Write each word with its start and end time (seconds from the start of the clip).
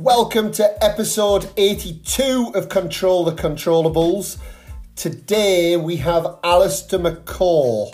Welcome 0.00 0.52
to 0.52 0.84
episode 0.84 1.50
82 1.56 2.52
of 2.54 2.68
Control 2.68 3.24
the 3.24 3.32
Controllables. 3.32 4.38
Today 4.94 5.76
we 5.76 5.96
have 5.96 6.38
Alistair 6.44 7.00
McCaw. 7.00 7.92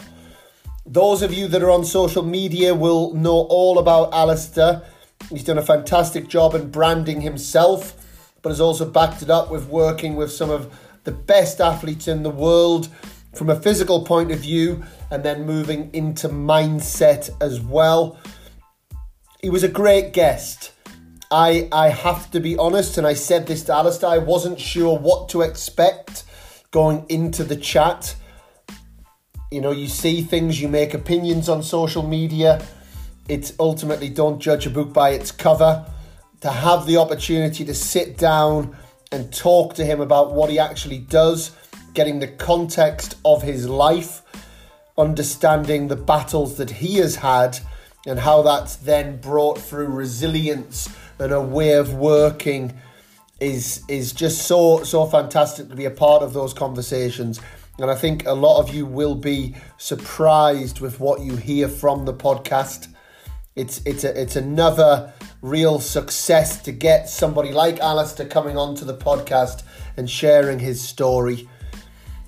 Those 0.85 1.23
of 1.23 1.33
you 1.33 1.49
that 1.49 1.63
are 1.63 1.71
on 1.71 1.83
social 1.83 2.23
media 2.23 2.75
will 2.75 3.15
know 3.15 3.47
all 3.49 3.79
about 3.79 4.13
Alistair. 4.13 4.83
He's 5.31 5.45
done 5.45 5.57
a 5.57 5.63
fantastic 5.63 6.29
job 6.29 6.55
in 6.55 6.71
branding 6.71 7.23
himself, 7.23 7.97
but 8.43 8.51
has 8.51 8.61
also 8.61 8.85
backed 8.85 9.23
it 9.23 9.31
up 9.31 9.51
with 9.51 9.69
working 9.69 10.15
with 10.15 10.31
some 10.31 10.51
of 10.51 10.79
the 11.05 11.13
best 11.13 11.59
athletes 11.59 12.07
in 12.07 12.23
the 12.23 12.29
world 12.29 12.91
from 13.35 13.49
a 13.49 13.59
physical 13.59 14.05
point 14.05 14.31
of 14.31 14.41
view 14.41 14.85
and 15.11 15.25
then 15.25 15.47
moving 15.47 15.89
into 15.95 16.29
mindset 16.29 17.31
as 17.41 17.63
well. 17.63 18.19
He 19.41 19.49
was 19.49 19.63
a 19.63 19.69
great 19.69 20.13
guest. 20.13 20.74
I 21.35 21.69
I 21.73 21.89
have 21.89 22.31
to 22.31 22.39
be 22.39 22.57
honest, 22.57 22.97
and 22.97 23.05
I 23.05 23.15
said 23.15 23.49
this 23.49 23.65
to 23.65 23.75
Alistair, 23.75 24.09
I 24.09 24.19
wasn't 24.19 24.61
sure 24.61 24.97
what 24.97 25.29
to 25.31 25.43
expect 25.43 26.23
going 26.71 27.05
into 27.09 27.43
the 27.43 27.57
chat. 27.57 28.15
You 29.51 29.61
know, 29.61 29.73
you 29.73 29.89
see 29.89 30.23
things, 30.23 30.61
you 30.61 30.69
make 30.69 30.95
opinions 30.95 31.49
on 31.49 31.65
social 31.65 32.05
media. 32.07 32.65
It's 33.29 33.53
ultimately 33.59 34.11
don't 34.11 34.39
judge 34.39 34.65
a 34.67 34.71
book 34.71 34.93
by 34.93 35.11
its 35.11 35.33
cover. 35.33 35.85
To 36.43 36.51
have 36.51 36.87
the 36.87 36.99
opportunity 36.99 37.65
to 37.65 37.75
sit 37.75 38.17
down 38.17 38.77
and 39.11 39.33
talk 39.33 39.75
to 39.75 39.85
him 39.85 40.01
about 40.01 40.35
what 40.35 40.51
he 40.51 40.61
actually 40.61 40.99
does, 40.99 41.51
getting 41.95 42.21
the 42.21 42.29
context 42.29 43.17
of 43.25 43.43
his 43.43 43.69
life, 43.69 44.23
understanding 44.97 45.89
the 45.89 45.97
battles 45.97 46.59
that 46.59 46.71
he 46.71 46.99
has 46.99 47.17
had, 47.17 47.59
and 48.07 48.21
how 48.21 48.43
that's 48.43 48.77
then 48.77 49.17
brought 49.17 49.59
through 49.59 49.89
resilience 49.89 50.89
and 51.19 51.33
a 51.33 51.41
way 51.41 51.75
of 51.75 51.95
working 51.95 52.73
is 53.41 53.83
is 53.89 54.13
just 54.13 54.43
so 54.43 54.85
so 54.85 55.07
fantastic 55.07 55.69
to 55.69 55.75
be 55.75 55.85
a 55.85 55.91
part 55.91 56.23
of 56.23 56.33
those 56.33 56.55
conversations 56.55 57.41
and 57.79 57.91
I 57.91 57.97
think 57.97 58.25
a 58.27 58.33
lot 58.33 58.61
of 58.61 58.73
you 58.73 58.87
will 58.87 59.17
be 59.17 59.57
surprised 59.79 60.81
with 60.81 61.01
what 61.01 61.21
you 61.21 61.35
hear 61.35 61.69
from 61.69 62.05
the 62.05 62.15
podcast. 62.15 62.87
It's 63.57 63.81
it's 63.85 64.05
a, 64.05 64.21
it's 64.21 64.37
another 64.37 65.13
real 65.43 65.81
success 65.81 66.63
to 66.63 66.73
get 66.73 67.09
somebody 67.09 67.51
like 67.51 67.81
Alistair 67.81 68.27
coming 68.27 68.57
onto 68.57 68.85
the 68.85 68.97
podcast 68.97 69.65
and 69.97 70.09
sharing 70.09 70.61
his 70.61 70.81
story. 70.81 71.49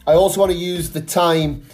I 0.07 0.15
also 0.15 0.41
want 0.41 0.53
to 0.53 0.59
use 0.59 0.91
the 0.91 1.01
time. 1.01 1.65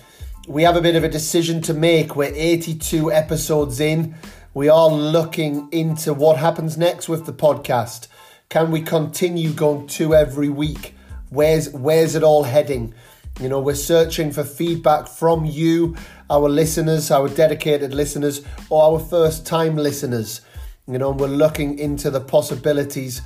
We 0.46 0.64
have 0.64 0.76
a 0.76 0.80
bit 0.82 0.96
of 0.96 1.04
a 1.04 1.08
decision 1.08 1.62
to 1.62 1.74
make. 1.74 2.14
We're 2.14 2.34
82 2.34 3.10
episodes 3.10 3.80
in. 3.80 4.14
We 4.54 4.68
are 4.68 4.90
looking 4.90 5.70
into 5.72 6.12
what 6.12 6.36
happens 6.36 6.76
next 6.76 7.08
with 7.08 7.24
the 7.24 7.32
podcast. 7.32 8.08
Can 8.50 8.70
we 8.70 8.82
continue 8.82 9.50
going 9.50 9.86
to 9.86 10.14
every 10.14 10.50
week? 10.50 10.94
Where's 11.30 11.70
where's 11.70 12.14
it 12.14 12.22
all 12.22 12.42
heading? 12.42 12.92
You 13.40 13.48
know, 13.48 13.60
we're 13.60 13.74
searching 13.74 14.30
for 14.30 14.44
feedback 14.44 15.08
from 15.08 15.46
you, 15.46 15.96
our 16.28 16.50
listeners, 16.50 17.10
our 17.10 17.30
dedicated 17.30 17.94
listeners, 17.94 18.42
or 18.68 18.82
our 18.82 18.98
first 19.00 19.46
time 19.46 19.76
listeners. 19.76 20.42
You 20.86 20.98
know, 20.98 21.12
we're 21.12 21.28
looking 21.28 21.78
into 21.78 22.10
the 22.10 22.20
possibilities 22.20 23.22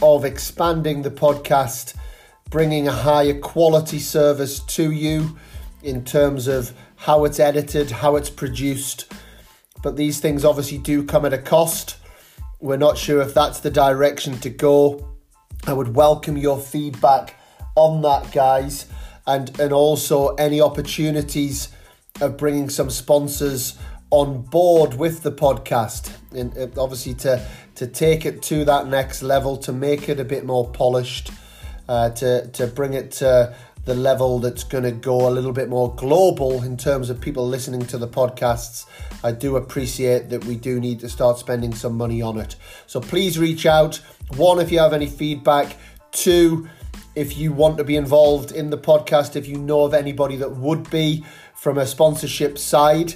of 0.00 0.24
expanding 0.24 1.02
the 1.02 1.10
podcast, 1.10 1.96
bringing 2.48 2.86
a 2.86 2.92
higher 2.92 3.36
quality 3.40 3.98
service 3.98 4.60
to 4.60 4.92
you 4.92 5.36
in 5.82 6.04
terms 6.04 6.46
of 6.46 6.72
how 6.94 7.24
it's 7.24 7.40
edited, 7.40 7.90
how 7.90 8.14
it's 8.14 8.30
produced. 8.30 9.12
But 9.82 9.96
these 9.96 10.20
things 10.20 10.44
obviously 10.44 10.78
do 10.78 11.04
come 11.04 11.24
at 11.24 11.32
a 11.32 11.38
cost. 11.38 11.96
We're 12.60 12.76
not 12.76 12.98
sure 12.98 13.22
if 13.22 13.34
that's 13.34 13.60
the 13.60 13.70
direction 13.70 14.38
to 14.40 14.50
go. 14.50 15.08
I 15.66 15.72
would 15.72 15.94
welcome 15.94 16.36
your 16.36 16.58
feedback 16.58 17.36
on 17.76 18.02
that, 18.02 18.32
guys 18.32 18.86
and 19.26 19.58
and 19.60 19.72
also 19.72 20.34
any 20.34 20.60
opportunities 20.60 21.68
of 22.20 22.36
bringing 22.36 22.68
some 22.68 22.90
sponsors 22.90 23.78
on 24.10 24.42
board 24.42 24.94
with 24.94 25.22
the 25.22 25.30
podcast 25.30 26.12
and 26.34 26.76
obviously 26.76 27.14
to 27.14 27.44
to 27.76 27.86
take 27.86 28.26
it 28.26 28.42
to 28.42 28.64
that 28.64 28.88
next 28.88 29.22
level 29.22 29.56
to 29.56 29.72
make 29.72 30.08
it 30.08 30.18
a 30.18 30.24
bit 30.24 30.44
more 30.44 30.68
polished 30.70 31.30
uh, 31.88 32.10
to 32.10 32.46
to 32.48 32.66
bring 32.66 32.94
it 32.94 33.12
to 33.12 33.54
the 33.90 33.96
level 33.96 34.38
that's 34.38 34.62
going 34.62 34.84
to 34.84 34.92
go 34.92 35.28
a 35.28 35.32
little 35.36 35.52
bit 35.52 35.68
more 35.68 35.92
global 35.96 36.62
in 36.62 36.76
terms 36.76 37.10
of 37.10 37.20
people 37.20 37.46
listening 37.46 37.84
to 37.84 37.98
the 37.98 38.06
podcasts 38.06 38.86
i 39.24 39.32
do 39.32 39.56
appreciate 39.56 40.30
that 40.30 40.44
we 40.44 40.54
do 40.54 40.78
need 40.78 41.00
to 41.00 41.08
start 41.08 41.38
spending 41.38 41.74
some 41.74 41.96
money 41.96 42.22
on 42.22 42.38
it 42.38 42.54
so 42.86 43.00
please 43.00 43.36
reach 43.36 43.66
out 43.66 43.96
one 44.36 44.60
if 44.60 44.70
you 44.70 44.78
have 44.78 44.92
any 44.92 45.08
feedback 45.08 45.76
two 46.12 46.68
if 47.14 47.36
you 47.36 47.52
want 47.52 47.76
to 47.78 47.84
be 47.84 47.96
involved 47.96 48.52
in 48.52 48.70
the 48.70 48.78
podcast, 48.78 49.36
if 49.36 49.46
you 49.46 49.56
know 49.56 49.82
of 49.82 49.94
anybody 49.94 50.36
that 50.36 50.52
would 50.52 50.88
be 50.90 51.24
from 51.54 51.78
a 51.78 51.86
sponsorship 51.86 52.56
side, 52.56 53.14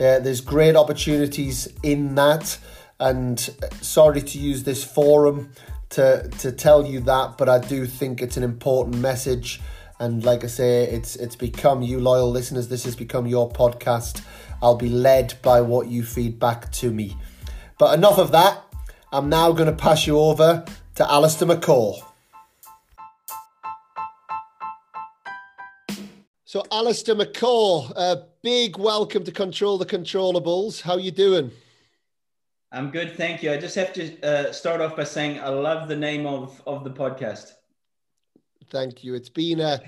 uh, 0.00 0.18
there's 0.18 0.40
great 0.40 0.76
opportunities 0.76 1.68
in 1.82 2.14
that. 2.14 2.58
And 2.98 3.38
sorry 3.80 4.22
to 4.22 4.38
use 4.38 4.64
this 4.64 4.82
forum 4.82 5.50
to 5.90 6.28
to 6.38 6.52
tell 6.52 6.86
you 6.86 7.00
that, 7.00 7.36
but 7.36 7.48
I 7.48 7.58
do 7.58 7.86
think 7.86 8.22
it's 8.22 8.36
an 8.36 8.42
important 8.42 8.96
message. 8.96 9.60
And 10.00 10.24
like 10.24 10.42
I 10.42 10.48
say, 10.48 10.84
it's 10.84 11.14
it's 11.16 11.36
become 11.36 11.82
you 11.82 12.00
loyal 12.00 12.30
listeners. 12.30 12.68
This 12.68 12.84
has 12.84 12.96
become 12.96 13.26
your 13.26 13.48
podcast. 13.48 14.22
I'll 14.60 14.76
be 14.76 14.88
led 14.88 15.34
by 15.42 15.60
what 15.60 15.88
you 15.88 16.02
feed 16.02 16.40
back 16.40 16.72
to 16.72 16.90
me. 16.90 17.16
But 17.78 17.96
enough 17.96 18.18
of 18.18 18.32
that. 18.32 18.62
I'm 19.12 19.28
now 19.28 19.52
going 19.52 19.70
to 19.70 19.76
pass 19.76 20.08
you 20.08 20.18
over 20.18 20.64
to 20.96 21.08
Alistair 21.08 21.46
McCaw. 21.46 22.02
So, 26.44 26.64
Alistair 26.72 27.14
McCaw, 27.14 27.92
a 27.94 28.24
big 28.42 28.76
welcome 28.76 29.22
to 29.24 29.30
Control 29.30 29.78
the 29.78 29.86
Controllables. 29.86 30.82
How 30.82 30.96
you 30.96 31.12
doing? 31.12 31.52
I'm 32.72 32.90
good, 32.90 33.16
thank 33.16 33.42
you. 33.44 33.52
I 33.52 33.56
just 33.56 33.76
have 33.76 33.92
to 33.92 34.20
uh, 34.22 34.52
start 34.52 34.80
off 34.80 34.96
by 34.96 35.04
saying 35.04 35.38
I 35.38 35.48
love 35.48 35.88
the 35.88 35.96
name 35.96 36.26
of 36.26 36.60
of 36.66 36.82
the 36.82 36.90
podcast. 36.90 37.52
Thank 38.70 39.04
you. 39.04 39.14
It's 39.14 39.28
been 39.28 39.60
a 39.60 39.80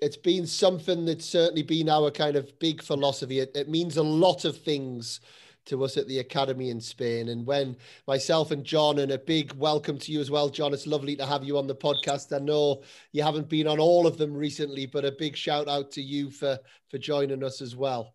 it's 0.00 0.16
been 0.16 0.46
something 0.46 1.04
that's 1.04 1.24
certainly 1.24 1.62
been 1.62 1.88
our 1.88 2.10
kind 2.10 2.36
of 2.36 2.56
big 2.58 2.82
philosophy. 2.82 3.40
It, 3.40 3.50
it 3.54 3.68
means 3.68 3.96
a 3.96 4.02
lot 4.02 4.44
of 4.44 4.56
things 4.56 5.20
to 5.68 5.84
us 5.84 5.96
at 5.96 6.08
the 6.08 6.18
academy 6.18 6.70
in 6.70 6.80
Spain. 6.80 7.28
And 7.28 7.46
when 7.46 7.76
myself 8.06 8.50
and 8.50 8.64
John, 8.64 9.00
and 9.00 9.12
a 9.12 9.18
big 9.18 9.52
welcome 9.54 9.98
to 9.98 10.12
you 10.12 10.20
as 10.20 10.30
well, 10.30 10.48
John. 10.48 10.72
It's 10.72 10.86
lovely 10.86 11.14
to 11.16 11.26
have 11.26 11.44
you 11.44 11.58
on 11.58 11.66
the 11.66 11.74
podcast. 11.74 12.34
I 12.34 12.42
know 12.42 12.82
you 13.12 13.22
haven't 13.22 13.48
been 13.48 13.66
on 13.66 13.78
all 13.78 14.06
of 14.06 14.16
them 14.16 14.34
recently, 14.34 14.86
but 14.86 15.04
a 15.04 15.12
big 15.12 15.36
shout 15.36 15.68
out 15.68 15.90
to 15.92 16.02
you 16.02 16.30
for 16.30 16.58
for 16.88 16.98
joining 16.98 17.44
us 17.44 17.60
as 17.60 17.76
well. 17.76 18.14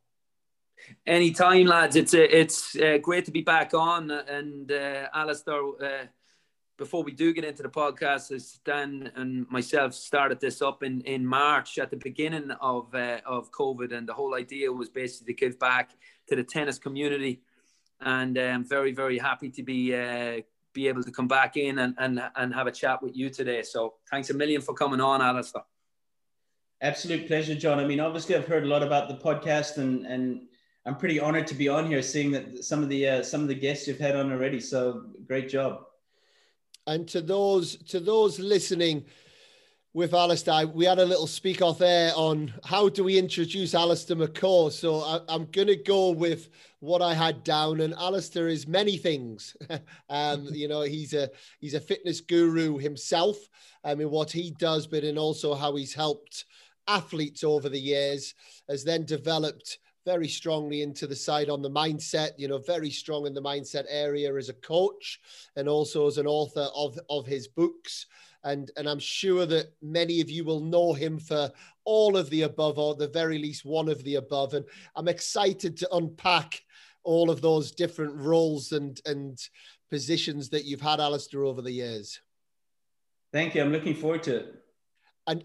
Anytime, 1.05 1.67
lads. 1.67 1.95
It's 1.95 2.13
uh, 2.13 2.27
it's 2.29 2.75
uh, 2.75 2.97
great 3.01 3.25
to 3.25 3.31
be 3.31 3.41
back 3.41 3.73
on. 3.73 4.09
And 4.11 4.71
uh, 4.71 5.07
Alistair, 5.13 5.61
uh, 5.81 6.05
before 6.77 7.03
we 7.03 7.11
do 7.11 7.33
get 7.33 7.43
into 7.43 7.63
the 7.63 7.69
podcast, 7.69 8.59
Dan 8.65 9.11
and 9.15 9.49
myself 9.49 9.93
started 9.93 10.39
this 10.39 10.61
up 10.61 10.83
in, 10.83 11.01
in 11.01 11.25
March 11.25 11.77
at 11.77 11.89
the 11.91 11.97
beginning 11.97 12.51
of 12.61 12.93
uh, 12.95 13.19
of 13.25 13.51
COVID, 13.51 13.95
and 13.95 14.07
the 14.07 14.13
whole 14.13 14.35
idea 14.35 14.71
was 14.71 14.89
basically 14.89 15.33
to 15.33 15.39
give 15.39 15.59
back 15.59 15.91
to 16.27 16.35
the 16.35 16.43
tennis 16.43 16.77
community. 16.77 17.41
And 18.01 18.37
I'm 18.37 18.55
um, 18.55 18.65
very, 18.65 18.91
very 18.91 19.17
happy 19.17 19.49
to 19.49 19.63
be 19.63 19.95
uh, 19.95 20.41
be 20.73 20.87
able 20.87 21.03
to 21.03 21.11
come 21.11 21.27
back 21.27 21.55
in 21.55 21.79
and, 21.79 21.93
and, 21.99 22.21
and 22.35 22.53
have 22.53 22.67
a 22.67 22.71
chat 22.71 23.01
with 23.03 23.15
you 23.15 23.29
today. 23.29 23.61
So 23.61 23.93
thanks 24.09 24.31
a 24.31 24.33
million 24.33 24.59
for 24.61 24.73
coming 24.73 24.99
on, 24.99 25.21
Alistair. 25.21 25.61
Absolute 26.81 27.27
pleasure, 27.27 27.55
John. 27.55 27.79
I 27.79 27.85
mean, 27.85 27.99
obviously, 27.99 28.35
I've 28.35 28.47
heard 28.47 28.63
a 28.63 28.67
lot 28.67 28.83
about 28.83 29.07
the 29.07 29.15
podcast, 29.15 29.77
and 29.77 30.05
and 30.05 30.47
I'm 30.85 30.97
pretty 30.97 31.19
honored 31.19 31.47
to 31.47 31.55
be 31.55 31.69
on 31.69 31.85
here, 31.85 32.01
seeing 32.01 32.31
that 32.31 32.65
some 32.65 32.83
of 32.83 32.89
the 32.89 33.07
uh, 33.07 33.23
some 33.23 33.41
of 33.41 33.47
the 33.47 33.55
guests 33.55 33.87
you've 33.87 33.99
had 33.99 34.15
on 34.15 34.31
already. 34.31 34.59
So 34.59 35.05
great 35.25 35.47
job. 35.47 35.85
And 36.85 37.07
to 37.09 37.21
those 37.21 37.77
to 37.89 37.99
those 37.99 38.39
listening, 38.39 39.05
with 39.93 40.13
Alistair, 40.13 40.65
we 40.67 40.85
had 40.85 40.97
a 40.97 41.05
little 41.05 41.27
speak 41.27 41.61
off 41.61 41.79
air 41.79 42.11
on 42.15 42.51
how 42.63 42.89
do 42.89 43.03
we 43.03 43.19
introduce 43.19 43.75
Alistair 43.75 44.17
McCaw. 44.17 44.71
So 44.71 45.01
I, 45.01 45.35
am 45.35 45.45
going 45.51 45.67
to 45.67 45.75
go 45.75 46.09
with 46.09 46.49
what 46.79 47.03
I 47.03 47.13
had 47.13 47.43
down, 47.43 47.79
and 47.79 47.93
Alistair 47.93 48.47
is 48.47 48.67
many 48.67 48.97
things. 48.97 49.55
um, 50.09 50.47
you 50.51 50.67
know, 50.67 50.81
he's 50.81 51.13
a 51.13 51.29
he's 51.59 51.75
a 51.75 51.79
fitness 51.79 52.21
guru 52.21 52.77
himself. 52.79 53.37
I 53.83 53.93
mean, 53.93 54.09
what 54.09 54.31
he 54.31 54.51
does, 54.57 54.87
but 54.87 55.03
in 55.03 55.17
also 55.17 55.53
how 55.53 55.75
he's 55.75 55.93
helped 55.93 56.45
athletes 56.87 57.43
over 57.43 57.69
the 57.69 57.79
years, 57.79 58.33
has 58.67 58.83
then 58.83 59.05
developed 59.05 59.77
very 60.05 60.27
strongly 60.27 60.81
into 60.81 61.07
the 61.07 61.15
side 61.15 61.49
on 61.49 61.61
the 61.61 61.69
mindset. 61.69 62.31
You 62.37 62.47
know, 62.47 62.57
very 62.57 62.89
strong 62.89 63.25
in 63.25 63.33
the 63.33 63.41
mindset 63.41 63.85
area 63.89 64.33
as 64.35 64.49
a 64.49 64.53
coach, 64.53 65.19
and 65.55 65.67
also 65.67 66.07
as 66.07 66.17
an 66.17 66.27
author 66.27 66.67
of 66.75 66.99
of 67.09 67.25
his 67.25 67.47
books 67.47 68.05
and 68.43 68.71
and 68.77 68.87
I'm 68.87 68.99
sure 68.99 69.45
that 69.45 69.73
many 69.81 70.21
of 70.21 70.29
you 70.29 70.43
will 70.43 70.59
know 70.59 70.93
him 70.93 71.19
for 71.19 71.51
all 71.85 72.17
of 72.17 72.29
the 72.29 72.43
above, 72.43 72.77
or 72.77 72.95
the 72.95 73.07
very 73.07 73.37
least 73.37 73.65
one 73.65 73.89
of 73.89 74.03
the 74.03 74.15
above. 74.15 74.53
And 74.53 74.65
I'm 74.95 75.07
excited 75.07 75.77
to 75.77 75.95
unpack 75.95 76.61
all 77.03 77.29
of 77.29 77.41
those 77.41 77.71
different 77.71 78.15
roles 78.15 78.71
and 78.71 78.99
and 79.05 79.39
positions 79.89 80.49
that 80.49 80.65
you've 80.65 80.81
had, 80.81 80.99
Alistair, 80.99 81.43
over 81.43 81.61
the 81.61 81.71
years. 81.71 82.19
Thank 83.31 83.55
you. 83.55 83.61
I'm 83.61 83.71
looking 83.71 83.95
forward 83.95 84.23
to 84.23 84.37
it. 84.37 84.55
And 85.27 85.43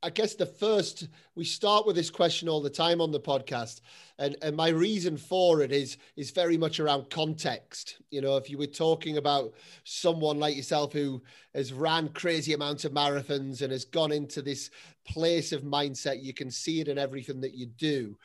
I 0.00 0.10
guess 0.10 0.34
the 0.34 0.46
first 0.46 1.08
we 1.34 1.44
start 1.44 1.84
with 1.84 1.96
this 1.96 2.10
question 2.10 2.48
all 2.48 2.62
the 2.62 2.70
time 2.70 3.00
on 3.00 3.10
the 3.10 3.18
podcast, 3.18 3.80
and 4.18 4.36
and 4.42 4.56
my 4.56 4.68
reason 4.68 5.16
for 5.16 5.60
it 5.60 5.72
is 5.72 5.98
is 6.16 6.30
very 6.30 6.56
much 6.56 6.78
around 6.78 7.10
context. 7.10 7.96
You 8.10 8.20
know, 8.20 8.36
if 8.36 8.48
you 8.48 8.58
were 8.58 8.66
talking 8.66 9.16
about 9.16 9.54
someone 9.82 10.38
like 10.38 10.56
yourself 10.56 10.92
who 10.92 11.20
has 11.52 11.72
ran 11.72 12.10
crazy 12.10 12.52
amounts 12.52 12.84
of 12.84 12.92
marathons 12.92 13.62
and 13.62 13.72
has 13.72 13.84
gone 13.84 14.12
into 14.12 14.40
this 14.40 14.70
place 15.04 15.50
of 15.50 15.62
mindset, 15.62 16.22
you 16.22 16.32
can 16.32 16.50
see 16.50 16.80
it 16.80 16.86
in 16.86 16.96
everything 16.96 17.40
that 17.40 17.54
you 17.54 17.66
do. 17.66 18.16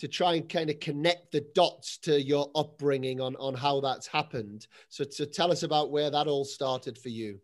To 0.00 0.08
try 0.08 0.34
and 0.34 0.46
kind 0.46 0.68
of 0.68 0.80
connect 0.80 1.32
the 1.32 1.46
dots 1.54 1.96
to 1.98 2.20
your 2.20 2.50
upbringing 2.54 3.22
on 3.22 3.34
on 3.36 3.54
how 3.54 3.80
that's 3.80 4.06
happened. 4.06 4.66
So, 4.90 5.04
so 5.08 5.24
tell 5.24 5.50
us 5.50 5.62
about 5.62 5.90
where 5.90 6.10
that 6.10 6.26
all 6.26 6.44
started 6.44 6.98
for 6.98 7.08
you. 7.08 7.40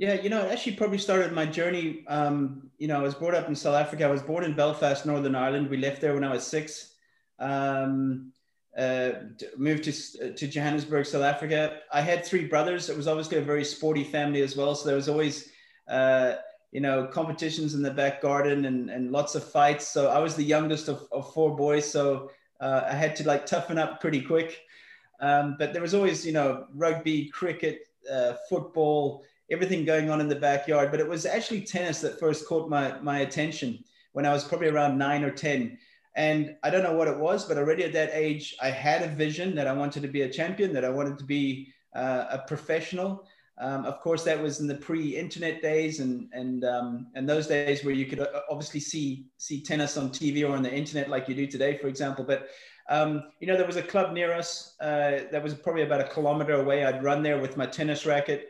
Yeah, 0.00 0.14
you 0.14 0.30
know, 0.30 0.40
it 0.46 0.50
actually 0.50 0.76
probably 0.76 0.96
started 0.96 1.30
my 1.32 1.44
journey. 1.44 2.06
Um, 2.08 2.70
you 2.78 2.88
know, 2.88 2.98
I 2.98 3.02
was 3.02 3.14
brought 3.14 3.34
up 3.34 3.48
in 3.48 3.54
South 3.54 3.74
Africa. 3.74 4.06
I 4.06 4.10
was 4.10 4.22
born 4.22 4.44
in 4.44 4.54
Belfast, 4.54 5.04
Northern 5.04 5.34
Ireland. 5.34 5.68
We 5.68 5.76
left 5.76 6.00
there 6.00 6.14
when 6.14 6.24
I 6.24 6.32
was 6.32 6.42
six. 6.42 6.94
Um, 7.38 8.32
uh, 8.78 9.10
moved 9.58 9.84
to 9.84 10.32
to 10.32 10.48
Johannesburg, 10.48 11.04
South 11.04 11.22
Africa. 11.22 11.80
I 11.92 12.00
had 12.00 12.24
three 12.24 12.46
brothers. 12.46 12.88
It 12.88 12.96
was 12.96 13.06
obviously 13.06 13.36
a 13.36 13.42
very 13.42 13.62
sporty 13.62 14.02
family 14.02 14.40
as 14.40 14.56
well. 14.56 14.74
So 14.74 14.86
there 14.86 14.96
was 14.96 15.10
always, 15.10 15.50
uh, 15.86 16.36
you 16.72 16.80
know, 16.80 17.06
competitions 17.06 17.74
in 17.74 17.82
the 17.82 17.90
back 17.90 18.22
garden 18.22 18.64
and, 18.64 18.88
and 18.88 19.12
lots 19.12 19.34
of 19.34 19.44
fights. 19.44 19.86
So 19.86 20.08
I 20.08 20.18
was 20.20 20.34
the 20.34 20.44
youngest 20.44 20.88
of, 20.88 21.02
of 21.12 21.30
four 21.34 21.54
boys. 21.54 21.84
So 21.84 22.30
uh, 22.58 22.84
I 22.86 22.94
had 22.94 23.14
to 23.16 23.26
like 23.28 23.44
toughen 23.44 23.76
up 23.76 24.00
pretty 24.00 24.22
quick. 24.22 24.62
Um, 25.20 25.56
but 25.58 25.74
there 25.74 25.82
was 25.82 25.92
always, 25.92 26.24
you 26.24 26.32
know, 26.32 26.68
rugby, 26.74 27.28
cricket, 27.28 27.80
uh, 28.10 28.36
football 28.48 29.24
everything 29.50 29.84
going 29.84 30.10
on 30.10 30.20
in 30.20 30.28
the 30.28 30.36
backyard. 30.36 30.90
But 30.90 31.00
it 31.00 31.08
was 31.08 31.26
actually 31.26 31.62
tennis 31.62 32.00
that 32.00 32.18
first 32.18 32.46
caught 32.46 32.68
my, 32.68 32.98
my 33.00 33.20
attention 33.20 33.82
when 34.12 34.26
I 34.26 34.32
was 34.32 34.44
probably 34.44 34.68
around 34.68 34.98
nine 34.98 35.24
or 35.24 35.30
10. 35.30 35.78
And 36.16 36.56
I 36.62 36.70
don't 36.70 36.82
know 36.82 36.94
what 36.94 37.08
it 37.08 37.16
was, 37.16 37.44
but 37.44 37.56
already 37.56 37.84
at 37.84 37.92
that 37.92 38.10
age, 38.12 38.56
I 38.60 38.70
had 38.70 39.02
a 39.02 39.08
vision 39.08 39.54
that 39.54 39.66
I 39.66 39.72
wanted 39.72 40.02
to 40.02 40.08
be 40.08 40.22
a 40.22 40.28
champion, 40.28 40.72
that 40.72 40.84
I 40.84 40.90
wanted 40.90 41.18
to 41.18 41.24
be 41.24 41.72
uh, 41.94 42.24
a 42.30 42.38
professional. 42.38 43.26
Um, 43.58 43.84
of 43.84 44.00
course, 44.00 44.24
that 44.24 44.42
was 44.42 44.60
in 44.60 44.66
the 44.66 44.74
pre-internet 44.74 45.60
days, 45.60 46.00
and 46.00 46.30
and 46.32 46.64
um, 46.64 47.08
and 47.14 47.28
those 47.28 47.46
days 47.46 47.84
where 47.84 47.94
you 47.94 48.06
could 48.06 48.20
uh, 48.20 48.40
obviously 48.48 48.80
see 48.80 49.26
see 49.36 49.62
tennis 49.62 49.98
on 49.98 50.08
TV 50.08 50.48
or 50.48 50.56
on 50.56 50.62
the 50.62 50.72
internet 50.72 51.10
like 51.10 51.28
you 51.28 51.34
do 51.34 51.46
today, 51.46 51.76
for 51.76 51.86
example. 51.86 52.24
But 52.24 52.48
um, 52.88 53.24
you 53.38 53.46
know, 53.46 53.56
there 53.56 53.66
was 53.66 53.76
a 53.76 53.82
club 53.82 54.14
near 54.14 54.32
us 54.32 54.76
uh, 54.80 55.24
that 55.30 55.42
was 55.42 55.54
probably 55.54 55.82
about 55.82 56.00
a 56.00 56.04
kilometer 56.04 56.54
away. 56.54 56.84
I'd 56.84 57.04
run 57.04 57.22
there 57.22 57.38
with 57.38 57.58
my 57.58 57.66
tennis 57.66 58.06
racket, 58.06 58.48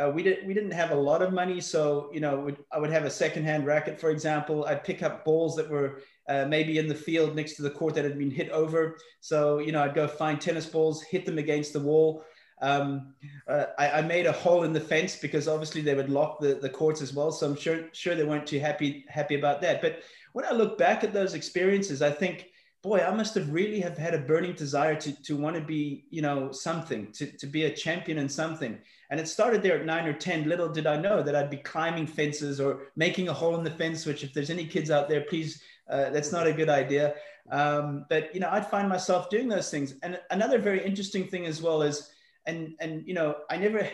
uh, 0.00 0.10
we 0.10 0.22
didn't 0.22 0.46
we 0.46 0.54
didn't 0.54 0.72
have 0.72 0.90
a 0.90 0.94
lot 0.94 1.20
of 1.22 1.32
money, 1.32 1.60
so 1.60 2.10
you 2.12 2.20
know 2.20 2.50
I 2.72 2.78
would 2.78 2.90
have 2.90 3.04
a 3.04 3.10
secondhand 3.10 3.66
racket, 3.66 4.00
for 4.00 4.10
example. 4.10 4.64
I'd 4.64 4.84
pick 4.84 5.02
up 5.02 5.24
balls 5.24 5.54
that 5.56 5.68
were 5.68 6.00
uh, 6.28 6.46
maybe 6.48 6.78
in 6.78 6.88
the 6.88 6.94
field 6.94 7.36
next 7.36 7.56
to 7.56 7.62
the 7.62 7.70
court 7.70 7.94
that 7.94 8.04
had 8.04 8.18
been 8.18 8.30
hit 8.30 8.48
over. 8.50 8.96
So 9.20 9.58
you 9.58 9.70
know 9.72 9.82
I'd 9.82 9.94
go 9.94 10.08
find 10.08 10.40
tennis 10.40 10.66
balls, 10.66 11.02
hit 11.02 11.26
them 11.26 11.38
against 11.38 11.74
the 11.74 11.80
wall. 11.80 12.24
Um, 12.62 13.14
uh, 13.48 13.66
I, 13.76 13.90
I, 13.90 14.02
made 14.02 14.26
a 14.26 14.30
hole 14.30 14.62
in 14.62 14.72
the 14.72 14.78
fence 14.78 15.16
because 15.16 15.48
obviously 15.48 15.82
they 15.82 15.96
would 15.96 16.08
lock 16.08 16.38
the, 16.38 16.54
the 16.54 16.68
courts 16.68 17.02
as 17.02 17.12
well. 17.12 17.32
So 17.32 17.44
I'm 17.44 17.56
sure 17.56 17.88
sure 17.92 18.14
they 18.14 18.22
weren't 18.22 18.46
too 18.46 18.60
happy 18.60 19.04
happy 19.08 19.34
about 19.34 19.60
that. 19.62 19.82
But 19.82 20.02
when 20.32 20.44
I 20.44 20.52
look 20.52 20.78
back 20.78 21.02
at 21.02 21.12
those 21.12 21.34
experiences, 21.34 22.02
I 22.02 22.10
think 22.10 22.52
boy, 22.82 22.98
I 22.98 23.14
must 23.14 23.34
have 23.34 23.52
really 23.52 23.80
have 23.80 23.96
had 23.96 24.12
a 24.12 24.18
burning 24.18 24.54
desire 24.54 24.96
to, 24.96 25.22
to 25.22 25.36
want 25.36 25.54
to 25.54 25.62
be, 25.62 26.04
you 26.10 26.20
know, 26.20 26.50
something, 26.50 27.12
to, 27.12 27.26
to 27.38 27.46
be 27.46 27.64
a 27.64 27.74
champion 27.74 28.18
in 28.18 28.28
something. 28.28 28.78
And 29.12 29.20
it 29.20 29.28
started 29.28 29.62
there 29.62 29.78
at 29.78 29.84
nine 29.84 30.06
or 30.06 30.14
10. 30.14 30.48
Little 30.48 30.70
did 30.70 30.86
I 30.86 30.96
know 30.96 31.22
that 31.22 31.36
I'd 31.36 31.50
be 31.50 31.58
climbing 31.58 32.06
fences 32.06 32.58
or 32.58 32.84
making 32.96 33.28
a 33.28 33.32
hole 33.34 33.54
in 33.56 33.62
the 33.62 33.70
fence, 33.70 34.06
which 34.06 34.24
if 34.24 34.32
there's 34.32 34.48
any 34.48 34.64
kids 34.64 34.90
out 34.90 35.06
there, 35.06 35.20
please, 35.20 35.62
uh, 35.90 36.08
that's 36.08 36.32
not 36.32 36.46
a 36.46 36.52
good 36.52 36.70
idea. 36.70 37.12
Um, 37.50 38.06
but, 38.08 38.34
you 38.34 38.40
know, 38.40 38.48
I'd 38.50 38.70
find 38.70 38.88
myself 38.88 39.28
doing 39.28 39.48
those 39.48 39.70
things. 39.70 39.96
And 40.02 40.18
another 40.30 40.56
very 40.56 40.82
interesting 40.82 41.28
thing 41.28 41.44
as 41.44 41.60
well 41.60 41.82
is, 41.82 42.10
and, 42.46 42.74
and, 42.80 43.06
you 43.06 43.12
know, 43.12 43.36
I 43.50 43.58
never 43.58 43.86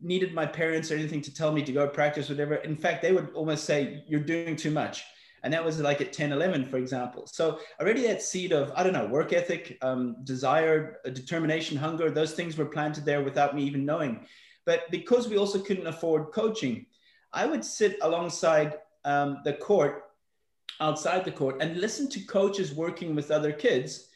needed 0.00 0.32
my 0.32 0.46
parents 0.46 0.90
or 0.90 0.94
anything 0.94 1.20
to 1.20 1.34
tell 1.34 1.52
me 1.52 1.62
to 1.62 1.72
go 1.72 1.86
practice, 1.86 2.30
whatever. 2.30 2.54
In 2.54 2.76
fact, 2.76 3.02
they 3.02 3.12
would 3.12 3.28
almost 3.34 3.64
say, 3.64 4.04
you're 4.08 4.20
doing 4.20 4.56
too 4.56 4.70
much 4.70 5.04
and 5.42 5.52
that 5.52 5.64
was 5.64 5.80
like 5.80 6.00
at 6.00 6.12
10 6.12 6.32
11 6.32 6.66
for 6.66 6.78
example. 6.78 7.26
So 7.26 7.60
already 7.80 8.02
that 8.02 8.22
seed 8.22 8.52
of 8.52 8.72
i 8.76 8.82
don't 8.82 8.92
know 8.92 9.06
work 9.06 9.32
ethic 9.32 9.78
um, 9.82 10.16
desire 10.24 10.98
determination 11.12 11.76
hunger. 11.76 12.10
Those 12.10 12.32
things 12.32 12.56
were 12.56 12.66
planted 12.66 13.04
there 13.04 13.22
without 13.22 13.54
me 13.54 13.62
even 13.64 13.84
knowing. 13.84 14.26
But 14.64 14.90
because 14.90 15.28
we 15.28 15.36
also 15.36 15.60
couldn't 15.60 15.86
afford 15.86 16.32
coaching 16.32 16.86
i 17.32 17.46
would 17.46 17.64
sit 17.64 17.98
alongside 18.02 18.78
um, 19.04 19.38
the 19.44 19.52
court 19.52 20.04
outside 20.80 21.24
the 21.24 21.30
court 21.30 21.56
and 21.60 21.78
listen 21.78 22.08
to 22.10 22.20
coaches 22.20 22.74
working 22.74 23.14
with 23.14 23.30
other 23.30 23.52
kids 23.52 24.08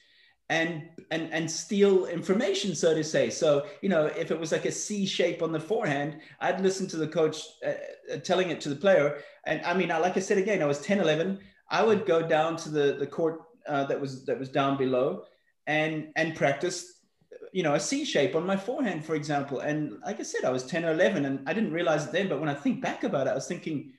and 0.50 0.88
and 1.12 1.32
and 1.32 1.50
steal 1.50 2.06
information 2.06 2.74
so 2.74 2.92
to 2.92 3.02
say. 3.02 3.30
So 3.30 3.66
you 3.80 3.88
know 3.88 4.06
if 4.06 4.30
it 4.30 4.38
was 4.38 4.52
like 4.52 4.66
a 4.66 4.72
c 4.72 5.06
shape 5.06 5.42
on 5.42 5.52
the 5.52 5.60
forehand 5.60 6.20
i'd 6.40 6.60
listen 6.60 6.86
to 6.88 6.96
the 6.96 7.06
coach 7.08 7.36
uh, 7.66 7.72
uh 8.12 8.16
telling 8.18 8.50
it 8.50 8.60
to 8.62 8.68
the 8.68 8.76
player. 8.76 9.22
And 9.46 9.64
i 9.64 9.72
mean 9.72 9.90
I, 9.90 9.98
like 9.98 10.16
i 10.16 10.20
said 10.20 10.38
again 10.38 10.62
i 10.62 10.66
was 10.66 10.80
10 10.80 11.00
11 11.00 11.38
i 11.70 11.82
would 11.82 12.04
go 12.04 12.20
down 12.26 12.56
to 12.56 12.68
the 12.68 12.96
the 12.98 13.06
court 13.06 13.42
uh, 13.66 13.84
that 13.84 13.98
was 13.98 14.26
that 14.26 14.38
was 14.38 14.50
down 14.50 14.76
below 14.76 15.22
and 15.66 16.08
and 16.16 16.34
practice 16.34 16.78
you 17.52 17.62
know 17.62 17.74
a 17.74 17.80
c 17.80 18.04
shape 18.04 18.34
on 18.34 18.44
my 18.44 18.56
forehand 18.56 19.04
for 19.04 19.14
example. 19.14 19.60
And 19.60 19.98
like 20.04 20.18
i 20.20 20.24
said 20.24 20.44
i 20.44 20.50
was 20.50 20.66
10 20.66 20.84
or 20.84 20.92
11 20.92 21.24
and 21.26 21.48
i 21.48 21.52
didn't 21.54 21.72
realize 21.72 22.06
it 22.06 22.12
then 22.12 22.28
but 22.28 22.40
when 22.40 22.48
i 22.48 22.54
think 22.54 22.82
back 22.82 23.04
about 23.04 23.28
it 23.28 23.30
i 23.30 23.34
was 23.34 23.46
thinking 23.46 23.92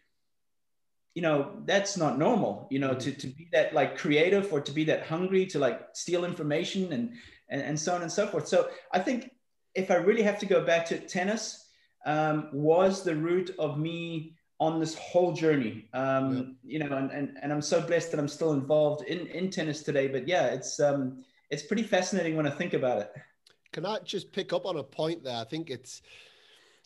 you 1.13 1.21
know 1.21 1.51
that's 1.65 1.97
not 1.97 2.17
normal 2.17 2.67
you 2.71 2.79
know 2.79 2.91
mm-hmm. 2.91 2.99
to, 2.99 3.11
to 3.11 3.27
be 3.27 3.47
that 3.51 3.73
like 3.73 3.97
creative 3.97 4.51
or 4.53 4.61
to 4.61 4.71
be 4.71 4.83
that 4.85 5.05
hungry 5.05 5.45
to 5.45 5.59
like 5.59 5.87
steal 5.93 6.23
information 6.23 6.91
and, 6.93 7.13
and 7.49 7.61
and 7.61 7.79
so 7.79 7.93
on 7.93 8.01
and 8.01 8.11
so 8.11 8.27
forth. 8.27 8.47
So 8.47 8.69
i 8.91 8.99
think 8.99 9.31
if 9.75 9.91
i 9.91 9.95
really 9.95 10.23
have 10.23 10.39
to 10.39 10.45
go 10.45 10.63
back 10.63 10.85
to 10.87 10.97
tennis 10.97 11.67
um, 12.05 12.49
was 12.51 13.03
the 13.03 13.15
root 13.15 13.53
of 13.59 13.77
me 13.77 14.35
on 14.59 14.79
this 14.79 14.95
whole 14.95 15.33
journey. 15.33 15.87
Um, 15.93 16.57
yeah. 16.63 16.73
you 16.73 16.79
know 16.79 16.95
and, 16.95 17.11
and 17.11 17.37
and 17.41 17.51
i'm 17.51 17.61
so 17.61 17.81
blessed 17.81 18.11
that 18.11 18.19
i'm 18.19 18.27
still 18.27 18.53
involved 18.53 19.05
in 19.07 19.27
in 19.27 19.49
tennis 19.49 19.83
today. 19.83 20.07
But 20.07 20.27
yeah 20.27 20.47
it's 20.47 20.79
um 20.79 21.23
it's 21.50 21.63
pretty 21.63 21.83
fascinating 21.83 22.38
when 22.38 22.47
i 22.47 22.51
think 22.51 22.74
about 22.74 23.00
it. 23.00 23.12
Can 23.74 23.86
i 23.86 24.00
just 24.00 24.31
pick 24.31 24.53
up 24.53 24.65
on 24.65 24.77
a 24.77 24.83
point 24.83 25.24
there? 25.24 25.38
I 25.38 25.43
think 25.43 25.69
it's 25.69 26.01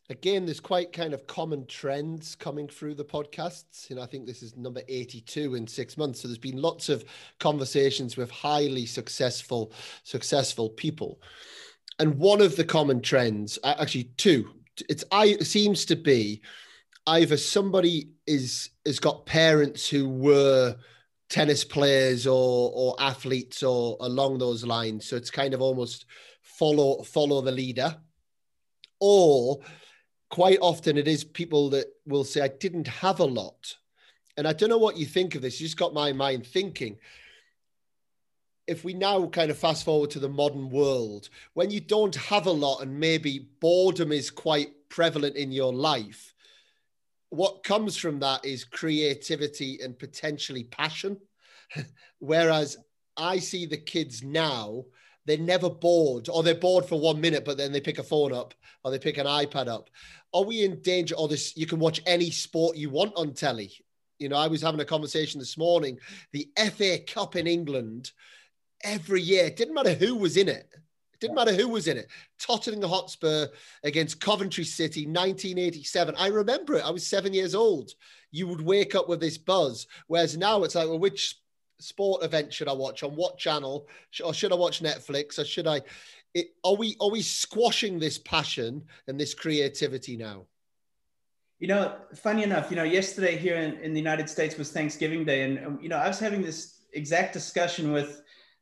again, 0.09 0.45
there's 0.45 0.59
quite 0.59 0.93
kind 0.93 1.13
of 1.13 1.27
common 1.27 1.65
trends 1.67 2.35
coming 2.35 2.67
through 2.67 2.95
the 2.95 3.05
podcasts. 3.05 3.89
You 3.89 3.95
know, 3.95 4.01
I 4.01 4.05
think 4.05 4.25
this 4.25 4.43
is 4.43 4.55
number 4.55 4.81
82 4.87 5.55
in 5.55 5.67
six 5.67 5.97
months. 5.97 6.21
So 6.21 6.27
there's 6.27 6.37
been 6.37 6.61
lots 6.61 6.89
of 6.89 7.03
conversations 7.39 8.17
with 8.17 8.29
highly 8.29 8.85
successful, 8.85 9.73
successful 10.03 10.69
people. 10.69 11.21
And 11.99 12.17
one 12.17 12.41
of 12.41 12.55
the 12.55 12.63
common 12.63 13.01
trends, 13.01 13.57
actually 13.63 14.11
two, 14.17 14.49
it's 14.89 15.05
I 15.11 15.25
it 15.27 15.47
seems 15.47 15.85
to 15.85 15.95
be 15.95 16.41
either 17.07 17.37
somebody 17.37 18.09
is 18.27 18.69
has 18.85 18.99
got 18.99 19.25
parents 19.25 19.87
who 19.87 20.09
were 20.09 20.75
tennis 21.29 21.63
players 21.63 22.27
or 22.27 22.71
or 22.73 22.95
athletes 22.99 23.63
or 23.63 23.95
along 24.01 24.39
those 24.39 24.65
lines. 24.65 25.05
So 25.05 25.15
it's 25.15 25.31
kind 25.31 25.53
of 25.53 25.61
almost 25.61 26.05
follow 26.41 27.03
follow 27.03 27.41
the 27.41 27.51
leader, 27.51 27.95
or 28.99 29.59
quite 30.29 30.57
often 30.61 30.97
it 30.97 31.07
is 31.07 31.23
people 31.23 31.69
that 31.71 31.87
will 32.05 32.23
say, 32.23 32.41
I 32.41 32.47
didn't 32.47 32.87
have 32.87 33.19
a 33.19 33.25
lot. 33.25 33.75
And 34.37 34.47
I 34.47 34.53
don't 34.53 34.69
know 34.69 34.77
what 34.77 34.97
you 34.97 35.05
think 35.05 35.35
of 35.35 35.41
this. 35.41 35.59
You 35.59 35.67
just 35.67 35.77
got 35.77 35.93
my 35.93 36.11
mind 36.11 36.45
thinking. 36.45 36.97
If 38.67 38.83
we 38.83 38.93
now 38.93 39.27
kind 39.27 39.51
of 39.51 39.57
fast 39.57 39.85
forward 39.85 40.09
to 40.11 40.19
the 40.19 40.27
modern 40.27 40.69
world, 40.69 41.29
when 41.53 41.69
you 41.69 41.79
don't 41.79 42.15
have 42.15 42.47
a 42.47 42.51
lot 42.51 42.81
and 42.81 42.99
maybe 42.99 43.47
boredom 43.59 44.11
is 44.11 44.31
quite 44.31 44.71
prevalent 44.89 45.35
in 45.35 45.51
your 45.51 45.71
life, 45.71 46.33
what 47.29 47.63
comes 47.63 47.95
from 47.95 48.19
that 48.19 48.43
is 48.43 48.63
creativity 48.63 49.79
and 49.83 49.97
potentially 49.97 50.63
passion. 50.63 51.17
Whereas 52.19 52.77
I 53.17 53.39
see 53.39 53.65
the 53.65 53.77
kids 53.77 54.23
now 54.23 54.85
they're 55.25 55.37
never 55.37 55.69
bored 55.69 56.29
or 56.29 56.43
they're 56.43 56.55
bored 56.55 56.85
for 56.85 56.99
one 56.99 57.19
minute 57.19 57.45
but 57.45 57.57
then 57.57 57.71
they 57.71 57.81
pick 57.81 57.99
a 57.99 58.03
phone 58.03 58.33
up 58.33 58.53
or 58.83 58.91
they 58.91 58.99
pick 58.99 59.17
an 59.17 59.25
ipad 59.25 59.67
up 59.67 59.89
are 60.33 60.43
we 60.43 60.63
in 60.63 60.81
danger 60.81 61.15
or 61.15 61.27
this 61.27 61.55
you 61.55 61.65
can 61.65 61.79
watch 61.79 62.01
any 62.05 62.29
sport 62.31 62.77
you 62.77 62.89
want 62.89 63.13
on 63.15 63.33
telly 63.33 63.71
you 64.19 64.29
know 64.29 64.37
i 64.37 64.47
was 64.47 64.61
having 64.61 64.79
a 64.79 64.85
conversation 64.85 65.39
this 65.39 65.57
morning 65.57 65.97
the 66.31 66.47
fa 66.71 66.99
cup 66.99 67.35
in 67.35 67.47
england 67.47 68.11
every 68.83 69.21
year 69.21 69.45
it 69.45 69.55
didn't 69.55 69.73
matter 69.73 69.93
who 69.93 70.15
was 70.15 70.37
in 70.37 70.47
it 70.47 70.67
it 71.15 71.21
didn't 71.21 71.35
matter 71.35 71.53
who 71.53 71.69
was 71.69 71.87
in 71.87 71.95
it. 71.95 72.09
Tottenham 72.39 72.89
Hotspur 72.89 73.47
against 73.85 74.19
Coventry 74.19 74.65
City, 74.65 75.05
1987. 75.05 76.13
I 76.17 76.27
remember 76.27 76.75
it. 76.75 76.83
I 76.83 76.89
was 76.89 77.07
seven 77.07 77.33
years 77.33 77.55
old. 77.55 77.91
You 78.31 78.47
would 78.47 78.59
wake 78.59 78.95
up 78.95 79.07
with 79.07 79.21
this 79.21 79.37
buzz. 79.37 79.87
Whereas 80.07 80.37
now 80.37 80.63
it's 80.63 80.75
like, 80.75 80.89
well, 80.89 80.99
which 80.99 81.37
sport 81.79 82.23
event 82.23 82.53
should 82.53 82.67
I 82.67 82.73
watch 82.73 83.03
on 83.03 83.15
what 83.15 83.37
channel, 83.37 83.87
or 84.23 84.33
should 84.33 84.51
I 84.51 84.55
watch 84.55 84.81
Netflix, 84.81 85.39
or 85.39 85.45
should 85.45 85.67
I? 85.67 85.81
It, 86.33 86.47
are 86.63 86.75
we 86.75 86.95
are 86.99 87.09
we 87.09 87.21
squashing 87.21 87.99
this 87.99 88.17
passion 88.17 88.83
and 89.07 89.19
this 89.19 89.33
creativity 89.33 90.17
now? 90.17 90.45
You 91.59 91.69
know, 91.69 91.95
funny 92.15 92.43
enough, 92.43 92.69
you 92.69 92.75
know, 92.75 92.83
yesterday 92.83 93.37
here 93.37 93.55
in, 93.55 93.77
in 93.79 93.93
the 93.93 93.99
United 93.99 94.29
States 94.29 94.57
was 94.57 94.71
Thanksgiving 94.71 95.23
Day, 95.23 95.43
and 95.43 95.81
you 95.81 95.89
know, 95.89 95.97
I 95.97 96.07
was 96.07 96.19
having 96.19 96.41
this 96.41 96.81
exact 96.93 97.33
discussion 97.33 97.91
with 97.91 98.21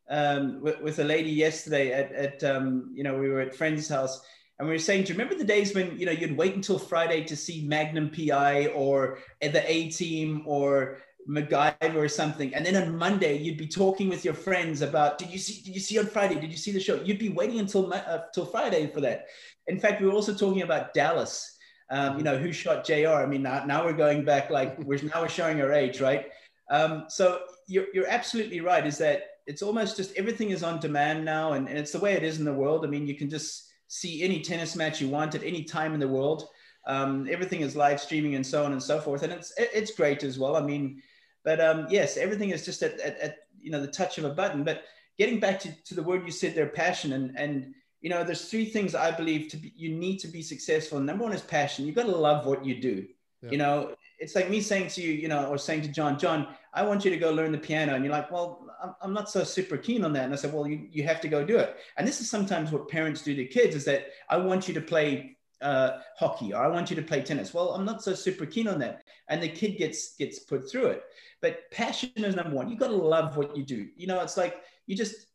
um, 0.09 0.61
with, 0.61 0.81
with 0.81 0.99
a 0.99 1.03
lady 1.03 1.29
yesterday 1.29 1.91
at, 1.91 2.11
at 2.11 2.43
um, 2.43 2.91
you 2.93 3.03
know, 3.03 3.17
we 3.17 3.29
were 3.29 3.41
at 3.41 3.55
friend's 3.55 3.87
house, 3.87 4.21
and 4.59 4.67
we 4.67 4.75
were 4.75 4.79
saying, 4.79 5.03
do 5.03 5.13
you 5.13 5.17
remember 5.17 5.35
the 5.35 5.43
days 5.43 5.73
when 5.73 5.97
you 5.97 6.05
know 6.05 6.11
you'd 6.11 6.37
wait 6.37 6.55
until 6.55 6.77
Friday 6.77 7.23
to 7.23 7.35
see 7.35 7.65
Magnum 7.65 8.11
PI 8.11 8.67
or 8.67 9.19
the 9.41 9.63
A 9.71 9.89
Team 9.89 10.43
or 10.45 10.99
MacGyver 11.29 11.95
or 11.95 12.09
something, 12.09 12.53
and 12.53 12.65
then 12.65 12.75
on 12.75 12.97
Monday 12.97 13.37
you'd 13.37 13.57
be 13.57 13.67
talking 13.67 14.09
with 14.09 14.25
your 14.25 14.33
friends 14.33 14.81
about, 14.81 15.17
did 15.17 15.29
you 15.29 15.37
see? 15.37 15.61
Did 15.61 15.73
you 15.73 15.79
see 15.79 15.99
on 15.99 16.07
Friday? 16.07 16.35
Did 16.35 16.51
you 16.51 16.57
see 16.57 16.71
the 16.71 16.79
show? 16.79 16.95
You'd 16.95 17.19
be 17.19 17.29
waiting 17.29 17.59
until 17.59 17.93
uh, 17.93 18.19
till 18.33 18.45
Friday 18.45 18.87
for 18.87 19.01
that. 19.01 19.27
In 19.67 19.79
fact, 19.79 20.01
we 20.01 20.07
were 20.07 20.13
also 20.13 20.33
talking 20.33 20.61
about 20.61 20.93
Dallas. 20.93 21.57
Um, 21.89 22.17
you 22.17 22.23
know, 22.23 22.37
who 22.37 22.51
shot 22.51 22.85
JR? 22.85 23.09
I 23.09 23.25
mean, 23.25 23.43
now, 23.43 23.65
now 23.65 23.85
we're 23.85 23.93
going 23.93 24.25
back 24.25 24.49
like 24.49 24.77
we're 24.83 25.01
now 25.03 25.21
we're 25.21 25.29
showing 25.29 25.61
our 25.61 25.71
age, 25.71 26.01
right? 26.01 26.27
Um, 26.71 27.05
so 27.07 27.41
you're, 27.67 27.85
you're 27.93 28.07
absolutely 28.07 28.61
right. 28.61 28.85
Is 28.85 28.97
that 28.97 29.23
it's 29.45 29.61
almost 29.61 29.97
just 29.97 30.15
everything 30.15 30.51
is 30.51 30.63
on 30.63 30.79
demand 30.79 31.23
now, 31.25 31.53
and, 31.53 31.67
and 31.67 31.77
it's 31.77 31.91
the 31.91 31.99
way 31.99 32.13
it 32.13 32.23
is 32.23 32.39
in 32.39 32.45
the 32.45 32.53
world. 32.53 32.85
I 32.85 32.89
mean, 32.89 33.07
you 33.07 33.15
can 33.15 33.29
just 33.29 33.69
see 33.87 34.23
any 34.23 34.41
tennis 34.41 34.75
match 34.75 35.01
you 35.01 35.09
want 35.09 35.35
at 35.35 35.43
any 35.43 35.63
time 35.63 35.93
in 35.93 35.99
the 35.99 36.07
world. 36.07 36.47
Um, 36.87 37.27
everything 37.29 37.61
is 37.61 37.75
live 37.75 38.01
streaming 38.01 38.35
and 38.35 38.45
so 38.45 38.65
on 38.65 38.71
and 38.71 38.81
so 38.81 38.99
forth, 38.99 39.23
and 39.23 39.31
it's 39.31 39.53
it's 39.57 39.95
great 39.95 40.23
as 40.23 40.39
well. 40.39 40.55
I 40.55 40.61
mean, 40.61 41.01
but 41.43 41.59
um, 41.59 41.87
yes, 41.89 42.17
everything 42.17 42.49
is 42.49 42.65
just 42.65 42.83
at, 42.83 42.99
at, 42.99 43.19
at, 43.19 43.37
you 43.61 43.71
know 43.71 43.81
the 43.81 43.87
touch 43.87 44.17
of 44.17 44.25
a 44.25 44.29
button. 44.29 44.63
But 44.63 44.83
getting 45.17 45.39
back 45.39 45.59
to, 45.61 45.71
to 45.85 45.95
the 45.95 46.03
word 46.03 46.25
you 46.25 46.31
said 46.31 46.55
there, 46.55 46.67
passion, 46.67 47.13
and 47.13 47.37
and 47.37 47.73
you 48.03 48.09
know, 48.09 48.23
there's 48.23 48.49
three 48.49 48.65
things 48.65 48.95
I 48.95 49.11
believe 49.11 49.49
to 49.51 49.57
be 49.57 49.71
you 49.75 49.95
need 49.95 50.17
to 50.19 50.27
be 50.27 50.41
successful. 50.41 50.99
Number 50.99 51.23
one 51.23 51.33
is 51.33 51.41
passion. 51.41 51.85
You've 51.85 51.95
got 51.95 52.05
to 52.05 52.15
love 52.15 52.45
what 52.45 52.65
you 52.65 52.79
do. 52.81 53.07
Yeah. 53.41 53.49
You 53.51 53.57
know, 53.57 53.95
it's 54.19 54.35
like 54.35 54.49
me 54.49 54.59
saying 54.59 54.89
to 54.89 55.01
you, 55.01 55.13
you 55.13 55.29
know, 55.29 55.45
or 55.45 55.57
saying 55.57 55.83
to 55.83 55.87
John, 55.87 56.19
John, 56.19 56.47
I 56.73 56.83
want 56.83 57.05
you 57.05 57.11
to 57.11 57.17
go 57.17 57.31
learn 57.31 57.53
the 57.53 57.57
piano. 57.57 57.95
And 57.95 58.03
you're 58.03 58.13
like, 58.13 58.29
well, 58.29 58.67
I'm, 58.81 58.93
I'm 59.01 59.13
not 59.13 59.29
so 59.29 59.45
super 59.45 59.77
keen 59.77 60.03
on 60.03 60.11
that. 60.13 60.25
And 60.25 60.33
I 60.33 60.35
said, 60.35 60.53
well, 60.53 60.67
you, 60.67 60.85
you 60.91 61.03
have 61.03 61.21
to 61.21 61.29
go 61.29 61.45
do 61.45 61.57
it. 61.57 61.77
And 61.97 62.05
this 62.05 62.19
is 62.19 62.29
sometimes 62.29 62.71
what 62.71 62.89
parents 62.89 63.21
do 63.21 63.33
to 63.35 63.45
kids 63.45 63.73
is 63.73 63.85
that 63.85 64.07
I 64.29 64.35
want 64.35 64.67
you 64.67 64.73
to 64.73 64.81
play 64.81 65.37
uh, 65.63 65.99
hockey 66.17 66.53
or 66.53 66.61
I 66.61 66.67
want 66.67 66.89
you 66.89 66.95
to 66.97 67.01
play 67.01 67.21
tennis. 67.21 67.53
Well, 67.53 67.71
I'm 67.71 67.85
not 67.85 68.03
so 68.03 68.13
super 68.13 68.45
keen 68.45 68.67
on 68.67 68.79
that. 68.79 69.03
And 69.29 69.41
the 69.41 69.49
kid 69.49 69.77
gets, 69.77 70.15
gets 70.15 70.39
put 70.39 70.69
through 70.69 70.87
it. 70.87 71.03
But 71.41 71.69
passion 71.71 72.11
is 72.15 72.35
number 72.35 72.55
one. 72.55 72.69
You 72.69 72.77
got 72.77 72.87
to 72.87 72.95
love 72.95 73.35
what 73.35 73.55
you 73.57 73.63
do. 73.63 73.87
You 73.97 74.07
know, 74.07 74.21
it's 74.21 74.37
like 74.37 74.61
you 74.85 74.95
just, 74.95 75.27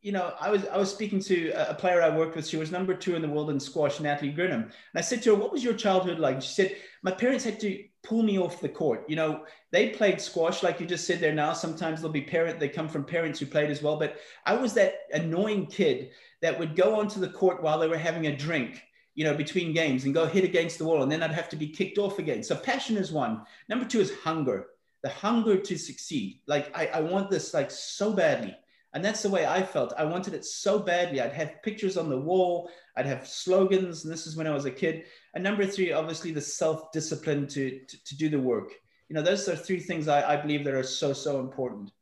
you 0.00 0.12
know, 0.12 0.34
I 0.38 0.50
was 0.50 0.66
I 0.66 0.76
was 0.76 0.90
speaking 0.92 1.20
to 1.20 1.50
a 1.70 1.74
player 1.74 2.02
I 2.02 2.16
worked 2.16 2.36
with. 2.36 2.46
She 2.46 2.56
was 2.56 2.70
number 2.70 2.94
two 2.94 3.16
in 3.16 3.22
the 3.22 3.28
world 3.28 3.50
in 3.50 3.58
squash, 3.58 3.98
Natalie 3.98 4.32
Grinham. 4.32 4.62
And 4.62 4.72
I 4.94 5.00
said 5.00 5.22
to 5.22 5.30
her, 5.30 5.40
"What 5.40 5.50
was 5.50 5.64
your 5.64 5.74
childhood 5.74 6.18
like?" 6.18 6.40
She 6.42 6.52
said, 6.52 6.76
"My 7.02 7.10
parents 7.10 7.44
had 7.44 7.58
to 7.60 7.84
pull 8.02 8.22
me 8.22 8.38
off 8.38 8.60
the 8.60 8.68
court. 8.68 9.04
You 9.08 9.16
know, 9.16 9.44
they 9.72 9.88
played 9.88 10.20
squash, 10.20 10.62
like 10.62 10.80
you 10.80 10.86
just 10.86 11.06
said 11.06 11.18
there. 11.18 11.34
Now 11.34 11.52
sometimes 11.52 12.00
they'll 12.00 12.10
be 12.10 12.22
parent. 12.22 12.60
They 12.60 12.68
come 12.68 12.88
from 12.88 13.04
parents 13.04 13.40
who 13.40 13.46
played 13.46 13.70
as 13.70 13.82
well. 13.82 13.98
But 13.98 14.18
I 14.46 14.54
was 14.54 14.74
that 14.74 14.94
annoying 15.12 15.66
kid 15.66 16.10
that 16.42 16.58
would 16.58 16.76
go 16.76 17.00
onto 17.00 17.18
the 17.18 17.30
court 17.30 17.62
while 17.62 17.78
they 17.78 17.88
were 17.88 17.98
having 17.98 18.26
a 18.26 18.36
drink." 18.36 18.82
You 19.18 19.24
know, 19.24 19.34
between 19.34 19.72
games 19.72 20.04
and 20.04 20.14
go 20.14 20.26
hit 20.26 20.44
against 20.44 20.78
the 20.78 20.84
wall, 20.84 21.02
and 21.02 21.10
then 21.10 21.22
I'd 21.22 21.32
have 21.32 21.48
to 21.50 21.56
be 21.56 21.68
kicked 21.68 21.98
off 21.98 22.18
again. 22.18 22.42
So 22.42 22.54
passion 22.54 22.96
is 22.96 23.10
one. 23.10 23.42
Number 23.68 23.84
two 23.84 24.00
is 24.00 24.14
hunger. 24.26 24.66
The 25.02 25.08
hunger 25.08 25.56
to 25.58 25.76
succeed. 25.76 26.40
Like 26.46 26.70
I, 26.76 26.86
I 26.86 27.00
want 27.00 27.30
this 27.30 27.52
like 27.52 27.70
so 27.70 28.12
badly 28.12 28.56
and 28.94 29.04
that's 29.04 29.22
the 29.22 29.28
way 29.28 29.46
I 29.46 29.62
felt. 29.62 29.92
I 29.98 30.04
wanted 30.04 30.34
it 30.34 30.44
so 30.44 30.78
badly. 30.78 31.20
I'd 31.20 31.32
have 31.32 31.62
pictures 31.62 31.96
on 31.96 32.08
the 32.08 32.18
wall, 32.18 32.70
I'd 32.96 33.06
have 33.06 33.28
slogans, 33.28 34.04
and 34.04 34.12
this 34.12 34.26
is 34.26 34.34
when 34.34 34.46
I 34.46 34.54
was 34.54 34.64
a 34.64 34.70
kid. 34.70 35.04
And 35.34 35.44
number 35.44 35.66
three, 35.66 35.92
obviously, 35.92 36.32
the 36.32 36.40
self 36.40 36.90
discipline 36.90 37.46
to, 37.48 37.80
to, 37.86 38.04
to, 38.04 38.16
do 38.16 38.28
the 38.28 38.40
work. 38.40 38.72
You 39.08 39.14
know, 39.14 39.22
those 39.22 39.48
are 39.48 39.56
three 39.56 39.80
things 39.80 40.08
I, 40.08 40.32
I 40.32 40.36
believe 40.36 40.64
that 40.64 40.74
are 40.74 40.82
so, 40.82 41.12
so 41.12 41.38
important. 41.40 41.92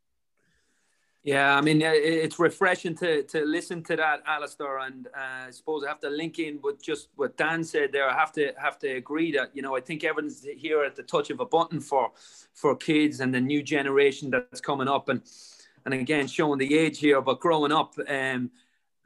Yeah, 1.27 1.57
I 1.57 1.59
mean, 1.59 1.81
it's 1.83 2.39
refreshing 2.39 2.95
to, 2.99 3.21
to 3.23 3.43
listen 3.43 3.83
to 3.83 3.97
that, 3.97 4.23
Alistair. 4.25 4.77
And 4.77 5.07
uh, 5.07 5.47
I 5.47 5.51
suppose 5.51 5.83
I 5.83 5.89
have 5.89 5.99
to 5.99 6.09
link 6.09 6.39
in 6.39 6.57
with 6.63 6.81
just 6.81 7.09
what 7.17 7.35
Dan 7.35 7.65
said 7.65 7.91
there. 7.91 8.09
I 8.09 8.17
have 8.17 8.31
to 8.31 8.53
have 8.57 8.79
to 8.79 8.87
agree 8.87 9.33
that 9.33 9.51
you 9.53 9.61
know 9.61 9.75
I 9.75 9.81
think 9.81 10.05
everyone's 10.05 10.47
here 10.55 10.85
at 10.85 10.95
the 10.95 11.03
touch 11.03 11.29
of 11.29 11.41
a 11.41 11.45
button 11.45 11.81
for 11.81 12.11
for 12.53 12.77
kids 12.77 13.19
and 13.19 13.35
the 13.35 13.41
new 13.41 13.61
generation 13.61 14.29
that's 14.29 14.61
coming 14.61 14.87
up. 14.87 15.09
And 15.09 15.21
and 15.83 15.93
again 15.93 16.27
showing 16.27 16.59
the 16.59 16.77
age 16.77 16.99
here, 16.99 17.19
but 17.19 17.41
growing 17.41 17.73
up, 17.73 17.95
um, 18.07 18.49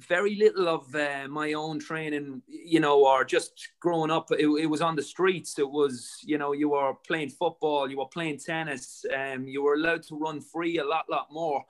very 0.08 0.36
little 0.36 0.70
of 0.70 0.94
uh, 0.94 1.28
my 1.28 1.54
own 1.54 1.80
training, 1.80 2.44
you 2.48 2.82
know, 2.82 3.04
or 3.04 3.26
just 3.26 3.70
growing 3.80 4.12
up, 4.12 4.32
it, 4.32 4.46
it, 4.46 4.68
was 4.68 4.82
on 4.82 4.96
the 4.96 5.02
streets. 5.02 5.58
It 5.58 5.70
was, 5.70 6.18
you 6.24 6.38
know, 6.38 6.54
you 6.54 6.70
were 6.70 6.94
playing 7.08 7.30
football, 7.30 7.90
you 7.90 7.98
were 7.98 8.06
playing 8.06 8.38
tennis, 8.38 9.06
um, 9.12 9.48
you 9.48 9.64
were 9.64 9.74
allowed 9.74 10.04
to 10.04 10.16
run 10.16 10.40
free 10.40 10.78
a 10.78 10.86
lot, 10.86 11.10
lot 11.10 11.28
more. 11.32 11.66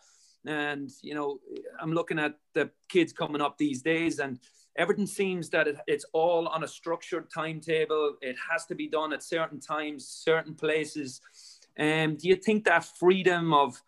And, 0.46 0.90
you 1.02 1.14
know, 1.14 1.40
I'm 1.80 1.94
looking 1.94 2.20
at 2.20 2.36
the 2.54 2.70
kids 2.90 3.14
coming 3.14 3.42
up 3.42 3.58
these 3.58 3.82
days 3.82 4.20
and 4.20 4.40
everything 4.76 5.08
seems 5.08 5.50
that 5.50 5.68
it, 5.68 5.78
it's 5.88 6.06
all 6.14 6.48
on 6.48 6.64
a 6.64 6.68
structured 6.68 7.30
timetable. 7.34 8.16
It 8.22 8.36
has 8.50 8.66
to 8.68 8.76
be 8.76 8.88
done 8.88 9.14
at 9.14 9.24
certain 9.24 9.60
times, 9.60 10.08
certain 10.08 10.56
places. 10.56 11.22
Um, 11.80 12.16
do 12.16 12.28
you 12.28 12.36
think 12.36 12.66
that 12.66 12.86
freedom 12.86 13.54
of, 13.54 13.82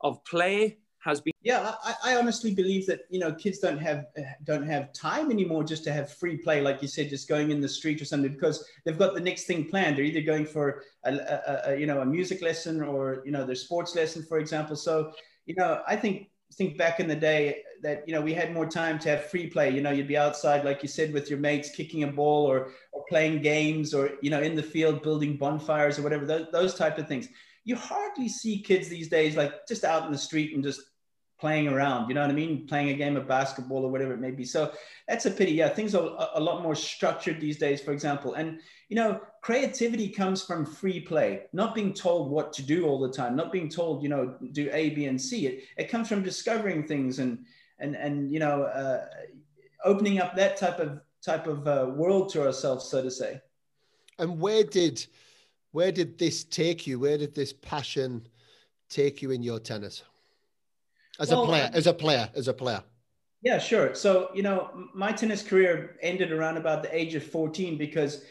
of 0.00 0.24
play 0.24 0.78
has 1.00 1.20
been 1.20 1.32
yeah 1.42 1.74
I, 1.82 1.94
I, 2.04 2.16
honestly 2.16 2.54
believe 2.54 2.86
that 2.86 3.00
you 3.08 3.18
know 3.18 3.32
kids 3.32 3.58
don't 3.58 3.78
have 3.78 4.06
don't 4.44 4.66
have 4.66 4.92
time 4.92 5.30
anymore 5.30 5.64
just 5.64 5.82
to 5.84 5.92
have 5.92 6.12
free 6.12 6.36
play 6.36 6.60
like 6.60 6.82
you 6.82 6.88
said 6.88 7.08
just 7.08 7.28
going 7.28 7.50
in 7.50 7.60
the 7.60 7.68
street 7.68 8.00
or 8.02 8.04
something 8.04 8.32
because 8.32 8.66
they've 8.84 8.98
got 8.98 9.14
the 9.14 9.20
next 9.20 9.44
thing 9.44 9.64
planned 9.64 9.96
they're 9.96 10.04
either 10.04 10.20
going 10.20 10.44
for 10.44 10.84
a, 11.04 11.14
a, 11.14 11.62
a 11.70 11.76
you 11.76 11.86
know 11.86 12.02
a 12.02 12.06
music 12.06 12.42
lesson 12.42 12.82
or 12.82 13.22
you 13.24 13.32
know 13.32 13.46
their 13.46 13.54
sports 13.54 13.94
lesson 13.94 14.22
for 14.22 14.38
example 14.38 14.76
so 14.76 15.10
you 15.50 15.56
know 15.56 15.82
i 15.88 15.96
think 15.96 16.28
think 16.54 16.76
back 16.76 16.98
in 17.00 17.06
the 17.06 17.14
day 17.14 17.62
that 17.82 18.02
you 18.06 18.12
know 18.14 18.20
we 18.20 18.34
had 18.34 18.52
more 18.52 18.66
time 18.66 18.98
to 18.98 19.08
have 19.08 19.24
free 19.30 19.46
play 19.48 19.70
you 19.70 19.80
know 19.80 19.90
you'd 19.90 20.08
be 20.08 20.16
outside 20.16 20.64
like 20.64 20.82
you 20.82 20.88
said 20.88 21.12
with 21.12 21.30
your 21.30 21.38
mates 21.38 21.70
kicking 21.70 22.02
a 22.04 22.12
ball 22.20 22.44
or 22.46 22.70
or 22.92 23.04
playing 23.08 23.40
games 23.40 23.94
or 23.94 24.10
you 24.20 24.30
know 24.30 24.42
in 24.48 24.54
the 24.54 24.62
field 24.62 25.02
building 25.02 25.36
bonfires 25.36 25.98
or 25.98 26.02
whatever 26.02 26.26
those, 26.26 26.46
those 26.52 26.74
type 26.74 26.98
of 26.98 27.06
things 27.06 27.28
you 27.64 27.76
hardly 27.76 28.28
see 28.28 28.62
kids 28.62 28.88
these 28.88 29.08
days 29.08 29.36
like 29.36 29.66
just 29.66 29.84
out 29.84 30.06
in 30.06 30.12
the 30.12 30.18
street 30.18 30.54
and 30.54 30.64
just 30.64 30.80
playing 31.40 31.68
around. 31.68 32.08
You 32.08 32.14
know 32.14 32.20
what 32.20 32.30
I 32.30 32.34
mean? 32.34 32.66
Playing 32.66 32.90
a 32.90 32.94
game 32.94 33.16
of 33.16 33.26
basketball 33.26 33.84
or 33.84 33.90
whatever 33.90 34.12
it 34.12 34.20
may 34.20 34.30
be. 34.30 34.44
So 34.44 34.72
that's 35.08 35.26
a 35.26 35.30
pity. 35.30 35.52
Yeah, 35.52 35.70
things 35.70 35.94
are 35.94 36.28
a 36.34 36.40
lot 36.40 36.62
more 36.62 36.74
structured 36.74 37.40
these 37.40 37.56
days, 37.56 37.80
for 37.80 37.92
example. 37.92 38.34
And 38.34 38.60
you 38.88 38.96
know, 38.96 39.20
creativity 39.40 40.08
comes 40.08 40.42
from 40.42 40.66
free 40.66 41.00
play, 41.00 41.42
not 41.52 41.74
being 41.74 41.94
told 41.94 42.30
what 42.30 42.52
to 42.54 42.62
do 42.62 42.86
all 42.86 43.00
the 43.00 43.10
time, 43.10 43.34
not 43.34 43.52
being 43.52 43.68
told, 43.68 44.02
you 44.02 44.08
know, 44.08 44.34
do 44.52 44.68
A, 44.72 44.90
B, 44.90 45.06
and 45.06 45.20
C. 45.20 45.46
It 45.46 45.64
it 45.76 45.88
comes 45.88 46.08
from 46.08 46.22
discovering 46.22 46.86
things 46.86 47.18
and 47.18 47.44
and 47.78 47.96
and 47.96 48.32
you 48.32 48.38
know, 48.38 48.64
uh, 48.64 49.06
opening 49.84 50.20
up 50.20 50.36
that 50.36 50.56
type 50.56 50.78
of 50.78 51.00
type 51.22 51.46
of 51.46 51.66
uh, 51.66 51.90
world 51.94 52.30
to 52.30 52.44
ourselves, 52.44 52.88
so 52.88 53.02
to 53.02 53.10
say. 53.10 53.40
And 54.18 54.38
where 54.38 54.64
did 54.64 55.06
where 55.72 55.92
did 55.92 56.18
this 56.18 56.44
take 56.44 56.86
you? 56.86 56.98
Where 56.98 57.18
did 57.18 57.34
this 57.34 57.52
passion 57.52 58.26
take 58.88 59.22
you 59.22 59.30
in 59.30 59.42
your 59.42 59.58
tennis? 59.58 60.02
As 61.18 61.30
well, 61.30 61.44
a 61.44 61.46
player, 61.46 61.70
as 61.72 61.86
a 61.86 61.94
player, 61.94 62.30
as 62.34 62.48
a 62.48 62.54
player. 62.54 62.82
Yeah, 63.42 63.58
sure. 63.58 63.94
So, 63.94 64.30
you 64.34 64.42
know, 64.42 64.70
my 64.94 65.12
tennis 65.12 65.42
career 65.42 65.96
ended 66.02 66.30
around 66.30 66.58
about 66.58 66.82
the 66.82 66.94
age 66.94 67.14
of 67.14 67.24
14 67.24 67.78
because 67.78 68.22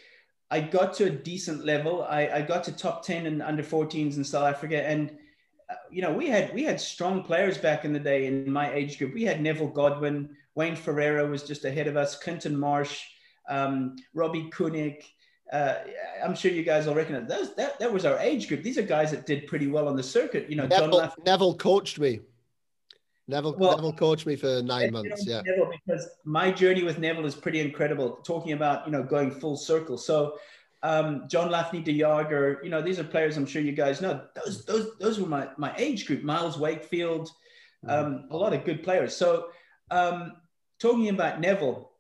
I 0.51 0.61
got 0.61 0.93
to 0.95 1.05
a 1.05 1.09
decent 1.09 1.65
level. 1.65 2.03
I, 2.03 2.27
I 2.27 2.41
got 2.41 2.63
to 2.65 2.71
top 2.71 3.03
10 3.03 3.25
in 3.25 3.41
under 3.41 3.63
14s 3.63 4.17
in 4.17 4.23
South 4.23 4.47
Africa. 4.47 4.87
And, 4.87 5.15
uh, 5.69 5.75
you 5.91 6.01
know, 6.01 6.11
we 6.11 6.27
had 6.27 6.53
we 6.53 6.63
had 6.63 6.81
strong 6.81 7.23
players 7.23 7.57
back 7.57 7.85
in 7.85 7.93
the 7.93 7.99
day 7.99 8.25
in 8.25 8.51
my 8.51 8.73
age 8.73 8.97
group. 8.97 9.13
We 9.13 9.23
had 9.23 9.41
Neville 9.41 9.67
Godwin, 9.67 10.35
Wayne 10.55 10.75
Ferreira 10.75 11.27
was 11.27 11.43
just 11.43 11.65
ahead 11.65 11.87
of 11.87 11.95
us, 11.95 12.17
Clinton 12.17 12.57
Marsh, 12.57 13.03
um, 13.47 13.95
Robbie 14.13 14.49
Koenig, 14.49 15.03
uh, 15.51 15.75
I'm 16.23 16.35
sure 16.35 16.51
you 16.51 16.63
guys 16.63 16.87
all 16.87 16.95
recognize 16.95 17.27
those. 17.27 17.55
That, 17.55 17.79
that 17.79 17.91
was 17.91 18.05
our 18.05 18.19
age 18.19 18.47
group. 18.47 18.61
These 18.61 18.77
are 18.77 18.83
guys 18.83 19.11
that 19.11 19.25
did 19.25 19.47
pretty 19.47 19.67
well 19.67 19.87
on 19.87 19.95
the 19.95 20.03
circuit. 20.03 20.49
You 20.49 20.55
know, 20.55 20.67
Neville, 20.67 20.99
John 20.99 21.11
Neville 21.25 21.55
coached 21.55 21.99
me. 21.99 22.19
Neville, 23.29 23.55
well, 23.59 23.75
Neville 23.75 23.93
coached 23.93 24.25
me 24.25 24.35
for 24.35 24.63
nine 24.63 24.91
months. 24.91 25.23
Yeah, 25.23 25.41
Neville 25.45 25.71
because 25.85 26.09
my 26.25 26.51
journey 26.51 26.83
with 26.83 26.97
Neville 26.97 27.27
is 27.27 27.35
pretty 27.35 27.59
incredible. 27.59 28.13
Talking 28.23 28.53
about 28.53 28.87
you 28.87 28.91
know 28.91 29.03
going 29.03 29.29
full 29.29 29.55
circle. 29.55 29.99
So 29.99 30.39
um, 30.81 31.25
John 31.29 31.51
Laffnie 31.51 31.83
de 31.83 31.93
Jager, 31.99 32.59
you 32.63 32.71
know, 32.71 32.81
these 32.81 32.97
are 32.97 33.03
players 33.03 33.37
I'm 33.37 33.45
sure 33.45 33.61
you 33.61 33.71
guys 33.71 34.01
know. 34.01 34.21
Those 34.35 34.65
those 34.65 34.97
those 34.99 35.19
were 35.19 35.27
my 35.27 35.47
my 35.57 35.75
age 35.77 36.07
group. 36.07 36.23
Myles 36.23 36.57
Wakefield, 36.57 37.29
mm-hmm. 37.85 37.89
um, 37.91 38.25
a 38.31 38.35
lot 38.35 38.53
of 38.53 38.65
good 38.65 38.81
players. 38.81 39.15
So 39.15 39.49
um, 39.91 40.33
talking 40.79 41.09
about 41.09 41.39
Neville, 41.39 41.91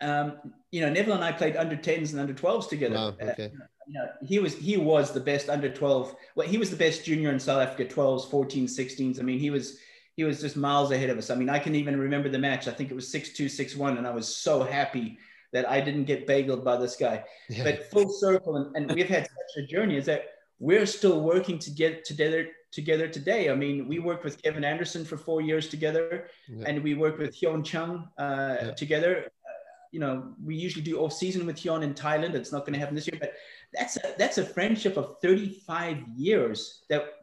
um, 0.00 0.52
you 0.72 0.80
know, 0.80 0.90
Neville 0.90 1.14
and 1.14 1.24
I 1.24 1.30
played 1.30 1.56
under 1.56 1.76
10s 1.76 2.10
and 2.10 2.18
under 2.18 2.34
12s 2.34 2.68
together. 2.68 2.96
Wow, 2.96 3.14
okay. 3.22 3.52
you 3.86 3.94
know, 3.94 4.08
he 4.20 4.40
was 4.40 4.56
he 4.56 4.76
was 4.76 5.12
the 5.12 5.20
best 5.20 5.48
under 5.48 5.68
12. 5.68 6.12
Well, 6.34 6.48
he 6.48 6.58
was 6.58 6.70
the 6.70 6.76
best 6.76 7.04
junior 7.04 7.30
in 7.30 7.38
South 7.38 7.62
Africa, 7.62 7.84
12s, 7.84 8.28
14s, 8.28 8.70
16s. 8.70 9.20
I 9.20 9.22
mean, 9.22 9.38
he 9.38 9.50
was 9.50 9.78
he 10.16 10.24
was 10.24 10.40
just 10.40 10.56
miles 10.56 10.90
ahead 10.90 11.10
of 11.10 11.18
us. 11.18 11.30
I 11.30 11.34
mean, 11.34 11.50
I 11.50 11.58
can 11.58 11.74
even 11.74 11.98
remember 11.98 12.28
the 12.28 12.38
match. 12.38 12.66
I 12.68 12.72
think 12.72 12.90
it 12.90 12.94
was 12.94 13.12
6-2, 13.12 13.46
6-1, 13.46 13.98
and 13.98 14.06
I 14.06 14.10
was 14.10 14.34
so 14.34 14.62
happy 14.62 15.18
that 15.52 15.68
I 15.68 15.80
didn't 15.80 16.04
get 16.04 16.26
bageled 16.26 16.64
by 16.64 16.76
this 16.76 16.96
guy. 16.96 17.24
Yeah. 17.48 17.64
But 17.64 17.90
full 17.90 18.08
circle, 18.08 18.56
and, 18.56 18.76
and 18.76 18.94
we've 18.94 19.08
had 19.08 19.24
such 19.24 19.64
a 19.64 19.66
journey 19.66 19.96
is 19.96 20.06
that 20.06 20.22
we're 20.58 20.86
still 20.86 21.20
working 21.20 21.58
to 21.60 21.70
get 21.70 22.04
together 22.04 22.48
together 22.72 23.08
today. 23.08 23.50
I 23.50 23.54
mean, 23.54 23.88
we 23.88 23.98
worked 23.98 24.24
with 24.24 24.42
Kevin 24.42 24.64
Anderson 24.64 25.04
for 25.04 25.16
four 25.16 25.40
years 25.40 25.68
together, 25.68 26.28
yeah. 26.48 26.64
and 26.66 26.82
we 26.82 26.94
worked 26.94 27.18
with 27.18 27.34
Hyeon 27.34 27.64
Chung 27.64 28.08
uh, 28.18 28.56
yeah. 28.60 28.70
together. 28.72 29.24
Uh, 29.24 29.50
you 29.92 30.00
know, 30.00 30.34
we 30.44 30.56
usually 30.56 30.84
do 30.84 30.98
off 30.98 31.12
season 31.12 31.46
with 31.46 31.56
Hyun 31.56 31.82
in 31.82 31.94
Thailand. 31.94 32.34
It's 32.34 32.52
not 32.52 32.60
going 32.60 32.74
to 32.74 32.78
happen 32.78 32.94
this 32.94 33.06
year, 33.06 33.18
but 33.20 33.32
that's 33.72 33.96
a, 33.96 34.14
that's 34.18 34.38
a 34.38 34.44
friendship 34.44 34.96
of 34.96 35.16
35 35.22 35.98
years 36.16 36.82
that 36.90 37.14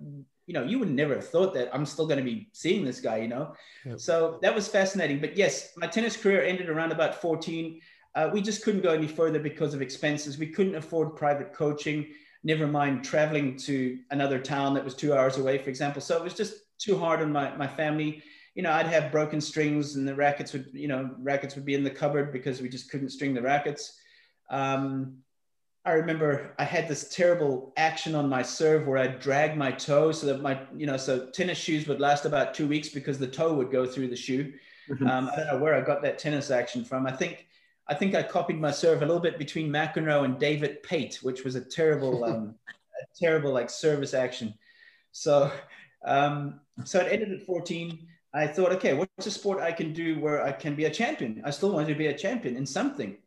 you 0.45 0.53
know 0.53 0.63
you 0.63 0.79
would 0.79 0.91
never 0.91 1.15
have 1.15 1.27
thought 1.27 1.53
that 1.53 1.69
I'm 1.73 1.85
still 1.85 2.05
going 2.05 2.19
to 2.19 2.23
be 2.23 2.49
seeing 2.53 2.83
this 2.83 2.99
guy. 2.99 3.17
You 3.17 3.27
know, 3.27 3.55
yeah. 3.85 3.95
so 3.97 4.39
that 4.41 4.53
was 4.53 4.67
fascinating. 4.67 5.19
But 5.19 5.37
yes, 5.37 5.73
my 5.77 5.87
tennis 5.87 6.17
career 6.17 6.43
ended 6.43 6.69
around 6.69 6.91
about 6.91 7.21
14. 7.21 7.79
Uh, 8.15 8.29
we 8.31 8.41
just 8.41 8.63
couldn't 8.63 8.81
go 8.81 8.93
any 8.93 9.07
further 9.07 9.39
because 9.39 9.73
of 9.73 9.81
expenses. 9.81 10.37
We 10.37 10.47
couldn't 10.47 10.75
afford 10.75 11.15
private 11.15 11.51
coaching 11.53 12.07
never 12.43 12.67
mind 12.67 13.03
traveling 13.03 13.55
to 13.55 13.99
another 14.11 14.37
town 14.39 14.73
that 14.73 14.83
was 14.83 14.95
two 14.95 15.13
hours 15.13 15.37
away, 15.37 15.57
for 15.57 15.69
example. 15.69 16.01
So 16.01 16.17
it 16.17 16.23
was 16.23 16.33
just 16.33 16.55
too 16.77 16.97
hard 16.97 17.21
on 17.21 17.31
my, 17.31 17.55
my 17.55 17.67
family. 17.67 18.21
You 18.55 18.63
know, 18.63 18.71
I'd 18.71 18.87
have 18.87 19.11
broken 19.11 19.39
strings 19.39 19.95
and 19.95 20.07
the 20.07 20.13
rackets 20.13 20.53
would, 20.53 20.67
you 20.73 20.87
know, 20.87 21.11
rackets 21.19 21.55
would 21.55 21.65
be 21.65 21.73
in 21.73 21.83
the 21.83 21.89
cupboard 21.89 22.31
because 22.31 22.61
we 22.61 22.69
just 22.69 22.91
couldn't 22.91 23.09
string 23.09 23.33
the 23.33 23.41
rackets. 23.41 23.97
Um, 24.49 25.17
I 25.85 25.91
remember 25.91 26.53
I 26.57 26.63
had 26.63 26.87
this 26.87 27.09
terrible 27.09 27.73
action 27.75 28.15
on 28.15 28.29
my 28.29 28.41
serve 28.41 28.87
where 28.87 28.97
I'd 28.97 29.19
drag 29.19 29.57
my 29.57 29.71
toe 29.71 30.13
so 30.13 30.27
that 30.27 30.41
my, 30.41 30.61
you 30.77 30.85
know, 30.85 30.95
so 30.95 31.25
tennis 31.27 31.57
shoes 31.57 31.87
would 31.87 31.99
last 31.99 32.23
about 32.25 32.53
two 32.53 32.67
weeks 32.67 32.87
because 32.87 33.19
the 33.19 33.27
toe 33.27 33.53
would 33.53 33.69
go 33.69 33.85
through 33.85 34.07
the 34.07 34.15
shoe. 34.15 34.53
Mm-hmm. 34.89 35.07
Um, 35.07 35.29
I 35.31 35.35
don't 35.35 35.47
know 35.47 35.57
where 35.59 35.75
I 35.75 35.81
got 35.81 36.01
that 36.03 36.19
tennis 36.19 36.51
action 36.51 36.85
from. 36.85 37.05
I 37.05 37.11
think 37.11 37.47
I 37.87 37.93
think 37.93 38.15
I 38.15 38.23
copied 38.23 38.59
my 38.59 38.71
serve 38.71 39.01
a 39.01 39.05
little 39.05 39.21
bit 39.21 39.37
between 39.37 39.69
McEnroe 39.69 40.23
and 40.23 40.39
David 40.39 40.83
Pate, 40.83 41.19
which 41.21 41.43
was 41.43 41.55
a 41.55 41.61
terrible, 41.61 42.23
um, 42.25 42.55
a 42.69 43.19
terrible 43.19 43.51
like 43.51 43.69
service 43.69 44.13
action. 44.13 44.53
So, 45.11 45.51
um, 46.05 46.61
so 46.85 46.99
it 46.99 47.11
ended 47.11 47.31
at 47.33 47.45
14. 47.45 48.07
I 48.33 48.47
thought, 48.47 48.71
okay, 48.73 48.93
what's 48.93 49.27
a 49.27 49.31
sport 49.31 49.59
I 49.59 49.71
can 49.71 49.93
do 49.93 50.19
where 50.19 50.43
I 50.43 50.51
can 50.51 50.75
be 50.75 50.85
a 50.85 50.89
champion? 50.89 51.41
I 51.45 51.51
still 51.51 51.71
wanted 51.71 51.89
to 51.89 51.95
be 51.95 52.07
a 52.07 52.17
champion 52.17 52.55
in 52.55 52.65
something. 52.65 53.17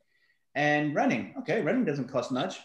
And 0.56 0.94
running, 0.94 1.34
okay, 1.38 1.60
running 1.60 1.84
doesn't 1.84 2.08
cost 2.08 2.32
much. 2.32 2.58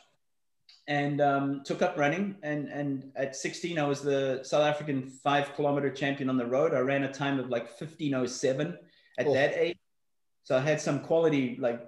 And 0.88 1.22
um, 1.22 1.62
took 1.64 1.82
up 1.82 1.98
running. 1.98 2.38
And, 2.42 2.70
and 2.70 3.12
at 3.16 3.36
16, 3.36 3.78
I 3.78 3.86
was 3.86 4.02
the 4.02 4.40
South 4.44 4.64
African 4.64 5.10
five 5.10 5.54
kilometer 5.56 5.92
champion 5.92 6.30
on 6.30 6.38
the 6.38 6.46
road. 6.46 6.74
I 6.74 6.80
ran 6.80 7.04
a 7.04 7.14
time 7.14 7.38
of 7.40 7.50
like 7.50 7.66
1507 7.66 8.78
at 9.20 9.28
oh. 9.28 9.34
that 9.34 9.54
age. 9.56 9.78
So 10.44 10.58
I 10.58 10.62
had 10.62 10.82
some 10.82 11.02
quality 11.02 11.58
like 11.60 11.86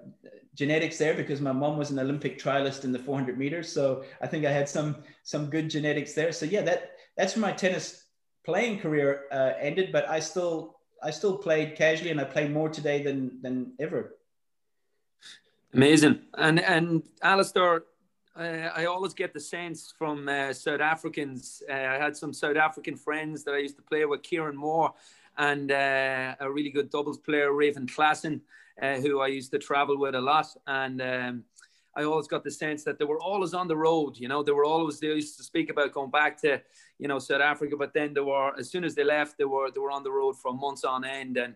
genetics 0.54 0.98
there 0.98 1.16
because 1.16 1.42
my 1.42 1.54
mom 1.54 1.78
was 1.78 1.90
an 1.90 2.00
Olympic 2.00 2.38
trialist 2.38 2.84
in 2.84 2.92
the 2.92 3.00
400 3.00 3.38
meters. 3.38 3.72
So 3.72 4.04
I 4.22 4.28
think 4.28 4.46
I 4.46 4.52
had 4.52 4.70
some 4.70 4.98
some 5.24 5.50
good 5.50 5.70
genetics 5.70 6.14
there. 6.14 6.32
So 6.32 6.46
yeah, 6.46 6.62
that 6.62 6.92
that's 7.18 7.36
where 7.36 7.42
my 7.42 7.54
tennis 7.54 8.06
playing 8.46 8.80
career 8.80 9.24
uh, 9.32 9.54
ended. 9.60 9.92
But 9.92 10.08
I 10.08 10.20
still 10.20 10.80
I 11.02 11.12
still 11.12 11.38
played 11.38 11.76
casually, 11.76 12.12
and 12.12 12.22
I 12.22 12.26
play 12.26 12.48
more 12.48 12.70
today 12.70 13.02
than 13.02 13.42
than 13.42 13.74
ever. 13.80 14.16
Amazing, 15.74 16.20
and 16.38 16.60
and 16.60 17.04
Alistair. 17.22 17.84
Uh, 18.36 18.70
I 18.76 18.86
always 18.86 19.14
get 19.14 19.34
the 19.34 19.40
sense 19.40 19.94
from 19.98 20.28
uh, 20.28 20.54
South 20.54 20.82
Africans. 20.82 21.62
Uh, 21.70 21.74
I 21.74 21.98
had 21.98 22.16
some 22.16 22.34
South 22.34 22.58
African 22.58 22.96
friends 22.96 23.44
that 23.44 23.54
I 23.54 23.60
used 23.60 23.76
to 23.78 23.84
play 23.84 24.06
with, 24.06 24.24
Kieran 24.24 24.56
Moore, 24.56 24.94
and 25.38 25.72
uh, 25.72 26.36
a 26.40 26.52
really 26.52 26.70
good 26.70 26.90
doubles 26.90 27.18
player, 27.18 27.54
Raven 27.54 27.88
Klaasen, 27.88 28.42
uh, 28.82 28.96
who 28.96 29.20
I 29.20 29.28
used 29.28 29.52
to 29.52 29.60
travel 29.60 29.98
with 29.98 30.16
a 30.16 30.22
lot. 30.22 30.48
And 30.68 31.02
um, 31.02 31.44
I 31.96 32.04
always 32.04 32.28
got 32.28 32.44
the 32.44 32.52
sense 32.52 32.84
that 32.84 32.98
they 32.98 33.06
were 33.06 33.22
always 33.22 33.54
on 33.54 33.68
the 33.68 33.78
road. 33.78 34.18
You 34.18 34.28
know, 34.28 34.42
they 34.44 34.52
were 34.52 34.66
always 34.66 35.00
they 35.00 35.08
used 35.08 35.38
to 35.38 35.44
speak 35.44 35.70
about 35.70 35.94
going 35.94 36.10
back 36.10 36.40
to 36.42 36.62
you 36.98 37.08
know 37.08 37.20
South 37.20 37.42
Africa, 37.42 37.76
but 37.78 37.94
then 37.94 38.14
they 38.14 38.22
were 38.22 38.58
as 38.58 38.70
soon 38.72 38.84
as 38.84 38.96
they 38.96 39.04
left, 39.04 39.38
they 39.38 39.46
were 39.46 39.70
they 39.72 39.80
were 39.80 39.92
on 39.92 40.04
the 40.04 40.12
road 40.12 40.38
for 40.38 40.54
months 40.54 40.84
on 40.84 41.06
end. 41.06 41.38
And 41.38 41.56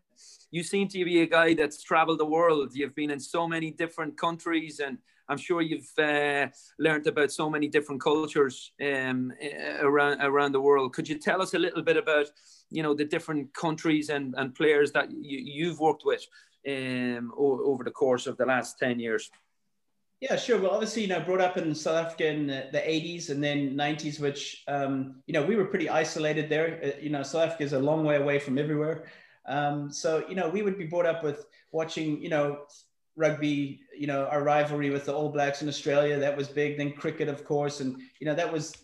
you 0.52 0.64
seem 0.64 0.88
to 0.90 1.04
be 1.04 1.22
a 1.22 1.28
guy 1.28 1.54
that's 1.54 1.82
traveled 1.82 2.20
the 2.20 2.26
world. 2.26 2.76
You've 2.76 2.96
been 2.96 3.12
in 3.12 3.20
so 3.20 3.48
many 3.48 3.72
different 3.72 4.18
countries 4.18 4.80
and. 4.80 4.98
I'm 5.30 5.38
sure 5.38 5.62
you've 5.62 5.92
uh, 6.00 6.48
learned 6.80 7.06
about 7.06 7.34
so 7.34 7.50
many 7.50 7.68
different 7.68 8.00
cultures 8.00 8.72
um, 8.82 9.34
around 9.82 10.22
around 10.22 10.54
the 10.54 10.62
world. 10.62 10.94
Could 10.94 11.10
you 11.10 11.20
tell 11.20 11.42
us 11.42 11.54
a 11.54 11.60
little 11.60 11.82
bit 11.82 11.98
about 11.98 12.28
you 12.70 12.82
know 12.82 12.94
the 12.94 13.04
different 13.04 13.54
countries 13.54 14.08
and, 14.08 14.34
and 14.38 14.56
players 14.56 14.94
that 14.94 15.12
you, 15.12 15.40
you've 15.44 15.82
worked 15.82 16.04
with 16.06 16.26
um, 16.66 17.34
over 17.38 17.84
the 17.84 17.92
course 17.92 18.26
of 18.26 18.38
the 18.38 18.46
last 18.46 18.80
10 18.80 19.02
years 19.02 19.30
yeah 20.20 20.36
sure. 20.36 20.60
Well 20.60 20.72
obviously 20.72 21.04
you 21.04 21.08
know 21.08 21.20
brought 21.20 21.42
up 21.42 21.58
in 21.58 21.74
south 21.76 22.06
africa 22.06 22.28
in 22.28 22.48
the, 22.48 22.70
the 22.72 22.80
80s 22.80 23.30
and 23.30 23.44
then 23.44 23.76
90s 23.76 24.20
which 24.20 24.64
um, 24.68 25.22
you 25.28 25.34
know 25.34 25.44
we 25.44 25.56
were 25.56 25.66
pretty 25.66 25.90
isolated 25.90 26.50
there. 26.50 26.80
Uh, 26.84 27.02
you 27.02 27.10
know 27.10 27.24
south 27.24 27.48
africa 27.48 27.64
is 27.64 27.74
a 27.74 27.80
long 27.80 28.04
way 28.04 28.16
away 28.16 28.40
from 28.40 28.58
everywhere. 28.58 29.06
Um, 29.46 29.92
so 29.92 30.26
you 30.28 30.36
know 30.36 30.50
we 30.50 30.62
would 30.62 30.78
be 30.78 30.86
brought 30.86 31.06
up 31.06 31.24
with 31.24 31.46
watching 31.72 32.22
you 32.22 32.30
know 32.30 32.62
rugby 33.16 33.80
you 33.98 34.06
know 34.06 34.26
our 34.28 34.44
rivalry 34.44 34.90
with 34.90 35.06
the 35.06 35.14
all 35.14 35.30
blacks 35.30 35.62
in 35.62 35.68
australia. 35.68 36.20
That 36.20 36.36
was 36.36 36.48
big. 36.48 36.78
Then 36.78 36.94
cricket 36.94 37.28
of 37.28 37.46
course. 37.46 37.80
And 37.80 38.02
you 38.20 38.26
know 38.26 38.36
that 38.36 38.52
was 38.52 38.76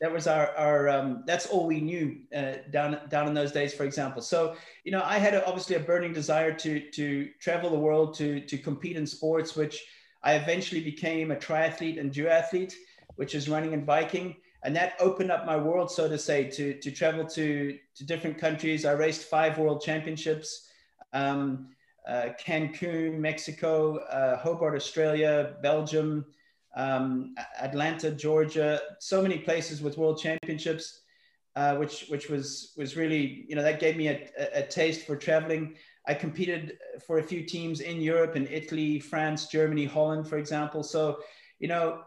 that 0.00 0.10
was 0.10 0.26
our, 0.26 0.56
our 0.56 0.88
um, 0.88 1.24
that's 1.26 1.46
all 1.46 1.66
we 1.66 1.80
knew 1.80 2.20
uh, 2.34 2.54
down 2.70 2.98
down 3.08 3.28
in 3.28 3.34
those 3.34 3.52
days 3.52 3.72
for 3.74 3.84
example. 3.84 4.22
So 4.22 4.56
you 4.84 4.92
know 4.92 5.02
i 5.04 5.18
had 5.18 5.34
a, 5.34 5.46
obviously 5.46 5.76
a 5.76 5.80
burning 5.80 6.12
desire 6.12 6.52
to 6.54 6.90
to 6.90 7.28
travel 7.38 7.70
the 7.70 7.78
world 7.78 8.14
to 8.14 8.40
to 8.40 8.58
compete 8.58 8.96
in 8.96 9.06
sports 9.06 9.54
which 9.54 9.84
i 10.22 10.34
eventually 10.34 10.80
became 10.80 11.30
a 11.30 11.36
triathlete 11.36 11.98
and 11.98 12.12
duathlete 12.12 12.74
which 13.16 13.34
is 13.34 13.48
running 13.48 13.74
and 13.74 13.86
biking 13.86 14.36
and 14.62 14.76
that 14.76 14.94
opened 15.00 15.30
up 15.30 15.46
my 15.46 15.56
world 15.56 15.90
so 15.90 16.08
to 16.08 16.18
say 16.18 16.48
to 16.48 16.74
to 16.80 16.90
travel 16.90 17.24
to 17.24 17.78
to 17.94 18.04
different 18.04 18.38
countries 18.38 18.84
i 18.84 18.92
raced 18.92 19.24
five 19.24 19.58
world 19.58 19.80
championships 19.82 20.68
um, 21.12 21.68
uh, 22.08 22.28
cancun 22.44 23.18
mexico 23.18 23.96
uh, 23.96 24.36
hobart 24.36 24.74
australia 24.74 25.54
belgium 25.62 26.24
um, 26.76 27.34
Atlanta, 27.60 28.10
Georgia, 28.10 28.80
so 28.98 29.22
many 29.22 29.38
places 29.38 29.82
with 29.82 29.98
world 29.98 30.20
championships, 30.20 31.00
uh, 31.56 31.76
which 31.76 32.06
which 32.08 32.28
was 32.28 32.72
was 32.76 32.96
really 32.96 33.44
you 33.48 33.56
know 33.56 33.62
that 33.62 33.80
gave 33.80 33.96
me 33.96 34.08
a, 34.08 34.28
a, 34.54 34.62
taste 34.66 35.06
for 35.06 35.16
traveling. 35.16 35.74
I 36.06 36.14
competed 36.14 36.78
for 37.06 37.18
a 37.18 37.22
few 37.22 37.44
teams 37.44 37.80
in 37.80 38.00
Europe, 38.00 38.36
in 38.36 38.46
Italy, 38.46 38.98
France, 38.98 39.46
Germany, 39.46 39.84
Holland, 39.84 40.28
for 40.28 40.38
example. 40.38 40.82
So 40.82 41.18
you 41.58 41.68
know, 41.68 42.02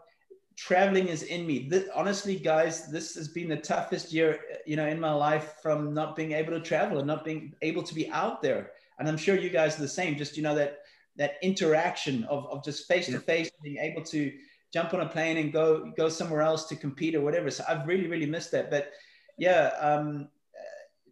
traveling 0.56 1.08
is 1.08 1.22
in 1.22 1.46
me. 1.46 1.68
This, 1.68 1.88
honestly, 1.94 2.36
guys, 2.36 2.90
this 2.90 3.14
has 3.14 3.28
been 3.28 3.48
the 3.48 3.56
toughest 3.56 4.12
year 4.12 4.40
you 4.66 4.76
know 4.76 4.86
in 4.86 5.00
my 5.00 5.12
life 5.12 5.54
from 5.62 5.94
not 5.94 6.16
being 6.16 6.32
able 6.32 6.52
to 6.52 6.60
travel 6.60 6.98
and 6.98 7.06
not 7.06 7.24
being 7.24 7.54
able 7.62 7.82
to 7.82 7.94
be 7.94 8.10
out 8.10 8.42
there. 8.42 8.72
And 8.98 9.08
I'm 9.08 9.16
sure 9.16 9.38
you 9.38 9.50
guys 9.50 9.78
are 9.78 9.82
the 9.82 9.88
same. 9.88 10.16
Just 10.16 10.36
you 10.36 10.42
know 10.42 10.54
that 10.54 10.80
that 11.16 11.34
interaction 11.42 12.24
of, 12.24 12.46
of 12.46 12.64
just 12.64 12.88
face 12.88 13.06
to 13.06 13.20
face, 13.20 13.50
being 13.62 13.78
able 13.78 14.02
to 14.02 14.32
jump 14.72 14.92
on 14.92 15.00
a 15.00 15.08
plane 15.08 15.36
and 15.36 15.52
go 15.52 15.92
go 15.96 16.08
somewhere 16.08 16.42
else 16.42 16.64
to 16.66 16.76
compete 16.76 17.14
or 17.14 17.20
whatever. 17.20 17.50
So 17.50 17.64
I've 17.68 17.86
really 17.86 18.08
really 18.08 18.26
missed 18.26 18.50
that. 18.52 18.70
But 18.70 18.90
yeah, 19.38 19.70
um, 19.80 20.28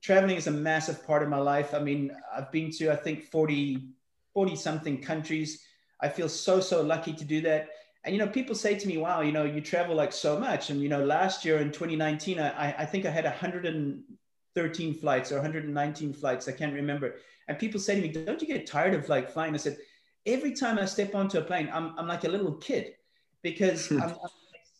traveling 0.02 0.36
is 0.36 0.46
a 0.46 0.50
massive 0.50 1.06
part 1.06 1.22
of 1.22 1.28
my 1.28 1.38
life. 1.38 1.74
I 1.74 1.78
mean, 1.78 2.10
I've 2.34 2.50
been 2.52 2.70
to 2.72 2.90
I 2.90 2.96
think 2.96 3.24
40 3.24 3.88
40 4.34 4.56
something 4.56 5.00
countries. 5.00 5.62
I 6.00 6.08
feel 6.08 6.28
so 6.28 6.60
so 6.60 6.82
lucky 6.82 7.12
to 7.12 7.24
do 7.24 7.40
that. 7.42 7.68
And 8.04 8.14
you 8.14 8.18
know, 8.18 8.28
people 8.28 8.54
say 8.54 8.76
to 8.76 8.88
me, 8.88 8.98
"Wow, 8.98 9.20
you 9.20 9.32
know, 9.32 9.44
you 9.44 9.60
travel 9.60 9.94
like 9.94 10.12
so 10.12 10.38
much." 10.38 10.70
And 10.70 10.80
you 10.82 10.88
know, 10.88 11.04
last 11.04 11.44
year 11.44 11.58
in 11.58 11.70
2019, 11.70 12.40
I, 12.40 12.74
I 12.78 12.84
think 12.84 13.06
I 13.06 13.10
had 13.10 13.24
113 13.24 14.94
flights 14.94 15.30
or 15.30 15.36
119 15.36 16.12
flights. 16.12 16.48
I 16.48 16.52
can't 16.52 16.74
remember. 16.74 17.16
And 17.46 17.58
people 17.58 17.78
say 17.78 17.94
to 17.94 18.02
me, 18.02 18.08
"Don't 18.08 18.40
you 18.42 18.48
get 18.48 18.66
tired 18.66 18.94
of 18.94 19.08
like 19.08 19.30
flying?" 19.30 19.54
I 19.54 19.58
said, 19.58 19.78
"Every 20.26 20.52
time 20.52 20.78
I 20.78 20.84
step 20.86 21.14
onto 21.14 21.38
a 21.38 21.42
plane, 21.42 21.70
I'm 21.72 21.96
I'm 21.96 22.08
like 22.08 22.24
a 22.24 22.28
little 22.28 22.54
kid." 22.54 22.94
because 23.42 23.90
I'm, 23.92 24.02
I'm, 24.02 24.30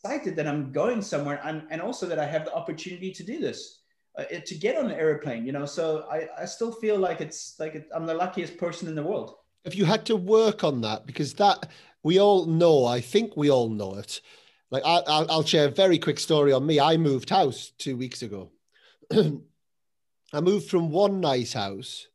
excited 0.05 0.35
that 0.35 0.47
I'm 0.47 0.73
going 0.73 1.01
somewhere 1.01 1.39
and, 1.45 1.63
and 1.69 1.81
also 1.81 2.05
that 2.07 2.19
I 2.19 2.25
have 2.25 2.43
the 2.43 2.53
opportunity 2.53 3.13
to 3.13 3.23
do 3.23 3.39
this. 3.39 3.82
Uh, 4.15 4.25
to 4.45 4.55
get 4.55 4.77
on 4.77 4.85
an 4.85 4.91
airplane, 4.91 5.43
you 5.43 5.51
know, 5.51 5.65
so 5.65 6.05
I, 6.11 6.27
I 6.43 6.45
still 6.45 6.71
feel 6.71 6.99
like 6.99 7.19
it's 7.19 7.55
like 7.59 7.73
it, 7.73 7.89
I'm 7.95 8.05
the 8.05 8.13
luckiest 8.13 8.57
person 8.57 8.87
in 8.87 8.93
the 8.93 9.01
world. 9.01 9.37
If 9.65 9.75
you 9.75 9.85
had 9.85 10.05
to 10.05 10.15
work 10.15 10.63
on 10.63 10.81
that, 10.81 11.07
because 11.07 11.33
that 11.35 11.69
we 12.03 12.19
all 12.19 12.45
know, 12.45 12.85
I 12.85 13.01
think 13.01 13.35
we 13.35 13.49
all 13.49 13.69
know 13.69 13.95
it. 13.95 14.21
Like 14.69 14.83
I, 14.85 15.01
I'll, 15.07 15.31
I'll 15.31 15.43
share 15.43 15.67
a 15.67 15.71
very 15.71 15.97
quick 15.97 16.19
story 16.19 16.53
on 16.53 16.65
me. 16.65 16.79
I 16.79 16.97
moved 16.97 17.29
house 17.29 17.71
two 17.77 17.97
weeks 17.97 18.21
ago. 18.21 18.51
I 19.11 20.41
moved 20.41 20.69
from 20.69 20.91
one 20.91 21.19
nice 21.21 21.53
house 21.53 22.07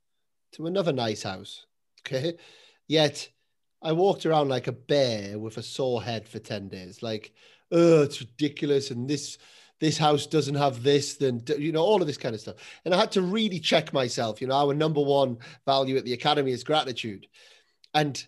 to 0.52 0.66
another 0.66 0.92
nice 0.92 1.22
house. 1.22 1.66
Okay. 2.06 2.36
Yet 2.86 3.28
I 3.82 3.92
walked 3.92 4.26
around 4.26 4.48
like 4.48 4.66
a 4.66 4.72
bear 4.72 5.38
with 5.38 5.56
a 5.56 5.62
sore 5.62 6.02
head 6.02 6.28
for 6.28 6.38
10 6.38 6.68
days. 6.68 7.02
Like, 7.02 7.32
oh, 7.70 8.02
it's 8.02 8.20
ridiculous. 8.20 8.90
And 8.90 9.08
this, 9.08 9.38
this 9.80 9.98
house 9.98 10.26
doesn't 10.26 10.56
have 10.56 10.82
this, 10.82 11.14
then, 11.14 11.42
you 11.58 11.72
know, 11.72 11.82
all 11.82 12.00
of 12.00 12.06
this 12.06 12.16
kind 12.16 12.34
of 12.34 12.40
stuff. 12.40 12.56
And 12.84 12.94
I 12.94 12.98
had 12.98 13.12
to 13.12 13.22
really 13.22 13.60
check 13.60 13.92
myself. 13.92 14.40
You 14.40 14.48
know, 14.48 14.54
our 14.54 14.74
number 14.74 15.00
one 15.00 15.38
value 15.64 15.96
at 15.96 16.04
the 16.04 16.14
Academy 16.14 16.50
is 16.50 16.64
gratitude. 16.64 17.26
And 17.94 18.26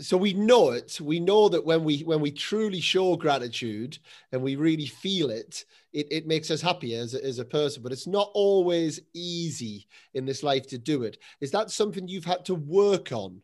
so 0.00 0.16
we 0.16 0.32
know 0.32 0.70
it 0.70 1.00
we 1.00 1.18
know 1.18 1.48
that 1.48 1.64
when 1.64 1.82
we 1.82 2.00
when 2.00 2.20
we 2.20 2.30
truly 2.30 2.80
show 2.80 3.16
gratitude 3.16 3.98
and 4.32 4.40
we 4.40 4.54
really 4.54 4.86
feel 4.86 5.30
it 5.30 5.64
it, 5.92 6.06
it 6.10 6.26
makes 6.26 6.50
us 6.50 6.60
happier 6.60 7.00
as 7.00 7.14
a, 7.14 7.24
as 7.24 7.38
a 7.38 7.44
person 7.44 7.82
but 7.82 7.90
it's 7.90 8.06
not 8.06 8.30
always 8.34 9.00
easy 9.12 9.86
in 10.14 10.24
this 10.24 10.42
life 10.42 10.66
to 10.68 10.78
do 10.78 11.02
it 11.02 11.18
is 11.40 11.50
that 11.50 11.70
something 11.70 12.06
you've 12.06 12.24
had 12.24 12.44
to 12.44 12.54
work 12.54 13.10
on 13.10 13.42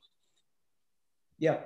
yeah 1.38 1.59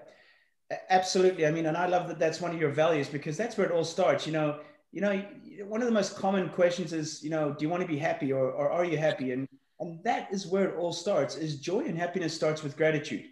absolutely 0.88 1.46
i 1.46 1.50
mean 1.50 1.66
and 1.66 1.76
i 1.76 1.86
love 1.86 2.08
that 2.08 2.18
that's 2.18 2.40
one 2.40 2.52
of 2.52 2.60
your 2.60 2.70
values 2.70 3.08
because 3.08 3.36
that's 3.36 3.58
where 3.58 3.66
it 3.66 3.72
all 3.72 3.84
starts 3.84 4.26
you 4.26 4.32
know 4.32 4.58
you 4.92 5.00
know 5.00 5.22
one 5.66 5.80
of 5.80 5.86
the 5.86 5.92
most 5.92 6.16
common 6.16 6.48
questions 6.48 6.92
is 6.92 7.22
you 7.22 7.30
know 7.30 7.52
do 7.52 7.64
you 7.64 7.68
want 7.68 7.82
to 7.82 7.88
be 7.88 7.98
happy 7.98 8.32
or, 8.32 8.50
or 8.50 8.70
are 8.70 8.84
you 8.84 8.96
happy 8.96 9.32
and 9.32 9.48
and 9.80 10.02
that 10.02 10.28
is 10.32 10.46
where 10.46 10.70
it 10.70 10.76
all 10.76 10.92
starts 10.92 11.36
is 11.36 11.60
joy 11.60 11.80
and 11.80 11.96
happiness 11.96 12.34
starts 12.34 12.62
with 12.62 12.76
gratitude 12.76 13.26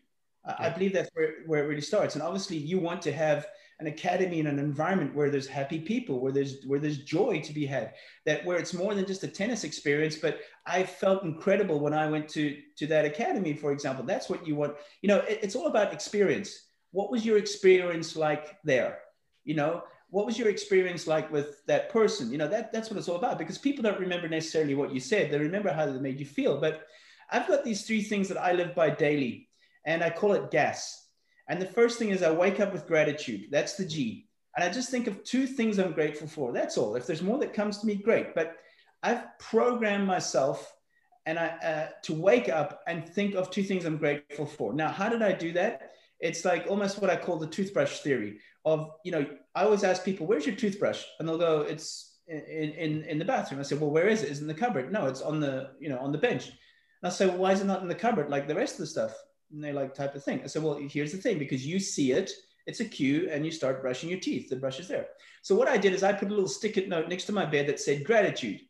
I 0.59 0.71
believe 0.71 0.93
that's 0.93 1.11
where, 1.15 1.35
where 1.47 1.65
it 1.65 1.67
really 1.67 1.81
starts. 1.81 2.15
And 2.15 2.23
obviously, 2.23 2.57
you 2.57 2.79
want 2.79 3.03
to 3.03 3.13
have 3.13 3.47
an 3.81 3.89
academy 3.89 4.39
and 4.39 4.49
an 4.49 4.59
environment 4.59 5.15
where 5.15 5.29
there's 5.29 5.47
happy 5.47 5.81
people, 5.81 6.21
where 6.21 6.33
there's 6.33 6.65
where 6.67 6.79
there's 6.79 6.99
joy 6.99 7.41
to 7.41 7.53
be 7.53 7.67
had. 7.67 7.95
That 8.27 8.45
where 8.45 8.57
it's 8.59 8.73
more 8.73 8.95
than 8.95 9.07
just 9.07 9.25
a 9.25 9.29
tennis 9.29 9.65
experience. 9.65 10.17
But 10.17 10.41
I 10.65 10.85
felt 10.85 11.25
incredible 11.25 11.81
when 11.81 11.93
I 11.93 12.09
went 12.09 12.29
to 12.31 12.57
to 12.77 12.87
that 12.87 13.05
academy, 13.05 13.55
for 13.55 13.73
example. 13.73 14.05
That's 14.05 14.29
what 14.29 14.47
you 14.47 14.55
want. 14.55 14.77
You 15.03 15.09
know, 15.09 15.19
it, 15.19 15.41
it's 15.43 15.57
all 15.57 15.67
about 15.67 15.93
experience. 15.93 16.67
What 16.93 17.11
was 17.11 17.27
your 17.27 17.39
experience 17.39 18.15
like 18.15 18.57
there? 18.63 18.99
You 19.45 19.57
know, 19.57 19.83
what 20.11 20.27
was 20.27 20.39
your 20.39 20.49
experience 20.49 21.07
like 21.07 21.31
with 21.33 21.65
that 21.67 21.91
person? 21.91 22.31
You 22.31 22.39
know, 22.39 22.49
that 22.49 22.73
that's 22.73 22.91
what 22.91 22.99
it's 22.99 23.09
all 23.09 23.17
about. 23.17 23.39
Because 23.39 23.59
people 23.59 23.83
don't 23.83 24.01
remember 24.01 24.29
necessarily 24.29 24.75
what 24.75 24.93
you 24.93 25.01
said; 25.01 25.31
they 25.31 25.39
remember 25.39 25.73
how 25.73 25.87
they 25.87 25.99
made 25.99 26.21
you 26.21 26.27
feel. 26.27 26.61
But 26.61 26.87
I've 27.31 27.49
got 27.49 27.65
these 27.65 27.87
three 27.87 28.03
things 28.03 28.29
that 28.29 28.39
I 28.39 28.53
live 28.53 28.75
by 28.75 28.91
daily 28.91 29.49
and 29.85 30.03
I 30.03 30.11
call 30.11 30.33
it 30.33 30.51
gas. 30.51 31.09
And 31.49 31.61
the 31.61 31.67
first 31.67 31.99
thing 31.99 32.11
is 32.11 32.23
I 32.23 32.31
wake 32.31 32.61
up 32.61 32.73
with 32.73 32.87
gratitude. 32.87 33.47
That's 33.51 33.77
the 33.77 33.85
G. 33.85 34.27
And 34.57 34.65
I 34.65 34.73
just 34.73 34.91
think 34.91 35.07
of 35.07 35.23
two 35.23 35.47
things 35.47 35.79
I'm 35.79 35.93
grateful 35.93 36.27
for. 36.27 36.53
That's 36.53 36.77
all. 36.77 36.97
If 36.97 37.07
there's 37.07 37.23
more 37.23 37.39
that 37.39 37.55
comes 37.55 37.79
to 37.79 37.87
me, 37.87 37.95
great. 37.95 38.35
But 38.35 38.57
I've 39.03 39.39
programmed 39.39 40.07
myself 40.07 40.75
and 41.27 41.39
I 41.39 41.47
uh, 41.47 41.89
to 42.03 42.15
wake 42.15 42.49
up 42.49 42.83
and 42.87 43.09
think 43.09 43.35
of 43.35 43.51
two 43.51 43.63
things 43.63 43.85
I'm 43.85 43.99
grateful 43.99 44.47
for. 44.47 44.73
Now, 44.73 44.89
how 44.89 45.09
did 45.09 45.23
I 45.23 45.33
do 45.33 45.53
that? 45.53 45.93
It's 46.21 46.45
like 46.45 46.67
almost 46.69 47.01
what 47.01 47.11
I 47.11 47.17
call 47.17 47.37
the 47.39 47.47
toothbrush 47.47 47.99
theory 48.01 48.39
of, 48.67 48.91
you 49.05 49.13
know, 49.13 49.25
I 49.55 49.65
always 49.65 49.85
ask 49.85 50.05
people, 50.05 50.27
where's 50.27 50.45
your 50.45 50.57
toothbrush? 50.57 51.03
And 51.19 51.27
they'll 51.27 51.39
go, 51.39 51.63
it's 51.63 52.19
in, 52.29 52.41
in, 52.41 53.03
in 53.05 53.19
the 53.19 53.25
bathroom. 53.25 53.61
I 53.61 53.63
say, 53.63 53.77
well, 53.77 53.91
where 53.91 54.09
is 54.09 54.23
it? 54.23 54.31
Is 54.31 54.39
it 54.39 54.43
in 54.43 54.49
the 54.49 54.55
cupboard? 54.55 54.93
No, 54.93 55.07
it's 55.07 55.23
on 55.23 55.41
the, 55.41 55.71
you 55.81 55.89
know, 55.89 55.99
on 55.99 56.13
the 56.13 56.19
bench. 56.19 56.49
And 56.49 56.55
I 57.05 57.09
say, 57.09 57.27
well, 57.27 57.39
why 57.39 57.53
is 57.53 57.63
it 57.63 57.67
not 57.67 57.81
in 57.81 57.89
the 57.89 57.95
cupboard 57.95 58.29
like 58.29 58.47
the 58.47 58.55
rest 58.55 58.75
of 58.75 58.81
the 58.81 58.87
stuff? 58.87 59.15
and 59.53 59.63
they 59.63 59.73
like 59.73 59.95
type 59.95 60.15
of 60.15 60.25
thing. 60.25 60.41
I 60.43 60.47
said, 60.47 60.63
well, 60.63 60.79
here's 60.81 61.13
the 61.13 61.19
thing, 61.19 61.39
because 61.39 61.67
you 61.67 61.79
see 61.79 62.13
it, 62.13 62.31
it's 62.67 62.81
a 62.81 62.85
cue, 62.85 63.29
and 63.31 63.45
you 63.45 63.53
start 63.53 63.81
brushing 63.81 64.11
your 64.11 64.19
teeth. 64.19 64.49
The 64.49 64.57
brush 64.57 64.81
is 64.81 64.89
there. 64.89 65.07
So 65.43 65.55
what 65.55 65.69
I 65.69 65.77
did 65.77 65.93
is 65.93 66.03
I 66.03 66.13
put 66.13 66.29
a 66.29 66.35
little 66.35 66.49
stick-it 66.49 66.89
note 66.89 67.09
next 67.09 67.25
to 67.25 67.33
my 67.33 67.47
bed 67.47 67.69
that 67.69 67.81
said 67.81 68.05
gratitude, 68.05 68.61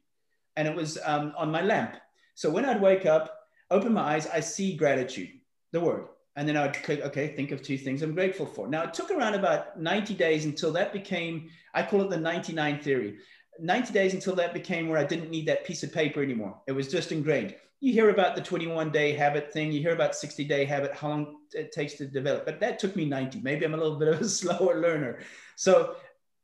and 0.56 0.68
it 0.68 0.74
was 0.74 0.98
um, 1.04 1.32
on 1.36 1.50
my 1.50 1.62
lamp. 1.62 1.96
So 2.34 2.50
when 2.50 2.66
I'd 2.66 2.80
wake 2.80 3.06
up, 3.06 3.34
open 3.70 3.94
my 3.94 4.02
eyes, 4.02 4.26
I 4.26 4.40
see 4.40 4.76
gratitude, 4.76 5.30
the 5.72 5.80
word. 5.80 6.08
And 6.36 6.46
then 6.46 6.56
I'd 6.56 6.82
click, 6.82 7.00
okay, 7.00 7.28
think 7.28 7.50
of 7.50 7.62
two 7.62 7.78
things 7.78 8.02
I'm 8.02 8.14
grateful 8.14 8.46
for. 8.46 8.68
Now, 8.68 8.82
it 8.84 8.94
took 8.94 9.10
around 9.10 9.34
about 9.34 9.80
90 9.80 10.14
days 10.14 10.44
until 10.44 10.70
that 10.72 10.92
became, 10.92 11.48
I 11.74 11.82
call 11.82 12.02
it 12.02 12.10
the 12.10 12.18
99 12.18 12.80
theory. 12.80 13.18
90 13.58 13.92
days 13.92 14.12
until 14.12 14.34
that 14.34 14.52
became 14.52 14.88
where 14.88 14.98
I 14.98 15.04
didn't 15.04 15.30
need 15.30 15.46
that 15.46 15.64
piece 15.64 15.82
of 15.82 15.92
paper 15.92 16.22
anymore. 16.22 16.60
It 16.66 16.72
was 16.72 16.88
just 16.88 17.10
ingrained 17.10 17.54
you 17.80 17.92
hear 17.92 18.10
about 18.10 18.34
the 18.34 18.42
21 18.42 18.90
day 18.90 19.12
habit 19.12 19.52
thing, 19.52 19.70
you 19.70 19.80
hear 19.80 19.92
about 19.92 20.14
60 20.14 20.44
day 20.44 20.64
habit, 20.64 20.92
how 20.94 21.08
long 21.08 21.36
it 21.52 21.72
takes 21.72 21.94
to 21.94 22.06
develop, 22.06 22.44
but 22.44 22.60
that 22.60 22.78
took 22.78 22.96
me 22.96 23.04
90. 23.04 23.40
Maybe 23.40 23.64
I'm 23.64 23.74
a 23.74 23.76
little 23.76 23.98
bit 23.98 24.08
of 24.08 24.20
a 24.20 24.28
slower 24.28 24.80
learner. 24.80 25.20
So 25.56 25.96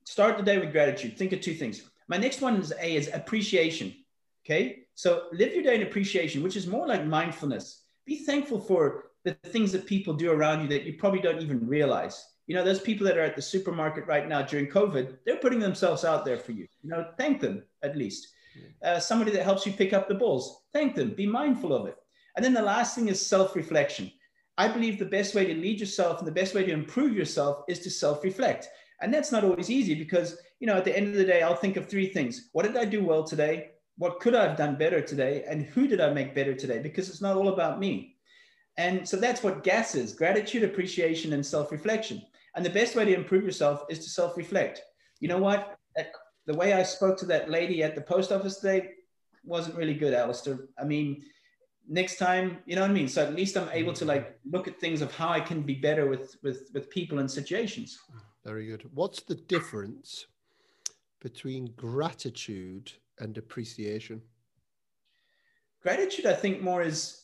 start 0.04 0.36
the 0.36 0.42
day 0.42 0.58
with 0.58 0.72
gratitude. 0.72 1.16
Think 1.16 1.32
of 1.32 1.40
two 1.40 1.54
things. 1.54 1.82
My 2.08 2.16
next 2.16 2.40
one 2.40 2.56
is 2.56 2.72
A 2.78 2.96
is 2.96 3.10
appreciation. 3.12 3.94
Okay. 4.44 4.84
So 4.94 5.24
live 5.32 5.54
your 5.54 5.62
day 5.62 5.76
in 5.76 5.82
appreciation, 5.82 6.42
which 6.42 6.56
is 6.56 6.66
more 6.66 6.86
like 6.86 7.04
mindfulness. 7.04 7.82
Be 8.04 8.24
thankful 8.24 8.60
for 8.60 9.11
the 9.24 9.34
things 9.34 9.72
that 9.72 9.86
people 9.86 10.14
do 10.14 10.30
around 10.30 10.62
you 10.62 10.68
that 10.68 10.84
you 10.84 10.94
probably 10.94 11.20
don't 11.20 11.42
even 11.42 11.66
realize. 11.66 12.24
You 12.46 12.56
know, 12.56 12.64
those 12.64 12.80
people 12.80 13.06
that 13.06 13.16
are 13.16 13.22
at 13.22 13.36
the 13.36 13.42
supermarket 13.42 14.06
right 14.06 14.28
now 14.28 14.42
during 14.42 14.66
COVID, 14.66 15.18
they're 15.24 15.36
putting 15.36 15.60
themselves 15.60 16.04
out 16.04 16.24
there 16.24 16.38
for 16.38 16.52
you. 16.52 16.66
You 16.82 16.90
know, 16.90 17.06
thank 17.16 17.40
them 17.40 17.62
at 17.82 17.96
least 17.96 18.28
uh, 18.82 18.98
somebody 18.98 19.30
that 19.32 19.44
helps 19.44 19.66
you 19.66 19.72
pick 19.72 19.92
up 19.92 20.08
the 20.08 20.14
balls. 20.14 20.62
Thank 20.72 20.94
them, 20.94 21.10
be 21.10 21.26
mindful 21.26 21.72
of 21.74 21.86
it. 21.86 21.96
And 22.36 22.44
then 22.44 22.54
the 22.54 22.62
last 22.62 22.94
thing 22.94 23.08
is 23.08 23.24
self 23.24 23.54
reflection. 23.54 24.10
I 24.58 24.68
believe 24.68 24.98
the 24.98 25.06
best 25.06 25.34
way 25.34 25.46
to 25.46 25.54
lead 25.54 25.80
yourself 25.80 26.18
and 26.18 26.26
the 26.26 26.32
best 26.32 26.54
way 26.54 26.64
to 26.64 26.72
improve 26.72 27.14
yourself 27.14 27.64
is 27.68 27.80
to 27.80 27.90
self 27.90 28.22
reflect. 28.24 28.68
And 29.00 29.12
that's 29.12 29.32
not 29.32 29.44
always 29.44 29.70
easy 29.70 29.94
because, 29.94 30.38
you 30.60 30.66
know, 30.66 30.76
at 30.76 30.84
the 30.84 30.96
end 30.96 31.08
of 31.08 31.14
the 31.14 31.24
day, 31.24 31.42
I'll 31.42 31.56
think 31.56 31.76
of 31.76 31.88
three 31.88 32.06
things. 32.06 32.50
What 32.52 32.64
did 32.64 32.76
I 32.76 32.84
do 32.84 33.04
well 33.04 33.24
today? 33.24 33.70
What 33.98 34.20
could 34.20 34.34
I 34.34 34.46
have 34.48 34.56
done 34.56 34.76
better 34.76 35.00
today? 35.00 35.44
And 35.48 35.64
who 35.64 35.86
did 35.86 36.00
I 36.00 36.12
make 36.12 36.34
better 36.34 36.54
today? 36.54 36.78
Because 36.78 37.08
it's 37.08 37.20
not 37.20 37.36
all 37.36 37.48
about 37.48 37.80
me. 37.80 38.11
And 38.76 39.06
so 39.06 39.16
that's 39.16 39.42
what 39.42 39.64
gas 39.64 39.94
is 39.94 40.14
gratitude, 40.14 40.64
appreciation, 40.64 41.32
and 41.32 41.44
self 41.44 41.70
reflection. 41.70 42.22
And 42.54 42.64
the 42.64 42.70
best 42.70 42.96
way 42.96 43.04
to 43.04 43.14
improve 43.14 43.44
yourself 43.44 43.84
is 43.88 43.98
to 44.00 44.10
self 44.10 44.36
reflect. 44.36 44.82
You 45.20 45.28
know 45.28 45.38
what? 45.38 45.76
The 46.46 46.54
way 46.54 46.72
I 46.72 46.82
spoke 46.82 47.16
to 47.18 47.26
that 47.26 47.50
lady 47.50 47.82
at 47.82 47.94
the 47.94 48.00
post 48.00 48.32
office 48.32 48.56
today 48.56 48.90
wasn't 49.44 49.76
really 49.76 49.94
good, 49.94 50.12
Alistair. 50.12 50.58
I 50.78 50.84
mean, 50.84 51.22
next 51.88 52.18
time, 52.18 52.58
you 52.66 52.74
know 52.74 52.82
what 52.82 52.90
I 52.90 52.94
mean? 52.94 53.08
So 53.08 53.22
at 53.22 53.34
least 53.34 53.56
I'm 53.56 53.68
able 53.72 53.92
to 53.94 54.04
like 54.04 54.38
look 54.50 54.66
at 54.66 54.80
things 54.80 55.02
of 55.02 55.14
how 55.14 55.28
I 55.28 55.40
can 55.40 55.62
be 55.62 55.74
better 55.74 56.08
with 56.08 56.36
with 56.42 56.70
with 56.72 56.90
people 56.90 57.18
and 57.18 57.30
situations. 57.30 57.98
Very 58.44 58.66
good. 58.66 58.88
What's 58.94 59.22
the 59.22 59.36
difference 59.36 60.26
between 61.20 61.72
gratitude 61.76 62.92
and 63.20 63.38
appreciation? 63.38 64.20
Gratitude, 65.82 66.26
I 66.26 66.34
think, 66.34 66.60
more 66.60 66.82
is 66.82 67.21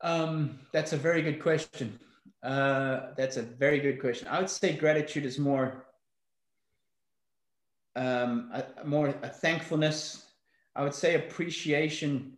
um, 0.00 0.60
that's 0.72 0.92
a 0.92 0.96
very 0.96 1.22
good 1.22 1.42
question. 1.42 1.98
Uh, 2.42 3.12
that's 3.16 3.36
a 3.36 3.42
very 3.42 3.80
good 3.80 4.00
question. 4.00 4.28
I 4.28 4.38
would 4.38 4.50
say 4.50 4.76
gratitude 4.76 5.24
is 5.24 5.38
more 5.38 5.86
um, 7.96 8.50
a, 8.52 8.84
more 8.84 9.08
a 9.08 9.28
thankfulness. 9.28 10.26
I 10.74 10.82
would 10.82 10.94
say 10.94 11.14
appreciation. 11.14 12.36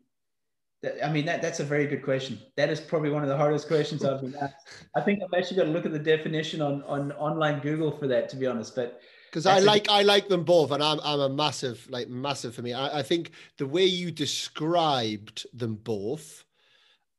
That, 0.82 1.04
I 1.04 1.10
mean, 1.10 1.26
that, 1.26 1.42
that's 1.42 1.58
a 1.58 1.64
very 1.64 1.86
good 1.86 2.04
question. 2.04 2.38
That 2.56 2.70
is 2.70 2.80
probably 2.80 3.10
one 3.10 3.24
of 3.24 3.28
the 3.28 3.36
hardest 3.36 3.66
questions 3.66 4.04
I've 4.04 4.20
been 4.20 4.36
asked. 4.36 4.68
I 4.94 5.00
think 5.00 5.20
I've 5.22 5.36
actually 5.36 5.56
got 5.56 5.64
to 5.64 5.70
look 5.70 5.84
at 5.84 5.92
the 5.92 5.98
definition 5.98 6.62
on, 6.62 6.84
on 6.84 7.10
online 7.12 7.58
Google 7.58 7.90
for 7.90 8.06
that, 8.06 8.28
to 8.28 8.36
be 8.36 8.46
honest. 8.46 8.76
But 8.76 9.00
because 9.28 9.44
I 9.44 9.58
like 9.58 9.90
I 9.90 10.02
like 10.02 10.28
them 10.28 10.44
both, 10.44 10.70
and 10.70 10.82
I'm 10.82 11.00
I'm 11.02 11.20
a 11.20 11.28
massive 11.28 11.86
like 11.90 12.08
massive 12.08 12.54
for 12.54 12.62
me. 12.62 12.72
I, 12.72 13.00
I 13.00 13.02
think 13.02 13.32
the 13.56 13.66
way 13.66 13.84
you 13.84 14.12
described 14.12 15.46
them 15.52 15.74
both, 15.74 16.44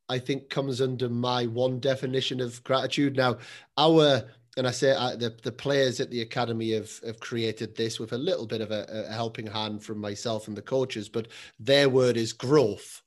I 0.10 0.20
think 0.20 0.50
comes 0.50 0.82
under 0.82 1.08
my 1.08 1.46
one 1.46 1.80
definition 1.80 2.42
of 2.42 2.64
gratitude. 2.64 3.16
Now, 3.16 3.38
our 3.78 4.26
and 4.58 4.68
I 4.68 4.72
say 4.72 4.92
uh, 4.92 5.16
the 5.16 5.36
the 5.44 5.52
players 5.52 6.00
at 6.00 6.10
the 6.10 6.22
academy 6.22 6.72
have 6.74 6.92
have 7.06 7.20
created 7.20 7.76
this 7.76 8.00
with 8.00 8.12
a 8.12 8.18
little 8.18 8.48
bit 8.48 8.62
of 8.62 8.72
a, 8.72 8.86
a, 8.90 9.14
helping 9.14 9.48
hand 9.48 9.84
from 9.84 10.00
myself 10.00 10.48
and 10.48 10.58
the 10.58 10.62
coaches, 10.62 11.08
but 11.08 11.28
their 11.60 11.88
word 11.88 12.18
is 12.18 12.34
growth. 12.34 13.02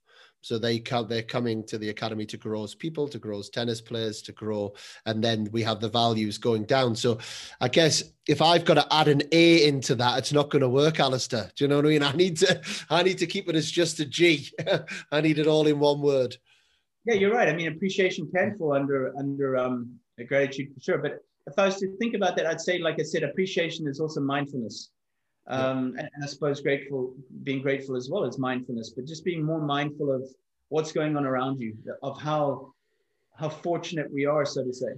So 0.44 0.58
they 0.58 0.80
come, 0.80 1.06
they're 1.06 1.22
coming 1.22 1.64
to 1.66 1.78
the 1.78 1.90
academy 1.90 2.26
to 2.26 2.36
grow 2.36 2.64
as 2.64 2.74
people, 2.74 3.06
to 3.08 3.18
grow 3.18 3.38
as 3.38 3.48
tennis 3.48 3.80
players, 3.80 4.22
to 4.22 4.32
grow, 4.32 4.72
and 5.06 5.22
then 5.22 5.48
we 5.52 5.62
have 5.62 5.80
the 5.80 5.88
values 5.88 6.36
going 6.36 6.64
down. 6.64 6.96
So 6.96 7.18
I 7.60 7.68
guess 7.68 8.02
if 8.26 8.42
I've 8.42 8.64
got 8.64 8.74
to 8.74 8.92
add 8.92 9.06
an 9.06 9.22
A 9.30 9.68
into 9.68 9.94
that, 9.96 10.18
it's 10.18 10.32
not 10.32 10.50
going 10.50 10.62
to 10.62 10.68
work, 10.68 10.98
Alistair. 10.98 11.52
Do 11.54 11.64
you 11.64 11.68
know 11.68 11.76
what 11.76 11.86
I 11.86 11.90
mean? 11.90 12.02
I 12.02 12.12
need 12.12 12.38
to 12.38 12.60
I 12.90 13.02
need 13.02 13.18
to 13.18 13.26
keep 13.26 13.48
it 13.48 13.56
as 13.56 13.70
just 13.70 14.00
a 14.00 14.04
G. 14.04 14.48
I 15.12 15.20
need 15.20 15.38
it 15.38 15.46
all 15.46 15.66
in 15.66 15.78
one 15.78 16.00
word. 16.00 16.36
Yeah, 17.04 17.14
you're 17.14 17.32
right. 17.32 17.48
I 17.48 17.54
mean, 17.54 17.68
appreciation 17.68 18.30
can 18.34 18.56
fall 18.56 18.72
under 18.74 19.12
under 19.18 19.56
um, 19.56 19.98
gratitude 20.26 20.72
for 20.74 20.80
sure, 20.80 20.98
but 20.98 21.24
if 21.46 21.58
I 21.58 21.66
was 21.66 21.76
to 21.78 21.96
think 21.96 22.14
about 22.14 22.36
that, 22.36 22.46
I'd 22.46 22.60
say, 22.60 22.78
like 22.78 23.00
I 23.00 23.02
said, 23.02 23.22
appreciation 23.22 23.88
is 23.88 24.00
also 24.00 24.20
mindfulness. 24.20 24.90
Um, 25.48 25.94
yeah. 25.96 26.02
and, 26.02 26.24
I 26.24 26.26
suppose 26.26 26.60
grateful, 26.60 27.14
being 27.42 27.62
grateful 27.62 27.96
as 27.96 28.08
well 28.08 28.24
as 28.24 28.38
mindfulness, 28.38 28.90
but 28.90 29.06
just 29.06 29.24
being 29.24 29.42
more 29.42 29.60
mindful 29.60 30.12
of 30.12 30.22
what's 30.68 30.92
going 30.92 31.16
on 31.16 31.26
around 31.26 31.60
you, 31.60 31.76
of 32.02 32.20
how 32.20 32.72
how 33.34 33.48
fortunate 33.48 34.12
we 34.12 34.24
are, 34.26 34.44
so 34.44 34.62
to 34.62 34.72
say. 34.72 34.92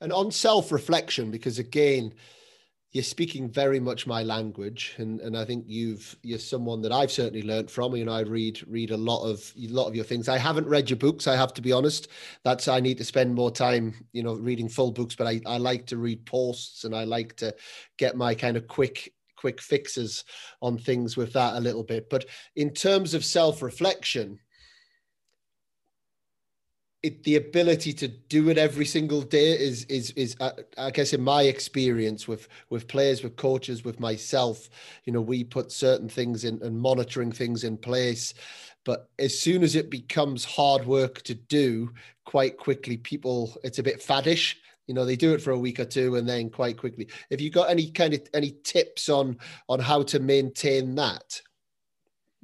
And 0.00 0.12
on 0.12 0.30
self-reflection, 0.30 1.32
because 1.32 1.58
again, 1.58 2.14
you're 2.94 3.02
speaking 3.02 3.50
very 3.50 3.80
much 3.80 4.06
my 4.06 4.22
language, 4.22 4.94
and, 4.98 5.20
and 5.20 5.36
I 5.36 5.44
think 5.44 5.64
you've 5.66 6.14
you're 6.22 6.38
someone 6.38 6.80
that 6.82 6.92
I've 6.92 7.10
certainly 7.10 7.42
learned 7.42 7.68
from. 7.68 7.96
You 7.96 8.04
know, 8.04 8.12
I 8.12 8.20
read 8.20 8.60
read 8.68 8.92
a 8.92 8.96
lot 8.96 9.28
of 9.28 9.52
a 9.60 9.66
lot 9.66 9.88
of 9.88 9.96
your 9.96 10.04
things. 10.04 10.28
I 10.28 10.38
haven't 10.38 10.68
read 10.68 10.88
your 10.88 10.96
books. 10.96 11.26
I 11.26 11.34
have 11.34 11.52
to 11.54 11.62
be 11.62 11.72
honest. 11.72 12.06
That's 12.44 12.68
I 12.68 12.78
need 12.78 12.98
to 12.98 13.04
spend 13.04 13.34
more 13.34 13.50
time, 13.50 13.94
you 14.12 14.22
know, 14.22 14.34
reading 14.34 14.68
full 14.68 14.92
books. 14.92 15.16
But 15.16 15.26
I 15.26 15.40
I 15.44 15.58
like 15.58 15.86
to 15.86 15.96
read 15.96 16.24
posts, 16.24 16.84
and 16.84 16.94
I 16.94 17.02
like 17.02 17.34
to 17.38 17.52
get 17.98 18.16
my 18.16 18.32
kind 18.32 18.56
of 18.56 18.68
quick 18.68 19.12
quick 19.34 19.60
fixes 19.60 20.24
on 20.62 20.78
things 20.78 21.16
with 21.16 21.32
that 21.32 21.56
a 21.56 21.60
little 21.60 21.82
bit. 21.82 22.08
But 22.08 22.26
in 22.54 22.72
terms 22.72 23.12
of 23.12 23.24
self 23.24 23.60
reflection, 23.60 24.38
it, 27.04 27.22
the 27.22 27.36
ability 27.36 27.92
to 27.92 28.08
do 28.08 28.48
it 28.48 28.56
every 28.56 28.86
single 28.86 29.20
day 29.20 29.52
is 29.52 29.84
is 29.84 30.10
is 30.12 30.36
uh, 30.40 30.52
I 30.78 30.90
guess 30.90 31.12
in 31.12 31.20
my 31.20 31.42
experience 31.42 32.26
with 32.26 32.48
with 32.70 32.88
players 32.88 33.22
with 33.22 33.36
coaches 33.36 33.84
with 33.84 34.00
myself 34.00 34.70
you 35.04 35.12
know 35.12 35.20
we 35.20 35.44
put 35.44 35.70
certain 35.70 36.08
things 36.08 36.44
in 36.44 36.60
and 36.62 36.80
monitoring 36.80 37.30
things 37.30 37.62
in 37.62 37.76
place. 37.76 38.32
But 38.84 39.10
as 39.18 39.38
soon 39.38 39.62
as 39.62 39.76
it 39.76 39.90
becomes 39.90 40.44
hard 40.44 40.86
work 40.86 41.22
to 41.22 41.34
do 41.34 41.92
quite 42.24 42.56
quickly 42.56 42.96
people 42.96 43.54
it's 43.62 43.78
a 43.78 43.82
bit 43.82 44.00
faddish. 44.00 44.54
You 44.86 44.94
know 44.94 45.04
they 45.04 45.16
do 45.16 45.34
it 45.34 45.42
for 45.42 45.50
a 45.50 45.58
week 45.58 45.80
or 45.80 45.84
two 45.84 46.16
and 46.16 46.26
then 46.26 46.48
quite 46.48 46.78
quickly. 46.78 47.08
Have 47.30 47.40
you 47.40 47.50
got 47.50 47.68
any 47.68 47.90
kind 47.90 48.14
of 48.14 48.22
any 48.32 48.56
tips 48.64 49.10
on 49.10 49.36
on 49.68 49.78
how 49.78 50.02
to 50.04 50.20
maintain 50.20 50.94
that 50.94 51.42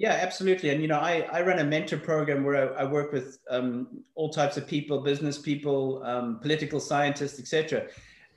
yeah, 0.00 0.18
absolutely. 0.22 0.70
And 0.70 0.80
you 0.80 0.88
know, 0.88 0.98
I, 0.98 1.28
I 1.30 1.42
run 1.42 1.58
a 1.58 1.64
mentor 1.64 1.98
program 1.98 2.42
where 2.42 2.74
I, 2.74 2.84
I 2.84 2.84
work 2.90 3.12
with 3.12 3.38
um, 3.50 4.02
all 4.14 4.30
types 4.30 4.56
of 4.56 4.66
people, 4.66 5.02
business 5.02 5.36
people, 5.36 6.02
um, 6.04 6.38
political 6.40 6.80
scientists, 6.80 7.38
etc. 7.38 7.86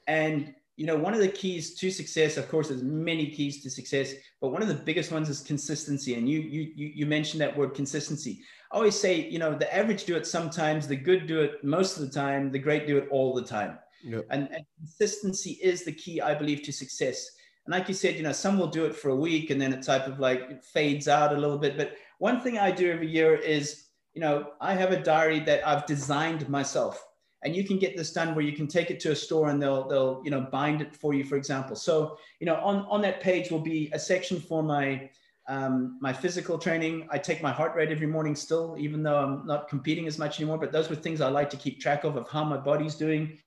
And 0.07 0.53
you 0.75 0.85
know, 0.85 0.97
one 0.97 1.13
of 1.13 1.21
the 1.21 1.29
keys 1.29 1.75
to 1.75 1.89
success, 1.89 2.35
of 2.35 2.49
course, 2.49 2.67
there's 2.67 2.83
many 2.83 3.27
keys 3.27 3.63
to 3.63 3.69
success, 3.69 4.13
but 4.41 4.49
one 4.49 4.61
of 4.61 4.67
the 4.67 4.73
biggest 4.73 5.13
ones 5.13 5.29
is 5.29 5.39
consistency. 5.39 6.15
And 6.15 6.27
you 6.27 6.41
you 6.41 6.73
you 6.75 7.05
mentioned 7.05 7.39
that 7.39 7.55
word 7.55 7.73
consistency. 7.73 8.41
I 8.69 8.75
always 8.75 8.99
say, 8.99 9.29
you 9.29 9.39
know, 9.39 9.57
the 9.57 9.73
average 9.73 10.03
do 10.03 10.17
it 10.17 10.27
sometimes, 10.27 10.85
the 10.85 10.97
good 10.97 11.27
do 11.27 11.39
it 11.39 11.63
most 11.63 11.97
of 11.97 12.05
the 12.05 12.13
time, 12.13 12.51
the 12.51 12.59
great 12.59 12.87
do 12.87 12.97
it 12.97 13.07
all 13.09 13.33
the 13.33 13.41
time. 13.41 13.79
Yep. 14.03 14.25
And, 14.31 14.49
and 14.51 14.65
consistency 14.79 15.51
is 15.63 15.85
the 15.85 15.93
key, 15.93 16.19
I 16.19 16.35
believe, 16.35 16.61
to 16.63 16.73
success. 16.73 17.25
And 17.65 17.73
like 17.73 17.87
you 17.87 17.93
said, 17.93 18.15
you 18.15 18.23
know, 18.23 18.31
some 18.31 18.57
will 18.57 18.67
do 18.67 18.85
it 18.85 18.95
for 18.95 19.09
a 19.09 19.15
week 19.15 19.49
and 19.49 19.61
then 19.61 19.73
it 19.73 19.83
type 19.83 20.07
of 20.07 20.19
like 20.19 20.63
fades 20.63 21.07
out 21.07 21.33
a 21.33 21.37
little 21.37 21.57
bit. 21.57 21.77
But 21.77 21.95
one 22.19 22.41
thing 22.41 22.57
I 22.57 22.71
do 22.71 22.91
every 22.91 23.09
year 23.09 23.35
is, 23.35 23.85
you 24.13 24.21
know, 24.21 24.51
I 24.59 24.73
have 24.73 24.91
a 24.91 25.01
diary 25.01 25.39
that 25.41 25.65
I've 25.67 25.85
designed 25.85 26.47
myself. 26.49 27.05
And 27.45 27.55
you 27.55 27.65
can 27.65 27.77
get 27.77 27.97
this 27.97 28.13
done 28.13 28.35
where 28.35 28.45
you 28.45 28.53
can 28.53 28.67
take 28.67 28.89
it 28.89 28.99
to 29.01 29.11
a 29.11 29.15
store 29.15 29.49
and 29.49 29.61
they'll 29.61 29.85
they'll 29.89 30.21
you 30.23 30.31
know 30.31 30.47
bind 30.49 30.81
it 30.81 30.95
for 30.95 31.13
you, 31.13 31.25
for 31.25 31.35
example. 31.35 31.75
So 31.75 32.17
you 32.39 32.45
know 32.45 32.55
on 32.55 32.85
on 32.89 33.01
that 33.01 33.19
page 33.19 33.51
will 33.51 33.59
be 33.59 33.89
a 33.91 33.99
section 33.99 34.39
for 34.39 34.63
my 34.63 35.09
um, 35.49 35.97
my 35.99 36.13
physical 36.13 36.57
training. 36.57 37.05
I 37.11 37.17
take 37.17 37.43
my 37.43 37.51
heart 37.51 37.75
rate 37.75 37.91
every 37.91 38.07
morning 38.07 38.33
still, 38.33 38.77
even 38.79 39.03
though 39.03 39.17
I'm 39.17 39.45
not 39.45 39.67
competing 39.67 40.07
as 40.07 40.17
much 40.17 40.39
anymore. 40.39 40.57
But 40.57 40.71
those 40.71 40.89
were 40.89 40.95
things 40.95 41.19
I 41.19 41.27
like 41.27 41.49
to 41.49 41.57
keep 41.57 41.81
track 41.81 42.05
of 42.05 42.15
of 42.15 42.29
how 42.29 42.45
my 42.45 42.55
body's 42.55 42.95
doing 42.95 43.37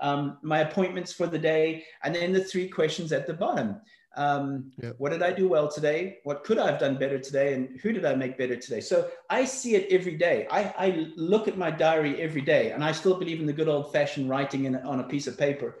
um, 0.00 0.38
my 0.42 0.60
appointments 0.60 1.12
for 1.12 1.26
the 1.26 1.38
day, 1.38 1.84
and 2.02 2.14
then 2.14 2.32
the 2.32 2.44
three 2.44 2.68
questions 2.68 3.12
at 3.12 3.26
the 3.26 3.34
bottom. 3.34 3.80
Um. 4.16 4.72
What 4.96 5.10
did 5.12 5.22
I 5.22 5.30
do 5.30 5.46
well 5.46 5.68
today? 5.68 6.18
What 6.24 6.42
could 6.42 6.58
I 6.58 6.70
have 6.70 6.80
done 6.80 6.96
better 6.96 7.18
today? 7.18 7.52
And 7.52 7.78
who 7.80 7.92
did 7.92 8.06
I 8.06 8.14
make 8.14 8.38
better 8.38 8.56
today? 8.56 8.80
So 8.80 9.10
I 9.28 9.44
see 9.44 9.74
it 9.74 9.92
every 9.92 10.16
day. 10.16 10.46
I, 10.50 10.74
I 10.78 11.12
look 11.16 11.48
at 11.48 11.58
my 11.58 11.70
diary 11.70 12.20
every 12.20 12.40
day, 12.40 12.70
and 12.70 12.82
I 12.82 12.92
still 12.92 13.18
believe 13.18 13.40
in 13.40 13.46
the 13.46 13.52
good 13.52 13.68
old 13.68 13.92
fashioned 13.92 14.30
writing 14.30 14.64
in, 14.64 14.76
on 14.76 15.00
a 15.00 15.04
piece 15.04 15.26
of 15.26 15.36
paper. 15.36 15.78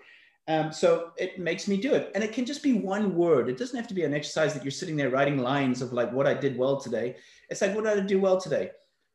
Um, 0.48 0.70
so 0.70 1.12
it 1.16 1.38
makes 1.38 1.66
me 1.66 1.76
do 1.76 1.94
it. 1.94 2.12
And 2.14 2.22
it 2.22 2.32
can 2.32 2.44
just 2.44 2.62
be 2.62 2.74
one 2.74 3.16
word. 3.16 3.48
It 3.48 3.58
doesn't 3.58 3.76
have 3.76 3.88
to 3.88 3.94
be 3.94 4.04
an 4.04 4.14
exercise 4.14 4.54
that 4.54 4.62
you're 4.62 4.70
sitting 4.70 4.96
there 4.96 5.10
writing 5.10 5.38
lines 5.38 5.82
of 5.82 5.92
like 5.92 6.12
what 6.12 6.26
I 6.26 6.34
did 6.34 6.56
well 6.56 6.78
today. 6.78 7.16
It's 7.50 7.62
like, 7.62 7.74
what 7.74 7.84
did 7.84 7.98
I 7.98 8.06
do 8.06 8.20
well 8.20 8.40
today? 8.40 8.70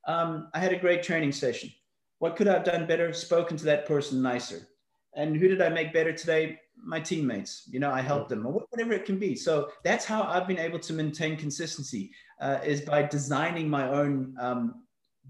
Um, 0.08 0.50
I 0.54 0.60
had 0.60 0.74
a 0.74 0.80
great 0.80 1.04
training 1.04 1.32
session. 1.32 1.72
What 2.20 2.36
could 2.36 2.48
I 2.48 2.54
have 2.54 2.64
done 2.64 2.86
better? 2.86 3.14
Spoken 3.14 3.56
to 3.58 3.66
that 3.66 3.86
person 3.86 4.22
nicer. 4.22 4.68
And 5.16 5.36
who 5.36 5.48
did 5.48 5.62
I 5.62 5.70
make 5.70 5.94
better 5.94 6.14
today? 6.14 6.60
My 6.84 7.00
teammates. 7.00 7.64
You 7.70 7.80
know, 7.80 7.92
I 7.92 8.02
helped 8.02 8.30
them, 8.30 8.46
or 8.46 8.54
whatever 8.54 8.94
it 8.94 9.06
can 9.06 9.20
be. 9.20 9.36
So 9.36 9.72
that's 9.84 10.06
how 10.06 10.24
I've 10.24 10.48
been 10.48 10.58
able 10.58 10.80
to 10.80 10.94
maintain 10.94 11.38
consistency 11.38 12.12
uh, 12.40 12.60
is 12.64 12.82
by 12.82 13.04
designing 13.04 13.70
my 13.70 13.88
own 13.90 14.36
um, 14.40 14.84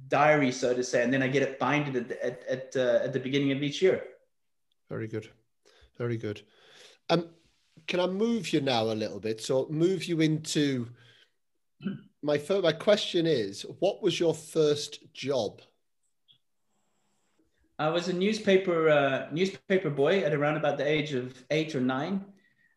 diary, 0.08 0.52
so 0.52 0.74
to 0.74 0.84
say, 0.84 1.04
and 1.04 1.14
then 1.14 1.22
I 1.22 1.28
get 1.28 1.44
it 1.44 1.60
binded 1.60 1.96
at 1.96 2.08
the, 2.08 2.26
at 2.26 2.44
at, 2.48 2.76
uh, 2.76 3.04
at 3.04 3.14
the 3.14 3.20
beginning 3.20 3.52
of 3.52 3.62
each 3.64 3.82
year. 3.82 4.04
Very 4.90 5.08
good, 5.08 5.30
very 5.98 6.18
good. 6.18 6.42
Um, 7.10 7.30
can 7.88 8.00
I 8.00 8.08
move 8.08 8.54
you 8.54 8.62
now 8.62 8.84
a 8.84 8.94
little 8.94 9.20
bit? 9.20 9.42
So 9.42 9.68
move 9.70 10.06
you 10.06 10.22
into 10.22 10.88
my 12.22 12.38
first, 12.38 12.64
my 12.64 12.72
question 12.72 13.26
is, 13.26 13.66
what 13.80 14.02
was 14.02 14.20
your 14.20 14.34
first 14.34 15.14
job? 15.14 15.62
I 17.82 17.90
was 17.90 18.10
a 18.10 18.14
newspaper 18.14 18.90
uh, 18.90 19.28
newspaper 19.32 19.90
boy 19.90 20.20
at 20.20 20.36
around 20.36 20.58
about 20.58 20.78
the 20.78 20.88
age 20.88 21.14
of 21.14 21.44
eight 21.50 21.74
or 21.74 21.82
nine. 21.82 22.24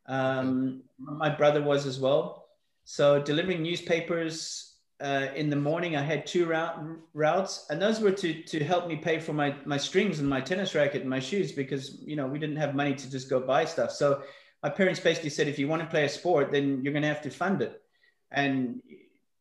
Um, 0.07 0.83
my 0.99 1.29
brother 1.29 1.63
was 1.63 1.85
as 1.85 2.01
well. 2.01 2.47
So 2.85 3.21
delivering 3.21 3.63
newspapers 3.63 4.77
uh, 5.03 5.27
in 5.37 5.51
the 5.51 5.57
morning, 5.57 5.95
I 5.95 6.01
had 6.01 6.27
two 6.27 6.47
route, 6.47 6.79
routes, 7.13 7.67
and 7.69 7.83
those 7.83 8.01
were 8.01 8.13
to 8.13 8.43
to 8.45 8.65
help 8.65 8.89
me 8.89 8.97
pay 8.97 9.19
for 9.19 9.35
my 9.35 9.55
my 9.67 9.77
strings 9.77 10.21
and 10.21 10.29
my 10.29 10.41
tennis 10.41 10.75
racket 10.75 11.03
and 11.03 11.11
my 11.11 11.21
shoes 11.21 11.53
because 11.53 12.01
you 12.01 12.17
know 12.17 12.27
we 12.27 12.39
didn't 12.39 12.57
have 12.65 12.75
money 12.75 12.95
to 12.95 13.11
just 13.11 13.29
go 13.29 13.41
buy 13.41 13.67
stuff. 13.67 13.91
So 13.91 14.23
my 14.63 14.71
parents 14.71 15.01
basically 15.01 15.31
said, 15.31 15.49
if 15.49 15.59
you 15.59 15.69
want 15.69 15.83
to 15.83 15.89
play 15.95 16.05
a 16.07 16.09
sport, 16.09 16.51
then 16.51 16.83
you're 16.83 16.95
going 16.95 17.09
to 17.09 17.15
have 17.15 17.23
to 17.29 17.31
fund 17.31 17.61
it, 17.61 17.83
and 18.31 18.81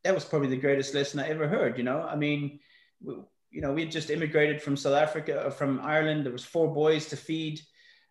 that 0.02 0.14
was 0.14 0.26
probably 0.26 0.48
the 0.48 0.64
greatest 0.66 0.92
lesson 0.92 1.20
I 1.20 1.28
ever 1.30 1.48
heard. 1.48 1.78
You 1.78 1.84
know, 1.84 2.02
I 2.02 2.16
mean 2.16 2.60
you 3.54 3.60
know, 3.60 3.72
we 3.72 3.82
had 3.82 3.90
just 3.92 4.10
immigrated 4.10 4.60
from 4.60 4.76
South 4.76 4.96
Africa, 4.96 5.46
uh, 5.46 5.50
from 5.50 5.80
Ireland. 5.80 6.24
There 6.24 6.32
was 6.32 6.44
four 6.44 6.74
boys 6.74 7.06
to 7.06 7.16
feed. 7.16 7.60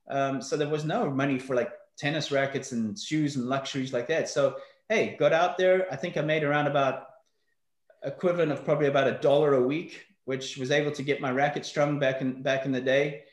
Um, 0.09 0.41
so 0.41 0.55
there 0.55 0.69
was 0.69 0.85
no 0.85 1.09
money 1.09 1.37
for 1.37 1.53
like 1.53 1.73
tennis 1.97 2.31
rackets 2.31 2.71
and 2.71 2.97
shoes 2.97 3.35
and 3.35 3.47
luxuries 3.47 3.91
like 3.91 4.07
that. 4.07 4.29
So, 4.29 4.55
hey, 4.87 5.17
got 5.19 5.33
out 5.33 5.57
there. 5.57 5.91
I 5.91 5.97
think 5.97 6.15
I 6.15 6.21
made 6.21 6.45
around 6.45 6.67
about 6.67 7.07
equivalent 8.03 8.53
of 8.53 8.63
probably 8.63 8.87
about 8.87 9.07
a 9.07 9.19
dollar 9.19 9.55
a 9.55 9.61
week, 9.61 10.05
which 10.23 10.55
was 10.57 10.71
able 10.71 10.91
to 10.91 11.03
get 11.03 11.19
my 11.19 11.31
racket 11.31 11.65
strung 11.65 11.99
back 11.99 12.21
in, 12.21 12.41
back 12.41 12.65
in 12.65 12.71
the 12.71 12.81
day. 12.81 13.23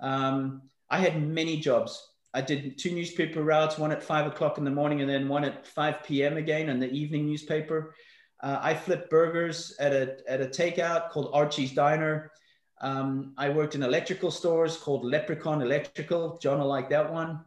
Um, 0.00 0.62
I 0.90 0.98
had 0.98 1.22
many 1.22 1.60
jobs. 1.60 2.04
I 2.34 2.40
did 2.40 2.78
two 2.78 2.90
newspaper 2.90 3.44
routes, 3.44 3.78
one 3.78 3.92
at 3.92 4.02
five 4.02 4.26
o'clock 4.26 4.58
in 4.58 4.64
the 4.64 4.70
morning 4.72 5.02
and 5.02 5.10
then 5.10 5.28
one 5.28 5.44
at 5.44 5.66
5 5.66 6.02
p.m. 6.02 6.36
again 6.36 6.68
on 6.68 6.80
the 6.80 6.90
evening 6.90 7.26
newspaper. 7.26 7.94
Uh, 8.42 8.58
I 8.60 8.74
flipped 8.74 9.10
burgers 9.10 9.76
at 9.78 9.92
a, 9.92 10.18
at 10.26 10.40
a 10.40 10.46
takeout 10.46 11.10
called 11.10 11.30
Archie's 11.32 11.72
Diner. 11.72 12.32
Um, 12.80 13.34
I 13.36 13.50
worked 13.50 13.74
in 13.74 13.82
electrical 13.82 14.30
stores 14.30 14.76
called 14.76 15.04
Leprechaun 15.04 15.60
Electrical. 15.60 16.38
John 16.38 16.58
will 16.58 16.66
like 16.66 16.88
that 16.90 17.12
one. 17.12 17.44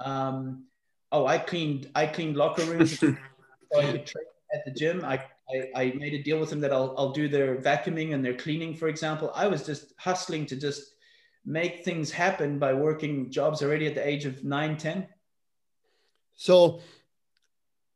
Um, 0.00 0.64
oh, 1.12 1.26
I 1.26 1.38
cleaned 1.38 1.88
I 1.94 2.06
cleaned 2.06 2.36
locker 2.36 2.64
rooms 2.64 2.98
so 3.00 3.14
I 3.78 3.92
could 3.92 4.06
train 4.06 4.24
at 4.52 4.64
the 4.64 4.72
gym. 4.72 5.04
I, 5.04 5.24
I, 5.48 5.68
I, 5.74 5.92
made 5.96 6.14
a 6.14 6.22
deal 6.22 6.40
with 6.40 6.50
them 6.50 6.60
that 6.60 6.72
I'll, 6.72 6.94
I'll 6.98 7.12
do 7.12 7.28
their 7.28 7.56
vacuuming 7.56 8.12
and 8.12 8.24
their 8.24 8.34
cleaning, 8.34 8.74
for 8.74 8.88
example. 8.88 9.30
I 9.34 9.46
was 9.46 9.64
just 9.64 9.92
hustling 9.98 10.46
to 10.46 10.56
just 10.56 10.94
make 11.44 11.84
things 11.84 12.10
happen 12.10 12.58
by 12.58 12.72
working 12.72 13.30
jobs 13.30 13.62
already 13.62 13.86
at 13.86 13.94
the 13.94 14.06
age 14.06 14.24
of 14.24 14.44
9, 14.44 14.76
10. 14.76 15.06
So 16.34 16.80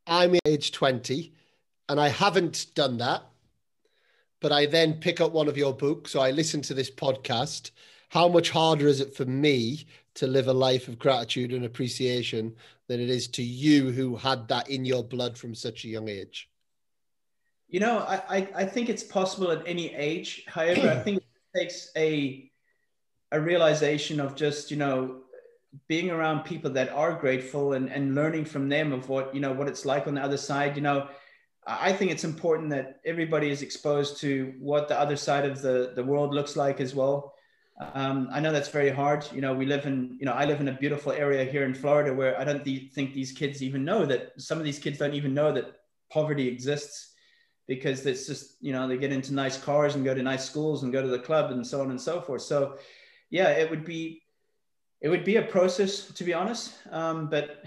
I'm 0.07 0.39
age 0.45 0.73
20 0.73 1.35
and 1.89 2.01
I 2.01 2.09
haven't 2.09 2.67
done 2.75 2.99
that, 2.99 3.23
but 4.41 4.53
I 4.53 4.67
then 4.67 4.95
pick 4.95 5.21
up 5.21 5.33
one 5.33 5.49
of 5.49 5.57
your 5.57 5.73
books, 5.75 6.15
or 6.15 6.25
I 6.25 6.31
listen 6.31 6.63
to 6.63 6.75
this 6.75 6.91
podcast. 6.91 7.71
How 8.09 8.29
much 8.29 8.51
harder 8.51 8.87
is 8.87 9.01
it 9.01 9.15
for 9.15 9.25
me 9.25 9.87
to 10.15 10.27
live 10.27 10.49
a 10.49 10.53
life 10.53 10.89
of 10.89 10.99
gratitude 10.99 11.53
and 11.53 11.65
appreciation 11.65 12.55
than 12.89 13.01
it 13.01 13.11
is 13.11 13.29
to 13.29 13.43
you 13.43 13.91
who 13.91 14.17
had 14.17 14.49
that 14.49 14.71
in 14.71 14.85
your 14.85 15.03
blood 15.03 15.37
from 15.37 15.55
such 15.55 15.85
a 15.85 15.89
young 15.89 16.09
age? 16.09 16.49
You 17.69 17.81
know, 17.81 17.99
I, 17.99 18.49
I, 18.55 18.65
think 18.65 18.89
it's 18.89 19.03
possible 19.03 19.51
at 19.51 19.67
any 19.67 19.93
age. 19.93 20.45
However, 20.47 20.89
I 20.89 21.03
think 21.03 21.19
it 21.19 21.59
takes 21.59 21.91
a 21.97 22.51
a 23.33 23.41
realization 23.41 24.21
of 24.21 24.37
just, 24.37 24.71
you 24.71 24.77
know, 24.77 25.23
being 25.89 26.11
around 26.11 26.45
people 26.45 26.71
that 26.71 26.91
are 26.91 27.13
grateful 27.13 27.73
and, 27.73 27.91
and 27.91 28.15
learning 28.15 28.45
from 28.45 28.69
them 28.69 28.93
of 28.93 29.09
what, 29.09 29.35
you 29.35 29.41
know, 29.41 29.53
what 29.53 29.67
it's 29.67 29.85
like 29.85 30.07
on 30.07 30.15
the 30.15 30.23
other 30.23 30.37
side. 30.37 30.77
You 30.77 30.83
know, 30.83 31.09
I 31.67 31.93
think 31.93 32.13
it's 32.13 32.25
important 32.25 32.71
that 32.71 33.01
everybody 33.05 33.51
is 33.51 33.63
exposed 33.63 34.21
to 34.21 34.55
what 34.61 34.87
the 34.87 34.99
other 34.99 35.17
side 35.17 35.45
of 35.45 35.61
the, 35.61 35.93
the 35.97 36.05
world 36.05 36.33
looks 36.33 36.55
like 36.55 36.81
as 36.81 36.95
well. 36.95 37.35
Um, 37.95 38.29
I 38.33 38.41
know 38.41 38.53
that's 38.53 38.69
very 38.69 38.89
hard. 38.91 39.27
You 39.33 39.41
know, 39.41 39.53
we 39.53 39.67
live 39.67 39.85
in, 39.85 40.17
you 40.19 40.27
know, 40.27 40.33
I 40.33 40.45
live 40.45 40.61
in 40.61 40.69
a 40.69 40.73
beautiful 40.73 41.13
area 41.13 41.45
here 41.45 41.65
in 41.65 41.75
Florida 41.75 42.15
where 42.15 42.39
I 42.41 42.45
don't 42.45 42.65
th- 42.65 42.93
think 42.93 43.13
these 43.13 43.33
kids 43.33 43.63
even 43.63 43.85
know 43.85 44.07
that 44.07 44.33
some 44.39 44.59
of 44.59 44.65
these 44.65 44.79
kids 44.79 44.99
don't 44.99 45.15
even 45.15 45.35
know 45.35 45.53
that 45.53 45.81
poverty 46.09 46.49
exists 46.49 47.15
because 47.67 48.07
it's 48.07 48.27
just, 48.27 48.57
you 48.61 48.73
know, 48.73 48.87
they 48.87 48.97
get 48.97 49.13
into 49.13 49.35
nice 49.35 49.59
cars 49.59 49.97
and 49.97 50.05
go 50.05 50.15
to 50.15 50.23
nice 50.23 50.45
schools 50.45 50.85
and 50.85 50.93
go 50.93 51.03
to 51.03 51.09
the 51.09 51.19
club 51.19 51.51
and 51.51 51.67
so 51.67 51.81
on 51.81 51.91
and 51.91 52.01
so 52.01 52.21
forth. 52.21 52.43
So, 52.43 52.79
yeah, 53.29 53.49
it 53.49 53.69
would 53.69 53.85
be, 53.85 54.23
it 55.01 55.09
would 55.09 55.25
be 55.25 55.37
a 55.37 55.43
process 55.43 56.07
to 56.13 56.25
be 56.25 56.33
honest. 56.33 56.75
Um, 56.93 57.29
but 57.29 57.65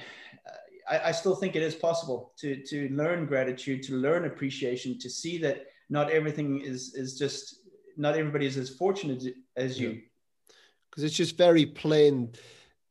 I, 0.90 1.10
I 1.10 1.12
still 1.12 1.36
think 1.36 1.56
it 1.56 1.62
is 1.62 1.76
possible 1.76 2.34
to 2.40 2.62
to 2.64 2.90
learn 2.90 3.26
gratitude, 3.26 3.84
to 3.84 3.96
learn 3.96 4.26
appreciation, 4.26 4.98
to 5.00 5.10
see 5.10 5.38
that 5.40 5.68
not 5.90 6.10
everything 6.10 6.62
is 6.62 6.96
is 6.96 7.18
just 7.18 7.62
not 7.98 8.16
everybody 8.16 8.46
is 8.46 8.58
as 8.58 8.70
fortunate 8.70 9.36
as 9.56 9.80
you. 9.80 10.02
Because 10.90 11.04
it's 11.04 11.16
just 11.16 11.38
very 11.38 11.66
plain 11.66 12.32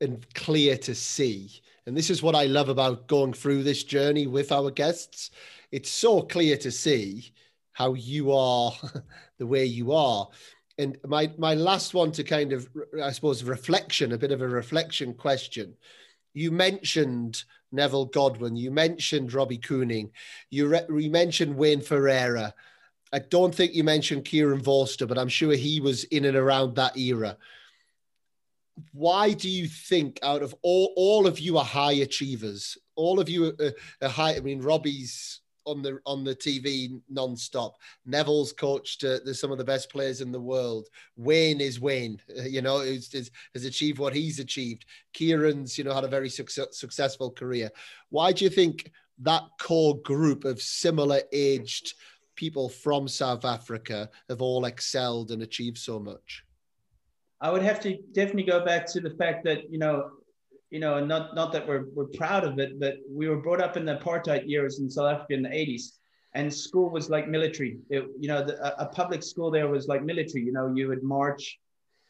and 0.00 0.24
clear 0.34 0.76
to 0.78 0.94
see. 0.94 1.60
And 1.86 1.96
this 1.96 2.10
is 2.10 2.22
what 2.22 2.34
I 2.34 2.44
love 2.44 2.68
about 2.68 3.08
going 3.08 3.32
through 3.32 3.62
this 3.62 3.82
journey 3.82 4.26
with 4.26 4.52
our 4.52 4.70
guests. 4.70 5.30
It's 5.72 5.90
so 5.90 6.20
clear 6.20 6.56
to 6.58 6.70
see 6.70 7.32
how 7.72 7.94
you 7.94 8.32
are 8.32 8.72
the 9.38 9.46
way 9.46 9.64
you 9.64 9.92
are. 9.92 10.28
And 10.76 10.96
my 11.06 11.32
my 11.38 11.54
last 11.54 11.94
one 11.94 12.12
to 12.12 12.22
kind 12.22 12.52
of 12.52 12.68
I 13.02 13.10
suppose 13.10 13.42
reflection, 13.42 14.12
a 14.12 14.18
bit 14.18 14.32
of 14.32 14.42
a 14.42 14.48
reflection 14.48 15.14
question. 15.14 15.74
You 16.34 16.52
mentioned 16.52 17.42
Neville 17.72 18.06
Godwin, 18.06 18.56
you 18.56 18.70
mentioned 18.70 19.32
Robbie 19.32 19.58
Koenig. 19.58 20.10
you, 20.50 20.68
re- 20.68 20.86
you 20.88 21.10
mentioned 21.10 21.56
Wayne 21.56 21.80
Ferreira. 21.80 22.54
I 23.12 23.20
don't 23.20 23.54
think 23.54 23.74
you 23.74 23.84
mentioned 23.84 24.24
Kieran 24.24 24.60
Vorster, 24.60 25.08
but 25.08 25.18
I'm 25.18 25.28
sure 25.28 25.54
he 25.54 25.80
was 25.80 26.04
in 26.04 26.24
and 26.24 26.36
around 26.36 26.74
that 26.76 26.96
era. 26.96 27.36
Why 28.92 29.32
do 29.32 29.48
you 29.48 29.66
think, 29.66 30.18
out 30.22 30.42
of 30.42 30.54
all, 30.62 30.92
all 30.96 31.26
of 31.26 31.40
you 31.40 31.58
are 31.58 31.64
high 31.64 31.92
achievers, 31.92 32.78
all 32.96 33.18
of 33.18 33.28
you 33.28 33.56
are, 33.58 33.72
are 34.02 34.08
high? 34.08 34.36
I 34.36 34.40
mean, 34.40 34.60
Robbie's 34.60 35.40
on 35.68 35.82
the 35.82 35.98
on 36.06 36.24
the 36.24 36.34
TV 36.34 37.00
non-stop. 37.08 37.76
Neville's 38.06 38.52
coached 38.52 39.04
uh, 39.04 39.32
some 39.32 39.52
of 39.52 39.58
the 39.58 39.64
best 39.64 39.90
players 39.90 40.20
in 40.20 40.32
the 40.32 40.40
world. 40.40 40.88
Wayne 41.16 41.60
is 41.60 41.80
Wayne, 41.80 42.20
uh, 42.36 42.42
you 42.42 42.62
know, 42.62 42.78
is, 42.78 43.12
has 43.54 43.64
achieved 43.64 43.98
what 43.98 44.14
he's 44.14 44.38
achieved. 44.38 44.86
Kieran's, 45.12 45.76
you 45.76 45.84
know, 45.84 45.94
had 45.94 46.04
a 46.04 46.08
very 46.08 46.30
successful 46.30 47.30
career. 47.30 47.70
Why 48.10 48.32
do 48.32 48.44
you 48.44 48.50
think 48.50 48.90
that 49.20 49.42
core 49.60 50.00
group 50.02 50.44
of 50.44 50.60
similar 50.60 51.20
aged 51.32 51.94
people 52.34 52.68
from 52.68 53.08
South 53.08 53.44
Africa 53.44 54.08
have 54.28 54.40
all 54.40 54.64
excelled 54.64 55.30
and 55.30 55.42
achieved 55.42 55.78
so 55.78 55.98
much? 55.98 56.44
I 57.40 57.50
would 57.50 57.62
have 57.62 57.80
to 57.80 57.96
definitely 58.12 58.44
go 58.44 58.64
back 58.64 58.86
to 58.86 59.00
the 59.00 59.10
fact 59.10 59.44
that 59.44 59.70
you 59.70 59.78
know 59.78 60.10
you 60.70 60.80
know, 60.80 61.04
not 61.04 61.34
not 61.34 61.52
that 61.52 61.66
we're 61.66 61.86
we're 61.94 62.06
proud 62.06 62.44
of 62.44 62.58
it, 62.58 62.78
but 62.78 62.96
we 63.10 63.28
were 63.28 63.40
brought 63.40 63.60
up 63.60 63.76
in 63.76 63.84
the 63.84 63.96
apartheid 63.96 64.48
years 64.48 64.80
in 64.80 64.90
South 64.90 65.12
Africa 65.12 65.34
in 65.34 65.42
the 65.42 65.48
80s, 65.48 65.92
and 66.34 66.52
school 66.52 66.90
was 66.90 67.08
like 67.08 67.26
military. 67.26 67.78
It, 67.88 68.04
you 68.18 68.28
know, 68.28 68.44
the, 68.44 68.80
a 68.80 68.86
public 68.86 69.22
school 69.22 69.50
there 69.50 69.68
was 69.68 69.88
like 69.88 70.02
military. 70.02 70.44
You 70.44 70.52
know, 70.52 70.72
you 70.74 70.88
would 70.88 71.02
march, 71.02 71.58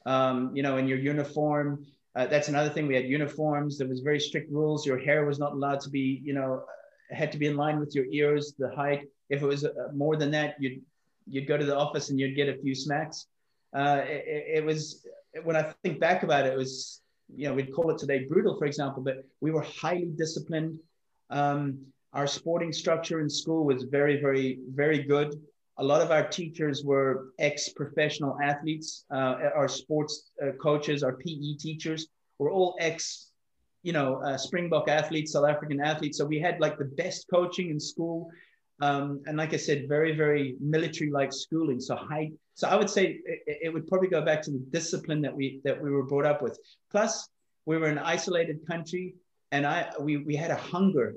um, 0.06 0.50
you 0.54 0.62
know, 0.62 0.76
in 0.76 0.88
your 0.88 0.98
uniform. 0.98 1.86
Uh, 2.16 2.26
that's 2.26 2.48
another 2.48 2.68
thing. 2.68 2.88
We 2.88 2.96
had 2.96 3.04
uniforms. 3.04 3.78
There 3.78 3.86
was 3.86 4.00
very 4.00 4.18
strict 4.18 4.50
rules. 4.50 4.84
Your 4.84 4.98
hair 4.98 5.24
was 5.24 5.38
not 5.38 5.52
allowed 5.52 5.80
to 5.82 5.90
be, 5.90 6.20
you 6.24 6.32
know, 6.32 6.64
had 7.10 7.30
to 7.32 7.38
be 7.38 7.46
in 7.46 7.56
line 7.56 7.78
with 7.78 7.94
your 7.94 8.06
ears, 8.10 8.54
the 8.58 8.70
height. 8.74 9.06
If 9.30 9.42
it 9.42 9.46
was 9.46 9.64
uh, 9.64 9.70
more 9.94 10.16
than 10.16 10.32
that, 10.32 10.56
you'd 10.58 10.82
you'd 11.28 11.46
go 11.46 11.56
to 11.56 11.64
the 11.64 11.76
office 11.76 12.10
and 12.10 12.18
you'd 12.18 12.34
get 12.34 12.48
a 12.48 12.58
few 12.58 12.74
smacks. 12.74 13.26
Uh, 13.76 14.00
it, 14.04 14.44
it 14.56 14.64
was 14.64 15.06
when 15.44 15.54
I 15.54 15.72
think 15.84 16.00
back 16.00 16.24
about 16.24 16.46
it, 16.46 16.54
it 16.54 16.56
was 16.56 17.02
you 17.34 17.48
know, 17.48 17.54
we'd 17.54 17.72
call 17.72 17.90
it 17.90 17.98
today 17.98 18.24
brutal, 18.24 18.56
for 18.56 18.64
example, 18.64 19.02
but 19.02 19.24
we 19.40 19.50
were 19.50 19.62
highly 19.62 20.10
disciplined. 20.16 20.78
Um, 21.30 21.78
our 22.12 22.26
sporting 22.26 22.72
structure 22.72 23.20
in 23.20 23.28
school 23.28 23.64
was 23.64 23.84
very, 23.84 24.20
very, 24.20 24.60
very 24.74 25.02
good. 25.02 25.40
A 25.76 25.84
lot 25.84 26.00
of 26.00 26.10
our 26.10 26.26
teachers 26.26 26.82
were 26.82 27.28
ex-professional 27.38 28.38
athletes. 28.42 29.04
Uh, 29.10 29.50
our 29.54 29.68
sports 29.68 30.30
uh, 30.42 30.52
coaches, 30.60 31.02
our 31.02 31.12
PE 31.12 31.54
teachers 31.60 32.08
were 32.38 32.50
all 32.50 32.76
ex, 32.80 33.30
you 33.82 33.92
know, 33.92 34.22
uh, 34.24 34.36
Springbok 34.36 34.88
athletes, 34.88 35.32
South 35.32 35.48
African 35.48 35.80
athletes. 35.80 36.18
So 36.18 36.24
we 36.24 36.40
had 36.40 36.58
like 36.60 36.78
the 36.78 36.86
best 36.86 37.26
coaching 37.32 37.70
in 37.70 37.78
school. 37.78 38.30
Um, 38.80 39.22
and 39.26 39.36
like 39.36 39.54
I 39.54 39.56
said, 39.56 39.88
very, 39.88 40.16
very 40.16 40.56
military-like 40.60 41.32
schooling. 41.32 41.80
So 41.80 41.94
high, 41.94 42.32
so 42.58 42.66
I 42.66 42.74
would 42.74 42.90
say 42.90 43.20
it, 43.24 43.58
it, 43.66 43.72
would 43.72 43.86
probably 43.86 44.08
go 44.08 44.20
back 44.20 44.42
to 44.42 44.50
the 44.50 44.58
discipline 44.58 45.20
that 45.22 45.32
we 45.32 45.60
that 45.62 45.80
we 45.80 45.92
were 45.92 46.02
brought 46.02 46.26
up 46.26 46.42
with. 46.42 46.58
Plus, 46.90 47.28
we 47.66 47.78
were 47.78 47.86
an 47.86 47.98
isolated 47.98 48.66
country, 48.66 49.14
and 49.52 49.64
I 49.64 49.92
we 50.00 50.16
we 50.16 50.34
had 50.34 50.50
a 50.50 50.56
hunger 50.56 51.14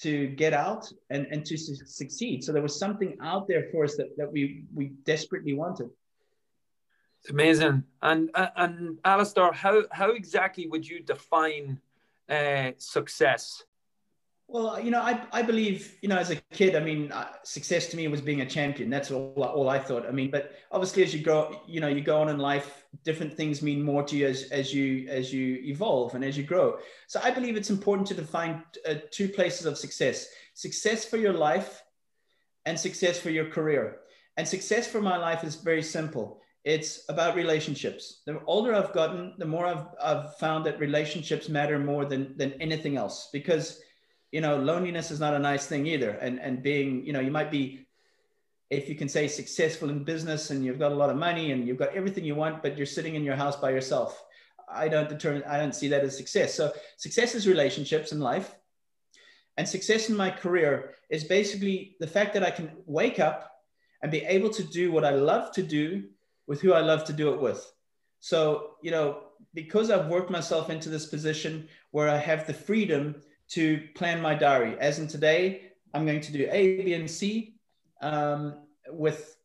to 0.00 0.26
get 0.42 0.52
out 0.52 0.92
and 1.08 1.26
and 1.30 1.46
to 1.46 1.56
su- 1.56 1.86
succeed. 1.86 2.44
So 2.44 2.52
there 2.52 2.60
was 2.60 2.78
something 2.78 3.16
out 3.22 3.48
there 3.48 3.64
for 3.72 3.84
us 3.84 3.96
that 3.96 4.08
that 4.18 4.30
we 4.30 4.64
we 4.74 4.88
desperately 5.04 5.54
wanted. 5.54 5.88
It's 7.22 7.30
amazing. 7.30 7.84
And 8.02 8.30
uh, 8.34 8.48
and 8.56 8.98
Alistair, 9.02 9.52
how 9.52 9.84
how 9.90 10.10
exactly 10.10 10.66
would 10.66 10.86
you 10.86 11.00
define 11.00 11.80
uh, 12.28 12.72
success? 12.76 13.64
Well, 14.48 14.80
you 14.80 14.92
know, 14.92 15.00
I, 15.00 15.20
I 15.32 15.42
believe, 15.42 15.96
you 16.02 16.08
know, 16.08 16.18
as 16.18 16.30
a 16.30 16.36
kid, 16.52 16.76
I 16.76 16.80
mean, 16.80 17.10
uh, 17.10 17.26
success 17.42 17.88
to 17.88 17.96
me 17.96 18.06
was 18.06 18.20
being 18.20 18.42
a 18.42 18.46
champion. 18.46 18.88
That's 18.88 19.10
all, 19.10 19.32
all 19.32 19.68
I 19.68 19.80
thought. 19.80 20.06
I 20.06 20.12
mean, 20.12 20.30
but 20.30 20.52
obviously 20.70 21.02
as 21.02 21.12
you 21.12 21.20
grow, 21.20 21.60
you 21.66 21.80
know, 21.80 21.88
you 21.88 22.00
go 22.00 22.20
on 22.20 22.28
in 22.28 22.38
life, 22.38 22.84
different 23.02 23.34
things 23.34 23.60
mean 23.60 23.82
more 23.82 24.04
to 24.04 24.16
you 24.16 24.28
as, 24.28 24.44
as 24.52 24.72
you, 24.72 25.08
as 25.08 25.32
you 25.32 25.56
evolve 25.64 26.14
and 26.14 26.24
as 26.24 26.38
you 26.38 26.44
grow. 26.44 26.78
So 27.08 27.20
I 27.24 27.32
believe 27.32 27.56
it's 27.56 27.70
important 27.70 28.06
to 28.08 28.14
define 28.14 28.62
uh, 28.88 28.94
two 29.10 29.28
places 29.28 29.66
of 29.66 29.76
success, 29.76 30.28
success 30.54 31.04
for 31.04 31.16
your 31.16 31.32
life 31.32 31.82
and 32.66 32.78
success 32.78 33.18
for 33.18 33.30
your 33.30 33.46
career. 33.46 33.98
And 34.36 34.46
success 34.46 34.86
for 34.86 35.00
my 35.02 35.16
life 35.16 35.42
is 35.42 35.56
very 35.56 35.82
simple. 35.82 36.40
It's 36.64 37.04
about 37.08 37.34
relationships. 37.34 38.22
The 38.26 38.40
older 38.46 38.74
I've 38.74 38.92
gotten, 38.92 39.34
the 39.38 39.46
more 39.46 39.66
I've, 39.66 39.86
I've 40.00 40.36
found 40.36 40.66
that 40.66 40.78
relationships 40.78 41.48
matter 41.48 41.80
more 41.80 42.04
than, 42.04 42.36
than 42.36 42.52
anything 42.60 42.96
else 42.96 43.28
because 43.32 43.80
you 44.32 44.40
know, 44.40 44.56
loneliness 44.56 45.10
is 45.10 45.20
not 45.20 45.34
a 45.34 45.38
nice 45.38 45.66
thing 45.66 45.86
either. 45.86 46.10
And 46.10 46.40
and 46.40 46.62
being, 46.62 47.04
you 47.04 47.12
know, 47.12 47.20
you 47.20 47.30
might 47.30 47.50
be, 47.50 47.86
if 48.70 48.88
you 48.88 48.94
can 48.94 49.08
say 49.08 49.28
successful 49.28 49.90
in 49.90 50.04
business 50.04 50.50
and 50.50 50.64
you've 50.64 50.78
got 50.78 50.92
a 50.92 50.94
lot 50.94 51.10
of 51.10 51.16
money 51.16 51.52
and 51.52 51.66
you've 51.66 51.78
got 51.78 51.94
everything 51.94 52.24
you 52.24 52.34
want, 52.34 52.62
but 52.62 52.76
you're 52.76 52.86
sitting 52.86 53.14
in 53.14 53.24
your 53.24 53.36
house 53.36 53.56
by 53.56 53.70
yourself. 53.70 54.22
I 54.68 54.88
don't 54.88 55.08
determine, 55.08 55.44
I 55.44 55.58
don't 55.58 55.74
see 55.74 55.88
that 55.88 56.02
as 56.02 56.16
success. 56.16 56.54
So 56.54 56.72
success 56.96 57.34
is 57.34 57.46
relationships 57.46 58.12
in 58.12 58.20
life. 58.20 58.54
And 59.56 59.66
success 59.66 60.10
in 60.10 60.16
my 60.16 60.30
career 60.30 60.94
is 61.08 61.24
basically 61.24 61.96
the 62.00 62.06
fact 62.06 62.34
that 62.34 62.42
I 62.42 62.50
can 62.50 62.72
wake 62.84 63.20
up 63.20 63.52
and 64.02 64.10
be 64.12 64.24
able 64.24 64.50
to 64.50 64.62
do 64.64 64.92
what 64.92 65.04
I 65.04 65.10
love 65.10 65.52
to 65.52 65.62
do 65.62 66.08
with 66.46 66.60
who 66.60 66.72
I 66.72 66.80
love 66.80 67.04
to 67.04 67.12
do 67.12 67.32
it 67.32 67.40
with. 67.40 67.64
So, 68.20 68.72
you 68.82 68.90
know, 68.90 69.22
because 69.54 69.90
I've 69.90 70.08
worked 70.08 70.30
myself 70.30 70.68
into 70.68 70.88
this 70.88 71.06
position 71.06 71.68
where 71.92 72.08
I 72.08 72.18
have 72.18 72.46
the 72.46 72.54
freedom 72.54 73.22
to 73.50 73.88
plan 73.94 74.20
my 74.20 74.34
diary. 74.34 74.76
As 74.78 74.98
in 74.98 75.06
today, 75.06 75.72
I'm 75.94 76.04
going 76.04 76.20
to 76.20 76.32
do 76.32 76.48
A, 76.50 76.82
B, 76.82 76.94
and 76.94 77.10
C 77.10 77.54
um, 78.02 78.54
with 78.90 79.36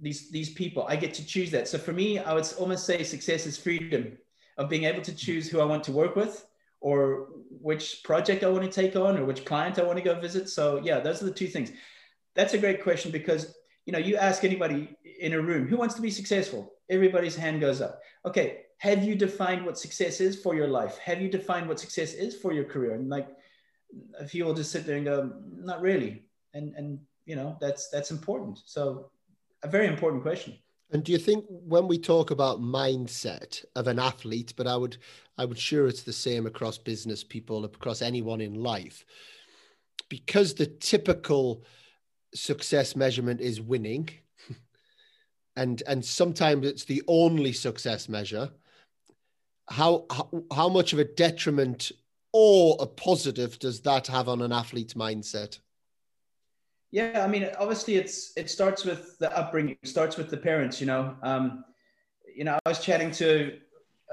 these 0.00 0.30
these 0.30 0.50
people. 0.50 0.86
I 0.88 0.96
get 0.96 1.14
to 1.14 1.26
choose 1.26 1.50
that. 1.52 1.68
So 1.68 1.78
for 1.78 1.92
me, 1.92 2.18
I 2.18 2.34
would 2.34 2.46
almost 2.58 2.86
say 2.86 3.02
success 3.02 3.46
is 3.46 3.56
freedom 3.56 4.18
of 4.58 4.68
being 4.68 4.84
able 4.84 5.02
to 5.02 5.14
choose 5.14 5.48
who 5.48 5.60
I 5.60 5.64
want 5.64 5.84
to 5.84 5.92
work 5.92 6.16
with, 6.16 6.46
or 6.80 7.28
which 7.50 8.02
project 8.02 8.42
I 8.42 8.48
want 8.48 8.64
to 8.64 8.70
take 8.70 8.96
on, 8.96 9.16
or 9.16 9.24
which 9.24 9.44
client 9.44 9.78
I 9.78 9.82
want 9.82 9.98
to 9.98 10.04
go 10.04 10.18
visit. 10.18 10.48
So 10.48 10.80
yeah, 10.82 11.00
those 11.00 11.22
are 11.22 11.26
the 11.26 11.32
two 11.32 11.48
things. 11.48 11.72
That's 12.34 12.54
a 12.54 12.58
great 12.58 12.82
question 12.82 13.10
because 13.12 13.54
you 13.86 13.92
know 13.92 13.98
you 13.98 14.16
ask 14.16 14.44
anybody 14.44 14.96
in 15.20 15.34
a 15.34 15.40
room 15.40 15.68
who 15.68 15.76
wants 15.76 15.94
to 15.94 16.02
be 16.02 16.10
successful, 16.10 16.72
everybody's 16.90 17.36
hand 17.36 17.60
goes 17.60 17.80
up. 17.80 18.00
Okay, 18.24 18.62
have 18.78 19.04
you 19.04 19.14
defined 19.14 19.64
what 19.64 19.78
success 19.78 20.20
is 20.20 20.40
for 20.40 20.54
your 20.54 20.68
life? 20.68 20.98
Have 20.98 21.20
you 21.20 21.28
defined 21.28 21.68
what 21.68 21.78
success 21.78 22.14
is 22.14 22.34
for 22.34 22.52
your 22.52 22.64
career? 22.64 22.94
And 22.94 23.08
like 23.08 23.28
a 24.18 24.26
few 24.26 24.44
will 24.44 24.54
just 24.54 24.72
sit 24.72 24.86
there 24.86 24.96
and 24.96 25.04
go, 25.04 25.32
not 25.54 25.80
really. 25.80 26.24
And 26.54 26.74
and 26.76 26.98
you 27.24 27.36
know, 27.36 27.56
that's 27.60 27.88
that's 27.88 28.10
important. 28.10 28.60
So 28.64 29.10
a 29.62 29.68
very 29.68 29.86
important 29.86 30.22
question. 30.22 30.58
And 30.92 31.02
do 31.02 31.12
you 31.12 31.18
think 31.18 31.46
when 31.48 31.88
we 31.88 31.98
talk 31.98 32.30
about 32.30 32.60
mindset 32.60 33.64
of 33.74 33.86
an 33.86 33.98
athlete, 33.98 34.52
but 34.56 34.66
I 34.66 34.76
would 34.76 34.98
I 35.38 35.46
would 35.46 35.58
sure 35.58 35.86
it's 35.86 36.02
the 36.02 36.12
same 36.12 36.46
across 36.46 36.76
business 36.76 37.24
people, 37.24 37.64
across 37.64 38.02
anyone 38.02 38.42
in 38.42 38.62
life, 38.62 39.04
because 40.08 40.54
the 40.54 40.66
typical 40.66 41.64
success 42.34 42.94
measurement 42.94 43.40
is 43.40 43.60
winning, 43.60 44.10
and 45.56 45.82
and 45.86 46.04
sometimes 46.04 46.66
it's 46.66 46.84
the 46.84 47.02
only 47.08 47.54
success 47.54 48.08
measure. 48.08 48.50
How 49.70 50.04
how, 50.10 50.28
how 50.54 50.68
much 50.68 50.92
of 50.92 50.98
a 50.98 51.04
detriment 51.04 51.90
or 52.32 52.76
a 52.80 52.86
positive 52.86 53.58
does 53.58 53.80
that 53.82 54.06
have 54.06 54.28
on 54.28 54.42
an 54.42 54.52
athlete's 54.52 54.94
mindset? 54.94 55.58
Yeah, 56.90 57.24
I 57.24 57.26
mean, 57.26 57.48
obviously, 57.58 57.96
it's 57.96 58.32
it 58.36 58.50
starts 58.50 58.84
with 58.84 59.18
the 59.18 59.34
upbringing. 59.36 59.78
It 59.82 59.88
starts 59.88 60.18
with 60.18 60.28
the 60.28 60.36
parents. 60.36 60.78
You 60.78 60.86
know, 60.86 61.16
um, 61.22 61.64
you 62.34 62.44
know, 62.44 62.58
I 62.64 62.68
was 62.68 62.80
chatting 62.80 63.10
to 63.12 63.58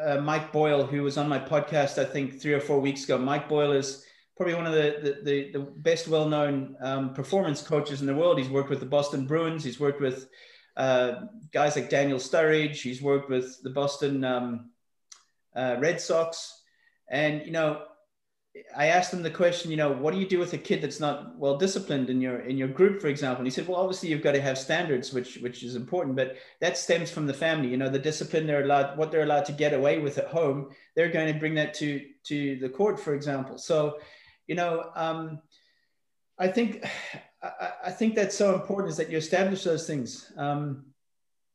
uh, 0.02 0.22
Mike 0.22 0.54
Boyle, 0.54 0.86
who 0.86 1.04
was 1.04 1.18
on 1.18 1.28
my 1.28 1.40
podcast, 1.40 1.98
I 1.98 2.06
think 2.06 2.42
three 2.42 2.54
or 2.54 2.62
four 2.62 2.80
weeks 2.80 3.04
ago. 3.04 3.18
Mike 3.18 3.50
Boyle 3.50 3.74
is 3.74 4.06
probably 4.38 4.56
one 4.56 4.66
of 4.66 4.74
the 4.74 5.20
the, 5.24 5.52
the, 5.52 5.60
best 5.60 6.08
well-known 6.08 6.78
um, 6.82 7.14
performance 7.14 7.62
coaches 7.62 8.00
in 8.00 8.08
the 8.08 8.16
world. 8.16 8.38
He's 8.38 8.50
worked 8.50 8.70
with 8.70 8.80
the 8.80 8.86
Boston 8.86 9.28
Bruins. 9.28 9.64
He's 9.64 9.82
worked 9.82 10.00
with 10.00 10.30
uh, 10.78 11.26
guys 11.52 11.76
like 11.76 11.90
Daniel 11.90 12.20
Sturridge. 12.20 12.78
He's 12.78 13.02
worked 13.02 13.30
with 13.30 13.62
the 13.62 13.72
Boston 13.72 14.24
um, 14.24 14.70
uh, 15.54 15.76
Red 15.80 16.00
Sox, 16.00 16.64
and 17.10 17.46
you 17.46 17.52
know, 17.52 17.84
I 18.76 18.88
asked 18.88 19.14
him 19.14 19.22
the 19.22 19.32
question, 19.32 19.72
you 19.72 19.78
know, 19.78 19.92
what 19.92 20.14
do 20.14 20.20
you 20.20 20.28
do 20.28 20.40
with 20.40 20.54
a 20.54 20.58
kid 20.58 20.82
that's 20.82 21.00
not 21.00 21.38
well 21.38 21.58
disciplined 21.58 22.10
in 22.10 22.22
your 22.22 22.40
in 22.40 22.58
your 22.58 22.68
group, 22.68 23.02
for 23.02 23.08
example? 23.08 23.40
And 23.40 23.48
he 23.48 23.52
said, 23.52 23.68
well, 23.68 23.80
obviously 23.80 24.10
you've 24.10 24.22
got 24.22 24.34
to 24.34 24.42
have 24.42 24.58
standards, 24.58 25.14
which 25.14 25.38
which 25.38 25.64
is 25.64 25.76
important, 25.76 26.16
but 26.16 26.38
that 26.60 26.78
stems 26.78 27.12
from 27.12 27.28
the 27.28 27.34
family. 27.34 27.70
You 27.70 27.78
know, 27.78 27.90
the 27.90 28.00
discipline 28.00 28.48
they're 28.48 28.64
allowed, 28.64 28.98
what 28.98 29.12
they're 29.12 29.24
allowed 29.24 29.46
to 29.46 29.52
get 29.52 29.74
away 29.74 30.00
with 30.00 30.18
at 30.18 30.28
home, 30.28 30.70
they're 30.96 31.12
going 31.12 31.34
to 31.34 31.40
bring 31.40 31.56
that 31.56 31.74
to 31.76 32.06
to 32.26 32.58
the 32.60 32.70
court, 32.70 33.00
for 33.00 33.14
example. 33.14 33.58
So, 33.58 33.98
you 34.48 34.56
know, 34.56 34.92
um, 34.96 35.42
I 36.38 36.48
think 36.48 36.86
I, 37.44 37.72
I 37.86 37.92
think 37.92 38.16
that's 38.16 38.38
so 38.38 38.54
important 38.54 38.92
is 38.92 38.98
that 38.98 39.10
you 39.10 39.18
establish 39.18 39.64
those 39.64 39.88
things. 39.88 40.32
Um, 40.38 40.86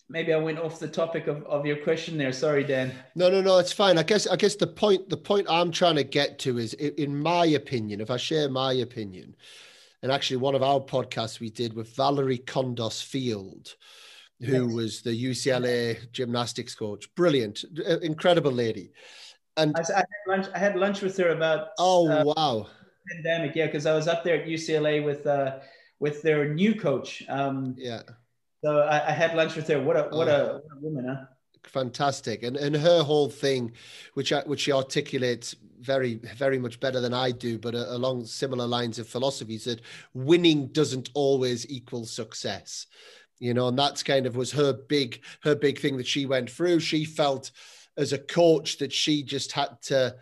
maybe 0.08 0.32
I 0.32 0.36
went 0.36 0.58
off 0.58 0.78
the 0.78 0.88
topic 0.88 1.26
of, 1.26 1.44
of 1.44 1.66
your 1.66 1.76
question 1.76 2.18
there. 2.18 2.32
Sorry, 2.32 2.64
Dan. 2.64 2.92
No, 3.14 3.30
no, 3.30 3.40
no, 3.40 3.58
it's 3.58 3.72
fine. 3.72 3.98
I 3.98 4.02
guess 4.02 4.26
I 4.26 4.36
guess 4.36 4.56
the 4.56 4.66
point 4.66 5.08
the 5.08 5.16
point 5.16 5.46
I'm 5.48 5.70
trying 5.70 5.96
to 5.96 6.04
get 6.04 6.38
to 6.40 6.58
is 6.58 6.74
in 6.74 7.20
my 7.20 7.46
opinion, 7.46 8.00
if 8.00 8.10
I 8.10 8.16
share 8.16 8.48
my 8.48 8.74
opinion, 8.74 9.34
and 10.02 10.12
actually 10.12 10.38
one 10.38 10.54
of 10.54 10.62
our 10.62 10.80
podcasts 10.80 11.40
we 11.40 11.50
did 11.50 11.74
with 11.74 11.94
Valorie 11.96 12.44
Kondos 12.44 13.02
Field, 13.02 13.74
who 14.40 14.66
yes. 14.66 14.74
was 14.74 15.02
the 15.02 15.24
UCLA 15.24 16.10
gymnastics 16.12 16.74
coach. 16.74 17.12
Brilliant, 17.14 17.64
uh, 17.88 17.98
incredible 18.00 18.52
lady. 18.52 18.92
And 19.56 19.76
I, 19.76 19.80
I, 19.80 19.98
had 19.98 20.06
lunch. 20.26 20.46
I 20.54 20.58
had 20.58 20.76
lunch 20.76 21.00
with 21.00 21.16
her 21.18 21.28
about. 21.28 21.68
Oh 21.78 22.10
uh, 22.10 22.24
wow! 22.24 22.66
Pandemic, 23.12 23.54
yeah, 23.54 23.66
because 23.66 23.86
I 23.86 23.94
was 23.94 24.08
up 24.08 24.24
there 24.24 24.40
at 24.42 24.48
UCLA 24.48 25.04
with 25.04 25.26
uh, 25.26 25.60
with 26.00 26.22
their 26.22 26.52
new 26.52 26.74
coach. 26.74 27.22
Um, 27.28 27.74
yeah 27.78 28.02
so 28.64 28.80
I, 28.80 29.08
I, 29.08 29.12
had 29.12 29.34
lunch 29.34 29.56
with 29.56 29.68
her. 29.68 29.80
What 29.80 29.96
a 29.96 30.02
what, 30.04 30.28
oh. 30.28 30.32
a, 30.32 30.52
what 30.54 30.62
a 30.72 30.80
woman, 30.80 31.08
huh? 31.08 31.24
Fantastic, 31.64 32.42
and 32.42 32.56
and 32.56 32.74
her 32.74 33.02
whole 33.02 33.28
thing, 33.28 33.72
which 34.14 34.32
I, 34.32 34.40
which 34.42 34.60
she 34.60 34.72
articulates 34.72 35.54
very 35.80 36.14
very 36.14 36.58
much 36.58 36.80
better 36.80 37.00
than 37.00 37.12
I 37.12 37.30
do, 37.30 37.58
but 37.58 37.74
uh, 37.74 37.86
along 37.88 38.24
similar 38.24 38.66
lines 38.66 38.98
of 38.98 39.06
philosophy, 39.06 39.58
that 39.58 39.82
winning 40.14 40.68
doesn't 40.68 41.10
always 41.14 41.68
equal 41.68 42.06
success. 42.06 42.86
You 43.38 43.52
know, 43.52 43.68
and 43.68 43.78
that's 43.78 44.02
kind 44.02 44.26
of 44.26 44.36
was 44.36 44.52
her 44.52 44.72
big 44.72 45.22
her 45.42 45.54
big 45.54 45.78
thing 45.78 45.98
that 45.98 46.06
she 46.06 46.24
went 46.24 46.50
through. 46.50 46.80
She 46.80 47.04
felt 47.04 47.50
as 47.96 48.12
a 48.12 48.18
coach 48.18 48.78
that 48.78 48.92
she 48.92 49.22
just 49.22 49.52
had 49.52 49.80
to 49.82 50.16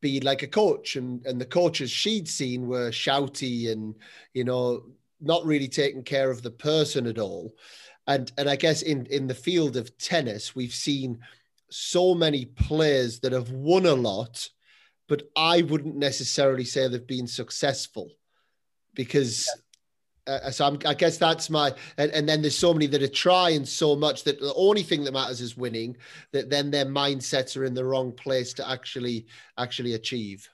be 0.00 0.20
like 0.20 0.42
a 0.42 0.48
coach 0.48 0.96
and 0.96 1.24
and 1.26 1.40
the 1.40 1.46
coaches 1.46 1.90
she'd 1.90 2.28
seen 2.28 2.66
were 2.66 2.90
shouty 2.90 3.70
and 3.72 3.96
you 4.32 4.44
know 4.44 4.82
not 5.20 5.44
really 5.44 5.68
taking 5.68 6.02
care 6.02 6.30
of 6.30 6.42
the 6.42 6.50
person 6.50 7.06
at 7.06 7.18
all. 7.18 7.54
And 8.06 8.30
and 8.38 8.48
I 8.48 8.56
guess 8.56 8.82
in 8.82 9.06
in 9.06 9.26
the 9.26 9.34
field 9.34 9.76
of 9.76 9.96
tennis, 9.98 10.54
we've 10.54 10.74
seen 10.74 11.18
so 11.70 12.14
many 12.14 12.46
players 12.46 13.20
that 13.20 13.32
have 13.32 13.50
won 13.50 13.84
a 13.86 13.94
lot, 13.94 14.48
but 15.08 15.22
I 15.36 15.62
wouldn't 15.62 15.96
necessarily 15.96 16.64
say 16.64 16.88
they've 16.88 17.06
been 17.06 17.26
successful 17.26 18.10
because. 18.94 19.48
Uh, 20.26 20.50
so 20.50 20.66
I'm, 20.66 20.78
i 20.84 20.92
guess 20.92 21.16
that's 21.16 21.48
my 21.48 21.72
and, 21.96 22.12
and, 22.12 22.28
then 22.28 22.42
there's 22.42 22.54
so 22.54 22.74
many 22.74 22.86
that 22.88 23.02
are 23.02 23.08
trying 23.08 23.64
so 23.64 23.96
much 23.96 24.24
that 24.24 24.38
the 24.38 24.52
only 24.56 24.82
thing 24.82 25.02
that 25.04 25.12
matters 25.12 25.40
is 25.40 25.56
winning 25.56 25.96
that 26.32 26.50
then 26.50 26.70
their 26.70 26.84
mindsets 26.84 27.56
are 27.56 27.64
in 27.64 27.72
the 27.72 27.82
wrong 27.82 28.12
place 28.12 28.52
to 28.52 28.70
actually 28.70 29.24
actually 29.56 29.94
achieve 29.94 30.46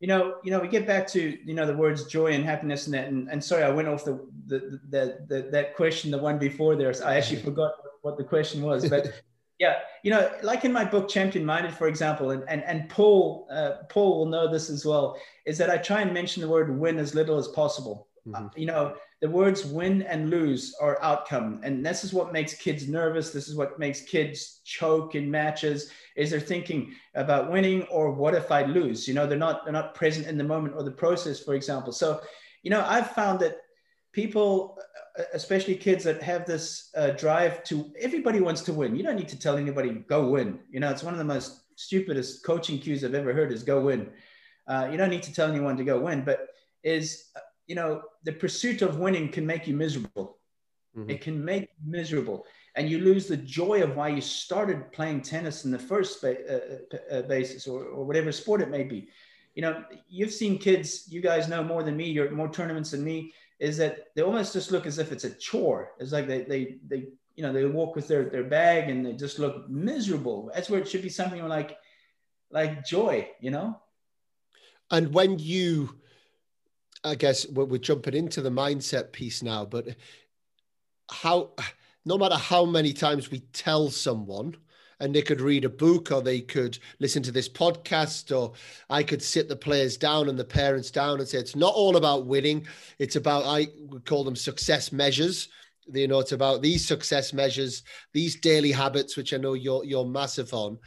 you 0.00 0.06
know, 0.08 0.36
you 0.42 0.50
know, 0.50 0.58
we 0.58 0.68
get 0.68 0.86
back 0.86 1.06
to 1.08 1.38
you 1.44 1.54
know 1.54 1.66
the 1.66 1.76
words 1.76 2.06
joy 2.06 2.32
and 2.32 2.44
happiness 2.44 2.86
and 2.86 2.94
that. 2.94 3.08
And, 3.08 3.28
and 3.30 3.42
sorry, 3.42 3.62
I 3.62 3.70
went 3.70 3.86
off 3.86 4.04
the 4.04 4.18
the, 4.46 4.80
the 4.88 5.18
the 5.28 5.48
that 5.52 5.76
question, 5.76 6.10
the 6.10 6.18
one 6.18 6.38
before 6.38 6.74
there. 6.74 6.92
So 6.94 7.04
I 7.06 7.16
actually 7.16 7.42
forgot 7.42 7.74
what 8.02 8.16
the 8.16 8.24
question 8.24 8.62
was, 8.62 8.88
but. 8.88 9.12
Yeah, 9.60 9.80
you 10.02 10.10
know, 10.10 10.32
like 10.42 10.64
in 10.64 10.72
my 10.72 10.86
book 10.86 11.06
Champion 11.06 11.44
Minded, 11.44 11.74
for 11.74 11.86
example, 11.86 12.30
and 12.30 12.42
and, 12.48 12.64
and 12.64 12.88
Paul 12.88 13.46
uh, 13.50 13.72
Paul 13.90 14.16
will 14.16 14.24
know 14.24 14.50
this 14.50 14.70
as 14.70 14.86
well, 14.86 15.20
is 15.44 15.58
that 15.58 15.68
I 15.68 15.76
try 15.76 16.00
and 16.00 16.14
mention 16.14 16.40
the 16.40 16.48
word 16.48 16.74
win 16.74 16.98
as 16.98 17.14
little 17.14 17.36
as 17.36 17.46
possible. 17.48 18.08
Mm-hmm. 18.26 18.46
Uh, 18.46 18.48
you 18.56 18.64
know, 18.64 18.94
the 19.20 19.28
words 19.28 19.66
win 19.66 20.02
and 20.02 20.30
lose 20.30 20.74
are 20.80 21.02
outcome, 21.02 21.60
and 21.62 21.84
this 21.84 22.04
is 22.04 22.14
what 22.14 22.32
makes 22.32 22.54
kids 22.54 22.88
nervous. 22.88 23.30
This 23.30 23.48
is 23.48 23.54
what 23.54 23.78
makes 23.78 24.00
kids 24.00 24.60
choke 24.64 25.14
in 25.14 25.30
matches 25.30 25.90
is 26.16 26.30
they're 26.30 26.40
thinking 26.40 26.94
about 27.14 27.50
winning 27.50 27.82
or 27.84 28.12
what 28.12 28.34
if 28.34 28.50
I 28.50 28.62
lose? 28.62 29.06
You 29.06 29.14
know, 29.14 29.26
they're 29.26 29.38
not 29.38 29.64
they're 29.64 29.74
not 29.74 29.94
present 29.94 30.26
in 30.26 30.38
the 30.38 30.44
moment 30.44 30.74
or 30.74 30.82
the 30.82 30.90
process, 30.90 31.38
for 31.38 31.54
example. 31.54 31.92
So, 31.92 32.20
you 32.62 32.70
know, 32.70 32.84
I've 32.86 33.10
found 33.10 33.40
that 33.40 33.58
people, 34.12 34.78
uh, 35.18 35.24
especially 35.34 35.76
kids 35.76 36.02
that 36.04 36.22
have 36.22 36.46
this 36.46 36.90
uh, 36.96 37.10
drive 37.10 37.62
to 37.64 37.92
everybody 38.00 38.40
wants 38.40 38.62
to 38.62 38.72
win. 38.72 38.96
You 38.96 39.02
don't 39.02 39.16
need 39.16 39.28
to 39.28 39.38
tell 39.38 39.58
anybody 39.58 39.90
go 40.08 40.30
win. 40.30 40.60
You 40.70 40.80
know, 40.80 40.90
it's 40.90 41.02
one 41.02 41.12
of 41.14 41.18
the 41.18 41.24
most 41.24 41.60
stupidest 41.76 42.42
coaching 42.44 42.78
cues 42.78 43.04
I've 43.04 43.14
ever 43.14 43.34
heard 43.34 43.52
is 43.52 43.62
go 43.62 43.82
win. 43.82 44.10
Uh, 44.66 44.88
you 44.90 44.96
don't 44.96 45.10
need 45.10 45.22
to 45.24 45.32
tell 45.34 45.50
anyone 45.50 45.76
to 45.76 45.84
go 45.84 46.00
win, 46.00 46.22
but 46.24 46.48
is 46.82 47.30
uh, 47.36 47.40
you 47.70 47.76
know 47.76 48.02
the 48.24 48.32
pursuit 48.32 48.82
of 48.82 48.98
winning 48.98 49.30
can 49.36 49.46
make 49.46 49.64
you 49.68 49.76
miserable. 49.84 50.38
Mm-hmm. 50.96 51.10
It 51.10 51.20
can 51.20 51.44
make 51.44 51.62
you 51.62 51.90
miserable 51.98 52.44
and 52.76 52.88
you 52.88 52.98
lose 52.98 53.26
the 53.26 53.36
joy 53.36 53.82
of 53.82 53.96
why 53.96 54.08
you 54.08 54.20
started 54.20 54.90
playing 54.92 55.22
tennis 55.22 55.64
in 55.64 55.70
the 55.70 55.78
first 55.78 56.20
ba- 56.20 56.44
uh, 56.54 57.14
uh, 57.14 57.22
basis 57.22 57.66
or, 57.66 57.84
or 57.84 58.04
whatever 58.04 58.32
sport 58.32 58.60
it 58.60 58.70
may 58.70 58.84
be. 58.84 59.08
You 59.54 59.62
know, 59.62 59.84
you've 60.08 60.32
seen 60.32 60.58
kids, 60.58 61.06
you 61.08 61.20
guys 61.20 61.48
know 61.48 61.62
more 61.62 61.82
than 61.82 61.96
me, 61.96 62.08
you're 62.10 62.26
at 62.26 62.32
more 62.32 62.48
tournaments 62.48 62.92
than 62.92 63.04
me, 63.04 63.32
is 63.58 63.76
that 63.78 64.06
they 64.14 64.22
almost 64.22 64.52
just 64.52 64.70
look 64.70 64.86
as 64.86 64.98
if 64.98 65.12
it's 65.12 65.24
a 65.24 65.34
chore. 65.34 65.92
It's 65.98 66.12
like 66.12 66.26
they, 66.28 66.42
they, 66.42 66.76
they, 66.86 67.08
you 67.34 67.42
know, 67.42 67.52
they 67.52 67.64
walk 67.66 67.96
with 67.96 68.06
their, 68.08 68.24
their 68.24 68.44
bag 68.44 68.88
and 68.88 69.04
they 69.04 69.12
just 69.12 69.38
look 69.38 69.68
miserable. 69.68 70.50
That's 70.54 70.70
where 70.70 70.80
it 70.80 70.88
should 70.88 71.02
be 71.02 71.08
something 71.08 71.46
like, 71.46 71.76
like 72.50 72.84
joy, 72.84 73.28
you 73.40 73.50
know? 73.50 73.80
And 74.90 75.12
when 75.12 75.38
you, 75.38 75.99
I 77.02 77.14
guess 77.14 77.48
we're 77.48 77.78
jumping 77.78 78.14
into 78.14 78.42
the 78.42 78.50
mindset 78.50 79.12
piece 79.12 79.42
now, 79.42 79.64
but 79.64 79.88
how, 81.10 81.52
no 82.04 82.18
matter 82.18 82.36
how 82.36 82.64
many 82.64 82.92
times 82.92 83.30
we 83.30 83.40
tell 83.52 83.90
someone, 83.90 84.56
and 85.00 85.14
they 85.14 85.22
could 85.22 85.40
read 85.40 85.64
a 85.64 85.68
book 85.68 86.12
or 86.12 86.20
they 86.22 86.40
could 86.40 86.78
listen 86.98 87.22
to 87.22 87.32
this 87.32 87.48
podcast 87.48 88.36
or 88.36 88.52
i 88.90 89.02
could 89.02 89.22
sit 89.22 89.48
the 89.48 89.56
players 89.56 89.96
down 89.96 90.28
and 90.28 90.38
the 90.38 90.44
parents 90.44 90.90
down 90.90 91.18
and 91.18 91.26
say 91.26 91.38
it's 91.38 91.56
not 91.56 91.72
all 91.74 91.96
about 91.96 92.26
winning. 92.26 92.66
It's 92.98 93.16
about 93.16 93.44
i 93.46 93.66
would 93.88 94.04
call 94.04 94.24
them 94.24 94.36
success 94.36 94.92
measures. 94.92 95.48
You 95.92 96.06
know 96.06 96.20
it's 96.20 96.32
about 96.32 96.62
these 96.62 96.86
success 96.86 97.32
measures 97.32 97.82
these 98.12 98.38
daily 98.38 98.70
habits 98.70 99.16
which 99.16 99.32
i 99.32 99.38
know 99.38 99.54
you're 99.54 99.84
you're 99.84 100.04
massive 100.04 100.52
on. 100.52 100.78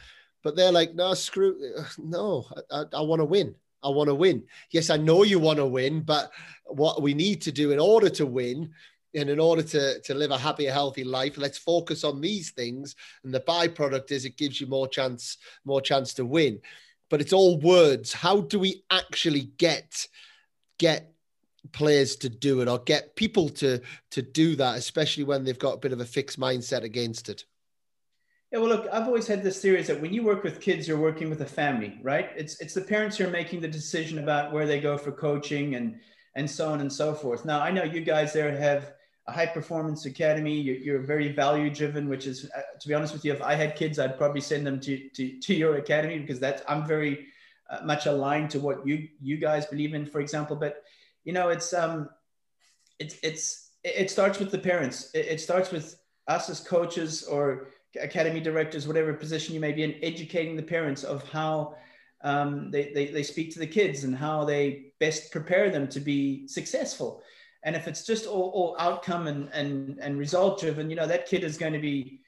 But 0.42 0.56
they're 0.56 0.72
like 0.72 0.94
no 0.94 1.14
screw 1.14 1.58
no 1.98 2.46
i, 2.70 2.82
I, 2.82 2.84
I 2.94 3.00
want 3.02 3.20
to 3.20 3.26
win 3.26 3.54
i 3.84 3.88
want 3.88 4.08
to 4.08 4.14
win 4.14 4.42
yes 4.70 4.90
i 4.90 4.96
know 4.96 5.22
you 5.22 5.38
want 5.38 5.58
to 5.58 5.66
win 5.66 6.00
but 6.00 6.30
what 6.66 7.02
we 7.02 7.14
need 7.14 7.42
to 7.42 7.52
do 7.52 7.70
in 7.70 7.78
order 7.78 8.08
to 8.08 8.26
win 8.26 8.70
and 9.14 9.30
in 9.30 9.38
order 9.38 9.62
to, 9.62 10.00
to 10.00 10.14
live 10.14 10.30
a 10.30 10.38
happy, 10.38 10.64
healthy 10.64 11.04
life, 11.04 11.38
let's 11.38 11.58
focus 11.58 12.04
on 12.04 12.20
these 12.20 12.50
things. 12.50 12.96
And 13.22 13.32
the 13.32 13.40
byproduct 13.40 14.10
is 14.10 14.24
it 14.24 14.36
gives 14.36 14.60
you 14.60 14.66
more 14.66 14.88
chance, 14.88 15.38
more 15.64 15.80
chance 15.80 16.14
to 16.14 16.24
win. 16.24 16.60
But 17.10 17.20
it's 17.20 17.32
all 17.32 17.60
words. 17.60 18.12
How 18.12 18.40
do 18.40 18.58
we 18.58 18.82
actually 18.90 19.52
get 19.58 20.08
get 20.78 21.12
players 21.72 22.16
to 22.16 22.28
do 22.28 22.60
it 22.60 22.68
or 22.68 22.78
get 22.80 23.14
people 23.14 23.48
to 23.48 23.80
to 24.10 24.22
do 24.22 24.56
that, 24.56 24.78
especially 24.78 25.24
when 25.24 25.44
they've 25.44 25.58
got 25.58 25.74
a 25.74 25.78
bit 25.78 25.92
of 25.92 26.00
a 26.00 26.04
fixed 26.04 26.40
mindset 26.40 26.82
against 26.82 27.28
it? 27.28 27.44
Yeah, 28.54 28.60
well, 28.60 28.68
look, 28.68 28.86
I've 28.92 29.08
always 29.08 29.26
had 29.26 29.42
this 29.42 29.60
theory 29.60 29.80
is 29.80 29.88
that 29.88 30.00
when 30.00 30.14
you 30.14 30.22
work 30.22 30.44
with 30.44 30.60
kids, 30.60 30.86
you're 30.86 30.96
working 30.96 31.28
with 31.28 31.40
a 31.40 31.44
family, 31.44 31.98
right? 32.02 32.30
It's 32.36 32.60
it's 32.60 32.72
the 32.72 32.82
parents 32.82 33.16
who 33.16 33.26
are 33.26 33.30
making 33.30 33.60
the 33.62 33.66
decision 33.66 34.20
about 34.20 34.52
where 34.52 34.64
they 34.64 34.78
go 34.78 34.96
for 34.96 35.10
coaching 35.10 35.74
and 35.74 35.98
and 36.36 36.48
so 36.48 36.68
on 36.68 36.80
and 36.80 36.92
so 36.92 37.14
forth. 37.14 37.44
Now, 37.44 37.60
I 37.60 37.72
know 37.72 37.82
you 37.82 38.00
guys 38.00 38.32
there 38.32 38.56
have 38.56 38.92
a 39.26 39.32
high 39.32 39.46
performance 39.46 40.06
academy. 40.06 40.54
You're, 40.54 40.76
you're 40.76 41.02
very 41.02 41.32
value 41.32 41.68
driven, 41.68 42.08
which 42.08 42.28
is, 42.28 42.48
uh, 42.56 42.60
to 42.78 42.86
be 42.86 42.94
honest 42.94 43.12
with 43.12 43.24
you, 43.24 43.32
if 43.32 43.42
I 43.42 43.54
had 43.56 43.74
kids, 43.74 43.98
I'd 43.98 44.16
probably 44.16 44.40
send 44.40 44.64
them 44.64 44.78
to, 44.80 45.08
to, 45.08 45.40
to 45.40 45.54
your 45.54 45.76
academy 45.78 46.20
because 46.20 46.38
that's, 46.38 46.62
I'm 46.68 46.86
very 46.86 47.26
uh, 47.70 47.80
much 47.84 48.06
aligned 48.06 48.50
to 48.50 48.60
what 48.60 48.86
you, 48.86 49.08
you 49.20 49.36
guys 49.36 49.66
believe 49.66 49.94
in, 49.94 50.06
for 50.06 50.20
example. 50.20 50.54
But, 50.54 50.84
you 51.24 51.32
know, 51.32 51.48
it's, 51.48 51.72
um, 51.72 52.08
it's, 53.00 53.16
it's, 53.22 53.70
it 53.82 54.10
starts 54.10 54.38
with 54.38 54.50
the 54.52 54.58
parents. 54.58 55.10
It, 55.12 55.26
it 55.26 55.40
starts 55.40 55.72
with 55.72 55.98
us 56.28 56.50
as 56.50 56.60
coaches 56.60 57.24
or 57.24 57.68
academy 58.00 58.40
directors, 58.40 58.86
whatever 58.86 59.12
position 59.12 59.54
you 59.54 59.60
may 59.60 59.72
be 59.72 59.82
in, 59.82 59.94
educating 60.02 60.56
the 60.56 60.62
parents 60.62 61.04
of 61.04 61.28
how 61.30 61.76
um, 62.22 62.70
they, 62.70 62.92
they, 62.94 63.06
they 63.06 63.22
speak 63.22 63.52
to 63.52 63.58
the 63.58 63.66
kids 63.66 64.04
and 64.04 64.16
how 64.16 64.44
they 64.44 64.86
best 64.98 65.30
prepare 65.30 65.70
them 65.70 65.86
to 65.88 66.00
be 66.00 66.48
successful. 66.48 67.22
And 67.62 67.76
if 67.76 67.88
it's 67.88 68.04
just 68.04 68.26
all, 68.26 68.50
all 68.50 68.76
outcome 68.78 69.26
and, 69.26 69.48
and, 69.52 69.98
and 70.00 70.18
result 70.18 70.60
driven, 70.60 70.90
you 70.90 70.96
know, 70.96 71.06
that 71.06 71.26
kid 71.26 71.44
is 71.44 71.56
going 71.56 71.72
to 71.72 71.78
be, 71.78 72.20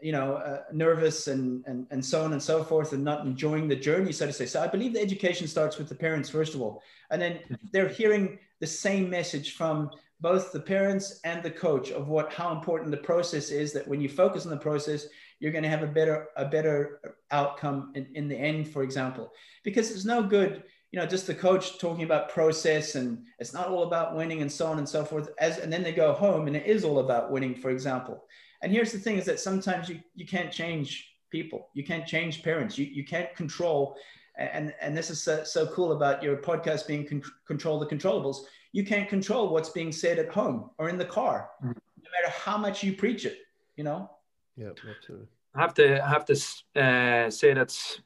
you 0.00 0.12
know, 0.12 0.34
uh, 0.34 0.62
nervous 0.72 1.26
and, 1.26 1.64
and, 1.66 1.86
and 1.90 2.04
so 2.04 2.24
on 2.24 2.32
and 2.32 2.42
so 2.42 2.62
forth 2.62 2.92
and 2.92 3.04
not 3.04 3.26
enjoying 3.26 3.68
the 3.68 3.76
journey, 3.76 4.12
so 4.12 4.26
to 4.26 4.32
say. 4.32 4.46
So 4.46 4.62
I 4.62 4.68
believe 4.68 4.92
the 4.92 5.00
education 5.00 5.46
starts 5.48 5.78
with 5.78 5.88
the 5.88 5.94
parents, 5.94 6.28
first 6.28 6.54
of 6.54 6.62
all. 6.62 6.82
And 7.10 7.20
then 7.20 7.40
they're 7.72 7.88
hearing 7.88 8.38
the 8.60 8.66
same 8.66 9.10
message 9.10 9.54
from 9.54 9.90
both 10.20 10.52
the 10.52 10.60
parents 10.60 11.20
and 11.24 11.42
the 11.42 11.50
coach 11.50 11.90
of 11.90 12.08
what 12.08 12.32
how 12.32 12.52
important 12.52 12.90
the 12.90 12.96
process 12.96 13.50
is 13.50 13.72
that 13.72 13.86
when 13.86 14.00
you 14.00 14.08
focus 14.08 14.44
on 14.44 14.50
the 14.50 14.56
process 14.56 15.06
you're 15.40 15.52
going 15.52 15.62
to 15.62 15.70
have 15.70 15.82
a 15.82 15.86
better 15.86 16.28
a 16.36 16.44
better 16.44 17.00
outcome 17.30 17.92
in, 17.94 18.06
in 18.14 18.28
the 18.28 18.36
end 18.36 18.68
for 18.68 18.82
example 18.82 19.32
because 19.62 19.90
it's 19.90 20.04
no 20.04 20.22
good 20.22 20.64
you 20.90 20.98
know, 20.98 21.06
just 21.06 21.26
the 21.26 21.34
coach 21.34 21.78
talking 21.78 22.04
about 22.04 22.30
process 22.30 22.94
and 22.94 23.24
it's 23.38 23.52
not 23.52 23.68
all 23.68 23.82
about 23.82 24.16
winning 24.16 24.40
and 24.40 24.50
so 24.50 24.66
on 24.66 24.78
and 24.78 24.88
so 24.88 25.04
forth. 25.04 25.28
As 25.38 25.58
and 25.58 25.72
then 25.72 25.82
they 25.82 25.92
go 25.92 26.12
home 26.12 26.46
and 26.46 26.56
it 26.56 26.66
is 26.66 26.84
all 26.84 27.00
about 27.00 27.30
winning, 27.30 27.54
for 27.54 27.70
example. 27.70 28.24
And 28.62 28.72
here's 28.72 28.92
the 28.92 28.98
thing: 28.98 29.18
is 29.18 29.26
that 29.26 29.40
sometimes 29.40 29.88
you 29.88 30.00
you 30.14 30.26
can't 30.26 30.50
change 30.50 31.14
people, 31.30 31.68
you 31.74 31.84
can't 31.84 32.06
change 32.06 32.42
parents, 32.42 32.78
you 32.78 32.86
you 32.86 33.04
can't 33.04 33.34
control. 33.36 33.96
And 34.38 34.72
and 34.80 34.96
this 34.96 35.10
is 35.10 35.20
so, 35.20 35.44
so 35.44 35.66
cool 35.66 35.92
about 35.92 36.22
your 36.22 36.36
podcast 36.36 36.86
being 36.86 37.06
con- 37.06 37.22
control 37.46 37.78
the 37.78 37.86
controllables. 37.86 38.38
You 38.72 38.84
can't 38.84 39.08
control 39.08 39.48
what's 39.48 39.70
being 39.70 39.92
said 39.92 40.18
at 40.18 40.28
home 40.28 40.70
or 40.78 40.88
in 40.88 40.98
the 40.98 41.04
car, 41.04 41.50
mm-hmm. 41.62 41.68
no 41.68 42.10
matter 42.20 42.32
how 42.34 42.58
much 42.58 42.82
you 42.82 42.94
preach 42.94 43.24
it. 43.24 43.38
You 43.76 43.84
know. 43.84 44.10
Yeah, 44.56 44.70
absolutely. 44.70 45.28
I 45.54 45.60
have 45.60 45.74
to 45.74 46.02
have 46.02 46.24
to 46.26 46.80
uh, 46.80 47.30
say 47.30 47.54
that's 47.54 48.00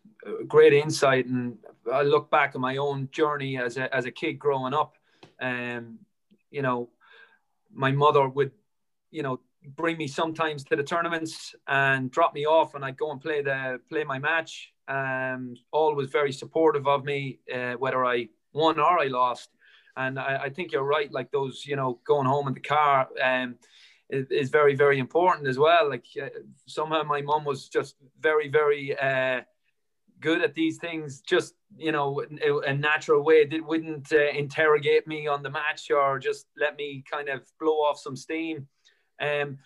great 0.46 0.72
insight, 0.72 1.26
and 1.26 1.58
I 1.92 2.02
look 2.02 2.30
back 2.30 2.54
at 2.54 2.60
my 2.60 2.76
own 2.76 3.08
journey 3.10 3.58
as 3.58 3.76
a 3.76 3.94
as 3.94 4.06
a 4.06 4.10
kid 4.10 4.38
growing 4.38 4.74
up. 4.74 4.96
Um, 5.40 5.98
you 6.50 6.62
know, 6.62 6.90
my 7.72 7.90
mother 7.90 8.28
would, 8.28 8.52
you 9.10 9.22
know, 9.22 9.40
bring 9.76 9.96
me 9.96 10.06
sometimes 10.06 10.64
to 10.64 10.76
the 10.76 10.82
tournaments 10.82 11.54
and 11.66 12.10
drop 12.10 12.34
me 12.34 12.46
off, 12.46 12.74
and 12.74 12.84
I'd 12.84 12.96
go 12.96 13.10
and 13.10 13.20
play 13.20 13.42
the 13.42 13.80
play 13.88 14.04
my 14.04 14.18
match. 14.18 14.72
Um, 14.88 15.54
always 15.72 16.10
very 16.10 16.32
supportive 16.32 16.86
of 16.86 17.04
me, 17.04 17.38
uh, 17.52 17.74
whether 17.74 18.04
I 18.04 18.28
won 18.52 18.78
or 18.78 19.00
I 19.00 19.06
lost. 19.06 19.50
And 19.96 20.18
I, 20.18 20.44
I, 20.44 20.48
think 20.50 20.72
you're 20.72 20.84
right. 20.84 21.12
Like 21.12 21.30
those, 21.30 21.64
you 21.66 21.76
know, 21.76 22.00
going 22.04 22.26
home 22.26 22.48
in 22.48 22.54
the 22.54 22.60
car. 22.60 23.08
Um, 23.22 23.56
is, 24.10 24.50
very 24.50 24.74
very 24.74 24.98
important 24.98 25.48
as 25.48 25.58
well. 25.58 25.88
Like 25.88 26.04
uh, 26.22 26.28
somehow 26.66 27.02
my 27.02 27.22
mom 27.22 27.44
was 27.44 27.68
just 27.68 27.96
very 28.20 28.48
very 28.48 28.98
uh, 28.98 29.40
good 30.20 30.42
at 30.42 30.54
these 30.54 30.78
things. 30.78 31.20
Just 31.20 31.54
you 31.76 31.92
know, 31.92 32.22
a, 32.44 32.58
a 32.58 32.74
natural 32.74 33.22
way. 33.22 33.46
That 33.46 33.66
wouldn't 33.66 34.12
uh, 34.12 34.28
interrogate 34.30 35.06
me 35.06 35.26
on 35.26 35.42
the 35.42 35.50
match 35.50 35.90
or 35.90 36.18
just 36.18 36.46
let 36.58 36.76
me 36.76 37.02
kind 37.10 37.28
of 37.28 37.40
blow 37.58 37.76
off 37.76 37.98
some 37.98 38.16
steam. 38.16 38.66
Um, 39.20 39.58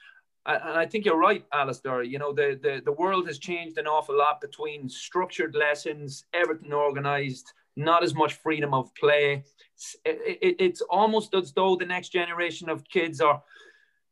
and 0.46 0.78
I 0.78 0.86
think 0.86 1.04
you're 1.04 1.18
right, 1.18 1.44
Alistair. 1.52 2.04
You 2.04 2.20
know, 2.20 2.32
the, 2.32 2.58
the, 2.62 2.80
the 2.84 2.92
world 2.92 3.26
has 3.26 3.38
changed 3.38 3.78
an 3.78 3.88
awful 3.88 4.16
lot 4.16 4.40
between 4.40 4.88
structured 4.88 5.56
lessons, 5.56 6.24
everything 6.32 6.72
organized, 6.72 7.52
not 7.76 8.02
as 8.02 8.14
much 8.14 8.34
freedom 8.34 8.72
of 8.74 8.94
play. 8.94 9.44
It, 10.04 10.38
it, 10.42 10.56
it's 10.58 10.80
almost 10.80 11.34
as 11.34 11.52
though 11.52 11.76
the 11.76 11.84
next 11.84 12.08
generation 12.08 12.68
of 12.68 12.88
kids 12.88 13.20
are 13.20 13.42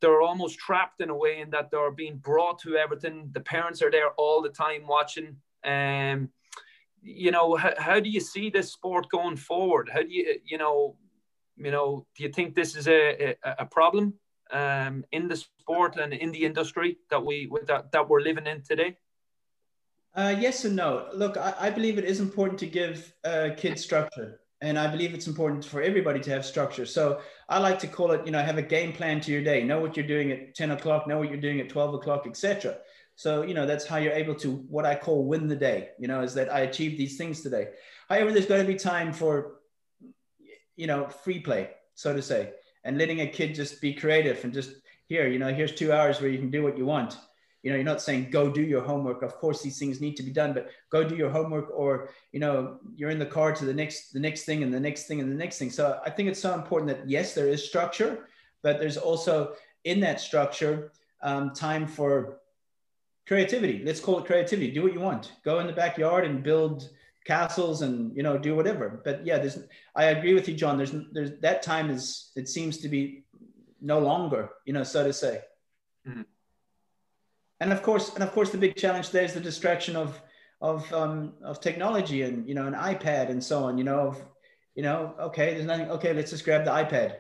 they're 0.01 0.21
almost 0.21 0.59
trapped 0.59 1.01
in 1.01 1.09
a 1.09 1.17
way 1.17 1.41
in 1.41 1.51
that 1.51 1.71
they're 1.71 1.91
being 1.91 2.19
brought 2.19 2.59
to 2.59 2.77
everything. 2.77 3.31
The 3.33 3.41
parents 3.41 3.81
are 3.81 3.91
there 3.91 4.11
all 4.19 4.43
the 4.43 4.51
time 4.51 4.87
watching. 4.87 5.37
Um, 5.65 6.29
you 7.01 7.31
know, 7.31 7.57
how, 7.57 7.73
how 7.79 8.01
do 8.01 8.11
you 8.11 8.21
see 8.21 8.51
this 8.51 8.71
sport 8.71 9.09
going 9.09 9.37
forward? 9.37 9.89
How 9.91 10.03
do 10.03 10.11
you, 10.11 10.41
you 10.45 10.59
know, 10.59 10.97
you 11.57 11.71
know, 11.71 12.07
do 12.17 12.25
you 12.25 12.29
think 12.31 12.55
this 12.55 12.77
is 12.77 12.87
a, 12.87 13.35
a, 13.43 13.55
a 13.61 13.67
problem 13.67 14.15
um, 14.51 15.05
in 15.13 15.29
the 15.29 15.37
sport 15.37 15.97
and 15.97 16.13
in 16.13 16.33
the 16.33 16.45
industry 16.45 16.99
that 17.09 17.25
we 17.25 17.51
that, 17.67 17.93
that 17.93 18.09
we're 18.09 18.21
living 18.21 18.47
in 18.47 18.63
today? 18.63 18.99
Uh, 20.15 20.35
yes 20.39 20.65
and 20.65 20.77
no. 20.77 21.09
Look, 21.13 21.37
I, 21.37 21.55
I, 21.59 21.71
believe 21.71 21.99
it 21.99 22.05
is 22.05 22.21
important 22.21 22.59
to 22.61 22.67
give 22.67 23.13
uh, 23.25 23.51
kids 23.57 23.83
structure 23.83 24.41
and 24.61 24.79
I 24.79 24.87
believe 24.87 25.13
it's 25.13 25.27
important 25.27 25.65
for 25.65 25.83
everybody 25.83 26.21
to 26.21 26.31
have 26.31 26.47
structure. 26.47 26.87
So 26.87 27.21
I 27.49 27.59
like 27.59 27.79
to 27.81 27.89
call 27.89 28.13
it, 28.13 28.25
you 28.25 28.31
know, 28.31 28.41
have 28.41 28.57
a 28.57 28.63
game 28.63 28.93
plan 28.93 29.21
to 29.23 29.33
your 29.33 29.43
day. 29.43 29.65
Know 29.65 29.81
what 29.81 29.97
you're 29.97 30.07
doing 30.07 30.31
at 30.31 30.55
10 30.55 30.71
o'clock, 30.71 31.07
know 31.07 31.19
what 31.19 31.29
you're 31.29 31.41
doing 31.41 31.61
at 31.61 31.69
12 31.69 31.95
o'clock, 31.95 32.27
etc. 32.27 32.79
So, 33.17 33.43
you 33.43 33.55
know, 33.55 33.67
that's 33.67 33.87
how 33.87 33.97
you're 33.97 34.13
able 34.13 34.35
to 34.37 34.53
what 34.69 34.87
I 34.87 34.95
call 34.95 35.25
win 35.25 35.49
the 35.49 35.57
day, 35.57 35.91
you 35.99 36.09
know, 36.09 36.23
is 36.23 36.33
that 36.35 36.53
I 36.53 36.61
achieved 36.61 36.97
these 36.97 37.19
things 37.19 37.43
today. 37.43 37.69
However, 38.09 38.33
there's 38.33 38.47
got 38.47 38.59
to 38.59 38.65
be 38.65 38.77
time 38.77 39.13
for, 39.13 39.57
you 40.77 40.87
know, 40.87 41.09
free 41.09 41.41
play, 41.41 41.71
so 41.95 42.15
to 42.15 42.23
say, 42.23 42.53
and 42.85 42.99
letting 42.99 43.21
a 43.21 43.27
kid 43.27 43.55
just 43.55 43.81
be 43.81 43.95
creative 43.95 44.43
and 44.45 44.53
just 44.53 44.71
here, 45.07 45.27
you 45.27 45.39
know, 45.39 45.53
here's 45.53 45.75
two 45.75 45.93
hours 45.93 46.21
where 46.21 46.31
you 46.31 46.39
can 46.39 46.51
do 46.51 46.63
what 46.63 46.79
you 46.79 46.87
want 46.87 47.17
you 47.65 47.71
know 47.71 47.77
you're 47.77 47.85
not 47.85 48.03
saying 48.03 48.29
go 48.31 48.51
do 48.51 48.61
your 48.61 48.83
homework. 48.83 49.23
Of 49.23 49.37
course 49.37 49.63
these 49.63 49.79
things 49.79 50.01
need 50.01 50.17
to 50.19 50.23
be 50.23 50.31
done 50.31 50.53
but 50.53 50.69
go 50.91 51.03
do 51.03 51.17
your 51.17 51.31
homework 51.31 51.71
or 51.75 52.11
you 52.31 52.39
know 52.39 52.79
you're 52.95 53.11
in 53.11 53.19
the 53.19 53.27
car 53.27 53.53
to 53.53 53.65
the 53.65 53.73
next 53.73 54.13
the 54.13 54.21
next 54.21 54.45
thing 54.45 54.63
and 54.63 54.73
the 54.73 54.79
next 54.79 55.07
thing 55.07 55.19
and 55.21 55.33
the 55.33 55.37
next 55.45 55.59
thing. 55.59 55.71
So 55.71 55.99
i 56.05 56.11
think 56.11 56.29
it's 56.29 56.41
so 56.41 56.55
important 56.55 56.91
that 56.93 57.09
yes 57.09 57.35
there 57.35 57.49
is 57.49 57.65
structure 57.65 58.29
but 58.63 58.79
there's 58.79 58.99
also 58.99 59.55
in 59.85 59.99
that 60.01 60.21
structure 60.21 60.93
um, 61.23 61.53
time 61.53 61.87
for 61.87 62.41
creativity. 63.27 63.83
Let's 63.83 64.01
call 64.01 64.19
it 64.19 64.27
creativity. 64.27 64.71
Do 64.71 64.83
what 64.83 64.93
you 64.93 65.01
want. 65.01 65.33
Go 65.43 65.59
in 65.61 65.67
the 65.67 65.73
backyard 65.73 66.25
and 66.27 66.43
build 66.43 66.91
castles 67.25 67.81
and 67.81 68.15
you 68.15 68.23
know 68.23 68.37
do 68.37 68.55
whatever. 68.55 69.01
But 69.03 69.25
yeah 69.25 69.39
there's 69.39 69.59
i 69.97 70.05
agree 70.17 70.35
with 70.35 70.47
you 70.49 70.55
john. 70.55 70.77
There's 70.77 70.95
there's 71.13 71.33
that 71.41 71.63
time 71.63 71.89
is 71.89 72.31
it 72.37 72.47
seems 72.47 72.77
to 72.79 72.89
be 72.91 73.25
no 73.81 73.99
longer 74.01 74.51
you 74.67 74.75
know 74.75 74.85
so 74.85 75.03
to 75.03 75.13
say. 75.15 75.41
Mm-hmm 76.07 76.34
and 77.61 77.73
of 77.73 77.83
course, 77.83 78.15
and 78.15 78.23
of 78.23 78.33
course, 78.33 78.51
the 78.51 78.59
big 78.59 78.77
challenge 78.77 79.11
there 79.11 79.25
is 79.25 79.35
the 79.35 79.41
distraction 79.41 79.97
of 79.97 80.21
of 80.61 80.91
um, 80.93 81.35
of 81.43 81.61
technology 81.61 82.23
and 82.23 82.49
you 82.49 82.55
know 82.55 82.67
an 82.67 82.75
iPad 82.75 83.31
and 83.31 83.43
so 83.43 83.65
on. 83.65 83.79
You 83.79 83.85
know, 83.85 84.01
of, 84.09 84.23
you 84.75 84.83
know, 84.83 85.15
okay, 85.21 85.55
there's 85.55 85.67
nothing. 85.67 85.91
Okay, 85.91 86.13
let's 86.13 86.31
just 86.31 86.45
grab 86.45 86.65
the 86.65 86.71
iPad 86.71 87.17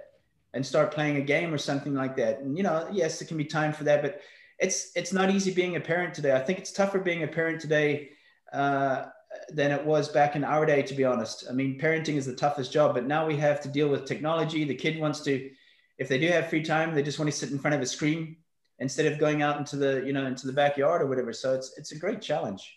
and 0.53 0.65
start 0.65 0.93
playing 0.93 1.17
a 1.17 1.21
game 1.21 1.53
or 1.53 1.59
something 1.59 1.95
like 1.95 2.17
that. 2.17 2.41
And 2.41 2.57
you 2.57 2.63
know, 2.63 2.89
yes, 2.93 3.21
it 3.21 3.29
can 3.29 3.37
be 3.37 3.45
time 3.45 3.73
for 3.73 3.85
that, 3.85 4.03
but 4.03 4.21
it's 4.59 4.91
it's 4.97 5.13
not 5.13 5.31
easy 5.31 5.53
being 5.53 5.77
a 5.77 5.81
parent 5.81 6.15
today. 6.15 6.35
I 6.35 6.41
think 6.41 6.59
it's 6.59 6.73
tougher 6.73 6.99
being 6.99 7.23
a 7.23 7.29
parent 7.29 7.61
today 7.61 8.11
uh, 8.53 9.07
than 9.51 9.71
it 9.71 9.85
was 9.85 10.09
back 10.09 10.37
in 10.37 10.45
our 10.45 10.67
day, 10.67 10.83
to 10.83 10.95
be 10.95 11.05
honest. 11.05 11.47
I 11.49 11.53
mean, 11.53 11.79
parenting 11.79 12.17
is 12.17 12.27
the 12.27 12.35
toughest 12.35 12.73
job, 12.73 12.95
but 12.95 13.07
now 13.07 13.27
we 13.27 13.37
have 13.37 13.61
to 13.63 13.69
deal 13.69 13.89
with 13.89 14.05
technology. 14.05 14.65
The 14.65 14.75
kid 14.75 14.99
wants 14.99 15.21
to, 15.23 15.51
if 15.99 16.09
they 16.09 16.19
do 16.19 16.29
have 16.29 16.49
free 16.49 16.63
time, 16.63 16.95
they 16.95 17.03
just 17.03 17.19
want 17.19 17.31
to 17.31 17.37
sit 17.37 17.51
in 17.51 17.59
front 17.59 17.75
of 17.75 17.81
a 17.81 17.87
screen 17.87 18.37
instead 18.79 19.07
of 19.07 19.19
going 19.19 19.43
out 19.43 19.59
into 19.59 19.77
the 19.77 20.03
you 20.05 20.13
know 20.13 20.27
into 20.27 20.47
the 20.47 20.53
backyard 20.53 21.03
or 21.03 21.07
whatever. 21.07 21.33
So 21.33 21.55
it's 21.55 21.77
it's 21.77 21.93
a 21.93 21.99
great 21.99 22.21
challenge. 22.21 22.77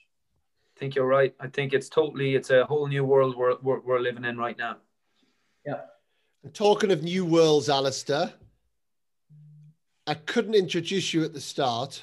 I 0.75 0.79
think 0.79 0.95
you're 0.95 1.07
right. 1.07 1.33
I 1.39 1.47
think 1.47 1.73
it's 1.73 1.89
totally 1.89 2.35
it's 2.35 2.49
a 2.49 2.65
whole 2.65 2.87
new 2.87 3.03
world 3.03 3.35
we're, 3.35 3.57
we're, 3.61 3.79
we're 3.79 3.99
living 3.99 4.25
in 4.25 4.37
right 4.37 4.57
now. 4.57 4.77
Yeah. 5.65 5.81
And 6.43 6.53
talking 6.53 6.91
of 6.91 7.03
new 7.03 7.25
worlds 7.25 7.67
alistair 7.67 8.31
i 10.05 10.13
couldn't 10.13 10.53
introduce 10.53 11.13
you 11.13 11.23
at 11.25 11.33
the 11.33 11.41
start 11.41 12.01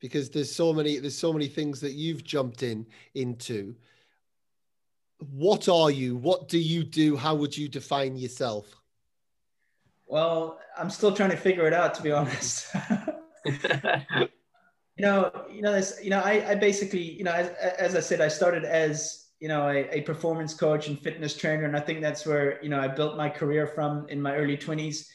because 0.00 0.30
there's 0.30 0.54
so 0.54 0.72
many 0.72 0.98
there's 0.98 1.18
so 1.18 1.32
many 1.32 1.48
things 1.48 1.80
that 1.80 1.92
you've 1.92 2.24
jumped 2.24 2.62
in 2.62 2.86
into. 3.14 3.74
What 5.30 5.68
are 5.68 5.90
you? 5.90 6.16
What 6.16 6.48
do 6.48 6.58
you 6.58 6.84
do? 6.84 7.16
How 7.16 7.34
would 7.34 7.56
you 7.56 7.68
define 7.68 8.16
yourself 8.16 8.76
well, 10.06 10.58
I'm 10.78 10.90
still 10.90 11.12
trying 11.12 11.30
to 11.30 11.36
figure 11.36 11.66
it 11.66 11.72
out, 11.72 11.94
to 11.94 12.02
be 12.02 12.12
honest. 12.12 12.68
you 13.44 13.52
know, 14.98 15.30
you 15.50 15.62
know, 15.62 15.72
this, 15.72 15.98
you 16.02 16.10
know, 16.10 16.20
I, 16.20 16.50
I 16.50 16.54
basically, 16.54 17.02
you 17.02 17.24
know, 17.24 17.32
as, 17.32 17.48
as 17.78 17.96
I 17.96 18.00
said, 18.00 18.20
I 18.20 18.28
started 18.28 18.64
as, 18.64 19.26
you 19.40 19.48
know, 19.48 19.68
a, 19.68 19.98
a, 19.98 20.00
performance 20.02 20.54
coach 20.54 20.88
and 20.88 20.98
fitness 20.98 21.36
trainer. 21.36 21.64
And 21.64 21.76
I 21.76 21.80
think 21.80 22.00
that's 22.00 22.24
where, 22.24 22.62
you 22.62 22.68
know, 22.68 22.80
I 22.80 22.88
built 22.88 23.16
my 23.16 23.28
career 23.28 23.66
from 23.66 24.06
in 24.08 24.22
my 24.22 24.34
early 24.34 24.56
twenties. 24.56 25.10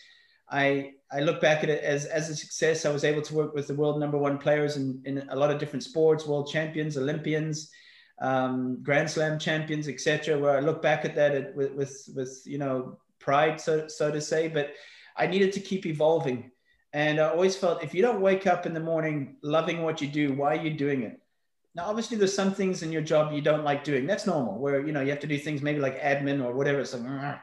I, 0.50 0.92
I 1.12 1.22
look 1.22 1.42
back 1.42 1.64
at 1.64 1.70
it 1.70 1.84
as, 1.84 2.06
as 2.06 2.30
a 2.30 2.36
success. 2.36 2.86
I 2.86 2.92
was 2.92 3.04
able 3.04 3.22
to 3.22 3.34
work 3.34 3.56
with 3.56 3.68
the 3.68 3.74
world 3.74 4.00
number 4.00 4.18
one 4.18 4.38
players 4.38 4.76
in, 4.76 5.02
in 5.06 5.28
a 5.30 5.36
lot 5.36 5.50
of 5.50 5.60
different 5.60 5.84
sports, 5.84 6.28
world 6.28 6.50
champions, 6.52 6.98
Olympians, 6.98 7.72
um, 8.22 8.84
Grand 8.84 9.10
Slam 9.10 9.40
champions, 9.40 9.88
etc. 9.88 10.38
Where 10.38 10.58
I 10.58 10.60
look 10.60 10.82
back 10.82 11.06
at 11.06 11.16
that 11.16 11.56
with, 11.56 11.74
with, 11.74 12.10
with, 12.14 12.44
you 12.46 12.58
know, 12.58 13.00
pride, 13.22 13.62
so, 13.62 13.88
so 13.88 14.12
to 14.12 14.20
say, 14.20 14.48
but 14.48 14.74
I 15.16 15.28
needed 15.28 15.54
to 15.54 15.60
keep 15.60 15.86
evolving. 15.86 16.52
And 16.94 17.20
I 17.20 17.30
always 17.30 17.56
felt 17.56 17.84
if 17.84 17.94
you 17.94 18.02
don't 18.02 18.22
wake 18.22 18.48
up 18.48 18.66
in 18.66 18.74
the 18.74 18.80
morning 18.80 19.38
loving 19.44 19.84
what 19.84 20.02
you 20.02 20.08
do, 20.08 20.34
why 20.34 20.56
are 20.56 20.64
you 20.64 20.72
doing 20.72 21.04
it? 21.04 21.22
Now, 21.74 21.86
obviously, 21.86 22.18
there's 22.18 22.36
some 22.36 22.54
things 22.54 22.84
in 22.84 22.92
your 22.92 23.02
job 23.02 23.32
you 23.32 23.42
don't 23.42 23.64
like 23.64 23.86
doing. 23.86 24.06
That's 24.06 24.28
normal, 24.28 24.60
where 24.60 24.86
you 24.86 24.92
know 24.92 25.00
you 25.00 25.10
have 25.10 25.22
to 25.22 25.28
do 25.28 25.38
things 25.38 25.62
maybe 25.62 25.80
like 25.80 26.02
admin 26.02 26.44
or 26.44 26.54
whatever. 26.54 26.84
So, 26.84 27.00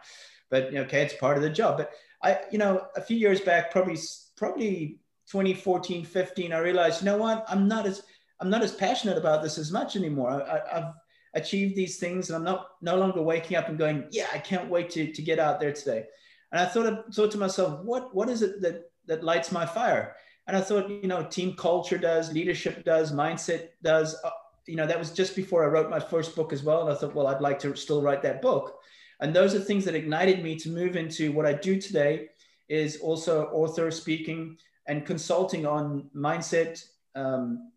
but 0.50 0.74
okay, 0.74 1.02
it's 1.02 1.14
part 1.14 1.38
of 1.38 1.42
the 1.42 1.48
job. 1.48 1.78
But 1.78 1.92
I, 2.22 2.40
you 2.50 2.58
know, 2.58 2.86
a 2.94 3.00
few 3.00 3.16
years 3.16 3.40
back, 3.40 3.70
probably 3.70 3.96
probably 4.36 4.98
2014, 5.30 6.04
15, 6.04 6.52
I 6.52 6.58
realized, 6.58 7.00
you 7.00 7.06
know 7.06 7.16
what, 7.16 7.44
I'm 7.48 7.68
not 7.68 7.86
as 7.86 8.02
I'm 8.40 8.50
not 8.50 8.62
as 8.62 8.72
passionate 8.72 9.16
about 9.16 9.42
this 9.42 9.56
as 9.56 9.72
much 9.72 9.96
anymore. 9.96 10.30
I, 10.30 10.74
have 10.74 10.94
achieved 11.38 11.74
these 11.76 11.98
things 11.98 12.28
and 12.28 12.36
I'm 12.36 12.44
not 12.44 12.68
no 12.82 12.96
longer 12.96 13.22
waking 13.22 13.56
up 13.56 13.68
and 13.68 13.78
going, 13.78 14.06
yeah, 14.10 14.26
I 14.32 14.38
can't 14.38 14.68
wait 14.68 14.90
to, 14.90 15.12
to 15.12 15.22
get 15.22 15.38
out 15.38 15.60
there 15.60 15.72
today. 15.72 16.04
And 16.52 16.60
I 16.60 16.66
thought, 16.66 16.86
of, 16.86 17.14
thought 17.14 17.30
to 17.32 17.38
myself, 17.38 17.80
what, 17.84 18.14
what 18.14 18.28
is 18.28 18.42
it 18.42 18.60
that, 18.62 18.90
that 19.06 19.24
lights 19.24 19.50
my 19.50 19.66
fire? 19.66 20.16
And 20.46 20.56
I 20.56 20.60
thought, 20.60 20.88
you 20.88 21.08
know, 21.08 21.24
team 21.24 21.54
culture 21.54 21.98
does, 21.98 22.32
leadership 22.32 22.84
does, 22.84 23.12
mindset 23.12 23.68
does. 23.82 24.16
Uh, 24.24 24.30
you 24.66 24.76
know, 24.76 24.86
that 24.86 24.98
was 24.98 25.10
just 25.10 25.36
before 25.36 25.64
I 25.64 25.68
wrote 25.68 25.90
my 25.90 26.00
first 26.00 26.36
book 26.36 26.52
as 26.52 26.62
well. 26.62 26.82
And 26.82 26.90
I 26.90 26.94
thought, 26.94 27.14
well, 27.14 27.26
I'd 27.26 27.40
like 27.40 27.58
to 27.60 27.76
still 27.76 28.02
write 28.02 28.22
that 28.22 28.42
book. 28.42 28.78
And 29.20 29.34
those 29.34 29.54
are 29.54 29.60
things 29.60 29.84
that 29.84 29.94
ignited 29.94 30.42
me 30.42 30.56
to 30.56 30.70
move 30.70 30.96
into 30.96 31.32
what 31.32 31.46
I 31.46 31.52
do 31.52 31.80
today 31.80 32.28
is 32.68 32.98
also 32.98 33.46
author 33.46 33.90
speaking 33.90 34.56
and 34.86 35.04
consulting 35.04 35.66
on 35.66 36.08
mindset, 36.14 36.82
um, 37.14 37.72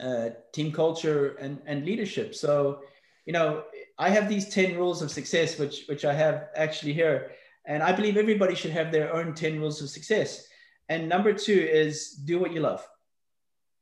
uh, 0.00 0.30
team 0.52 0.72
culture 0.72 1.36
and, 1.40 1.60
and 1.66 1.84
leadership. 1.84 2.34
So, 2.34 2.80
you 3.26 3.32
know, 3.32 3.64
I 3.98 4.10
have 4.10 4.28
these 4.28 4.48
10 4.48 4.76
rules 4.76 5.02
of 5.02 5.10
success, 5.10 5.58
which, 5.58 5.84
which 5.88 6.04
I 6.04 6.14
have 6.14 6.48
actually 6.56 6.92
here. 6.92 7.32
And 7.66 7.82
I 7.82 7.92
believe 7.92 8.16
everybody 8.16 8.54
should 8.54 8.70
have 8.70 8.90
their 8.90 9.12
own 9.12 9.34
10 9.34 9.60
rules 9.60 9.82
of 9.82 9.90
success. 9.90 10.46
And 10.88 11.08
number 11.08 11.32
two 11.32 11.52
is 11.52 12.12
do 12.12 12.38
what 12.38 12.52
you 12.52 12.60
love 12.60 12.86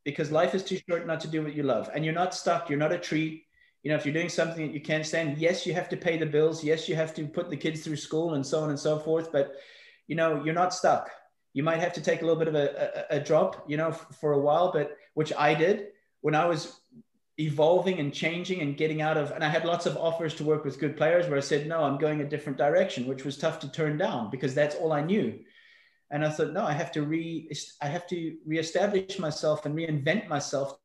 because 0.05 0.31
life 0.33 0.55
is 0.55 0.65
too 0.65 0.79
short 0.89 1.07
not 1.07 1.21
to 1.21 1.29
do 1.29 1.43
what 1.43 1.55
you 1.55 1.63
love. 1.63 1.91
And 1.95 2.05
you're 2.05 2.15
not 2.15 2.35
stuck. 2.35 2.71
You're 2.71 2.79
not 2.79 2.93
a 2.93 2.99
tree. 2.99 3.45
You 3.83 3.91
know, 3.91 3.97
if 3.97 4.05
you're 4.05 4.15
doing 4.15 4.29
something 4.29 4.67
that 4.67 4.75
you 4.75 4.81
can't 4.81 5.07
stand, 5.07 5.39
yes, 5.39 5.67
you 5.67 5.75
have 5.75 5.89
to 5.91 5.97
pay 5.97 6.17
the 6.17 6.27
bills. 6.27 6.65
Yes, 6.65 6.89
you 6.89 6.97
have 6.97 7.15
to 7.15 7.27
put 7.27 7.51
the 7.51 7.57
kids 7.57 7.83
through 7.83 7.97
school 7.97 8.35
and 8.35 8.45
so 8.45 8.61
on 8.61 8.71
and 8.71 8.79
so 8.79 8.99
forth. 8.99 9.31
But, 9.31 9.57
you 10.09 10.17
know, 10.17 10.43
you're 10.45 10.55
not 10.55 10.75
stuck. 10.75 11.11
You 11.53 11.63
might 11.63 11.81
have 11.81 11.93
to 11.95 12.01
take 12.01 12.23
a 12.23 12.25
little 12.25 12.39
bit 12.39 12.49
of 12.49 12.55
a, 12.55 13.07
a, 13.11 13.17
a 13.17 13.21
drop, 13.21 13.65
you 13.69 13.77
know, 13.77 13.89
f- 13.89 14.07
for 14.21 14.33
a 14.33 14.39
while, 14.39 14.73
but 14.73 14.97
which 15.15 15.33
I 15.37 15.55
did 15.55 15.89
when 16.27 16.35
I 16.35 16.45
was 16.45 16.81
evolving 17.39 18.01
and 18.01 18.13
changing 18.13 18.61
and 18.61 18.77
getting 18.77 19.01
out 19.01 19.17
of 19.17 19.31
and 19.31 19.45
i 19.45 19.49
had 19.49 19.65
lots 19.65 19.85
of 19.87 19.97
offers 19.97 20.35
to 20.35 20.43
work 20.43 20.65
with 20.65 20.81
good 20.81 20.97
players 20.97 21.29
where 21.29 21.37
i 21.37 21.41
said 21.41 21.67
no 21.67 21.85
i'm 21.85 21.99
going 21.99 22.21
a 22.23 22.29
different 22.29 22.57
direction 22.57 23.07
which 23.07 23.25
was 23.27 23.37
tough 23.37 23.61
to 23.61 23.71
turn 23.71 23.99
down 23.99 24.31
because 24.31 24.55
that's 24.55 24.75
all 24.75 24.93
i 24.93 25.03
knew. 25.03 25.39
And 26.11 26.25
i 26.25 26.31
thought 26.31 26.53
no 26.53 26.65
i 26.65 26.73
have 26.73 26.91
to 26.93 27.03
re 27.03 27.49
i 27.83 27.87
have 27.87 28.09
to 28.09 28.37
reestablish 28.45 29.19
myself 29.21 29.67
and 29.67 29.77
reinvent 29.77 30.27
myself. 30.27 30.79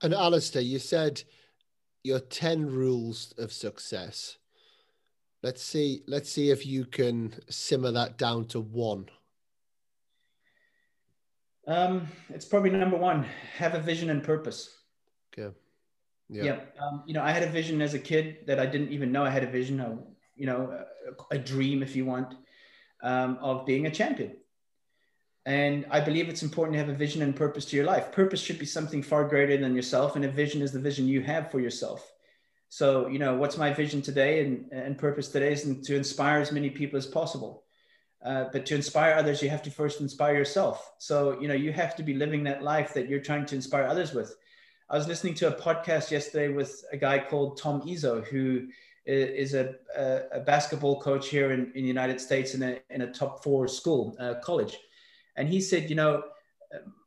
And 0.00 0.14
Alistair, 0.14 0.62
you 0.62 0.78
said 0.78 1.22
your 2.02 2.20
10 2.20 2.66
rules 2.66 3.34
of 3.36 3.52
success. 3.52 4.38
Let's 5.42 5.62
see 5.62 6.04
let's 6.06 6.30
see 6.32 6.48
if 6.50 6.64
you 6.64 6.86
can 6.86 7.34
simmer 7.50 7.92
that 7.92 8.16
down 8.16 8.46
to 8.52 8.60
one 8.60 9.10
um, 11.66 12.08
it's 12.30 12.44
probably 12.44 12.70
number 12.70 12.96
one 12.96 13.24
have 13.56 13.74
a 13.74 13.80
vision 13.80 14.10
and 14.10 14.22
purpose 14.22 14.82
Okay. 15.32 15.54
Yeah. 16.28 16.44
yeah. 16.44 16.60
Um, 16.80 17.02
you 17.06 17.14
know, 17.14 17.22
I 17.22 17.30
had 17.30 17.42
a 17.42 17.48
vision 17.48 17.80
as 17.82 17.94
a 17.94 17.98
kid 17.98 18.46
that 18.46 18.58
I 18.58 18.66
didn't 18.66 18.90
even 18.90 19.12
know 19.12 19.24
I 19.24 19.30
had 19.30 19.44
a 19.44 19.50
vision 19.50 19.80
of, 19.80 19.98
you 20.34 20.46
know, 20.46 20.84
a, 21.30 21.34
a 21.34 21.38
dream, 21.38 21.82
if 21.82 21.96
you 21.96 22.04
want, 22.04 22.34
um, 23.02 23.38
of 23.40 23.66
being 23.66 23.86
a 23.86 23.90
champion. 23.90 24.36
And 25.44 25.86
I 25.90 26.00
believe 26.00 26.28
it's 26.28 26.42
important 26.42 26.74
to 26.74 26.78
have 26.78 26.88
a 26.88 26.96
vision 26.96 27.20
and 27.22 27.34
purpose 27.34 27.64
to 27.66 27.76
your 27.76 27.84
life. 27.84 28.12
Purpose 28.12 28.40
should 28.40 28.58
be 28.58 28.66
something 28.66 29.02
far 29.02 29.28
greater 29.28 29.56
than 29.56 29.74
yourself, 29.74 30.14
and 30.14 30.24
a 30.24 30.30
vision 30.30 30.62
is 30.62 30.72
the 30.72 30.78
vision 30.78 31.08
you 31.08 31.20
have 31.22 31.50
for 31.50 31.58
yourself. 31.58 32.12
So, 32.68 33.08
you 33.08 33.18
know, 33.18 33.36
what's 33.36 33.58
my 33.58 33.72
vision 33.72 34.00
today 34.00 34.44
and, 34.44 34.72
and 34.72 34.96
purpose 34.96 35.28
today 35.28 35.52
is 35.52 35.64
to 35.82 35.96
inspire 35.96 36.40
as 36.40 36.52
many 36.52 36.70
people 36.70 36.96
as 36.96 37.06
possible. 37.06 37.64
Uh, 38.24 38.44
but 38.52 38.64
to 38.66 38.74
inspire 38.74 39.14
others, 39.14 39.42
you 39.42 39.50
have 39.50 39.62
to 39.62 39.70
first 39.70 40.00
inspire 40.00 40.36
yourself. 40.36 40.92
So, 40.98 41.40
you 41.40 41.48
know, 41.48 41.54
you 41.54 41.72
have 41.72 41.96
to 41.96 42.02
be 42.02 42.14
living 42.14 42.44
that 42.44 42.62
life 42.62 42.94
that 42.94 43.08
you're 43.08 43.20
trying 43.20 43.46
to 43.46 43.54
inspire 43.56 43.84
others 43.84 44.14
with. 44.14 44.36
I 44.88 44.96
was 44.96 45.08
listening 45.08 45.34
to 45.34 45.48
a 45.48 45.60
podcast 45.60 46.10
yesterday 46.10 46.48
with 46.48 46.84
a 46.92 46.96
guy 46.96 47.18
called 47.18 47.58
Tom 47.58 47.80
Izzo, 47.82 48.24
who 48.24 48.68
is 49.04 49.54
a, 49.54 49.74
a, 49.96 50.20
a 50.34 50.40
basketball 50.40 51.00
coach 51.00 51.28
here 51.28 51.50
in, 51.50 51.72
in 51.74 51.82
the 51.82 51.88
United 51.88 52.20
States 52.20 52.54
in 52.54 52.62
a, 52.62 52.78
in 52.90 53.02
a 53.02 53.12
top 53.12 53.42
four 53.42 53.66
school, 53.66 54.14
uh, 54.20 54.34
college. 54.42 54.78
And 55.36 55.48
he 55.48 55.60
said, 55.60 55.90
you 55.90 55.96
know, 55.96 56.22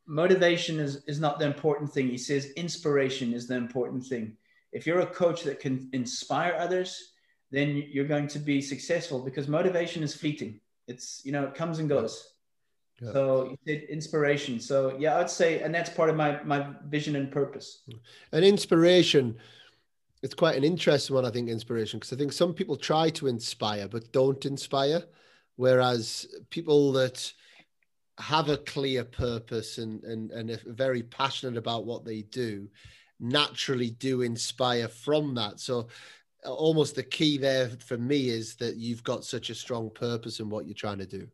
motivation 0.06 0.78
is, 0.78 1.02
is 1.06 1.20
not 1.20 1.38
the 1.38 1.46
important 1.46 1.92
thing. 1.92 2.08
He 2.08 2.18
says 2.18 2.50
inspiration 2.56 3.32
is 3.32 3.46
the 3.46 3.56
important 3.56 4.04
thing. 4.04 4.36
If 4.72 4.86
you're 4.86 5.00
a 5.00 5.06
coach 5.06 5.42
that 5.44 5.60
can 5.60 5.88
inspire 5.92 6.54
others, 6.58 7.12
then 7.50 7.84
you're 7.90 8.04
going 8.04 8.28
to 8.28 8.38
be 8.38 8.60
successful 8.60 9.24
because 9.24 9.48
motivation 9.48 10.02
is 10.02 10.14
fleeting. 10.14 10.60
It's, 10.86 11.22
you 11.24 11.32
know, 11.32 11.44
it 11.44 11.54
comes 11.54 11.78
and 11.78 11.88
goes. 11.88 12.32
Yeah. 13.00 13.12
So 13.12 13.50
you 13.50 13.58
said 13.66 13.88
inspiration. 13.90 14.58
So 14.58 14.96
yeah, 14.98 15.18
I'd 15.18 15.30
say, 15.30 15.60
and 15.60 15.74
that's 15.74 15.90
part 15.90 16.08
of 16.08 16.16
my 16.16 16.42
my 16.44 16.68
vision 16.86 17.16
and 17.16 17.30
purpose. 17.30 17.82
And 18.32 18.44
inspiration, 18.44 19.36
it's 20.22 20.34
quite 20.34 20.56
an 20.56 20.64
interesting 20.64 21.14
one. 21.14 21.26
I 21.26 21.30
think 21.30 21.48
inspiration 21.48 21.98
because 21.98 22.12
I 22.12 22.16
think 22.16 22.32
some 22.32 22.54
people 22.54 22.76
try 22.76 23.10
to 23.10 23.26
inspire 23.26 23.86
but 23.86 24.12
don't 24.12 24.44
inspire, 24.46 25.02
whereas 25.56 26.26
people 26.48 26.92
that 26.92 27.32
have 28.18 28.48
a 28.48 28.56
clear 28.56 29.04
purpose 29.04 29.76
and 29.76 30.02
and 30.04 30.30
and 30.30 30.50
are 30.50 30.60
very 30.64 31.02
passionate 31.02 31.58
about 31.58 31.84
what 31.84 32.04
they 32.04 32.22
do 32.22 32.66
naturally 33.20 33.90
do 33.90 34.22
inspire 34.22 34.88
from 34.88 35.34
that. 35.34 35.60
So 35.60 35.88
almost 36.46 36.94
the 36.94 37.02
key 37.02 37.38
there 37.38 37.68
for 37.68 37.98
me 37.98 38.28
is 38.28 38.54
that 38.56 38.76
you've 38.76 39.04
got 39.04 39.24
such 39.24 39.50
a 39.50 39.54
strong 39.54 39.90
purpose 39.90 40.40
in 40.40 40.48
what 40.48 40.66
you're 40.66 40.74
trying 40.74 40.98
to 40.98 41.06
do. 41.06 41.28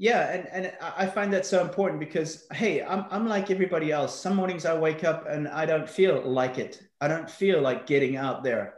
Yeah 0.00 0.30
and, 0.30 0.46
and 0.52 0.72
i 0.96 1.06
find 1.06 1.32
that 1.32 1.44
so 1.44 1.60
important 1.60 1.98
because 1.98 2.46
hey 2.52 2.84
I'm, 2.84 3.04
I'm 3.10 3.26
like 3.26 3.50
everybody 3.50 3.90
else. 3.90 4.18
Some 4.18 4.36
mornings 4.36 4.64
i 4.64 4.76
wake 4.78 5.02
up 5.02 5.26
and 5.28 5.48
i 5.48 5.66
don't 5.66 5.88
feel 5.88 6.22
like 6.22 6.58
it. 6.58 6.82
I 7.00 7.08
don't 7.08 7.30
feel 7.30 7.60
like 7.60 7.86
getting 7.86 8.16
out 8.16 8.44
there. 8.44 8.74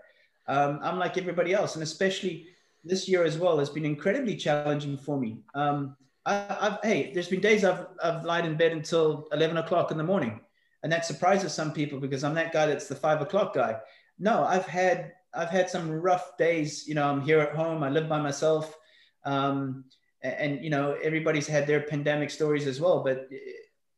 Um, 0.48 0.80
i'm 0.82 0.98
like 0.98 1.18
everybody 1.18 1.52
else 1.52 1.74
and 1.74 1.82
especially 1.82 2.46
this 2.84 3.06
year 3.06 3.24
as 3.24 3.36
well 3.36 3.58
has 3.58 3.68
been 3.68 3.84
incredibly 3.84 4.34
challenging 4.36 4.96
for 4.96 5.18
me. 5.18 5.42
Um, 5.54 5.96
I, 6.24 6.32
have 6.60 6.78
hey 6.82 7.12
there's 7.12 7.28
been 7.28 7.40
days 7.40 7.64
I've, 7.64 7.86
I've 8.02 8.24
lied 8.24 8.46
in 8.46 8.56
bed 8.56 8.72
until 8.72 9.28
11 9.32 9.58
o'clock 9.58 9.90
in 9.90 9.98
the 9.98 10.04
morning 10.04 10.40
and 10.82 10.92
that 10.92 11.04
surprises 11.04 11.52
some 11.52 11.72
people 11.72 11.98
because 12.00 12.24
i'm 12.24 12.34
that 12.34 12.52
guy 12.52 12.66
that's 12.66 12.88
the 12.88 12.94
five 12.94 13.20
o'clock 13.20 13.54
guy 13.54 13.76
no 14.20 14.44
i've 14.44 14.66
had 14.66 15.12
i've 15.34 15.50
had 15.50 15.68
some 15.68 15.90
rough 15.90 16.36
days. 16.38 16.86
You 16.86 16.94
know 16.94 17.08
i'm 17.08 17.22
here 17.22 17.40
at 17.40 17.54
home. 17.54 17.82
I 17.82 17.90
live 17.90 18.08
by 18.08 18.20
myself. 18.20 18.76
Um, 19.24 19.84
and 20.22 20.62
you 20.62 20.70
know 20.70 20.96
everybody's 21.02 21.46
had 21.46 21.66
their 21.66 21.80
pandemic 21.80 22.30
stories 22.30 22.66
as 22.66 22.78
well 22.80 23.02
but 23.02 23.28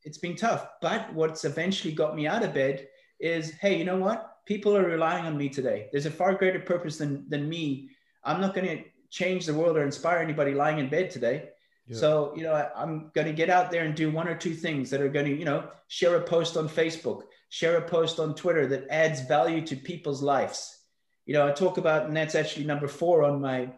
it's 0.04 0.18
been 0.18 0.36
tough. 0.36 0.66
But 0.80 1.12
what's 1.14 1.44
eventually 1.44 1.94
got 1.94 2.16
me 2.16 2.26
out 2.26 2.42
of 2.42 2.54
bed 2.54 2.88
is 3.20 3.52
hey 3.52 3.76
you 3.78 3.84
know 3.84 3.98
what? 3.98 4.28
People 4.46 4.76
are 4.76 4.84
relying 4.84 5.24
on 5.26 5.36
me 5.36 5.48
today. 5.48 5.88
There's 5.92 6.06
a 6.06 6.10
far 6.10 6.34
greater 6.34 6.60
purpose 6.60 6.98
than 6.98 7.28
than 7.28 7.48
me. 7.48 7.90
I'm 8.24 8.40
not 8.40 8.54
going 8.54 8.66
to 8.66 8.84
change 9.10 9.46
the 9.46 9.54
world 9.54 9.76
or 9.76 9.84
inspire 9.84 10.18
anybody 10.18 10.54
lying 10.54 10.78
in 10.78 10.88
bed 10.88 11.10
today. 11.10 11.50
Yeah. 11.86 11.98
so 11.98 12.32
you 12.36 12.44
know 12.44 12.52
I, 12.54 12.70
i'm 12.80 13.10
going 13.12 13.26
to 13.26 13.32
get 13.32 13.50
out 13.50 13.72
there 13.72 13.84
and 13.84 13.94
do 13.94 14.08
one 14.08 14.28
or 14.28 14.36
two 14.36 14.54
things 14.54 14.88
that 14.90 15.00
are 15.00 15.08
going 15.08 15.26
to 15.26 15.36
you 15.36 15.44
know 15.44 15.68
share 15.88 16.14
a 16.14 16.22
post 16.22 16.56
on 16.56 16.68
facebook 16.68 17.22
share 17.52 17.76
a 17.76 17.88
post 17.88 18.18
on 18.18 18.34
twitter 18.34 18.66
that 18.66 18.86
adds 18.88 19.20
value 19.20 19.60
to 19.60 19.76
people's 19.76 20.22
lives 20.22 20.78
you 21.26 21.34
know 21.34 21.46
i 21.46 21.52
talk 21.52 21.76
about 21.76 22.06
and 22.06 22.16
that's 22.16 22.34
actually 22.34 22.64
number 22.64 22.88
four 22.88 23.22
on 23.22 23.40
my 23.40 23.68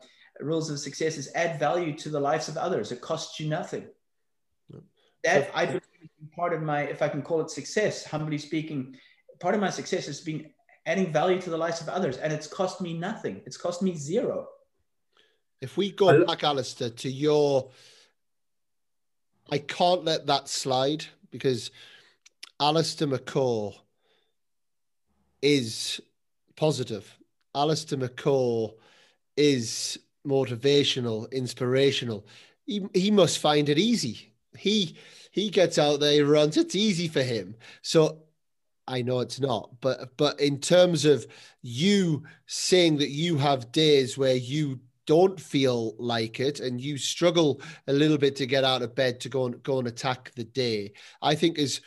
rules 0.40 0.70
of 0.70 0.78
success 0.78 1.16
is 1.16 1.30
add 1.34 1.58
value 1.58 1.96
to 1.98 2.08
the 2.08 2.20
lives 2.20 2.48
of 2.48 2.56
others. 2.56 2.92
It 2.92 3.00
costs 3.00 3.38
you 3.38 3.48
nothing. 3.48 3.84
That 5.22 5.50
I 5.54 5.66
believe 5.66 5.82
part 6.36 6.52
of 6.52 6.62
my, 6.62 6.82
if 6.82 7.00
I 7.00 7.08
can 7.08 7.22
call 7.22 7.40
it 7.40 7.50
success, 7.50 8.04
humbly 8.04 8.38
speaking, 8.38 8.96
part 9.40 9.54
of 9.54 9.60
my 9.60 9.70
success 9.70 10.06
has 10.06 10.20
been 10.20 10.50
adding 10.86 11.12
value 11.12 11.40
to 11.40 11.50
the 11.50 11.56
lives 11.56 11.80
of 11.80 11.88
others, 11.88 12.18
and 12.18 12.32
it's 12.32 12.46
cost 12.46 12.80
me 12.80 12.92
nothing. 12.92 13.40
It's 13.46 13.56
cost 13.56 13.80
me 13.80 13.94
zero. 13.94 14.48
If 15.60 15.78
we 15.78 15.92
go 15.92 16.26
back, 16.26 16.44
Alistair, 16.44 16.90
to 16.90 17.10
your, 17.10 17.70
I 19.50 19.58
can't 19.58 20.04
let 20.04 20.26
that 20.26 20.48
slide 20.48 21.06
because 21.30 21.70
Alistair 22.60 23.08
McCaw 23.08 23.74
is 25.42 26.00
positive. 26.56 27.18
Alistair 27.54 27.98
McCaw 27.98 28.72
is 29.36 29.98
motivational, 30.26 31.30
inspirational. 31.32 32.26
He, 32.66 32.86
he 32.94 33.10
must 33.10 33.38
find 33.38 33.68
it 33.68 33.78
easy. 33.78 34.32
He 34.56 34.96
he 35.30 35.50
gets 35.50 35.78
out 35.78 35.98
there, 35.98 36.12
he 36.12 36.22
runs. 36.22 36.56
It's 36.56 36.76
easy 36.76 37.08
for 37.08 37.22
him. 37.22 37.56
So 37.82 38.22
I 38.86 39.02
know 39.02 39.18
it's 39.20 39.40
not, 39.40 39.70
but 39.80 40.16
but 40.16 40.38
in 40.40 40.60
terms 40.60 41.04
of 41.04 41.26
you 41.62 42.22
saying 42.46 42.98
that 42.98 43.10
you 43.10 43.36
have 43.38 43.72
days 43.72 44.16
where 44.16 44.36
you 44.36 44.80
don't 45.06 45.38
feel 45.38 45.94
like 45.98 46.40
it 46.40 46.60
and 46.60 46.80
you 46.80 46.96
struggle 46.96 47.60
a 47.88 47.92
little 47.92 48.16
bit 48.16 48.36
to 48.36 48.46
get 48.46 48.64
out 48.64 48.82
of 48.82 48.94
bed 48.94 49.20
to 49.20 49.28
go 49.28 49.46
and 49.46 49.62
go 49.62 49.78
and 49.78 49.88
attack 49.88 50.32
the 50.36 50.44
day, 50.44 50.92
I 51.20 51.34
think 51.34 51.58
is 51.58 51.80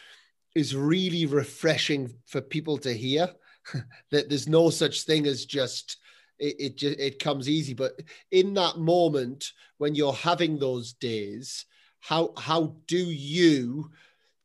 is 0.57 0.75
really 0.75 1.25
refreshing 1.25 2.13
for 2.25 2.41
people 2.41 2.77
to 2.79 2.91
hear 2.93 3.29
that 4.11 4.27
there's 4.29 4.47
no 4.47 4.69
such 4.69 5.03
thing 5.03 5.27
as 5.27 5.45
just 5.45 5.97
it 6.39 6.55
it, 6.59 6.77
just, 6.77 6.99
it 6.99 7.19
comes 7.19 7.49
easy. 7.49 7.73
But 7.73 7.99
in 8.31 8.53
that 8.55 8.77
moment 8.77 9.51
when 9.77 9.95
you're 9.95 10.13
having 10.13 10.57
those 10.57 10.93
days, 10.93 11.65
how 11.99 12.33
how 12.37 12.75
do 12.87 12.97
you 12.97 13.91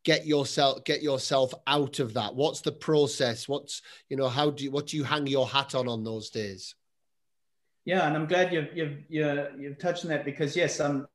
get 0.05 0.27
yourself 0.27 0.85
get 0.85 1.03
yourself 1.03 1.55
out 1.67 1.99
of 1.99 2.15
that? 2.15 2.35
What's 2.35 2.61
the 2.61 2.73
process? 2.73 3.49
What's 3.49 3.83
you 4.09 4.17
know 4.17 4.29
how 4.29 4.51
do 4.51 4.65
you, 4.65 4.71
what 4.71 4.89
do 4.89 4.97
you 4.97 5.05
hang 5.05 5.27
your 5.27 5.49
hat 5.49 5.75
on 5.75 5.89
on 5.89 6.05
those 6.05 6.31
days? 6.31 6.75
Yeah, 7.85 8.07
and 8.07 8.17
I'm 8.17 8.27
glad 8.27 8.53
you've 8.53 8.77
you've 8.77 8.99
you've, 9.09 9.61
you've 9.61 9.79
touched 9.79 10.05
on 10.05 10.11
that 10.11 10.25
because 10.25 10.57
yes, 10.57 10.79
I'm 10.81 11.07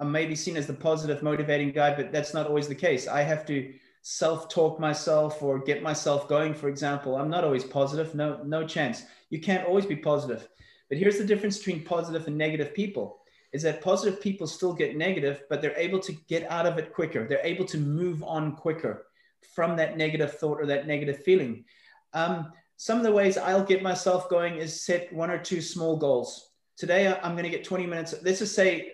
I'm 0.00 0.10
maybe 0.10 0.34
seen 0.34 0.56
as 0.56 0.66
the 0.66 0.74
positive, 0.74 1.22
motivating 1.22 1.72
guy, 1.72 1.94
but 1.94 2.10
that's 2.10 2.34
not 2.34 2.46
always 2.46 2.68
the 2.68 2.74
case. 2.74 3.06
I 3.06 3.22
have 3.22 3.44
to 3.46 3.72
self-talk 4.02 4.80
myself 4.80 5.42
or 5.42 5.58
get 5.58 5.82
myself 5.82 6.28
going. 6.28 6.54
For 6.54 6.68
example, 6.68 7.16
I'm 7.16 7.30
not 7.30 7.44
always 7.44 7.64
positive. 7.64 8.14
No, 8.14 8.42
no 8.44 8.66
chance 8.66 9.04
you 9.30 9.40
can't 9.40 9.66
always 9.66 9.86
be 9.86 9.96
positive. 9.96 10.46
But 10.88 10.98
here's 10.98 11.18
the 11.18 11.24
difference 11.24 11.58
between 11.58 11.84
positive 11.84 12.26
and 12.26 12.36
negative 12.36 12.74
people 12.74 13.18
is 13.52 13.62
that 13.62 13.80
positive 13.80 14.20
people 14.20 14.46
still 14.46 14.72
get 14.72 14.96
negative, 14.96 15.42
but 15.48 15.60
they're 15.60 15.76
able 15.76 15.98
to 15.98 16.12
get 16.28 16.48
out 16.50 16.66
of 16.66 16.78
it 16.78 16.92
quicker. 16.92 17.26
They're 17.26 17.44
able 17.44 17.64
to 17.66 17.78
move 17.78 18.22
on 18.22 18.54
quicker 18.54 19.06
from 19.54 19.76
that 19.76 19.96
negative 19.96 20.38
thought 20.38 20.60
or 20.60 20.66
that 20.66 20.86
negative 20.86 21.22
feeling. 21.24 21.64
Um, 22.12 22.52
some 22.76 22.98
of 22.98 23.04
the 23.04 23.12
ways 23.12 23.36
I'll 23.36 23.64
get 23.64 23.82
myself 23.82 24.28
going 24.28 24.56
is 24.56 24.84
set 24.84 25.12
one 25.12 25.30
or 25.30 25.38
two 25.38 25.60
small 25.60 25.96
goals. 25.96 26.50
Today, 26.76 27.08
I'm 27.08 27.32
going 27.32 27.44
to 27.44 27.50
get 27.50 27.64
20 27.64 27.86
minutes. 27.86 28.14
Let's 28.22 28.38
just 28.38 28.54
say, 28.54 28.92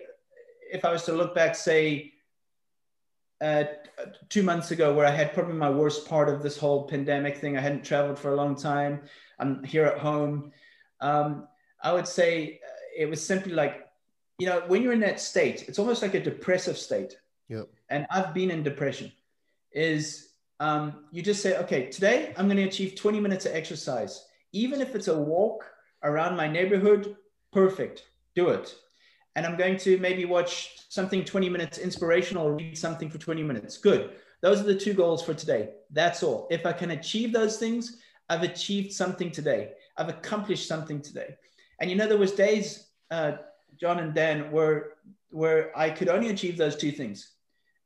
if 0.71 0.83
I 0.83 0.91
was 0.91 1.03
to 1.03 1.13
look 1.13 1.35
back, 1.35 1.55
say, 1.55 2.13
uh, 3.39 3.65
two 4.29 4.43
months 4.43 4.71
ago, 4.71 4.93
where 4.93 5.05
I 5.05 5.11
had 5.11 5.33
probably 5.33 5.55
my 5.55 5.69
worst 5.69 6.07
part 6.07 6.29
of 6.29 6.43
this 6.43 6.57
whole 6.57 6.87
pandemic 6.87 7.37
thing. 7.37 7.57
I 7.57 7.61
hadn't 7.61 7.83
traveled 7.83 8.19
for 8.19 8.33
a 8.33 8.35
long 8.35 8.55
time. 8.55 9.01
I'm 9.39 9.63
here 9.63 9.85
at 9.85 9.99
home. 9.99 10.51
Um, 11.01 11.47
I 11.81 11.93
would 11.93 12.07
say 12.07 12.59
uh, 12.63 12.69
it 12.95 13.09
was 13.09 13.23
simply 13.23 13.53
like, 13.53 13.87
you 14.39 14.47
know, 14.47 14.63
when 14.67 14.81
you're 14.81 14.93
in 14.93 14.99
that 15.01 15.19
state, 15.19 15.67
it's 15.67 15.79
almost 15.79 16.01
like 16.01 16.13
a 16.13 16.19
depressive 16.19 16.77
state. 16.77 17.17
Yep. 17.49 17.69
And 17.89 18.05
I've 18.11 18.33
been 18.33 18.51
in 18.51 18.63
depression. 18.63 19.11
Is 19.71 20.29
um, 20.59 21.05
you 21.11 21.21
just 21.21 21.41
say, 21.41 21.57
okay, 21.57 21.87
today 21.87 22.33
I'm 22.37 22.45
going 22.45 22.57
to 22.57 22.63
achieve 22.63 22.95
20 22.95 23.19
minutes 23.19 23.45
of 23.45 23.53
exercise. 23.53 24.25
Even 24.53 24.81
if 24.81 24.95
it's 24.95 25.07
a 25.07 25.17
walk 25.17 25.65
around 26.03 26.35
my 26.35 26.47
neighborhood, 26.47 27.15
perfect, 27.51 28.03
do 28.35 28.49
it. 28.49 28.75
And 29.37 29.45
I'm 29.45 29.55
going 29.55 29.77
to 29.77 29.97
maybe 29.99 30.25
watch 30.25 30.71
something 30.89 31.23
20 31.23 31.47
minutes 31.47 31.77
inspirational 31.77 32.45
or 32.45 32.55
read 32.55 32.77
something 32.77 33.09
for 33.09 33.17
20 33.17 33.43
minutes. 33.43 33.77
Good. 33.77 34.15
Those 34.41 34.59
are 34.59 34.65
the 34.65 34.75
two 34.75 34.93
goals 34.93 35.23
for 35.23 35.33
today. 35.33 35.69
That's 35.91 36.23
all. 36.23 36.47
If 36.51 36.65
I 36.65 36.73
can 36.73 36.91
achieve 36.91 37.31
those 37.31 37.57
things, 37.57 38.01
I've 38.29 38.43
achieved 38.43 38.91
something 38.91 39.31
today. 39.31 39.71
I've 39.95 40.09
accomplished 40.09 40.67
something 40.67 41.01
today. 41.01 41.37
And 41.79 41.89
you 41.89 41.95
know, 41.95 42.07
there 42.07 42.17
was 42.17 42.33
days, 42.33 42.87
uh, 43.09 43.37
John 43.79 43.99
and 43.99 44.13
Dan, 44.13 44.51
where 44.51 44.93
where 45.29 45.77
I 45.77 45.91
could 45.91 46.09
only 46.09 46.29
achieve 46.29 46.57
those 46.57 46.75
two 46.75 46.91
things 46.91 47.31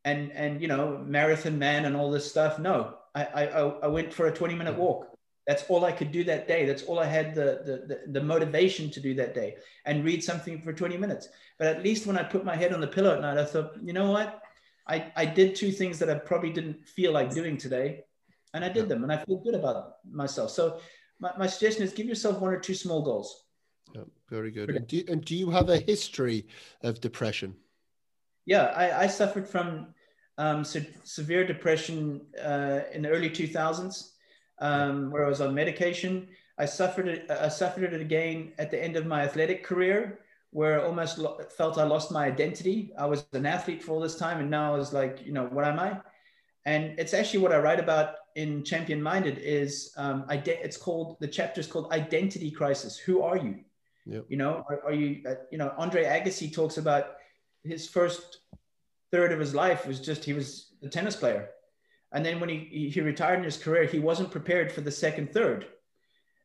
and 0.06 0.32
and 0.32 0.62
you 0.62 0.68
know 0.68 1.04
marathon 1.06 1.60
man 1.60 1.86
and 1.86 1.96
all 1.96 2.12
this 2.12 2.30
stuff 2.30 2.60
no 2.60 2.96
i 3.16 3.26
i, 3.26 3.44
I 3.84 3.88
went 3.88 4.14
for 4.14 4.28
a 4.28 4.34
20 4.34 4.56
minute 4.56 4.76
walk 4.76 5.08
that's 5.48 5.64
all 5.70 5.86
i 5.86 5.92
could 5.92 6.12
do 6.12 6.24
that 6.24 6.48
day. 6.48 6.66
That's 6.66 6.84
all 6.84 7.00
i 7.00 7.06
had 7.06 7.34
the, 7.34 7.62
the, 7.66 7.76
the 7.88 8.12
the 8.20 8.24
motivation 8.24 8.90
to 8.92 9.00
do 9.00 9.14
that 9.16 9.34
day 9.34 9.58
and 9.86 10.06
read 10.06 10.24
something 10.24 10.62
for 10.62 10.74
20 10.74 10.98
minutes. 10.98 11.30
But 11.58 11.68
at 11.68 11.84
least 11.84 12.06
when 12.06 12.18
i 12.18 12.24
put 12.24 12.46
my 12.46 12.56
head 12.56 12.74
on 12.74 12.82
the 12.82 12.88
pillow 12.88 13.16
at 13.16 13.22
night 13.22 13.38
i 13.38 13.46
thought 13.46 13.74
you 13.84 13.94
know 13.94 14.12
what? 14.12 14.42
I 14.88 15.12
i 15.16 15.26
did 15.26 15.56
two 15.56 15.72
things 15.72 16.00
that 16.00 16.10
i 16.10 16.16
probably 16.16 16.52
didn't 16.52 16.88
feel 16.88 17.12
like 17.12 17.32
doing 17.32 17.58
today 17.58 18.04
and 18.54 18.66
i 18.66 18.70
did 18.70 18.90
them 18.90 19.04
and 19.04 19.12
i 19.12 19.18
feel 19.18 19.38
good 19.38 19.56
about 19.56 19.96
myself. 20.10 20.52
So 20.52 20.80
my, 21.20 21.32
my 21.38 21.48
suggestion 21.48 21.84
is 21.84 21.94
give 21.94 22.08
yourself 22.08 22.40
one 22.42 22.52
or 22.52 22.60
two 22.60 22.74
small 22.74 23.02
goals. 23.04 23.46
Yeah, 23.94 24.04
very 24.30 24.52
good. 24.52 24.70
And 24.70 24.88
do, 24.88 25.04
and 25.08 25.24
do 25.24 25.36
you 25.36 25.50
have 25.52 25.70
a 25.70 25.78
history 25.78 26.48
of 26.82 27.00
depression? 27.00 27.56
Yeah, 28.46 28.66
I, 28.76 29.04
I 29.04 29.08
suffered 29.08 29.48
from 29.48 29.94
um, 30.38 30.64
se- 30.64 30.90
severe 31.04 31.46
depression 31.46 32.22
uh, 32.44 32.82
in 32.92 33.04
the 33.04 33.10
early 33.10 33.30
2000s, 33.30 34.11
um, 34.62 35.12
where 35.12 35.26
I 35.26 35.30
was 35.30 35.42
on 35.42 35.54
medication. 35.54 36.28
I 36.58 36.66
suffered 36.66 37.08
it. 37.08 37.30
I 37.30 37.50
suffered 37.50 37.94
it 37.94 38.00
again 38.00 38.54
at 38.58 38.72
the 38.72 38.82
end 38.82 38.96
of 38.96 39.06
my 39.06 39.24
athletic 39.24 39.64
career, 39.64 40.20
where 40.52 40.80
I 40.80 40.86
almost 40.86 41.18
lo- 41.18 41.40
felt 41.58 41.78
I 41.78 41.84
lost 41.84 42.12
my 42.12 42.26
identity. 42.26 42.94
I 42.98 43.08
was 43.08 43.26
an 43.34 43.46
athlete 43.46 43.84
for 43.84 43.94
all 43.94 44.00
this 44.00 44.18
time, 44.18 44.40
and 44.40 44.50
now 44.50 44.74
I 44.74 44.78
was 44.78 44.94
like, 44.94 45.26
you 45.26 45.34
know, 45.34 45.48
what 45.48 45.66
am 45.66 45.80
I? 45.80 46.00
And 46.66 46.98
it's 47.00 47.14
actually 47.14 47.40
what 47.40 47.52
I 47.52 47.58
write 47.58 47.80
about 47.80 48.16
in 48.36 48.64
Champion 48.64 49.02
Minded. 49.02 49.40
Is 49.40 49.92
um, 49.98 50.26
ide- 50.30 50.48
it's 50.48 50.78
called 50.78 51.18
the 51.20 51.28
chapter 51.28 51.60
is 51.60 51.68
called 51.68 51.92
Identity 51.92 52.52
Crisis. 52.52 52.98
Who 52.98 53.24
are 53.24 53.38
you? 53.38 53.60
Yep. 54.06 54.26
You 54.30 54.38
know, 54.38 54.64
are, 54.70 54.82
are 54.86 54.94
you? 54.94 55.24
Uh, 55.28 55.36
you 55.52 55.58
know, 55.58 55.74
Andre 55.78 56.04
Agassi 56.06 56.54
talks 56.54 56.78
about 56.78 57.16
his 57.64 57.88
first 57.88 58.40
third 59.12 59.32
of 59.32 59.40
his 59.40 59.54
life 59.54 59.86
was 59.86 60.00
just 60.00 60.24
he 60.24 60.34
was 60.34 60.72
a 60.84 60.88
tennis 60.88 61.16
player. 61.16 61.50
And 62.12 62.26
then 62.26 62.40
when 62.40 62.50
he, 62.50 62.90
he 62.94 63.02
retired 63.02 63.40
in 63.40 63.46
his 63.46 63.58
career, 63.58 63.86
he 63.86 64.00
wasn't 64.00 64.32
prepared 64.32 64.72
for 64.72 64.82
the 64.82 64.92
second 64.92 65.34
third. 65.34 65.68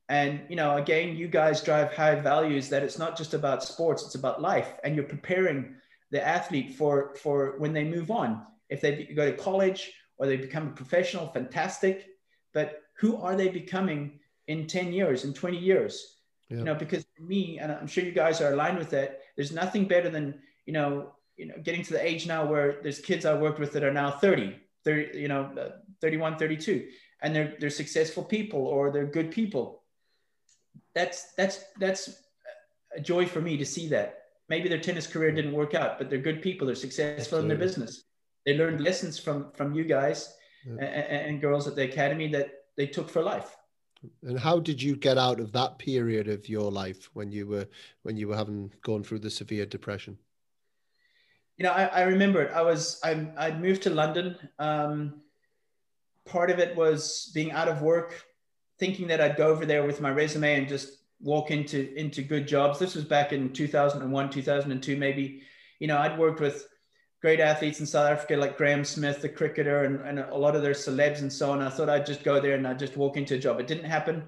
And 0.08 0.42
you 0.48 0.56
know, 0.56 0.76
again, 0.76 1.16
you 1.16 1.26
guys 1.26 1.62
drive 1.62 1.92
high 1.92 2.14
values 2.14 2.68
that 2.68 2.84
it's 2.84 2.98
not 2.98 3.16
just 3.16 3.34
about 3.34 3.64
sports, 3.64 4.04
it's 4.04 4.14
about 4.14 4.40
life. 4.40 4.74
And 4.84 4.94
you're 4.94 5.04
preparing 5.04 5.74
the 6.12 6.24
athlete 6.24 6.74
for 6.74 7.14
for 7.16 7.58
when 7.58 7.72
they 7.72 7.84
move 7.84 8.10
on. 8.10 8.46
If 8.68 8.80
they 8.80 9.04
go 9.16 9.30
to 9.30 9.36
college 9.36 9.92
or 10.18 10.26
they 10.26 10.36
become 10.36 10.68
a 10.68 10.70
professional, 10.70 11.28
fantastic. 11.28 12.06
But 12.54 12.82
who 12.98 13.16
are 13.16 13.36
they 13.36 13.48
becoming 13.48 14.20
in 14.46 14.66
10 14.66 14.92
years, 14.92 15.24
in 15.24 15.34
20 15.34 15.58
years? 15.58 16.18
Yeah. 16.48 16.58
You 16.58 16.64
know, 16.64 16.74
because 16.74 17.04
for 17.16 17.24
me, 17.24 17.58
and 17.58 17.72
I'm 17.72 17.88
sure 17.88 18.04
you 18.04 18.12
guys 18.12 18.40
are 18.40 18.52
aligned 18.52 18.78
with 18.78 18.90
that, 18.90 19.20
there's 19.34 19.52
nothing 19.52 19.86
better 19.88 20.08
than 20.08 20.40
you 20.66 20.72
know, 20.72 21.12
you 21.36 21.46
know, 21.46 21.54
getting 21.62 21.82
to 21.82 21.92
the 21.92 22.04
age 22.04 22.26
now 22.26 22.44
where 22.44 22.80
there's 22.82 22.98
kids 22.98 23.24
I 23.24 23.34
worked 23.34 23.58
with 23.58 23.72
that 23.72 23.84
are 23.84 23.92
now 23.92 24.10
30, 24.10 24.56
30, 24.86 25.18
you 25.18 25.28
know, 25.28 25.50
uh, 25.60 25.70
31, 26.00 26.38
32, 26.38 26.86
and 27.20 27.34
they're, 27.34 27.54
they're 27.58 27.70
successful 27.70 28.22
people 28.22 28.60
or 28.60 28.90
they're 28.90 29.04
good 29.04 29.30
people. 29.30 29.82
That's, 30.94 31.32
that's, 31.36 31.64
that's 31.78 32.22
a 32.96 33.00
joy 33.00 33.26
for 33.26 33.40
me 33.40 33.56
to 33.58 33.66
see 33.66 33.88
that. 33.88 34.20
Maybe 34.48 34.68
their 34.68 34.80
tennis 34.80 35.08
career 35.08 35.32
didn't 35.32 35.52
work 35.52 35.74
out, 35.74 35.98
but 35.98 36.08
they're 36.08 36.20
good 36.20 36.40
people. 36.40 36.66
They're 36.66 36.76
successful 36.76 37.20
Absolutely. 37.20 37.42
in 37.42 37.48
their 37.48 37.66
business. 37.66 38.04
They 38.46 38.56
learned 38.56 38.80
lessons 38.80 39.18
from, 39.18 39.50
from 39.54 39.74
you 39.74 39.84
guys 39.84 40.32
yeah. 40.64 40.84
and, 40.84 41.28
and 41.28 41.40
girls 41.40 41.66
at 41.66 41.74
the 41.74 41.82
academy 41.82 42.28
that 42.28 42.50
they 42.76 42.86
took 42.86 43.10
for 43.10 43.22
life. 43.22 43.56
And 44.22 44.38
how 44.38 44.60
did 44.60 44.80
you 44.80 44.94
get 44.94 45.18
out 45.18 45.40
of 45.40 45.50
that 45.52 45.78
period 45.78 46.28
of 46.28 46.48
your 46.48 46.70
life 46.70 47.10
when 47.14 47.32
you 47.32 47.46
were 47.46 47.66
when 48.02 48.16
you 48.16 48.28
were 48.28 48.36
having 48.36 48.70
gone 48.82 49.02
through 49.02 49.20
the 49.20 49.30
severe 49.30 49.66
depression? 49.66 50.16
You 51.56 51.64
know, 51.64 51.72
I, 51.72 51.84
I 51.84 52.02
remember 52.02 52.42
it. 52.42 52.52
I 52.52 52.62
was 52.62 53.00
I 53.02 53.28
I'd 53.36 53.60
moved 53.60 53.82
to 53.84 53.90
London. 53.90 54.36
Um, 54.58 55.22
part 56.26 56.50
of 56.50 56.58
it 56.58 56.76
was 56.76 57.30
being 57.34 57.52
out 57.52 57.68
of 57.68 57.82
work, 57.82 58.22
thinking 58.78 59.06
that 59.08 59.20
I'd 59.20 59.36
go 59.36 59.48
over 59.48 59.64
there 59.64 59.86
with 59.86 60.00
my 60.00 60.10
resume 60.10 60.54
and 60.54 60.68
just 60.68 60.98
walk 61.20 61.50
into 61.50 61.94
into 61.94 62.22
good 62.22 62.46
jobs. 62.46 62.78
This 62.78 62.94
was 62.94 63.04
back 63.04 63.32
in 63.32 63.52
2001, 63.52 64.30
2002, 64.30 64.96
maybe. 64.96 65.42
You 65.78 65.86
know, 65.86 65.98
I'd 65.98 66.18
worked 66.18 66.40
with 66.40 66.66
great 67.22 67.40
athletes 67.40 67.80
in 67.80 67.86
South 67.86 68.10
Africa 68.10 68.36
like 68.36 68.58
Graeme 68.58 68.84
Smith, 68.84 69.22
the 69.22 69.28
cricketer, 69.28 69.84
and, 69.84 70.00
and 70.02 70.18
a 70.18 70.36
lot 70.36 70.54
of 70.54 70.62
their 70.62 70.72
celebs 70.72 71.20
and 71.20 71.32
so 71.32 71.50
on. 71.50 71.62
I 71.62 71.70
thought 71.70 71.88
I'd 71.88 72.06
just 72.06 72.22
go 72.22 72.40
there 72.40 72.54
and 72.54 72.66
I'd 72.66 72.78
just 72.78 72.96
walk 72.96 73.16
into 73.16 73.34
a 73.34 73.38
job. 73.38 73.60
It 73.60 73.66
didn't 73.66 73.84
happen. 73.84 74.24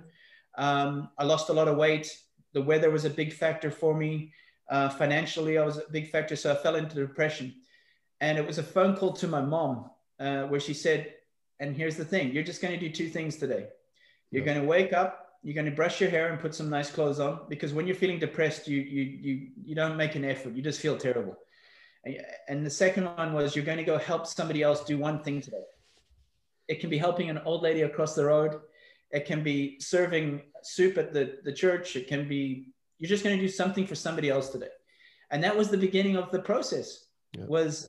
Um, 0.57 1.11
I 1.19 1.25
lost 1.25 1.51
a 1.51 1.53
lot 1.53 1.69
of 1.69 1.77
weight. 1.77 2.11
The 2.55 2.63
weather 2.63 2.91
was 2.91 3.05
a 3.05 3.11
big 3.11 3.33
factor 3.33 3.71
for 3.71 3.95
me. 3.95 4.33
Uh, 4.69 4.89
financially, 4.89 5.59
I 5.59 5.65
was 5.65 5.79
a 5.79 5.83
big 5.91 6.11
factor, 6.11 6.37
so 6.37 6.53
I 6.53 6.57
fell 6.57 6.77
into 6.77 6.97
depression. 6.97 7.55
And 8.21 8.37
it 8.37 8.47
was 8.47 8.59
a 8.59 8.63
phone 8.63 8.97
call 8.97 9.13
to 9.15 9.29
my 9.29 9.41
mom 9.41 9.91
uh, 10.19 10.43
where 10.45 10.61
she 10.61 10.75
said, 10.75 11.15
"And 11.61 11.77
here's 11.77 11.97
the 11.97 12.05
thing: 12.05 12.33
you're 12.33 12.45
just 12.45 12.61
going 12.61 12.79
to 12.79 12.81
do 12.81 12.93
two 12.93 13.09
things 13.09 13.37
today. 13.37 13.69
You're 14.31 14.45
going 14.45 14.61
to 14.61 14.67
wake 14.67 14.93
up, 14.93 15.29
you're 15.43 15.55
going 15.55 15.71
to 15.71 15.73
brush 15.73 16.01
your 16.01 16.11
hair 16.11 16.31
and 16.31 16.41
put 16.41 16.55
some 16.55 16.69
nice 16.69 16.91
clothes 16.91 17.21
on, 17.21 17.41
because 17.49 17.73
when 17.73 17.87
you're 17.87 17.97
feeling 17.97 18.19
depressed, 18.19 18.69
you 18.69 18.81
you 18.81 19.03
you 19.03 19.49
you 19.65 19.75
don't 19.75 19.97
make 19.97 20.17
an 20.17 20.25
effort. 20.25 20.55
You 20.55 20.63
just 20.63 20.81
feel 20.81 20.97
terrible. 20.97 21.37
And 22.49 22.65
the 22.65 22.71
second 22.71 23.05
one 23.05 23.33
was 23.33 23.55
you're 23.55 23.65
going 23.65 23.79
to 23.79 23.85
go 23.85 23.99
help 23.99 24.27
somebody 24.27 24.63
else 24.63 24.85
do 24.85 24.99
one 24.99 25.23
thing 25.23 25.41
today. 25.41 25.65
It 26.67 26.81
can 26.81 26.91
be 26.91 26.99
helping 26.99 27.31
an 27.31 27.39
old 27.45 27.63
lady 27.63 27.83
across 27.83 28.15
the 28.15 28.25
road. 28.25 28.61
It 29.11 29.27
can 29.27 29.43
be 29.43 29.81
serving 29.81 30.43
soup 30.63 30.99
at 30.99 31.13
the, 31.13 31.39
the 31.45 31.53
church. 31.53 31.97
It 31.97 32.09
can 32.09 32.29
be 32.29 32.69
you're 32.99 33.09
just 33.09 33.25
going 33.25 33.37
to 33.37 33.43
do 33.43 33.49
something 33.49 33.87
for 33.87 33.95
somebody 33.95 34.29
else 34.29 34.51
today. 34.51 34.69
And 35.31 35.43
that 35.45 35.57
was 35.57 35.69
the 35.69 35.77
beginning 35.77 36.17
of 36.17 36.31
the 36.31 36.39
process 36.39 37.07
yeah. 37.37 37.45
was 37.47 37.89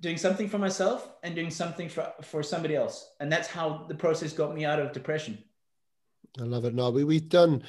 doing 0.00 0.16
something 0.16 0.48
for 0.48 0.58
myself 0.58 1.10
and 1.22 1.34
doing 1.34 1.50
something 1.50 1.88
for, 1.88 2.12
for 2.22 2.42
somebody 2.42 2.76
else. 2.76 3.12
And 3.20 3.30
that's 3.30 3.48
how 3.48 3.84
the 3.88 3.94
process 3.94 4.32
got 4.32 4.54
me 4.54 4.64
out 4.64 4.78
of 4.78 4.92
depression. 4.92 5.38
I 6.38 6.44
love 6.44 6.64
it. 6.64 6.74
No, 6.74 6.90
we, 6.90 7.04
we've 7.04 7.28
done, 7.28 7.62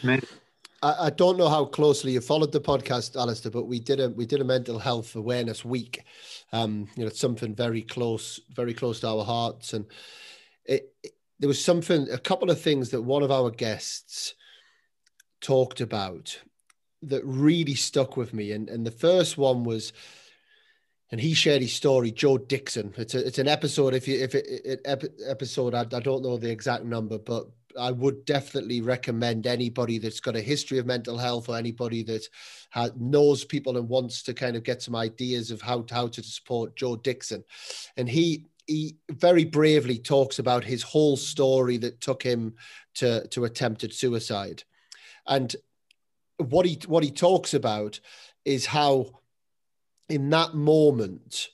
I, 0.84 0.96
I, 1.00 1.10
don't 1.10 1.38
know 1.38 1.50
how 1.50 1.66
closely 1.66 2.12
you 2.12 2.22
followed 2.22 2.52
the 2.52 2.62
podcast, 2.62 3.16
Alistair, 3.16 3.52
but 3.52 3.66
we 3.66 3.80
did 3.80 4.00
a, 4.00 4.10
we 4.10 4.26
did 4.26 4.42
a 4.42 4.44
mental 4.44 4.78
health 4.78 5.16
awareness 5.16 5.66
week. 5.66 6.04
Um, 6.52 6.88
you 6.96 7.04
know, 7.04 7.08
it's 7.08 7.20
something 7.20 7.56
very 7.56 7.82
close, 7.82 8.40
very 8.54 8.74
close 8.74 9.00
to 9.00 9.08
our 9.08 9.24
hearts. 9.24 9.74
And 9.74 9.86
it, 10.66 10.94
it 11.04 11.14
there 11.40 11.48
was 11.48 11.64
something, 11.64 12.10
a 12.12 12.18
couple 12.18 12.52
of 12.52 12.60
things 12.60 12.90
that 12.90 13.02
one 13.02 13.24
of 13.24 13.32
our 13.32 13.50
guests, 13.50 14.36
talked 15.42 15.82
about 15.82 16.40
that 17.02 17.24
really 17.26 17.76
stuck 17.76 18.18
with 18.18 18.34
me. 18.34 18.52
And, 18.52 18.70
and 18.70 18.86
the 18.86 18.92
first 18.92 19.38
one 19.38 19.64
was, 19.64 19.94
and 21.12 21.20
he 21.20 21.34
shared 21.34 21.62
his 21.62 21.74
story, 21.74 22.12
Joe 22.12 22.38
Dixon. 22.38 22.94
It's 22.98 23.16
a, 23.16 23.26
it's 23.26 23.40
an 23.40 23.48
episode. 23.48 23.94
If 23.94 24.08
you, 24.08 24.20
if 24.20 24.36
it, 24.36 24.46
it 24.48 24.82
episode, 25.26 25.74
I, 25.74 25.82
I 25.82 26.00
don't 26.00 26.24
know 26.24 26.38
the 26.38 26.52
exact 26.52 26.84
number, 26.84 27.18
but 27.18 27.48
I 27.80 27.92
would 27.92 28.26
definitely 28.26 28.82
recommend 28.82 29.48
anybody 29.48 29.98
that's 29.98 30.20
got 30.20 30.36
a 30.36 30.42
history 30.42 30.78
of 30.78 30.86
mental 30.86 31.18
health 31.18 31.50
or 31.50 31.58
anybody 31.58 32.04
that 32.04 32.28
has, 32.72 32.92
knows 32.98 33.46
people 33.46 33.78
and 33.78 33.88
wants 33.88 34.24
to 34.24 34.34
kind 34.34 34.56
of 34.56 34.64
get 34.64 34.82
some 34.82 34.96
ideas 34.96 35.52
of 35.52 35.62
how, 35.62 35.86
how 35.90 36.08
to 36.08 36.24
support 36.24 36.76
Joe 36.76 36.96
Dixon. 36.96 37.44
And 37.96 38.10
he, 38.10 38.46
he 38.68 38.98
very 39.10 39.46
bravely 39.46 39.98
talks 39.98 40.40
about 40.40 40.64
his 40.64 40.84
whole 40.84 41.18
story 41.18 41.78
that 41.78 42.02
took 42.02 42.22
him 42.22 42.56
to, 42.96 43.28
to 43.30 43.46
attempted 43.46 43.94
suicide. 43.94 44.64
And 45.30 45.56
what 46.38 46.66
he 46.66 46.80
what 46.88 47.04
he 47.04 47.12
talks 47.12 47.54
about 47.54 48.00
is 48.44 48.66
how 48.66 49.22
in 50.10 50.30
that 50.32 50.56
moment 50.56 51.50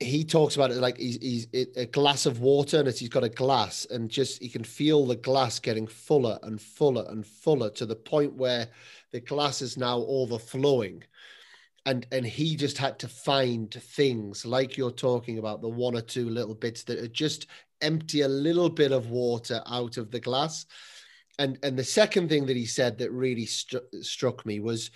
he 0.00 0.24
talks 0.24 0.56
about 0.56 0.70
it 0.70 0.78
like 0.78 0.96
he's, 0.96 1.18
he's 1.20 1.46
a 1.76 1.86
glass 1.86 2.26
of 2.26 2.40
water 2.40 2.80
and 2.80 2.88
he's 2.88 3.08
got 3.08 3.22
a 3.22 3.28
glass 3.28 3.86
and 3.90 4.10
just 4.10 4.42
he 4.42 4.48
can 4.48 4.64
feel 4.64 5.06
the 5.06 5.14
glass 5.14 5.60
getting 5.60 5.86
fuller 5.86 6.38
and 6.42 6.60
fuller 6.60 7.04
and 7.10 7.24
fuller 7.26 7.70
to 7.70 7.86
the 7.86 7.94
point 7.94 8.34
where 8.34 8.66
the 9.12 9.20
glass 9.20 9.62
is 9.62 9.76
now 9.76 9.98
overflowing. 10.08 11.04
And 11.84 12.06
and 12.12 12.24
he 12.24 12.56
just 12.56 12.78
had 12.78 12.98
to 13.00 13.08
find 13.08 13.72
things 13.72 14.46
like 14.46 14.76
you're 14.76 14.90
talking 14.90 15.38
about 15.38 15.60
the 15.60 15.68
one 15.68 15.96
or 15.96 16.00
two 16.00 16.30
little 16.30 16.54
bits 16.54 16.84
that 16.84 16.98
are 16.98 17.08
just 17.08 17.46
empty 17.80 18.20
a 18.20 18.28
little 18.28 18.70
bit 18.70 18.92
of 18.92 19.10
water 19.10 19.60
out 19.66 19.96
of 19.96 20.10
the 20.10 20.20
glass 20.20 20.64
and 21.38 21.58
and 21.62 21.78
the 21.78 21.84
second 21.84 22.28
thing 22.28 22.46
that 22.46 22.56
he 22.56 22.66
said 22.66 22.98
that 22.98 23.10
really 23.10 23.46
st- 23.46 23.82
struck 24.00 24.44
me 24.44 24.60
was 24.60 24.90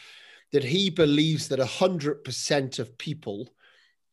that 0.53 0.65
he 0.65 0.91
believes 0.91 1.49
that 1.49 1.59
100% 1.59 2.79
of 2.79 2.99
people 2.99 3.49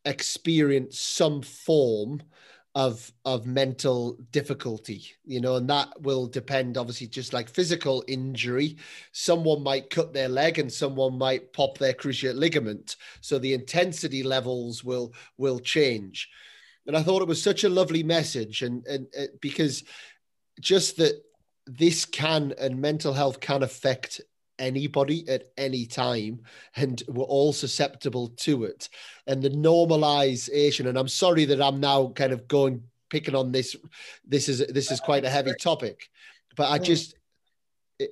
experience 0.04 0.98
some 0.98 1.42
form 1.42 2.22
of 2.74 3.12
of 3.24 3.46
mental 3.46 4.18
difficulty 4.32 5.04
you 5.24 5.40
know 5.40 5.54
and 5.54 5.70
that 5.70 5.88
will 6.00 6.26
depend 6.26 6.76
obviously 6.76 7.06
just 7.06 7.32
like 7.32 7.48
physical 7.48 8.04
injury. 8.08 8.76
Someone 9.12 9.62
might 9.62 9.90
cut 9.90 10.12
their 10.12 10.28
leg 10.28 10.58
and 10.58 10.72
someone 10.72 11.16
might 11.16 11.52
pop 11.52 11.78
their 11.78 11.92
cruciate 11.92 12.36
ligament. 12.36 12.96
So 13.20 13.38
the 13.38 13.54
intensity 13.54 14.22
levels 14.22 14.82
will 14.82 15.14
will 15.38 15.60
change. 15.60 16.28
And 16.86 16.96
i 16.96 17.02
thought 17.02 17.22
it 17.22 17.28
was 17.28 17.42
such 17.42 17.64
a 17.64 17.68
lovely 17.68 18.02
message 18.02 18.62
and 18.62 18.84
and, 18.86 19.06
and 19.16 19.28
because 19.40 19.84
just 20.60 20.96
that 20.96 21.22
this 21.66 22.04
can 22.04 22.52
and 22.58 22.80
mental 22.80 23.12
health 23.12 23.40
can 23.40 23.62
affect 23.62 24.20
anybody 24.58 25.28
at 25.28 25.44
any 25.56 25.84
time 25.86 26.40
and 26.76 27.02
we're 27.08 27.24
all 27.24 27.52
susceptible 27.52 28.28
to 28.36 28.64
it. 28.64 28.88
And 29.26 29.42
the 29.42 29.50
normalization 29.50 30.86
and 30.88 30.98
i'm 30.98 31.08
sorry 31.08 31.44
that 31.46 31.60
i'm 31.60 31.80
now 31.80 32.08
kind 32.08 32.32
of 32.32 32.46
going 32.46 32.82
picking 33.10 33.34
on 33.34 33.52
this 33.52 33.76
this 34.26 34.48
is 34.48 34.66
this 34.68 34.90
is 34.90 35.00
quite 35.00 35.24
a 35.24 35.30
heavy 35.30 35.52
topic 35.60 36.08
but 36.56 36.70
i 36.70 36.78
just 36.78 37.14
uh, 37.14 37.16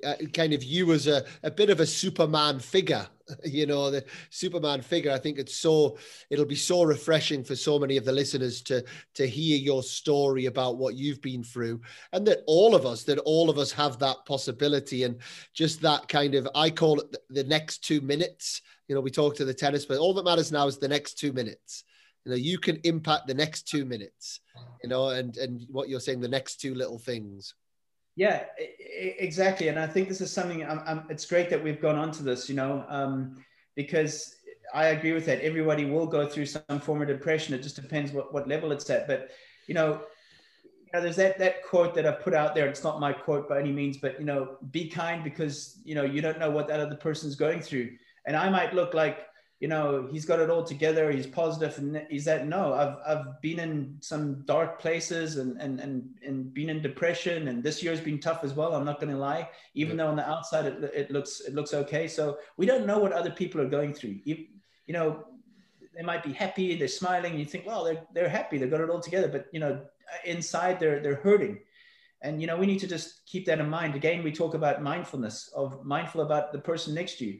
Uh, 0.04 0.14
kind 0.32 0.52
of 0.52 0.62
you 0.62 0.92
as 0.92 1.08
a, 1.08 1.24
a 1.42 1.50
bit 1.50 1.68
of 1.68 1.80
a 1.80 1.86
superman 1.86 2.60
figure 2.60 3.04
you 3.44 3.66
know 3.66 3.90
the 3.90 4.04
superman 4.30 4.80
figure. 4.80 5.10
I 5.10 5.18
think 5.18 5.38
it's 5.38 5.56
so 5.56 5.98
it'll 6.30 6.44
be 6.44 6.54
so 6.54 6.82
refreshing 6.82 7.44
for 7.44 7.56
so 7.56 7.78
many 7.78 7.96
of 7.96 8.04
the 8.04 8.12
listeners 8.12 8.62
to 8.62 8.84
to 9.14 9.26
hear 9.26 9.56
your 9.56 9.82
story 9.82 10.46
about 10.46 10.78
what 10.78 10.94
you've 10.94 11.22
been 11.22 11.42
through 11.42 11.80
and 12.12 12.26
that 12.26 12.42
all 12.46 12.74
of 12.74 12.86
us 12.86 13.04
that 13.04 13.18
all 13.20 13.50
of 13.50 13.58
us 13.58 13.72
have 13.72 13.98
that 13.98 14.16
possibility 14.26 15.04
and 15.04 15.18
just 15.54 15.80
that 15.80 16.08
kind 16.08 16.34
of 16.34 16.48
i 16.54 16.70
call 16.70 17.00
it 17.00 17.16
the 17.30 17.44
next 17.44 17.78
two 17.78 18.00
minutes. 18.00 18.62
You 18.88 18.94
know 18.94 19.00
we 19.00 19.10
talk 19.10 19.36
to 19.36 19.44
the 19.44 19.54
tennis 19.54 19.84
but 19.86 19.98
all 19.98 20.14
that 20.14 20.24
matters 20.24 20.52
now 20.52 20.66
is 20.66 20.78
the 20.78 20.88
next 20.88 21.14
two 21.14 21.32
minutes. 21.32 21.84
You 22.24 22.30
know 22.30 22.36
you 22.36 22.58
can 22.58 22.76
impact 22.84 23.26
the 23.26 23.34
next 23.34 23.68
two 23.68 23.84
minutes 23.84 24.40
you 24.82 24.88
know 24.88 25.08
and 25.08 25.36
and 25.38 25.66
what 25.70 25.88
you're 25.88 26.00
saying 26.00 26.20
the 26.20 26.28
next 26.28 26.60
two 26.60 26.74
little 26.74 26.98
things 26.98 27.54
yeah, 28.14 28.44
exactly. 28.58 29.68
And 29.68 29.78
I 29.78 29.86
think 29.86 30.08
this 30.08 30.20
is 30.20 30.32
something. 30.32 30.64
I'm, 30.64 30.80
I'm, 30.86 31.04
it's 31.08 31.24
great 31.24 31.48
that 31.50 31.62
we've 31.62 31.80
gone 31.80 31.96
on 31.96 32.10
to 32.12 32.22
this, 32.22 32.48
you 32.48 32.54
know, 32.54 32.84
um, 32.88 33.42
because 33.74 34.36
I 34.74 34.86
agree 34.86 35.12
with 35.12 35.26
that. 35.26 35.40
Everybody 35.40 35.86
will 35.86 36.06
go 36.06 36.26
through 36.26 36.46
some 36.46 36.80
form 36.80 37.00
of 37.00 37.08
depression. 37.08 37.54
It 37.54 37.62
just 37.62 37.76
depends 37.76 38.12
what, 38.12 38.32
what 38.32 38.48
level 38.48 38.70
it's 38.72 38.88
at. 38.90 39.06
But 39.06 39.30
you 39.66 39.74
know, 39.74 40.02
you 40.64 40.90
know, 40.92 41.00
there's 41.00 41.16
that 41.16 41.38
that 41.38 41.62
quote 41.62 41.94
that 41.94 42.06
I 42.06 42.12
put 42.12 42.34
out 42.34 42.54
there. 42.54 42.66
It's 42.66 42.84
not 42.84 43.00
my 43.00 43.12
quote 43.12 43.48
by 43.48 43.58
any 43.58 43.72
means, 43.72 43.96
but 43.96 44.18
you 44.20 44.26
know, 44.26 44.56
be 44.70 44.88
kind 44.88 45.24
because 45.24 45.78
you 45.84 45.94
know 45.94 46.04
you 46.04 46.20
don't 46.20 46.38
know 46.38 46.50
what 46.50 46.68
that 46.68 46.80
other 46.80 46.96
person's 46.96 47.34
going 47.34 47.60
through. 47.60 47.90
And 48.26 48.36
I 48.36 48.50
might 48.50 48.74
look 48.74 48.92
like 48.92 49.26
you 49.62 49.68
know, 49.68 50.08
he's 50.10 50.24
got 50.24 50.40
it 50.40 50.50
all 50.50 50.64
together. 50.64 51.12
He's 51.12 51.28
positive, 51.28 51.78
and 51.78 52.04
he's 52.10 52.24
that. 52.24 52.48
No, 52.48 52.74
I've 52.74 52.96
I've 53.06 53.40
been 53.40 53.60
in 53.60 53.96
some 54.00 54.42
dark 54.44 54.80
places 54.80 55.36
and 55.36 55.56
and 55.62 55.78
and 55.78 56.10
and 56.26 56.52
been 56.52 56.68
in 56.68 56.82
depression, 56.82 57.46
and 57.46 57.62
this 57.62 57.80
year's 57.80 58.00
been 58.00 58.18
tough 58.18 58.42
as 58.42 58.54
well. 58.54 58.74
I'm 58.74 58.84
not 58.84 58.98
going 58.98 59.12
to 59.12 59.16
lie. 59.16 59.48
Even 59.74 59.96
yeah. 59.96 60.02
though 60.02 60.10
on 60.10 60.16
the 60.16 60.28
outside 60.28 60.66
it, 60.66 60.90
it 60.92 61.10
looks 61.12 61.42
it 61.46 61.54
looks 61.54 61.74
okay. 61.74 62.08
So 62.08 62.38
we 62.56 62.66
don't 62.66 62.88
know 62.88 62.98
what 62.98 63.12
other 63.12 63.30
people 63.30 63.60
are 63.60 63.68
going 63.68 63.94
through. 63.94 64.16
You, 64.24 64.46
you 64.88 64.94
know, 64.94 65.26
they 65.94 66.02
might 66.02 66.24
be 66.24 66.32
happy, 66.32 66.74
they're 66.74 66.88
smiling. 66.88 67.38
You 67.38 67.44
think, 67.44 67.64
well, 67.64 67.84
they're 67.84 68.02
they're 68.12 68.28
happy, 68.28 68.58
they've 68.58 68.68
got 68.68 68.80
it 68.80 68.90
all 68.90 68.98
together. 68.98 69.28
But 69.28 69.46
you 69.52 69.60
know, 69.60 69.80
inside 70.24 70.80
they're 70.80 70.98
they're 70.98 71.22
hurting. 71.22 71.60
And 72.20 72.40
you 72.40 72.48
know, 72.48 72.56
we 72.56 72.66
need 72.66 72.80
to 72.80 72.88
just 72.88 73.24
keep 73.26 73.46
that 73.46 73.60
in 73.60 73.70
mind. 73.70 73.94
Again, 73.94 74.24
we 74.24 74.32
talk 74.32 74.54
about 74.54 74.82
mindfulness 74.82 75.52
of 75.54 75.84
mindful 75.84 76.22
about 76.22 76.50
the 76.50 76.58
person 76.58 76.94
next 76.94 77.18
to 77.18 77.26
you 77.26 77.38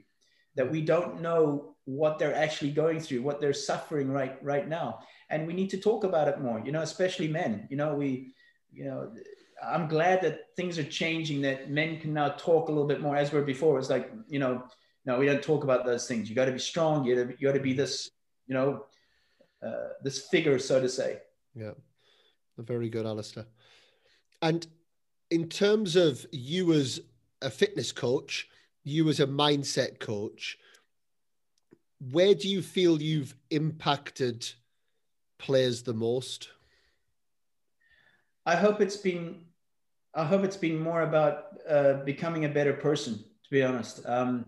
that 0.55 0.71
we 0.71 0.83
don't 0.83 1.21
know 1.21 1.75
what 1.85 2.19
they're 2.19 2.35
actually 2.35 2.71
going 2.71 3.01
through, 3.01 3.23
what 3.23 3.41
they're 3.41 3.53
suffering 3.53 4.11
right 4.11 4.43
right 4.43 4.69
now, 4.69 5.01
and 5.31 5.47
we 5.47 5.53
need 5.53 5.71
to 5.71 5.79
talk 5.79 6.05
about 6.05 6.29
it 6.29 6.41
more. 6.41 6.63
You 6.65 6.73
know, 6.73 6.83
especially 6.83 7.29
men. 7.29 7.67
You 7.71 7.77
know, 7.77 7.95
we, 7.95 8.35
you 8.73 8.85
know, 8.85 9.13
I'm 9.63 9.89
glad 9.89 10.21
that 10.23 10.55
things 10.57 10.79
are 10.79 10.85
changing. 10.85 11.43
That 11.43 11.71
men 11.71 11.99
can 11.99 12.13
now 12.13 12.31
talk 12.31 12.69
a 12.69 12.73
little 12.73 12.87
bit 12.87 13.01
more. 13.01 13.17
As 13.17 13.33
were 13.33 13.43
before, 13.43 13.79
it's 13.79 13.91
like 13.91 14.13
you 14.29 14.39
know, 14.39 14.65
no, 15.05 15.19
we 15.19 15.27
don't 15.27 15.43
talk 15.43 15.65
about 15.65 15.85
those 15.85 16.07
things. 16.07 16.29
You 16.29 16.37
got 16.37 16.47
to 16.47 16.53
be 16.53 16.59
strong. 16.59 17.05
You 17.05 17.25
got 17.25 17.41
you 17.41 17.53
to 17.53 17.61
be 17.61 17.73
this, 17.73 18.11
you 18.47 18.55
know, 18.55 18.87
uh, 19.65 19.89
this 20.03 20.27
figure, 20.27 20.59
so 20.59 20.81
to 20.81 20.89
say. 20.89 21.19
Yeah, 21.55 21.73
very 22.59 22.89
good, 22.89 23.07
Alistair. 23.07 23.47
And 24.41 24.67
in 25.31 25.49
terms 25.49 25.97
of 25.97 26.27
you 26.31 26.73
as 26.73 27.01
a 27.41 27.51
fitness 27.51 27.93
coach, 27.93 28.49
you 28.85 29.09
as 29.09 29.21
a 29.21 29.27
mindset 29.27 29.99
coach, 29.99 30.59
where 32.11 32.35
do 32.35 32.49
you 32.49 32.63
feel 32.63 33.01
you've 33.01 33.35
impacted 33.51 34.49
players 35.39 35.83
the 35.83 35.95
most? 35.95 36.49
I 38.45 38.57
hope 38.57 38.81
it's 38.81 38.97
been, 38.97 39.45
I 40.15 40.25
hope 40.25 40.43
it's 40.43 40.57
been 40.57 40.79
more 40.79 41.03
about 41.03 41.59
uh, 41.69 41.95
becoming 42.05 42.45
a 42.45 42.49
better 42.49 42.73
person. 42.73 43.15
To 43.15 43.51
be 43.51 43.63
honest, 43.63 44.05
um, 44.07 44.47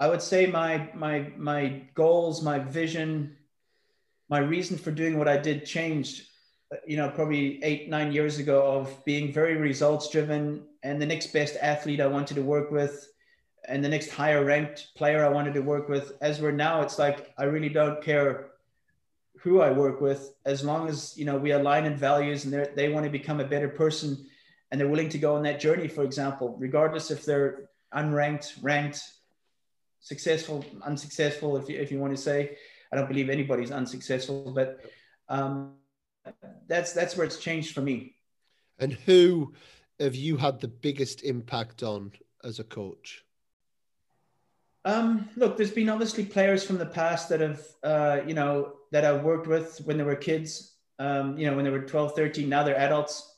I 0.00 0.08
would 0.08 0.22
say 0.22 0.46
my 0.46 0.88
my 0.94 1.30
my 1.36 1.82
goals, 1.94 2.42
my 2.42 2.58
vision, 2.58 3.36
my 4.28 4.38
reason 4.38 4.78
for 4.78 4.90
doing 4.90 5.18
what 5.18 5.28
I 5.28 5.36
did 5.36 5.66
changed. 5.66 6.22
You 6.86 6.96
know, 6.96 7.10
probably 7.10 7.62
eight 7.62 7.88
nine 7.88 8.12
years 8.12 8.38
ago 8.38 8.62
of 8.62 9.04
being 9.04 9.32
very 9.32 9.56
results 9.56 10.10
driven 10.10 10.66
and 10.82 11.00
the 11.00 11.06
next 11.06 11.32
best 11.32 11.56
athlete 11.62 12.00
I 12.00 12.06
wanted 12.06 12.34
to 12.34 12.42
work 12.42 12.70
with 12.70 13.08
and 13.68 13.84
the 13.84 13.88
next 13.88 14.10
higher 14.10 14.44
ranked 14.44 14.94
player 14.96 15.24
I 15.24 15.28
wanted 15.28 15.54
to 15.54 15.60
work 15.60 15.88
with. 15.88 16.12
As 16.20 16.40
we're 16.40 16.52
now, 16.52 16.82
it's 16.82 16.98
like 16.98 17.32
I 17.38 17.44
really 17.44 17.68
don't 17.68 18.02
care 18.02 18.50
who 19.40 19.60
I 19.60 19.70
work 19.70 20.00
with 20.00 20.34
as 20.44 20.64
long 20.64 20.88
as 20.88 21.16
you 21.16 21.24
know 21.24 21.38
we 21.38 21.52
align 21.52 21.84
in 21.84 21.96
values 21.96 22.44
and 22.44 22.52
they 22.52 22.66
they 22.74 22.88
want 22.88 23.04
to 23.04 23.10
become 23.10 23.40
a 23.40 23.44
better 23.44 23.68
person 23.68 24.26
and 24.70 24.80
they're 24.80 24.88
willing 24.88 25.08
to 25.10 25.18
go 25.18 25.36
on 25.36 25.42
that 25.44 25.60
journey. 25.60 25.88
For 25.88 26.02
example, 26.02 26.56
regardless 26.58 27.10
if 27.10 27.24
they're 27.24 27.70
unranked, 27.94 28.54
ranked, 28.62 29.02
successful, 30.00 30.64
unsuccessful, 30.82 31.56
if 31.56 31.68
you, 31.68 31.78
if 31.78 31.90
you 31.90 31.98
want 31.98 32.14
to 32.14 32.22
say, 32.22 32.56
I 32.92 32.96
don't 32.96 33.08
believe 33.08 33.30
anybody's 33.30 33.70
unsuccessful, 33.70 34.52
but 34.54 34.80
um, 35.28 35.74
that's 36.66 36.92
that's 36.92 37.16
where 37.16 37.26
it's 37.26 37.38
changed 37.38 37.74
for 37.74 37.80
me. 37.80 38.14
And 38.78 38.92
who 38.92 39.54
have 39.98 40.14
you 40.14 40.36
had 40.36 40.60
the 40.60 40.68
biggest 40.68 41.22
impact 41.22 41.82
on 41.82 42.12
as 42.44 42.58
a 42.58 42.64
coach? 42.64 43.24
Um, 44.84 45.28
look, 45.36 45.56
there's 45.56 45.70
been 45.70 45.88
obviously 45.88 46.24
players 46.24 46.64
from 46.64 46.78
the 46.78 46.86
past 46.86 47.28
that 47.28 47.40
have, 47.40 47.62
uh, 47.82 48.20
you 48.26 48.34
know, 48.34 48.74
that 48.92 49.04
I 49.04 49.12
worked 49.12 49.46
with 49.46 49.80
when 49.84 49.98
they 49.98 50.04
were 50.04 50.16
kids, 50.16 50.74
um, 50.98 51.36
you 51.36 51.48
know, 51.48 51.56
when 51.56 51.64
they 51.64 51.70
were 51.70 51.82
12, 51.82 52.14
13, 52.14 52.48
now 52.48 52.62
they're 52.62 52.78
adults. 52.78 53.36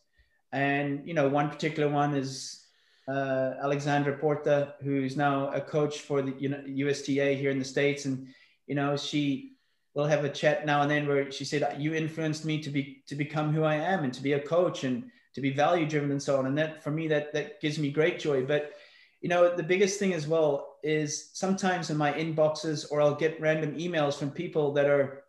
And, 0.52 1.06
you 1.06 1.14
know, 1.14 1.28
one 1.28 1.48
particular 1.48 1.88
one 1.88 2.14
is 2.14 2.66
uh, 3.08 3.54
Alexandra 3.62 4.16
Porta, 4.16 4.74
who's 4.82 5.16
now 5.16 5.50
a 5.52 5.60
coach 5.60 6.00
for 6.00 6.22
the 6.22 6.34
you 6.38 6.48
know, 6.48 6.62
USTA 6.66 7.36
here 7.36 7.50
in 7.50 7.58
the 7.58 7.64
States. 7.64 8.04
And, 8.04 8.28
you 8.66 8.74
know, 8.74 8.96
she 8.96 9.52
will 9.94 10.06
have 10.06 10.24
a 10.24 10.28
chat 10.28 10.66
now 10.66 10.82
and 10.82 10.90
then 10.90 11.08
where 11.08 11.30
she 11.32 11.44
said, 11.44 11.76
you 11.80 11.94
influenced 11.94 12.44
me 12.44 12.60
to 12.62 12.70
be, 12.70 13.02
to 13.06 13.16
become 13.16 13.52
who 13.52 13.64
I 13.64 13.74
am 13.74 14.04
and 14.04 14.14
to 14.14 14.22
be 14.22 14.34
a 14.34 14.40
coach 14.40 14.84
and 14.84 15.10
to 15.34 15.40
be 15.40 15.50
value 15.50 15.86
driven 15.86 16.10
and 16.10 16.22
so 16.22 16.38
on. 16.38 16.46
And 16.46 16.56
that, 16.58 16.82
for 16.82 16.90
me, 16.90 17.08
that, 17.08 17.32
that 17.32 17.60
gives 17.60 17.78
me 17.78 17.90
great 17.90 18.18
joy. 18.18 18.44
But, 18.44 18.74
you 19.20 19.28
know, 19.28 19.54
the 19.54 19.62
biggest 19.62 19.98
thing 19.98 20.12
as 20.12 20.26
well 20.26 20.69
is 20.82 21.30
sometimes 21.32 21.90
in 21.90 21.96
my 21.96 22.12
inboxes, 22.12 22.86
or 22.90 23.00
I'll 23.00 23.14
get 23.14 23.40
random 23.40 23.76
emails 23.76 24.14
from 24.14 24.30
people 24.30 24.72
that 24.74 24.86
are 24.86 25.24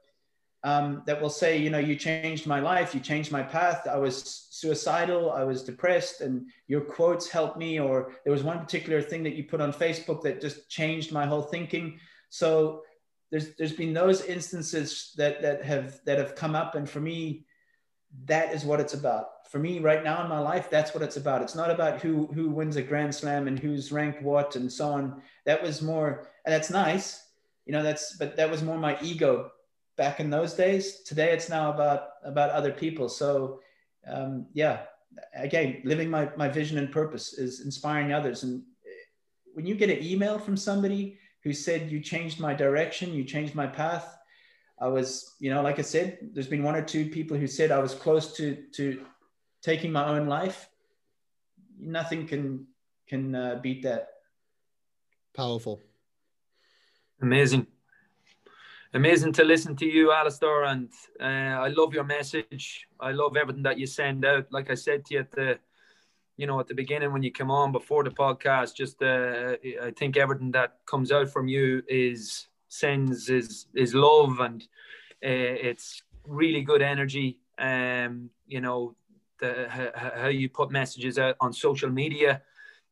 um, 0.64 1.02
that 1.08 1.20
will 1.20 1.30
say, 1.30 1.58
you 1.58 1.72
know, 1.72 1.80
you 1.80 1.95
changed 1.95 2.45
my 2.45 2.60
life, 2.60 2.93
you 2.93 2.99
changed 2.99 3.32
my 3.32 3.41
path. 3.41 3.88
I 3.88 3.97
was 3.97 4.47
suicidal, 4.52 5.32
I 5.32 5.43
was 5.43 5.64
depressed, 5.64 6.22
and 6.22 6.45
your 6.68 6.82
quotes 6.82 7.28
helped 7.28 7.58
me. 7.58 7.80
Or 7.80 8.14
there 8.24 8.32
was 8.32 8.43
one 8.43 8.60
particular 8.60 9.02
thing 9.02 9.24
that 9.24 9.34
you 9.34 9.45
put 9.45 9.60
on 9.60 9.74
Facebook 9.74 10.22
that 10.22 10.39
just 10.39 10.70
changed 10.70 11.12
my 11.12 11.26
whole 11.26 11.41
thinking. 11.41 11.99
So 12.30 12.84
there's 13.32 13.56
there's 13.56 13.74
been 13.74 13.93
those 13.93 14.24
instances 14.26 15.14
that 15.18 15.41
that 15.41 15.64
have 15.64 15.99
that 16.06 16.20
have 16.20 16.36
come 16.36 16.56
up, 16.56 16.76
and 16.76 16.88
for 16.88 16.99
me, 16.99 17.45
that 18.26 18.54
is 18.54 18.64
what 18.64 18.80
it's 18.80 18.93
about 18.93 19.41
for 19.52 19.60
me 19.60 19.80
right 19.80 20.04
now 20.04 20.24
in 20.24 20.30
my 20.30 20.39
life 20.39 20.70
that's 20.70 20.93
what 20.93 21.04
it's 21.04 21.18
about 21.18 21.41
it's 21.41 21.56
not 21.56 21.70
about 21.70 22.02
who 22.02 22.28
who 22.28 22.49
wins 22.49 22.78
a 22.78 22.82
grand 22.82 23.14
slam 23.14 23.47
and 23.47 23.60
who's 23.60 23.91
ranked 23.91 24.22
what 24.22 24.56
and 24.56 24.72
so 24.72 24.89
on 24.89 25.22
that 25.45 25.62
was 25.62 25.82
more 25.82 26.28
and 26.45 26.54
that's 26.54 26.70
nice 26.70 27.28
you 27.66 27.74
know 27.74 27.84
that's 27.84 28.16
but 28.18 28.36
that 28.38 28.49
was 28.49 28.64
more 28.64 28.78
my 28.78 28.97
ego 29.02 29.52
back 30.02 30.20
in 30.20 30.32
those 30.32 30.54
days. 30.54 31.02
Today, 31.02 31.32
it's 31.32 31.47
now 31.49 31.72
about 31.72 32.10
about 32.24 32.49
other 32.49 32.72
people. 32.72 33.10
So, 33.10 33.60
um, 34.08 34.47
yeah, 34.54 34.82
again, 35.36 35.82
living 35.84 36.10
my 36.10 36.30
my 36.36 36.49
vision 36.49 36.78
and 36.78 36.91
purpose 36.91 37.34
is 37.34 37.62
inspiring 37.62 38.12
others. 38.12 38.43
And 38.43 38.64
when 39.54 39.66
you 39.66 39.76
get 39.76 39.89
an 39.89 40.04
email 40.04 40.39
from 40.39 40.58
somebody 40.58 41.20
who 41.43 41.54
said 41.54 41.91
you 41.91 41.99
changed 41.99 42.39
my 42.39 42.54
direction, 42.54 43.14
you 43.14 43.24
changed 43.24 43.56
my 43.56 43.68
path, 43.68 44.18
I 44.80 44.88
was, 44.88 45.36
you 45.39 45.52
know, 45.52 45.62
like 45.62 45.80
I 45.80 45.84
said, 45.84 46.18
there's 46.34 46.47
been 46.47 46.64
one 46.64 46.76
or 46.76 46.84
two 46.84 47.10
people 47.10 47.38
who 47.38 47.47
said 47.47 47.72
I 47.72 47.80
was 47.80 47.93
close 47.93 48.34
to 48.38 48.58
to 48.74 49.06
taking 49.62 49.91
my 49.91 50.05
own 50.05 50.28
life. 50.28 50.70
Nothing 51.80 52.28
can 52.28 52.68
can 53.07 53.36
uh, 53.36 53.59
beat 53.62 53.84
that. 53.84 54.09
Powerful. 55.36 55.80
Amazing. 57.22 57.68
Amazing 58.93 59.32
to 59.34 59.43
listen 59.43 59.76
to 59.78 59.86
you, 59.86 60.12
Alistair, 60.12 60.66
and 60.66 60.89
uh, 61.20 61.64
I 61.64 61.70
love 61.70 61.93
your 61.93 62.03
message. 62.03 62.88
I 62.99 63.12
love 63.12 63.38
everything 63.38 63.64
that 63.64 63.80
you 63.80 63.88
send 63.88 64.26
out. 64.26 64.51
Like 64.51 64.70
I 64.70 64.76
said 64.76 65.05
to 65.05 65.14
you 65.14 65.20
at 65.22 65.32
the, 65.32 65.59
you 66.36 66.45
know, 66.45 66.59
at 66.59 66.68
the 66.68 66.74
beginning 66.74 67.14
when 67.14 67.24
you 67.24 67.32
come 67.32 67.51
on 67.51 67.72
before 67.72 68.03
the 68.03 68.09
podcast, 68.09 68.76
just 68.76 69.01
uh, 69.01 69.55
I 69.82 69.91
think 69.91 70.18
everything 70.18 70.51
that 70.51 70.80
comes 70.86 71.12
out 71.12 71.30
from 71.30 71.47
you 71.47 71.84
is 71.88 72.47
sends 72.68 73.30
is 73.30 73.68
is 73.76 73.93
love 73.93 74.39
and 74.39 74.62
uh, 75.24 75.55
it's 75.70 76.03
really 76.26 76.62
good 76.62 76.82
energy. 76.82 77.39
Um, 77.57 78.30
you 78.45 78.59
know, 78.59 78.95
the 79.42 79.92
how 79.96 80.28
you 80.28 80.48
put 80.48 80.72
messages 80.72 81.20
out 81.20 81.36
on 81.42 81.52
social 81.52 81.89
media 81.89 82.42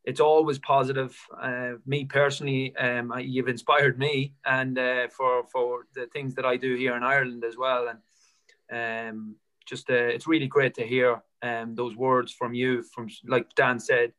it's 0.06 0.20
always 0.20 0.60
positive. 0.60 1.16
Uh, 1.40 1.74
me 1.86 2.06
personally, 2.06 2.76
um, 2.78 3.14
you've 3.20 3.48
inspired 3.48 4.00
me, 4.00 4.34
and 4.46 4.78
uh, 4.78 5.08
for 5.10 5.44
for 5.52 5.86
the 5.94 6.08
things 6.08 6.36
that 6.36 6.46
I 6.46 6.58
do 6.58 6.76
here 6.76 6.96
in 6.96 7.04
Ireland 7.04 7.44
as 7.44 7.58
well, 7.58 7.90
and 7.90 9.10
um, 9.12 9.36
just 9.66 9.90
uh, 9.90 9.94
it's 9.94 10.28
really 10.28 10.48
great 10.48 10.74
to 10.76 10.88
hear 10.88 11.22
um, 11.42 11.76
those 11.76 11.96
words 11.96 12.32
from 12.32 12.54
you. 12.54 12.84
From 12.84 13.10
like 13.28 13.54
Dan 13.56 13.80
said, 13.80 14.14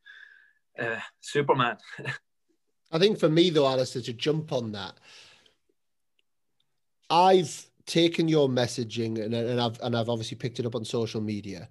uh, 0.78 1.00
Superman. 1.20 1.78
I 2.92 2.98
think 2.98 3.18
for 3.18 3.28
me 3.28 3.50
though, 3.50 3.66
Alistair, 3.66 4.02
to 4.02 4.12
jump 4.12 4.52
on 4.52 4.72
that, 4.72 4.94
I've 7.08 7.66
taken 7.86 8.28
your 8.28 8.48
messaging 8.48 9.20
and, 9.20 9.34
and 9.34 9.60
I've 9.60 9.80
and 9.80 9.96
I've 9.96 10.08
obviously 10.08 10.36
picked 10.36 10.60
it 10.60 10.66
up 10.66 10.74
on 10.74 10.84
social 10.84 11.20
media 11.20 11.68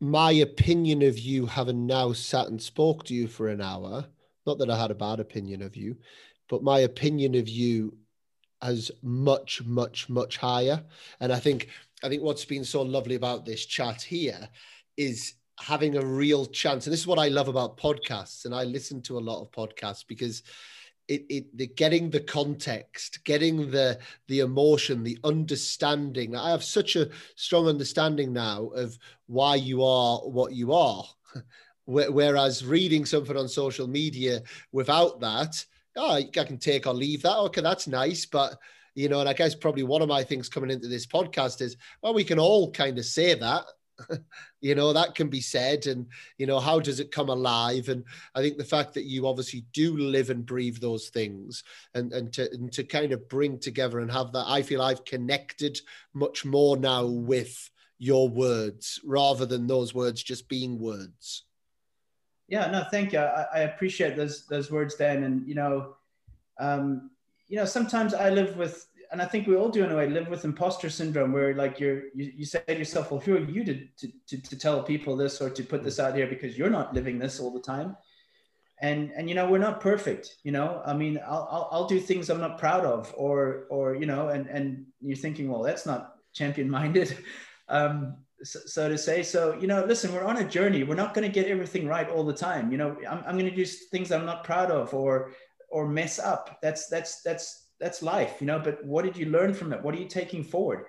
my 0.00 0.32
opinion 0.32 1.02
of 1.02 1.18
you, 1.18 1.46
having 1.46 1.86
now 1.86 2.12
sat 2.12 2.48
and 2.48 2.60
spoke 2.60 3.04
to 3.04 3.14
you 3.14 3.28
for 3.28 3.48
an 3.48 3.60
hour, 3.60 4.06
not 4.46 4.58
that 4.58 4.70
I 4.70 4.78
had 4.78 4.90
a 4.90 4.94
bad 4.94 5.20
opinion 5.20 5.62
of 5.62 5.76
you, 5.76 5.96
but 6.48 6.62
my 6.62 6.80
opinion 6.80 7.34
of 7.34 7.48
you 7.48 7.96
has 8.62 8.90
much, 9.02 9.62
much, 9.64 10.08
much 10.08 10.38
higher. 10.38 10.82
And 11.20 11.32
I 11.32 11.38
think 11.38 11.68
I 12.02 12.08
think 12.08 12.22
what's 12.22 12.44
been 12.44 12.64
so 12.64 12.82
lovely 12.82 13.14
about 13.14 13.44
this 13.44 13.66
chat 13.66 14.00
here 14.00 14.48
is 14.96 15.34
having 15.58 15.96
a 15.96 16.04
real 16.04 16.46
chance. 16.46 16.86
And 16.86 16.92
this 16.92 17.00
is 17.00 17.06
what 17.06 17.18
I 17.18 17.28
love 17.28 17.48
about 17.48 17.76
podcasts. 17.76 18.46
And 18.46 18.54
I 18.54 18.64
listen 18.64 19.02
to 19.02 19.18
a 19.18 19.20
lot 19.20 19.42
of 19.42 19.50
podcasts 19.50 20.04
because 20.06 20.42
it, 21.10 21.26
it 21.28 21.56
the 21.56 21.66
getting 21.66 22.08
the 22.08 22.20
context 22.20 23.22
getting 23.24 23.70
the 23.70 23.98
the 24.28 24.40
emotion 24.40 25.02
the 25.02 25.18
understanding. 25.24 26.36
I 26.36 26.50
have 26.50 26.64
such 26.64 26.96
a 26.96 27.10
strong 27.34 27.66
understanding 27.66 28.32
now 28.32 28.66
of 28.68 28.96
why 29.26 29.56
you 29.56 29.84
are 29.84 30.18
what 30.20 30.52
you 30.52 30.72
are. 30.72 31.04
Whereas 31.86 32.64
reading 32.64 33.04
something 33.04 33.36
on 33.36 33.48
social 33.48 33.88
media 33.88 34.42
without 34.70 35.20
that 35.20 35.64
oh 35.96 36.12
i 36.12 36.22
can 36.22 36.58
take 36.58 36.86
or 36.86 36.94
leave 36.94 37.22
that. 37.22 37.36
Okay 37.36 37.60
that's 37.60 37.88
nice 37.88 38.26
but 38.26 38.56
you 38.94 39.08
know 39.08 39.20
and 39.20 39.28
i 39.28 39.32
guess 39.32 39.54
probably 39.54 39.82
one 39.82 40.02
of 40.02 40.08
my 40.08 40.22
things 40.22 40.48
coming 40.48 40.70
into 40.70 40.86
this 40.86 41.06
podcast 41.06 41.60
is 41.60 41.76
well 42.02 42.14
we 42.14 42.22
can 42.22 42.38
all 42.38 42.70
kind 42.70 42.96
of 42.98 43.04
say 43.04 43.34
that 43.34 43.64
you 44.60 44.74
know 44.74 44.92
that 44.92 45.14
can 45.14 45.28
be 45.28 45.40
said 45.40 45.86
and 45.86 46.06
you 46.38 46.46
know 46.46 46.60
how 46.60 46.80
does 46.80 47.00
it 47.00 47.10
come 47.10 47.28
alive? 47.28 47.88
And 47.88 48.04
i 48.34 48.40
think 48.40 48.56
the 48.56 48.64
fact 48.64 48.94
that 48.94 49.04
you 49.04 49.26
obviously 49.26 49.64
do 49.72 49.96
live 49.96 50.30
and 50.30 50.46
breathe 50.46 50.78
those 50.78 51.08
things 51.08 51.64
and 51.94 52.12
and 52.12 52.32
to 52.34 52.50
and 52.52 52.72
to 52.72 52.84
kind 52.84 53.12
of 53.12 53.28
bring 53.28 53.58
together 53.58 54.00
and 54.00 54.10
have 54.10 54.32
that 54.32 54.46
i 54.46 54.62
feel 54.62 54.82
i've 54.82 55.04
connected 55.04 55.80
much 56.14 56.44
more 56.44 56.76
now 56.76 57.04
with 57.04 57.70
your 57.98 58.28
words 58.28 58.98
rather 59.04 59.44
than 59.44 59.66
those 59.66 59.94
words 59.94 60.22
just 60.22 60.48
being 60.48 60.78
words. 60.78 61.44
Yeah 62.48 62.70
no 62.70 62.84
thank 62.90 63.12
you. 63.12 63.18
I, 63.20 63.46
I 63.54 63.58
appreciate 63.60 64.16
those 64.16 64.46
those 64.46 64.70
words 64.70 64.94
dan. 64.96 65.22
And 65.22 65.46
you 65.46 65.54
know 65.54 65.96
um 66.58 67.10
you 67.48 67.56
know 67.56 67.64
sometimes 67.64 68.14
i 68.14 68.30
live 68.30 68.56
with 68.56 68.86
and 69.12 69.20
I 69.20 69.24
think 69.24 69.46
we 69.46 69.56
all 69.56 69.68
do 69.68 69.82
in 69.82 69.90
a 69.90 69.96
way 69.96 70.08
live 70.08 70.28
with 70.28 70.44
imposter 70.44 70.88
syndrome 70.88 71.32
where 71.32 71.54
like 71.54 71.80
you're 71.80 72.04
you, 72.14 72.32
you 72.36 72.44
say 72.44 72.62
to 72.66 72.78
yourself, 72.78 73.10
well, 73.10 73.20
who 73.20 73.36
are 73.36 73.40
you 73.40 73.64
to, 73.64 73.86
to, 73.98 74.12
to, 74.28 74.42
to 74.42 74.56
tell 74.56 74.82
people 74.82 75.16
this 75.16 75.40
or 75.40 75.50
to 75.50 75.62
put 75.64 75.82
this 75.82 75.98
out 75.98 76.14
here 76.14 76.28
because 76.28 76.56
you're 76.56 76.70
not 76.70 76.94
living 76.94 77.18
this 77.18 77.40
all 77.40 77.50
the 77.50 77.60
time. 77.60 77.96
And, 78.82 79.12
and 79.14 79.28
you 79.28 79.34
know 79.34 79.46
we're 79.46 79.58
not 79.58 79.80
perfect 79.80 80.36
you 80.42 80.52
know? 80.52 80.80
I 80.86 80.94
mean 80.94 81.20
I'll, 81.26 81.46
I'll, 81.50 81.68
I'll 81.70 81.86
do 81.86 82.00
things 82.00 82.30
i'm 82.30 82.40
not 82.40 82.56
proud 82.56 82.86
of 82.86 83.12
or 83.14 83.66
or 83.68 83.94
you 83.94 84.06
know 84.06 84.28
and 84.28 84.46
and 84.46 84.86
you're 85.02 85.18
thinking 85.18 85.50
well 85.50 85.62
that's 85.62 85.84
not 85.84 86.14
champion 86.32 86.70
minded 86.70 87.18
um, 87.68 88.16
so, 88.42 88.58
so, 88.64 88.88
to 88.88 88.96
say. 88.96 89.22
So 89.22 89.54
you 89.60 89.66
know 89.66 89.84
listen 89.84 90.14
we're 90.14 90.24
on 90.24 90.38
a 90.38 90.48
journey. 90.48 90.82
We're 90.82 90.94
not 90.94 91.12
going 91.12 91.30
to 91.30 91.32
get 91.32 91.46
everything 91.46 91.86
right 91.86 92.08
all 92.08 92.24
the 92.24 92.32
time 92.32 92.72
you 92.72 92.78
know? 92.78 92.96
I'm, 93.06 93.22
I'm 93.26 93.36
going 93.38 93.50
to 93.50 93.54
do 93.54 93.66
things 93.66 94.12
i'm 94.12 94.24
not 94.24 94.44
proud 94.44 94.70
of 94.70 94.94
or 94.94 95.32
or 95.70 95.88
mess 95.88 96.18
up. 96.18 96.58
That's 96.60 96.88
that's 96.88 97.22
that's 97.22 97.69
that's 97.80 98.02
life, 98.02 98.36
you 98.40 98.46
know. 98.46 98.58
But 98.58 98.84
what 98.84 99.04
did 99.04 99.16
you 99.16 99.26
learn 99.26 99.54
from 99.54 99.72
it? 99.72 99.82
What 99.82 99.94
are 99.94 99.98
you 99.98 100.08
taking 100.08 100.44
forward? 100.44 100.86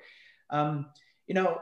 Um, 0.50 0.88
you 1.28 1.34
know, 1.34 1.60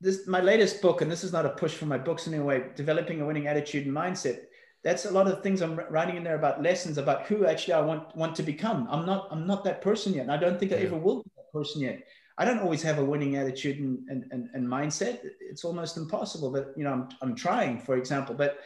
this 0.00 0.26
my 0.26 0.40
latest 0.40 0.80
book, 0.80 1.02
and 1.02 1.10
this 1.10 1.24
is 1.24 1.32
not 1.32 1.46
a 1.46 1.50
push 1.50 1.74
for 1.74 1.86
my 1.86 1.98
books 1.98 2.26
in 2.26 2.34
any 2.34 2.42
way. 2.42 2.64
Developing 2.76 3.20
a 3.20 3.26
winning 3.26 3.46
attitude 3.46 3.86
and 3.86 3.94
mindset. 3.94 4.40
That's 4.84 5.06
a 5.06 5.10
lot 5.10 5.26
of 5.26 5.42
things 5.42 5.60
I'm 5.60 5.78
writing 5.90 6.16
in 6.16 6.22
there 6.24 6.36
about 6.36 6.62
lessons 6.62 6.98
about 6.98 7.26
who 7.26 7.46
actually 7.46 7.74
I 7.74 7.80
want 7.80 8.16
want 8.16 8.36
to 8.36 8.42
become. 8.42 8.86
I'm 8.90 9.04
not 9.04 9.28
I'm 9.30 9.46
not 9.46 9.64
that 9.64 9.82
person 9.82 10.14
yet, 10.14 10.22
and 10.22 10.32
I 10.32 10.36
don't 10.36 10.58
think 10.58 10.72
yeah. 10.72 10.78
I 10.78 10.82
ever 10.82 10.96
will 10.96 11.22
be 11.22 11.30
that 11.36 11.52
person 11.52 11.82
yet. 11.82 12.04
I 12.38 12.44
don't 12.44 12.60
always 12.60 12.82
have 12.82 12.98
a 12.98 13.04
winning 13.04 13.34
attitude 13.34 13.80
and, 13.80 13.98
and, 14.08 14.24
and, 14.30 14.48
and 14.54 14.64
mindset. 14.64 15.18
It's 15.40 15.64
almost 15.64 15.96
impossible, 15.96 16.52
but 16.52 16.72
you 16.76 16.84
know, 16.84 16.92
I'm, 16.92 17.08
I'm 17.20 17.34
trying, 17.34 17.80
for 17.80 17.96
example. 17.96 18.36
But 18.36 18.60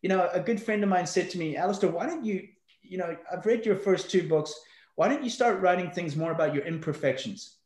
you 0.00 0.08
know, 0.08 0.28
a 0.32 0.38
good 0.38 0.62
friend 0.62 0.84
of 0.84 0.88
mine 0.88 1.06
said 1.06 1.30
to 1.30 1.38
me, 1.38 1.56
Alistair, 1.56 1.90
why 1.90 2.06
don't 2.06 2.24
you 2.24 2.46
you 2.88 2.98
know, 2.98 3.16
I've 3.32 3.46
read 3.46 3.66
your 3.66 3.76
first 3.76 4.10
two 4.10 4.28
books. 4.28 4.54
Why 4.94 5.08
don't 5.08 5.24
you 5.24 5.30
start 5.30 5.60
writing 5.60 5.90
things 5.90 6.16
more 6.16 6.32
about 6.32 6.54
your 6.54 6.64
imperfections 6.64 7.56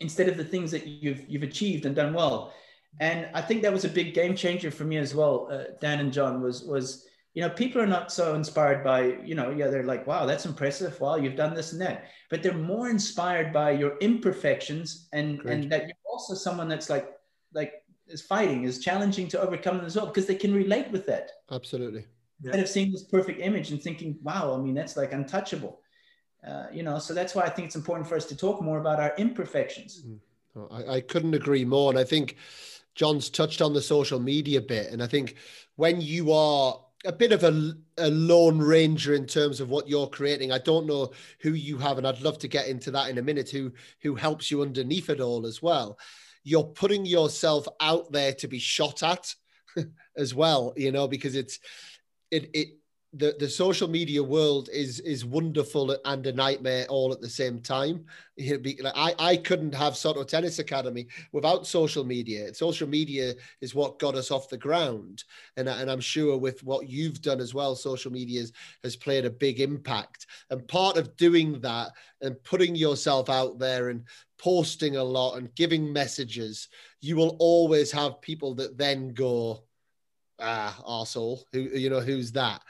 instead 0.00 0.28
of 0.28 0.36
the 0.36 0.44
things 0.44 0.70
that 0.70 0.86
you've 0.86 1.28
you've 1.28 1.42
achieved 1.42 1.86
and 1.86 1.94
done 1.94 2.14
well? 2.14 2.52
And 3.00 3.28
I 3.34 3.40
think 3.40 3.62
that 3.62 3.72
was 3.72 3.84
a 3.84 3.88
big 3.88 4.14
game 4.14 4.36
changer 4.36 4.70
for 4.70 4.84
me 4.84 4.98
as 4.98 5.14
well. 5.14 5.48
Uh, 5.50 5.64
Dan 5.80 6.00
and 6.00 6.12
John 6.12 6.40
was 6.40 6.62
was 6.62 7.06
you 7.34 7.42
know 7.42 7.50
people 7.50 7.82
are 7.82 7.86
not 7.86 8.12
so 8.12 8.34
inspired 8.34 8.82
by 8.82 9.18
you 9.24 9.34
know 9.34 9.50
yeah 9.50 9.66
they're 9.66 9.84
like 9.84 10.06
wow 10.06 10.24
that's 10.24 10.46
impressive 10.46 10.98
wow 11.00 11.16
you've 11.16 11.36
done 11.36 11.54
this 11.54 11.72
and 11.72 11.80
that 11.80 12.06
but 12.30 12.42
they're 12.42 12.54
more 12.54 12.88
inspired 12.88 13.52
by 13.52 13.70
your 13.72 13.98
imperfections 13.98 15.08
and 15.12 15.40
Great. 15.40 15.52
and 15.52 15.72
that 15.72 15.82
you're 15.82 15.96
also 16.10 16.34
someone 16.34 16.68
that's 16.68 16.88
like 16.88 17.12
like 17.52 17.82
is 18.06 18.22
fighting 18.22 18.64
is 18.64 18.78
challenging 18.78 19.28
to 19.28 19.40
overcome 19.40 19.78
them 19.78 19.86
as 19.86 19.96
well 19.96 20.06
because 20.06 20.26
they 20.26 20.34
can 20.34 20.54
relate 20.54 20.90
with 20.90 21.06
that 21.06 21.32
absolutely 21.50 22.06
instead 22.44 22.62
of 22.62 22.68
seeing 22.68 22.92
this 22.92 23.04
perfect 23.04 23.40
image 23.40 23.70
and 23.70 23.82
thinking, 23.82 24.16
wow, 24.22 24.54
I 24.54 24.58
mean, 24.62 24.74
that's 24.74 24.96
like 24.96 25.12
untouchable. 25.12 25.80
Uh, 26.46 26.66
you 26.72 26.82
know, 26.82 26.98
so 26.98 27.14
that's 27.14 27.34
why 27.34 27.42
I 27.42 27.48
think 27.48 27.66
it's 27.66 27.76
important 27.76 28.06
for 28.06 28.16
us 28.16 28.26
to 28.26 28.36
talk 28.36 28.60
more 28.62 28.78
about 28.78 29.00
our 29.00 29.14
imperfections. 29.16 30.04
Mm. 30.06 30.18
I, 30.70 30.96
I 30.96 31.00
couldn't 31.00 31.34
agree 31.34 31.64
more. 31.64 31.90
And 31.90 31.98
I 31.98 32.04
think 32.04 32.36
John's 32.94 33.30
touched 33.30 33.62
on 33.62 33.72
the 33.72 33.82
social 33.82 34.20
media 34.20 34.60
bit. 34.60 34.92
And 34.92 35.02
I 35.02 35.06
think 35.06 35.36
when 35.76 36.00
you 36.00 36.32
are 36.32 36.78
a 37.04 37.12
bit 37.12 37.32
of 37.32 37.44
a, 37.44 37.74
a 37.98 38.08
lone 38.08 38.58
ranger 38.58 39.14
in 39.14 39.26
terms 39.26 39.60
of 39.60 39.68
what 39.68 39.88
you're 39.88 40.06
creating. 40.06 40.50
I 40.52 40.58
don't 40.58 40.86
know 40.86 41.12
who 41.40 41.50
you 41.50 41.76
have, 41.78 41.98
and 41.98 42.06
I'd 42.06 42.22
love 42.22 42.38
to 42.38 42.48
get 42.48 42.66
into 42.66 42.90
that 42.92 43.10
in 43.10 43.18
a 43.18 43.22
minute. 43.22 43.50
Who 43.50 43.72
who 44.00 44.14
helps 44.14 44.50
you 44.50 44.62
underneath 44.62 45.10
it 45.10 45.20
all 45.20 45.46
as 45.46 45.62
well? 45.62 45.98
You're 46.44 46.64
putting 46.64 47.06
yourself 47.06 47.66
out 47.80 48.10
there 48.10 48.32
to 48.34 48.48
be 48.48 48.58
shot 48.58 49.02
at 49.02 49.34
as 50.16 50.34
well, 50.34 50.72
you 50.76 50.92
know, 50.92 51.06
because 51.08 51.34
it's 51.34 51.58
it 52.30 52.50
it 52.54 52.68
the, 53.16 53.36
the 53.38 53.48
social 53.48 53.88
media 53.88 54.22
world 54.22 54.68
is 54.72 54.98
is 55.00 55.24
wonderful 55.24 55.96
and 56.04 56.26
a 56.26 56.32
nightmare 56.32 56.84
all 56.88 57.12
at 57.12 57.20
the 57.20 57.28
same 57.28 57.60
time. 57.60 58.04
Be, 58.36 58.80
like, 58.82 58.92
I, 58.96 59.14
I 59.20 59.36
couldn't 59.36 59.74
have 59.74 59.96
Soto 59.96 60.24
Tennis 60.24 60.58
Academy 60.58 61.06
without 61.30 61.66
social 61.66 62.02
media. 62.02 62.52
Social 62.52 62.88
media 62.88 63.34
is 63.60 63.74
what 63.74 64.00
got 64.00 64.16
us 64.16 64.32
off 64.32 64.48
the 64.48 64.58
ground. 64.58 65.22
And, 65.56 65.68
and 65.68 65.88
I'm 65.88 66.00
sure 66.00 66.36
with 66.36 66.64
what 66.64 66.88
you've 66.88 67.22
done 67.22 67.40
as 67.40 67.54
well, 67.54 67.76
social 67.76 68.10
media 68.10 68.40
has, 68.40 68.52
has 68.82 68.96
played 68.96 69.24
a 69.24 69.30
big 69.30 69.60
impact. 69.60 70.26
And 70.50 70.66
part 70.66 70.96
of 70.96 71.16
doing 71.16 71.60
that 71.60 71.92
and 72.20 72.42
putting 72.42 72.74
yourself 72.74 73.30
out 73.30 73.60
there 73.60 73.90
and 73.90 74.04
posting 74.38 74.96
a 74.96 75.04
lot 75.04 75.36
and 75.36 75.54
giving 75.54 75.92
messages, 75.92 76.68
you 77.00 77.14
will 77.14 77.36
always 77.38 77.92
have 77.92 78.20
people 78.20 78.56
that 78.56 78.76
then 78.76 79.14
go, 79.14 79.62
ah, 80.40 80.76
arsehole, 80.86 81.42
who, 81.52 81.60
you 81.60 81.90
know, 81.90 82.00
who's 82.00 82.32
that? 82.32 82.62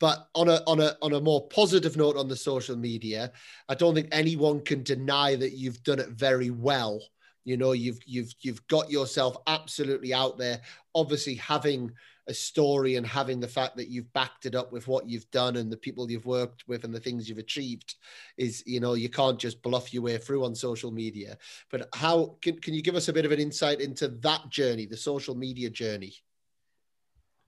But 0.00 0.26
on 0.34 0.48
a 0.48 0.60
on 0.66 0.80
a 0.80 0.96
on 1.00 1.12
a 1.12 1.20
more 1.20 1.46
positive 1.48 1.96
note 1.96 2.16
on 2.16 2.26
the 2.28 2.36
social 2.36 2.76
media, 2.76 3.30
I 3.68 3.74
don't 3.74 3.94
think 3.94 4.08
anyone 4.10 4.60
can 4.60 4.82
deny 4.82 5.36
that 5.36 5.52
you've 5.52 5.82
done 5.84 6.00
it 6.00 6.08
very 6.08 6.50
well. 6.50 7.00
You 7.44 7.56
know, 7.56 7.72
you've 7.72 8.00
you've 8.04 8.32
you've 8.40 8.66
got 8.66 8.90
yourself 8.90 9.36
absolutely 9.46 10.12
out 10.12 10.38
there. 10.38 10.60
Obviously, 10.94 11.34
having 11.36 11.92
a 12.28 12.34
story 12.34 12.96
and 12.96 13.06
having 13.06 13.40
the 13.40 13.48
fact 13.48 13.76
that 13.76 13.88
you've 13.88 14.12
backed 14.12 14.46
it 14.46 14.54
up 14.54 14.72
with 14.72 14.86
what 14.86 15.08
you've 15.08 15.30
done 15.30 15.56
and 15.56 15.70
the 15.70 15.76
people 15.76 16.10
you've 16.10 16.26
worked 16.26 16.66
with 16.68 16.84
and 16.84 16.94
the 16.94 17.00
things 17.00 17.28
you've 17.28 17.38
achieved 17.38 17.96
is 18.36 18.62
you 18.66 18.78
know 18.78 18.94
you 18.94 19.08
can't 19.08 19.38
just 19.38 19.60
bluff 19.62 19.92
your 19.92 20.04
way 20.04 20.18
through 20.18 20.44
on 20.44 20.54
social 20.54 20.92
media 20.92 21.36
but 21.70 21.88
how 21.94 22.36
can, 22.40 22.56
can 22.60 22.74
you 22.74 22.82
give 22.82 22.94
us 22.94 23.08
a 23.08 23.12
bit 23.12 23.24
of 23.24 23.32
an 23.32 23.40
insight 23.40 23.80
into 23.80 24.08
that 24.08 24.48
journey 24.50 24.86
the 24.86 24.96
social 24.96 25.34
media 25.34 25.68
journey 25.68 26.14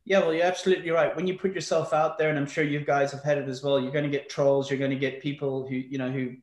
yeah, 0.05 0.19
well, 0.19 0.35
you're 0.35 0.45
absolutely 0.45 0.91
right. 0.91 1.17
When 1.17 1.27
you 1.27 1.39
put 1.39 1.55
yourself 1.55 1.95
out 1.95 2.19
there, 2.19 2.29
and 2.29 2.39
I'm 2.39 2.47
sure 2.47 2.63
you 2.63 2.81
guys 2.81 3.11
have 3.13 3.23
had 3.23 3.39
it 3.39 3.49
as 3.49 3.63
well, 3.63 3.81
you're 3.81 3.93
going 3.93 4.05
to 4.05 4.11
get 4.11 4.29
trolls. 4.29 4.69
You're 4.69 4.79
going 4.79 4.91
to 4.91 4.99
get 4.99 5.23
people 5.23 5.67
who, 5.67 5.77
you 5.77 5.97
know, 5.97 6.11
who 6.11 6.35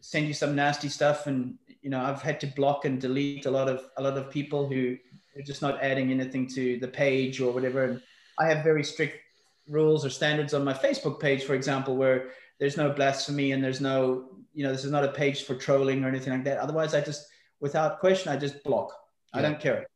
send 0.00 0.26
you 0.26 0.34
some 0.34 0.54
nasty 0.54 0.90
stuff. 0.90 1.26
And 1.26 1.56
you 1.80 1.88
know, 1.88 2.00
I've 2.00 2.20
had 2.20 2.40
to 2.40 2.46
block 2.46 2.84
and 2.84 3.00
delete 3.00 3.46
a 3.46 3.50
lot 3.50 3.68
of 3.68 3.84
a 3.96 4.02
lot 4.02 4.18
of 4.18 4.30
people 4.30 4.68
who 4.68 4.98
are 5.36 5.42
just 5.42 5.62
not 5.62 5.82
adding 5.82 6.10
anything 6.10 6.46
to 6.48 6.78
the 6.78 6.88
page 6.88 7.40
or 7.40 7.52
whatever. 7.52 7.84
And 7.84 8.02
I 8.38 8.46
have 8.46 8.62
very 8.62 8.84
strict 8.84 9.18
rules 9.66 10.04
or 10.04 10.10
standards 10.10 10.52
on 10.52 10.62
my 10.62 10.74
Facebook 10.74 11.20
page, 11.20 11.44
for 11.44 11.54
example, 11.54 11.96
where 11.96 12.30
there's 12.60 12.76
no 12.76 12.90
blasphemy 12.90 13.52
and 13.52 13.64
there's 13.64 13.80
no, 13.80 14.28
you 14.52 14.62
know, 14.62 14.72
this 14.72 14.84
is 14.84 14.90
not 14.90 15.04
a 15.04 15.12
page 15.12 15.44
for 15.44 15.54
trolling 15.54 16.04
or 16.04 16.08
anything 16.08 16.34
like 16.34 16.44
that. 16.44 16.58
Otherwise, 16.58 16.94
I 16.94 17.00
just, 17.00 17.26
without 17.60 17.98
question, 18.00 18.30
I 18.30 18.36
just 18.36 18.62
block. 18.62 18.92
Yeah. 19.32 19.40
I 19.40 19.42
don't 19.42 19.58
care. 19.58 19.86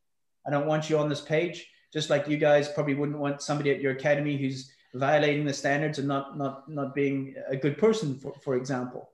I 0.45 0.49
don't 0.49 0.65
want 0.65 0.89
you 0.89 0.97
on 0.97 1.07
this 1.07 1.21
page 1.21 1.67
just 1.97 2.11
like 2.11 2.27
you 2.27 2.37
guys 2.37 2.69
probably 2.69 2.93
wouldn't 2.93 3.17
want 3.17 3.41
somebody 3.41 3.71
at 3.71 3.81
your 3.81 3.93
academy 3.93 4.37
who's 4.37 4.71
violating 4.93 5.45
the 5.45 5.53
standards 5.63 5.97
and 5.97 6.07
not 6.07 6.37
not 6.37 6.69
not 6.69 6.93
being 6.93 7.33
a 7.47 7.57
good 7.63 7.75
person 7.85 8.07
for, 8.21 8.33
for 8.45 8.53
example. 8.55 9.09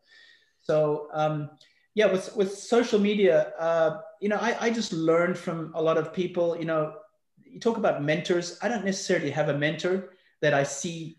So 0.59 1.07
um, 1.13 1.49
yeah 1.95 2.07
with 2.11 2.35
with 2.35 2.51
social 2.75 2.99
media 2.99 3.53
uh, 3.67 4.01
you 4.19 4.27
know 4.27 4.39
I, 4.49 4.51
I 4.65 4.69
just 4.69 4.91
learned 4.91 5.37
from 5.37 5.71
a 5.75 5.81
lot 5.81 5.97
of 5.97 6.13
people 6.13 6.57
you 6.57 6.65
know 6.65 6.81
you 7.53 7.59
talk 7.61 7.77
about 7.77 8.03
mentors. 8.03 8.57
I 8.61 8.67
don't 8.67 8.83
necessarily 8.83 9.31
have 9.31 9.49
a 9.49 9.57
mentor 9.57 9.95
that 10.41 10.53
i 10.53 10.63
see 10.63 11.17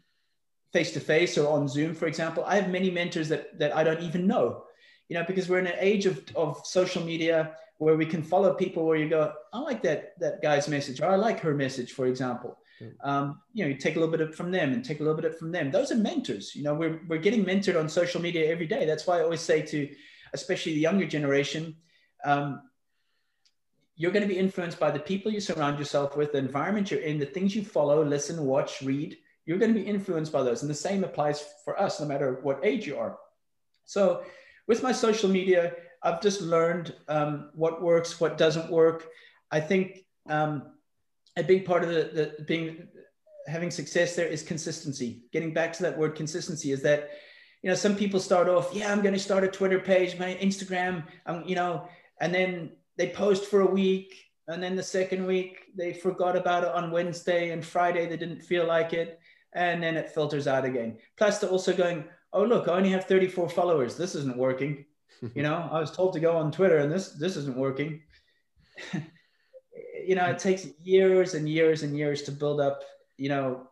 face 0.74 0.92
to 0.92 1.00
face 1.00 1.38
or 1.38 1.46
on 1.48 1.66
zoom 1.66 1.94
for 1.94 2.06
example. 2.06 2.44
I 2.44 2.56
have 2.60 2.68
many 2.68 2.90
mentors 2.90 3.28
that 3.32 3.58
that 3.58 3.74
i 3.78 3.82
don't 3.86 4.02
even 4.08 4.26
know 4.26 4.64
you 5.08 5.14
know 5.16 5.24
because 5.30 5.48
we're 5.48 5.64
in 5.64 5.66
an 5.76 5.80
age 5.90 6.04
of, 6.04 6.16
of 6.34 6.60
social 6.66 7.02
media 7.12 7.56
where 7.78 7.96
we 7.96 8.06
can 8.06 8.22
follow 8.22 8.54
people 8.54 8.86
where 8.86 8.96
you 8.96 9.08
go, 9.08 9.32
I 9.52 9.58
like 9.60 9.82
that 9.82 10.18
that 10.20 10.42
guy's 10.42 10.68
message, 10.68 11.00
or 11.00 11.06
I 11.06 11.16
like 11.16 11.40
her 11.40 11.54
message, 11.54 11.92
for 11.92 12.06
example. 12.06 12.58
Um, 13.02 13.40
you 13.52 13.64
know, 13.64 13.70
you 13.70 13.76
take 13.76 13.96
a 13.96 14.00
little 14.00 14.16
bit 14.16 14.34
from 14.34 14.50
them 14.50 14.72
and 14.72 14.84
take 14.84 15.00
a 15.00 15.02
little 15.02 15.20
bit 15.20 15.38
from 15.38 15.52
them. 15.52 15.70
Those 15.70 15.92
are 15.92 15.96
mentors. 15.96 16.54
You 16.54 16.64
know, 16.64 16.74
we're 16.74 17.00
we're 17.08 17.18
getting 17.18 17.44
mentored 17.44 17.78
on 17.78 17.88
social 17.88 18.20
media 18.20 18.50
every 18.50 18.66
day. 18.66 18.84
That's 18.84 19.06
why 19.06 19.18
I 19.18 19.22
always 19.22 19.40
say 19.40 19.62
to, 19.62 19.88
especially 20.32 20.74
the 20.74 20.80
younger 20.80 21.06
generation, 21.06 21.76
um, 22.24 22.62
you're 23.96 24.10
going 24.10 24.26
to 24.26 24.32
be 24.34 24.38
influenced 24.38 24.80
by 24.80 24.90
the 24.90 24.98
people 24.98 25.32
you 25.32 25.40
surround 25.40 25.78
yourself 25.78 26.16
with, 26.16 26.32
the 26.32 26.38
environment 26.38 26.90
you're 26.90 27.00
in, 27.00 27.18
the 27.18 27.26
things 27.26 27.54
you 27.54 27.64
follow, 27.64 28.04
listen, 28.04 28.44
watch, 28.44 28.82
read. 28.82 29.16
You're 29.46 29.58
going 29.58 29.72
to 29.72 29.80
be 29.80 29.86
influenced 29.86 30.32
by 30.32 30.42
those, 30.42 30.62
and 30.62 30.70
the 30.70 30.74
same 30.74 31.04
applies 31.04 31.44
for 31.64 31.78
us, 31.80 32.00
no 32.00 32.06
matter 32.06 32.40
what 32.42 32.64
age 32.64 32.86
you 32.86 32.96
are. 32.98 33.18
So, 33.84 34.24
with 34.66 34.82
my 34.82 34.92
social 34.92 35.28
media, 35.28 35.74
I've 36.04 36.20
just 36.20 36.42
learned 36.42 36.94
um, 37.08 37.50
what 37.54 37.82
works, 37.82 38.20
what 38.20 38.36
doesn't 38.36 38.70
work. 38.70 39.08
I 39.50 39.58
think 39.58 40.04
um, 40.28 40.74
a 41.36 41.42
big 41.42 41.64
part 41.64 41.82
of 41.82 41.88
the, 41.88 42.34
the 42.36 42.44
being 42.44 42.88
having 43.46 43.70
success 43.70 44.14
there 44.14 44.26
is 44.26 44.42
consistency. 44.42 45.22
Getting 45.32 45.54
back 45.54 45.72
to 45.74 45.82
that 45.82 45.98
word 45.98 46.14
consistency 46.14 46.72
is 46.72 46.82
that 46.82 47.10
you 47.62 47.70
know 47.70 47.76
some 47.76 47.96
people 47.96 48.20
start 48.20 48.48
off, 48.48 48.70
yeah, 48.74 48.92
I'm 48.92 49.00
going 49.00 49.14
to 49.14 49.20
start 49.20 49.44
a 49.44 49.48
Twitter 49.48 49.80
page, 49.80 50.18
my 50.18 50.34
Instagram, 50.34 51.04
um, 51.24 51.42
you 51.46 51.54
know, 51.54 51.88
and 52.20 52.34
then 52.34 52.72
they 52.98 53.08
post 53.08 53.46
for 53.46 53.60
a 53.62 53.66
week, 53.66 54.14
and 54.46 54.62
then 54.62 54.76
the 54.76 54.82
second 54.82 55.26
week 55.26 55.56
they 55.74 55.94
forgot 55.94 56.36
about 56.36 56.64
it 56.64 56.70
on 56.70 56.90
Wednesday 56.90 57.50
and 57.50 57.64
Friday 57.64 58.06
they 58.06 58.18
didn't 58.18 58.42
feel 58.42 58.66
like 58.66 58.92
it, 58.92 59.18
and 59.54 59.82
then 59.82 59.96
it 59.96 60.10
filters 60.10 60.46
out 60.46 60.66
again. 60.66 60.98
Plus, 61.16 61.38
they're 61.38 61.48
also 61.48 61.72
going, 61.72 62.04
oh 62.34 62.44
look, 62.44 62.68
I 62.68 62.72
only 62.72 62.90
have 62.90 63.06
34 63.06 63.48
followers. 63.48 63.96
This 63.96 64.14
isn't 64.14 64.36
working 64.36 64.84
you 65.34 65.42
know, 65.42 65.68
I 65.70 65.80
was 65.80 65.90
told 65.90 66.12
to 66.14 66.20
go 66.20 66.36
on 66.36 66.52
Twitter 66.52 66.78
and 66.78 66.90
this 66.90 67.10
this 67.10 67.36
isn't 67.36 67.56
working. 67.56 68.02
you 70.06 70.14
know, 70.14 70.26
it 70.26 70.38
takes 70.38 70.66
years 70.82 71.34
and 71.34 71.48
years 71.48 71.82
and 71.82 71.96
years 71.96 72.22
to 72.22 72.32
build 72.32 72.60
up, 72.60 72.82
you 73.16 73.28
know, 73.28 73.68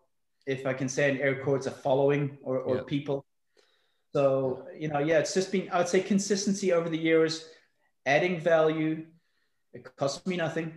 if 0.47 0.67
I 0.67 0.73
can 0.73 0.89
say 0.89 1.11
in 1.11 1.19
air 1.19 1.43
quotes, 1.43 1.67
a 1.67 1.71
following 1.71 2.39
or, 2.43 2.59
or 2.59 2.77
yep. 2.77 2.87
people. 2.87 3.25
So, 4.13 4.67
you 4.79 4.89
know, 4.89 4.99
yeah, 4.99 5.19
it's 5.19 5.35
just 5.35 5.53
been, 5.53 5.69
I 5.73 5.79
would 5.79 5.89
say 5.89 6.01
consistency 6.01 6.73
over 6.73 6.89
the 6.89 6.99
years, 6.99 7.49
adding 8.07 8.41
value. 8.41 9.07
It 9.73 9.97
costs 9.97 10.27
me 10.27 10.37
nothing. 10.37 10.75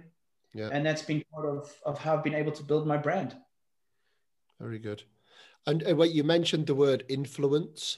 Yeah. 0.53 0.70
And 0.72 0.86
that's 0.86 1.01
been 1.01 1.24
part 1.34 1.45
of, 1.47 1.74
of 1.86 1.97
how 1.97 2.16
I've 2.16 2.24
been 2.24 2.36
able 2.36 2.53
to 2.53 2.63
build 2.63 2.88
my 2.88 2.97
brand. 2.97 3.36
Very 4.59 4.80
good. 4.80 5.03
And 5.68 5.86
uh, 5.86 5.95
what 5.95 6.11
you 6.11 6.24
mentioned 6.24 6.68
the 6.68 6.76
word 6.76 7.03
influence 7.09 7.97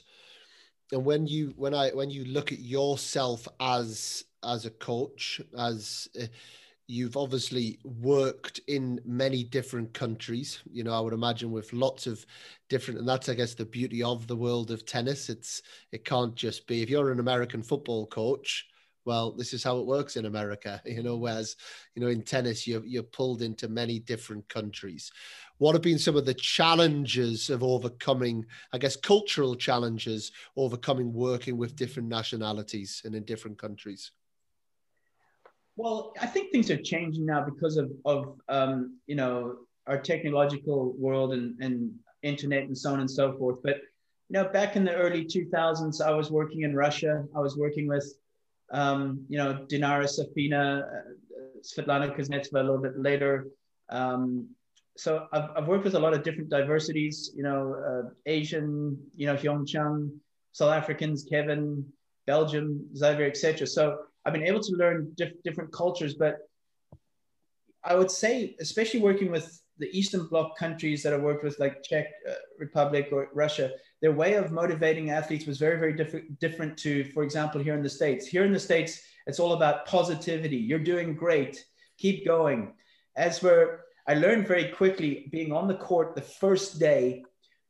and 0.92 1.04
when 1.04 1.26
you 1.26 1.52
when 1.56 1.74
i 1.74 1.90
when 1.90 2.10
you 2.10 2.24
look 2.24 2.52
at 2.52 2.60
yourself 2.60 3.46
as 3.60 4.24
as 4.44 4.64
a 4.66 4.70
coach 4.70 5.40
as 5.58 6.08
uh, 6.20 6.26
you've 6.86 7.18
obviously 7.18 7.78
worked 7.84 8.60
in 8.66 8.98
many 9.04 9.44
different 9.44 9.92
countries 9.92 10.60
you 10.70 10.82
know 10.82 10.92
i 10.92 11.00
would 11.00 11.12
imagine 11.12 11.50
with 11.50 11.72
lots 11.72 12.06
of 12.06 12.24
different 12.68 12.98
and 12.98 13.08
that's 13.08 13.28
i 13.28 13.34
guess 13.34 13.54
the 13.54 13.64
beauty 13.64 14.02
of 14.02 14.26
the 14.26 14.36
world 14.36 14.70
of 14.70 14.86
tennis 14.86 15.28
it's 15.28 15.62
it 15.92 16.04
can't 16.04 16.34
just 16.34 16.66
be 16.66 16.82
if 16.82 16.88
you're 16.88 17.12
an 17.12 17.20
american 17.20 17.62
football 17.62 18.06
coach 18.06 18.66
well, 19.08 19.32
this 19.32 19.54
is 19.54 19.64
how 19.64 19.78
it 19.78 19.86
works 19.86 20.16
in 20.16 20.26
America, 20.26 20.82
you 20.86 21.02
know, 21.02 21.16
whereas, 21.16 21.56
you 21.94 22.02
know, 22.02 22.08
in 22.08 22.20
tennis, 22.20 22.66
you're, 22.66 22.84
you're 22.84 23.02
pulled 23.02 23.40
into 23.40 23.66
many 23.66 23.98
different 23.98 24.46
countries. 24.50 25.10
What 25.58 25.74
have 25.74 25.82
been 25.82 25.98
some 25.98 26.16
of 26.16 26.24
the 26.24 26.34
challenges 26.34 27.50
of 27.50 27.62
overcoming, 27.62 28.46
I 28.72 28.78
guess, 28.78 28.96
cultural 28.96 29.54
challenges, 29.54 30.32
overcoming 30.56 31.12
working 31.12 31.56
with 31.56 31.76
different 31.76 32.08
nationalities 32.08 33.02
and 33.04 33.14
in 33.14 33.24
different 33.24 33.58
countries? 33.58 34.12
Well, 35.76 36.12
I 36.20 36.26
think 36.26 36.50
things 36.50 36.70
are 36.70 36.82
changing 36.82 37.26
now 37.26 37.44
because 37.44 37.76
of, 37.76 37.90
of 38.04 38.38
um, 38.48 38.98
you 39.06 39.14
know, 39.14 39.56
our 39.86 39.98
technological 39.98 40.94
world 40.98 41.32
and, 41.32 41.60
and 41.60 41.92
internet 42.22 42.64
and 42.64 42.76
so 42.76 42.92
on 42.92 43.00
and 43.00 43.10
so 43.10 43.36
forth. 43.36 43.58
But, 43.62 43.76
you 44.28 44.34
know, 44.34 44.48
back 44.48 44.76
in 44.76 44.84
the 44.84 44.94
early 44.94 45.24
2000s, 45.24 46.00
I 46.00 46.10
was 46.12 46.30
working 46.30 46.62
in 46.62 46.74
Russia. 46.74 47.24
I 47.34 47.40
was 47.40 47.56
working 47.56 47.86
with 47.86 48.12
um, 48.70 49.24
you 49.28 49.38
know, 49.38 49.66
Dinara 49.68 50.04
Safina, 50.04 50.82
uh, 50.82 51.00
Svetlana 51.62 52.14
Kuznetsova 52.16 52.60
a 52.60 52.62
little 52.62 52.78
bit 52.78 52.98
later. 52.98 53.48
Um, 53.88 54.48
so 54.98 55.28
I've, 55.32 55.50
I've 55.56 55.68
worked 55.68 55.84
with 55.84 55.94
a 55.94 55.98
lot 55.98 56.12
of 56.12 56.24
different 56.24 56.50
diversities, 56.50 57.30
you 57.36 57.44
know, 57.44 57.76
uh, 57.88 58.10
Asian, 58.26 58.98
you 59.14 59.26
know, 59.26 59.36
Hyeon 59.36 59.64
Chung, 59.64 60.10
South 60.50 60.72
Africans, 60.72 61.24
Kevin, 61.30 61.84
Belgium, 62.26 62.84
Xavier, 62.96 63.26
etc. 63.26 63.64
So 63.66 63.98
I've 64.24 64.32
been 64.32 64.42
able 64.42 64.60
to 64.60 64.72
learn 64.72 65.12
diff- 65.16 65.40
different 65.44 65.72
cultures, 65.72 66.14
but 66.14 66.38
I 67.84 67.94
would 67.94 68.10
say, 68.10 68.56
especially 68.58 68.98
working 68.98 69.30
with 69.30 69.62
the 69.78 69.88
Eastern 69.96 70.26
Bloc 70.26 70.58
countries 70.58 71.04
that 71.04 71.14
I 71.14 71.16
worked 71.16 71.44
with, 71.44 71.60
like 71.60 71.84
Czech 71.84 72.06
uh, 72.28 72.32
Republic 72.58 73.10
or 73.12 73.28
Russia, 73.32 73.70
their 74.02 74.12
way 74.12 74.34
of 74.34 74.50
motivating 74.50 75.10
athletes 75.10 75.46
was 75.46 75.58
very, 75.58 75.78
very 75.78 75.92
different, 75.92 76.40
different 76.40 76.76
to, 76.78 77.04
for 77.12 77.22
example, 77.22 77.62
here 77.62 77.74
in 77.74 77.84
the 77.84 77.88
States. 77.88 78.26
Here 78.26 78.44
in 78.44 78.52
the 78.52 78.58
States, 78.58 79.00
it's 79.28 79.38
all 79.38 79.52
about 79.52 79.86
positivity. 79.86 80.56
You're 80.56 80.80
doing 80.80 81.14
great. 81.14 81.64
Keep 81.98 82.26
going. 82.26 82.74
As 83.14 83.38
for, 83.38 83.84
I 84.08 84.14
learned 84.14 84.48
very 84.48 84.70
quickly 84.70 85.28
being 85.30 85.52
on 85.52 85.68
the 85.68 85.74
court 85.74 86.14
the 86.14 86.22
first 86.22 86.80
day 86.80 87.24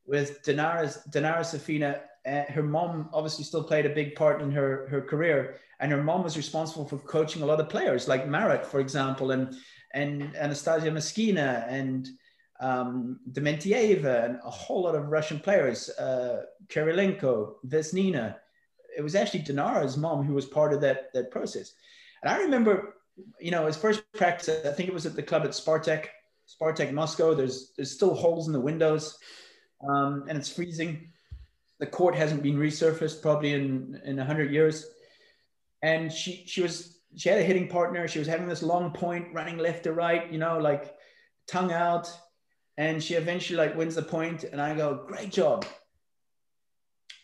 with 0.06 0.40
Dinara, 0.44 0.97
Dinara 1.10 1.40
Safina. 1.40 2.01
Uh, 2.24 2.51
her 2.52 2.62
mom 2.62 3.10
obviously 3.12 3.43
still 3.43 3.65
played 3.65 3.86
a 3.86 3.90
big 3.90 4.15
part 4.15 4.40
in 4.40 4.52
her, 4.52 4.86
her 4.89 5.01
career. 5.01 5.56
And 5.81 5.90
her 5.90 6.02
mom 6.02 6.23
was 6.23 6.36
responsible 6.36 6.86
for 6.86 6.98
coaching 6.98 7.43
a 7.43 7.47
lot 7.47 7.59
of 7.59 7.69
players 7.69 8.06
like 8.06 8.28
Marat, 8.28 8.65
for 8.65 8.78
example, 8.78 9.32
and, 9.32 9.56
and 9.94 10.35
Anastasia 10.36 10.90
Myskina 10.93 11.66
and 11.69 12.09
um, 12.60 13.19
Dementieva 13.32 14.24
and 14.24 14.39
a 14.44 14.51
whole 14.51 14.82
lot 14.82 14.94
of 14.94 15.09
Russian 15.09 15.40
players, 15.40 15.89
uh, 15.90 16.43
Kirilenko, 16.69 17.55
Vesnina. 17.66 18.36
It 18.97 19.02
was 19.02 19.16
actually 19.16 19.43
Dinara's 19.43 19.97
mom 19.97 20.24
who 20.24 20.35
was 20.35 20.47
part 20.47 20.73
of 20.73 20.81
that, 20.82 21.12
that 21.15 21.32
process. 21.32 21.73
And 22.23 22.31
I 22.31 22.39
remember, 22.39 22.94
you 23.40 23.51
know, 23.51 23.66
his 23.66 23.77
first 23.77 24.05
practice, 24.15 24.65
I 24.65 24.70
think 24.73 24.89
it 24.89 24.94
was 24.94 25.06
at 25.06 25.16
the 25.16 25.23
club 25.23 25.43
at 25.44 25.51
Spartak, 25.51 26.06
Spartak 26.49 26.93
Moscow. 26.93 27.35
There's, 27.35 27.73
there's 27.77 27.91
still 27.91 28.15
holes 28.15 28.47
in 28.47 28.53
the 28.53 28.61
windows 28.61 29.19
um, 29.89 30.25
and 30.29 30.39
it's 30.39 30.51
freezing. 30.51 31.12
The 31.79 31.87
court 31.87 32.15
hasn't 32.15 32.43
been 32.43 32.57
resurfaced 32.57 33.23
probably 33.23 33.53
in, 33.53 34.01
in 34.05 34.16
100 34.16 34.53
years. 34.53 34.87
And 35.83 36.12
she, 36.12 36.45
she 36.47 36.62
was, 36.62 36.99
she 37.16 37.29
had 37.29 37.39
a 37.39 37.45
hitting 37.45 37.69
partner. 37.69 38.09
She 38.09 38.19
was 38.19 38.29
having 38.29 38.49
this 38.49 38.62
long 38.62 38.91
point 38.93 39.33
running 39.33 39.59
left 39.59 39.85
to 39.85 39.93
right, 39.93 40.31
you 40.33 40.39
know, 40.39 40.59
like 40.59 40.95
tongue 41.47 41.73
out 41.73 42.12
And 42.77 43.03
she 43.03 43.15
eventually 43.15 43.57
like 43.57 43.77
wins 43.77 43.97
the 43.97 44.03
point, 44.03 44.45
and 44.45 44.61
I 44.61 44.75
go, 44.77 45.05
"Great 45.05 45.33
job!" 45.33 45.66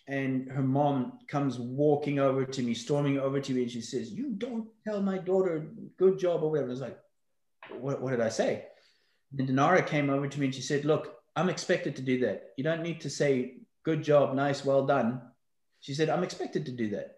And 0.08 0.50
her 0.50 0.62
mom 0.62 1.20
comes 1.28 1.58
walking 1.58 2.18
over 2.18 2.44
to 2.44 2.62
me, 2.62 2.74
storming 2.74 3.20
over 3.20 3.40
to 3.40 3.52
me, 3.52 3.62
and 3.62 3.70
she 3.70 3.80
says, 3.80 4.10
"You 4.10 4.30
don't 4.30 4.66
tell 4.84 5.00
my 5.00 5.16
daughter 5.16 5.70
good 5.96 6.18
job 6.18 6.42
or 6.42 6.50
whatever." 6.50 6.68
I 6.68 6.70
was 6.70 6.80
like, 6.80 6.98
"What, 7.78 8.02
what 8.02 8.10
did 8.10 8.20
I 8.20 8.30
say?" 8.30 8.66
And 9.38 9.48
Dinara 9.48 9.86
came 9.86 10.10
over 10.10 10.28
to 10.28 10.40
me 10.40 10.46
and 10.46 10.54
she 10.54 10.62
said, 10.62 10.84
"Look, 10.84 11.16
I'm 11.36 11.48
expected 11.48 11.96
to 11.96 12.02
do 12.02 12.20
that. 12.20 12.52
You 12.56 12.64
don't 12.64 12.82
need 12.82 13.00
to 13.02 13.10
say 13.10 13.58
good 13.82 14.02
job, 14.02 14.34
nice, 14.34 14.64
well 14.64 14.86
done." 14.86 15.20
She 15.80 15.94
said, 15.94 16.08
"I'm 16.08 16.24
expected 16.24 16.66
to 16.66 16.72
do 16.72 16.90
that." 16.90 17.16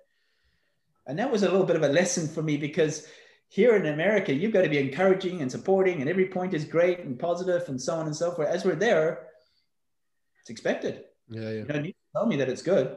And 1.06 1.18
that 1.18 1.30
was 1.30 1.42
a 1.42 1.50
little 1.50 1.66
bit 1.66 1.76
of 1.76 1.82
a 1.82 1.88
lesson 1.88 2.26
for 2.26 2.42
me 2.42 2.56
because 2.56 3.06
here 3.48 3.76
in 3.76 3.86
America, 3.86 4.34
you've 4.34 4.52
got 4.52 4.62
to 4.62 4.68
be 4.68 4.78
encouraging 4.78 5.40
and 5.40 5.50
supporting, 5.50 6.00
and 6.00 6.10
every 6.10 6.28
point 6.28 6.52
is 6.54 6.64
great 6.64 7.00
and 7.00 7.18
positive 7.18 7.68
and 7.68 7.80
so 7.80 7.94
on 7.94 8.06
and 8.06 8.16
so 8.16 8.32
forth. 8.32 8.48
As 8.48 8.64
we're 8.64 8.74
there, 8.74 9.28
it's 10.40 10.50
expected. 10.50 11.04
Yeah, 11.28 11.42
yeah. 11.42 11.50
You 11.50 11.64
don't 11.64 11.82
need 11.82 11.92
to 11.92 12.18
tell 12.18 12.26
me 12.26 12.36
that 12.36 12.48
it's 12.48 12.62
good. 12.62 12.96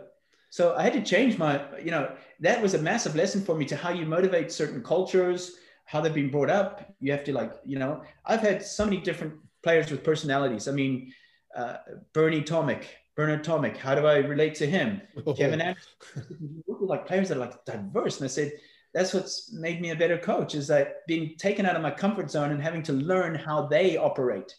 So 0.50 0.76
I 0.76 0.82
had 0.82 0.94
to 0.94 1.04
change 1.04 1.38
my, 1.38 1.62
you 1.80 1.92
know, 1.92 2.12
that 2.40 2.62
was 2.62 2.74
a 2.74 2.80
massive 2.80 3.16
lesson 3.16 3.44
for 3.44 3.56
me 3.56 3.66
to 3.66 3.76
how 3.76 3.92
you 3.92 4.06
motivate 4.06 4.52
certain 4.52 4.84
cultures, 4.84 5.58
how 5.90 6.00
they've 6.00 6.14
been 6.14 6.30
brought 6.30 6.52
up. 6.52 6.94
You 7.00 7.12
have 7.14 7.24
to 7.24 7.34
like, 7.34 7.52
you 7.66 7.80
know, 7.80 8.04
I've 8.24 8.42
had 8.42 8.64
so 8.64 8.86
many 8.86 8.98
different 8.98 9.34
players 9.64 9.90
with 9.90 10.04
personalities. 10.04 10.68
I 10.68 10.72
mean, 10.72 11.12
uh, 11.56 11.78
Bernie 12.14 12.44
Tomic, 12.44 12.84
Bernard 13.16 13.44
Tomic, 13.44 13.76
how 13.76 13.96
do 13.96 14.06
I 14.06 14.18
relate 14.18 14.54
to 14.56 14.68
him? 14.68 15.02
Oh. 15.26 15.34
Kevin 15.34 15.62
Anderson, 15.62 16.64
like 16.80 17.08
players 17.08 17.30
that 17.30 17.38
are 17.38 17.42
like 17.42 17.66
diverse. 17.66 18.18
And 18.18 18.26
I 18.26 18.28
said, 18.28 18.52
that's 18.94 19.16
what's 19.16 19.52
made 19.52 19.82
me 19.82 19.90
a 19.90 19.96
better 19.96 20.20
coach 20.20 20.54
is 20.54 20.68
that 20.68 21.08
being 21.08 21.36
taken 21.38 21.66
out 21.66 21.76
of 21.76 21.82
my 21.82 21.92
comfort 21.92 22.30
zone 22.30 22.52
and 22.52 22.62
having 22.62 22.84
to 22.84 22.94
learn 22.94 23.34
how 23.34 23.66
they 23.66 23.98
operate. 23.98 24.56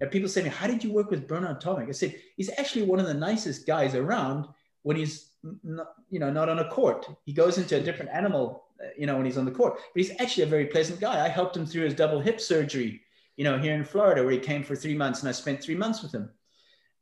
And 0.00 0.10
people 0.10 0.28
say 0.28 0.42
to 0.42 0.48
me, 0.48 0.54
how 0.54 0.66
did 0.66 0.84
you 0.84 0.92
work 0.92 1.10
with 1.10 1.26
Bernard 1.26 1.62
Tomic? 1.62 1.88
I 1.88 1.92
said, 1.92 2.14
he's 2.36 2.50
actually 2.58 2.82
one 2.82 3.00
of 3.00 3.06
the 3.06 3.14
nicest 3.14 3.66
guys 3.66 3.94
around 3.94 4.48
when 4.82 4.98
he's 4.98 5.30
not, 5.62 5.94
you 6.10 6.18
know, 6.20 6.30
not 6.30 6.50
on 6.50 6.58
a 6.58 6.68
court. 6.68 7.06
He 7.24 7.32
goes 7.32 7.56
into 7.56 7.76
a 7.78 7.80
different 7.80 8.10
animal, 8.12 8.64
you 8.96 9.06
know, 9.06 9.16
when 9.16 9.26
he's 9.26 9.38
on 9.38 9.44
the 9.44 9.50
court, 9.50 9.74
but 9.74 10.02
he's 10.02 10.12
actually 10.20 10.44
a 10.44 10.46
very 10.46 10.66
pleasant 10.66 11.00
guy. 11.00 11.24
I 11.24 11.28
helped 11.28 11.56
him 11.56 11.66
through 11.66 11.84
his 11.84 11.94
double 11.94 12.20
hip 12.20 12.40
surgery, 12.40 13.00
you 13.36 13.44
know, 13.44 13.58
here 13.58 13.74
in 13.74 13.84
Florida, 13.84 14.22
where 14.22 14.32
he 14.32 14.38
came 14.38 14.62
for 14.62 14.76
three 14.76 14.94
months 14.94 15.20
and 15.20 15.28
I 15.28 15.32
spent 15.32 15.62
three 15.62 15.74
months 15.74 16.02
with 16.02 16.12
him. 16.12 16.30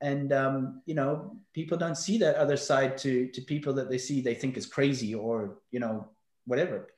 And, 0.01 0.33
um, 0.33 0.83
you 0.85 0.95
know, 0.95 1.37
people 1.55 1.79
don't 1.79 1.97
see 1.97 2.19
that 2.19 2.37
other 2.37 2.57
side 2.57 2.99
to, 2.99 3.29
to 3.29 3.41
people 3.43 3.73
that 3.75 3.89
they 3.89 3.99
see, 3.99 4.21
they 4.21 4.35
think 4.35 4.57
is 4.57 4.67
crazy 4.67 5.15
or, 5.15 5.59
you 5.71 5.79
know, 5.79 6.09
whatever. 6.45 6.89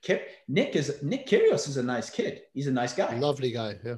Nick 0.48 0.76
is 0.76 1.02
Nick 1.02 1.26
Kyrgios 1.26 1.68
is 1.68 1.76
a 1.76 1.82
nice 1.82 2.08
kid. 2.10 2.42
He's 2.54 2.66
a 2.66 2.72
nice 2.72 2.94
guy. 2.94 3.18
Lovely 3.18 3.52
guy. 3.52 3.76
Yeah. 3.84 3.96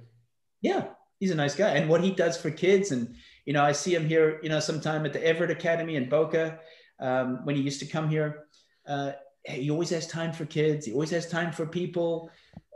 Yeah, 0.62 0.84
he's 1.20 1.30
a 1.30 1.34
nice 1.34 1.54
guy, 1.54 1.70
and 1.70 1.88
what 1.88 2.02
he 2.02 2.10
does 2.10 2.36
for 2.36 2.50
kids, 2.50 2.90
and 2.90 3.14
you 3.44 3.52
know, 3.52 3.62
I 3.62 3.72
see 3.72 3.94
him 3.94 4.08
here. 4.08 4.40
You 4.42 4.48
know, 4.48 4.58
sometime 4.58 5.06
at 5.06 5.12
the 5.12 5.24
Evert 5.24 5.50
Academy 5.50 5.96
in 5.96 6.08
Boca 6.08 6.58
um, 6.98 7.44
when 7.44 7.54
he 7.56 7.62
used 7.62 7.80
to 7.80 7.86
come 7.86 8.08
here. 8.08 8.46
Uh, 8.86 9.12
he 9.46 9.70
always 9.70 9.90
has 9.90 10.06
time 10.06 10.32
for 10.32 10.44
kids. 10.44 10.86
He 10.86 10.92
always 10.92 11.10
has 11.10 11.28
time 11.28 11.52
for 11.52 11.66
people. 11.66 12.30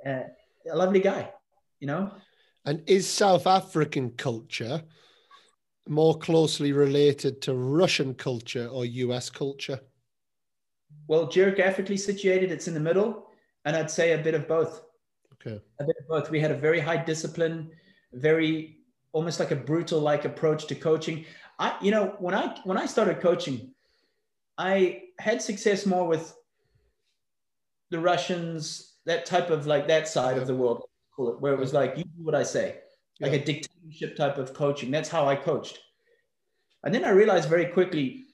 Uh, 0.06 0.22
a 0.70 0.76
lovely 0.76 1.00
guy, 1.00 1.30
you 1.80 1.86
know. 1.86 2.12
And 2.64 2.82
is 2.86 3.08
South 3.08 3.46
African 3.46 4.10
culture 4.10 4.82
more 5.88 6.16
closely 6.18 6.72
related 6.72 7.42
to 7.42 7.54
Russian 7.54 8.14
culture 8.14 8.68
or 8.68 8.84
US 8.84 9.30
culture? 9.30 9.80
Well, 11.08 11.26
geographically 11.26 11.96
situated, 11.96 12.52
it's 12.52 12.68
in 12.68 12.74
the 12.74 12.80
middle, 12.80 13.26
and 13.64 13.76
I'd 13.76 13.90
say 13.90 14.12
a 14.12 14.18
bit 14.18 14.34
of 14.34 14.46
both. 14.46 14.82
Okay. 15.34 15.60
A 15.80 15.84
bit 15.84 15.96
of 16.00 16.08
both. 16.08 16.30
We 16.30 16.40
had 16.40 16.50
a 16.50 16.56
very 16.56 16.78
high 16.78 17.02
discipline, 17.02 17.70
very 18.12 18.78
almost 19.12 19.40
like 19.40 19.50
a 19.50 19.56
brutal 19.56 20.00
like 20.00 20.24
approach 20.24 20.66
to 20.66 20.74
coaching. 20.74 21.24
I, 21.58 21.76
you 21.82 21.90
know, 21.90 22.14
when 22.18 22.34
I 22.34 22.56
when 22.64 22.76
I 22.76 22.86
started 22.86 23.20
coaching, 23.20 23.74
I 24.58 25.04
had 25.18 25.42
success 25.42 25.86
more 25.86 26.06
with 26.06 26.34
the 27.90 27.98
Russians, 27.98 28.96
that 29.06 29.26
type 29.26 29.50
of 29.50 29.66
like 29.66 29.88
that 29.88 30.08
side 30.08 30.36
Yeah. 30.36 30.42
of 30.42 30.46
the 30.48 30.54
world, 30.54 30.84
call 31.14 31.30
it, 31.30 31.40
where 31.40 31.52
it 31.52 31.58
was 31.58 31.72
like 31.72 31.96
you 31.96 32.04
do 32.04 32.22
what 32.22 32.34
I 32.34 32.42
say, 32.42 32.78
like 33.20 33.32
a 33.32 33.44
dictatorship 33.44 34.16
type 34.16 34.38
of 34.38 34.54
coaching. 34.54 34.90
That's 34.90 35.08
how 35.08 35.26
I 35.26 35.36
coached. 35.36 35.78
And 36.84 36.94
then 36.94 37.04
I 37.04 37.10
realized 37.10 37.48
very 37.48 37.66
quickly, 37.66 38.26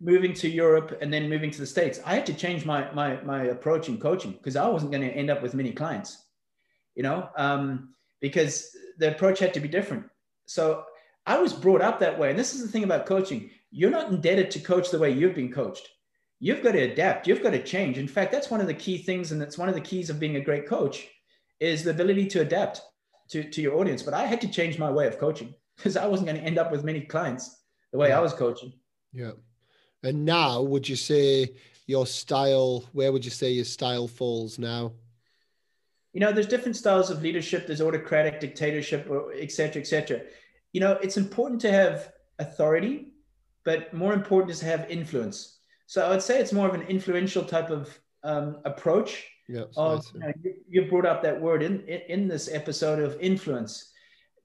moving 0.00 0.34
to 0.34 0.48
Europe 0.48 0.98
and 1.00 1.12
then 1.12 1.28
moving 1.28 1.50
to 1.52 1.60
the 1.60 1.66
States, 1.66 2.00
I 2.04 2.14
had 2.16 2.26
to 2.26 2.34
change 2.34 2.64
my 2.64 2.90
my 2.92 3.20
my 3.22 3.44
approach 3.44 3.88
in 3.88 3.98
coaching 3.98 4.32
because 4.32 4.56
I 4.56 4.66
wasn't 4.68 4.90
going 4.90 5.08
to 5.08 5.14
end 5.14 5.30
up 5.30 5.42
with 5.42 5.54
many 5.54 5.72
clients, 5.72 6.26
you 6.96 7.04
know, 7.04 7.28
um, 7.36 7.94
because 8.20 8.76
the 8.98 9.12
approach 9.14 9.38
had 9.38 9.54
to 9.54 9.60
be 9.60 9.68
different. 9.68 10.04
So 10.46 10.84
I 11.26 11.38
was 11.38 11.52
brought 11.52 11.82
up 11.82 12.00
that 12.00 12.18
way. 12.18 12.30
And 12.30 12.38
this 12.38 12.52
is 12.54 12.62
the 12.62 12.68
thing 12.72 12.84
about 12.84 13.06
coaching. 13.06 13.50
You're 13.70 13.90
not 13.90 14.10
indebted 14.10 14.50
to 14.52 14.60
coach 14.60 14.90
the 14.90 14.98
way 14.98 15.10
you've 15.10 15.36
been 15.36 15.52
coached. 15.52 15.88
You've 16.44 16.64
got 16.64 16.72
to 16.72 16.80
adapt. 16.80 17.28
You've 17.28 17.40
got 17.40 17.50
to 17.50 17.62
change. 17.62 17.98
In 17.98 18.08
fact, 18.08 18.32
that's 18.32 18.50
one 18.50 18.60
of 18.60 18.66
the 18.66 18.74
key 18.74 18.98
things, 18.98 19.30
and 19.30 19.40
that's 19.40 19.56
one 19.56 19.68
of 19.68 19.76
the 19.76 19.80
keys 19.80 20.10
of 20.10 20.18
being 20.18 20.34
a 20.34 20.40
great 20.40 20.66
coach, 20.66 21.06
is 21.60 21.84
the 21.84 21.92
ability 21.92 22.26
to 22.26 22.40
adapt 22.40 22.82
to, 23.30 23.48
to 23.48 23.62
your 23.62 23.76
audience. 23.76 24.02
But 24.02 24.14
I 24.14 24.26
had 24.26 24.40
to 24.40 24.48
change 24.48 24.76
my 24.76 24.90
way 24.90 25.06
of 25.06 25.20
coaching 25.20 25.54
because 25.76 25.96
I 25.96 26.06
wasn't 26.06 26.28
going 26.28 26.40
to 26.40 26.44
end 26.44 26.58
up 26.58 26.72
with 26.72 26.82
many 26.82 27.02
clients 27.02 27.62
the 27.92 27.98
way 27.98 28.10
I 28.10 28.18
was 28.18 28.32
coaching. 28.32 28.72
Yeah. 29.12 29.30
And 30.02 30.24
now, 30.24 30.62
would 30.62 30.88
you 30.88 30.96
say 30.96 31.54
your 31.86 32.06
style, 32.06 32.82
where 32.90 33.12
would 33.12 33.24
you 33.24 33.30
say 33.30 33.52
your 33.52 33.64
style 33.64 34.08
falls 34.08 34.58
now? 34.58 34.94
you 36.12 36.20
know 36.20 36.30
there's 36.30 36.46
different 36.46 36.76
styles 36.76 37.08
of 37.08 37.22
leadership 37.22 37.66
there's 37.66 37.80
autocratic 37.80 38.38
dictatorship 38.38 39.08
etc 39.10 39.42
et 39.42 39.50
cetera 39.50 39.80
et 39.80 39.86
cetera 39.86 40.20
you 40.72 40.80
know 40.80 40.92
it's 41.02 41.16
important 41.16 41.58
to 41.58 41.70
have 41.70 42.12
authority 42.38 43.12
but 43.64 43.94
more 43.94 44.12
important 44.12 44.50
is 44.50 44.58
to 44.58 44.66
have 44.66 44.90
influence 44.90 45.60
so 45.92 45.98
i 46.06 46.08
would 46.08 46.22
say 46.22 46.40
it's 46.40 46.54
more 46.58 46.68
of 46.68 46.74
an 46.74 46.86
influential 46.96 47.44
type 47.44 47.70
of 47.70 47.82
um, 48.24 48.58
approach. 48.64 49.28
Yeah. 49.48 49.64
of 49.76 50.06
you, 50.14 50.20
know, 50.20 50.32
you, 50.42 50.54
you 50.68 50.82
brought 50.88 51.04
up 51.04 51.22
that 51.22 51.38
word 51.38 51.62
in, 51.62 51.80
in 51.86 52.00
in 52.08 52.28
this 52.28 52.48
episode 52.50 53.00
of 53.00 53.20
influence. 53.20 53.90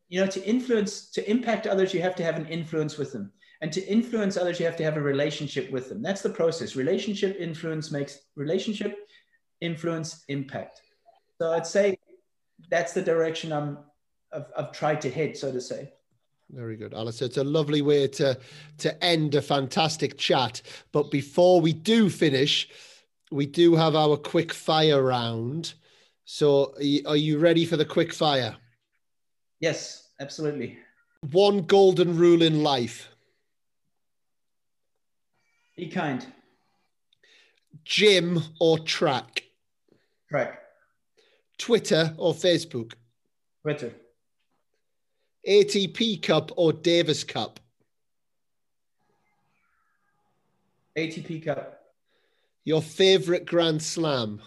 You 0.09 0.21
know 0.21 0.27
to 0.27 0.43
influence 0.43 1.09
to 1.11 1.29
impact 1.29 1.67
others 1.67 1.93
you 1.93 2.01
have 2.01 2.15
to 2.15 2.23
have 2.23 2.35
an 2.35 2.47
influence 2.47 2.97
with 2.97 3.11
them. 3.13 3.31
And 3.61 3.71
to 3.73 3.81
influence 3.85 4.37
others 4.37 4.59
you 4.59 4.65
have 4.65 4.77
to 4.77 4.83
have 4.83 4.97
a 4.97 5.01
relationship 5.01 5.71
with 5.71 5.89
them. 5.89 6.01
That's 6.01 6.21
the 6.21 6.29
process. 6.29 6.75
Relationship 6.75 7.37
influence 7.39 7.91
makes 7.91 8.19
relationship 8.35 9.07
influence 9.61 10.23
impact. 10.27 10.81
So 11.39 11.53
i'd 11.53 11.67
say 11.67 11.97
that's 12.69 12.93
the 12.93 13.01
direction 13.01 13.53
i'm 13.53 13.77
i've, 14.33 14.49
I've 14.57 14.71
tried 14.71 14.99
to 15.01 15.09
head 15.11 15.37
so 15.37 15.51
to 15.51 15.61
say 15.61 15.93
Very 16.49 16.77
good, 16.77 16.93
Alice. 16.93 17.21
It's 17.21 17.37
a 17.37 17.43
lovely 17.43 17.81
way 17.81 18.07
to 18.07 18.39
to 18.77 19.03
end 19.03 19.35
a 19.35 19.41
fantastic 19.41 20.17
chat. 20.17 20.61
But 20.91 21.11
before 21.11 21.59
we 21.59 21.73
do 21.73 22.09
finish, 22.09 22.69
we 23.31 23.45
do 23.45 23.75
have 23.75 23.95
our 23.95 24.15
quick 24.15 24.53
fire 24.53 25.03
round. 25.03 25.73
So, 26.23 26.73
are 27.05 27.15
you, 27.15 27.37
ready 27.37 27.65
for 27.65 27.77
the 27.77 27.85
quick 27.85 28.13
fire? 28.13 28.55
yes 29.59 30.09
absolutely 30.19 30.77
One 31.31 31.63
golden 31.63 32.15
rule 32.15 32.41
in 32.41 32.63
life: 32.63 33.09
be 35.75 35.87
kind 35.87 36.25
gym 37.83 38.41
or 38.59 38.79
track, 38.79 39.43
track 40.29 40.61
Twitter 41.57 42.13
or 42.17 42.33
Facebook, 42.33 42.93
twitter 43.63 43.93
ATP 45.47 46.21
Cup 46.21 46.51
or 46.55 46.73
Davis 46.73 47.23
Cup, 47.23 47.59
atp 50.97 51.45
cup. 51.45 51.81
Your 52.65 52.81
favorite 52.81 53.45
Grand 53.45 53.81
Slam, 53.81 54.41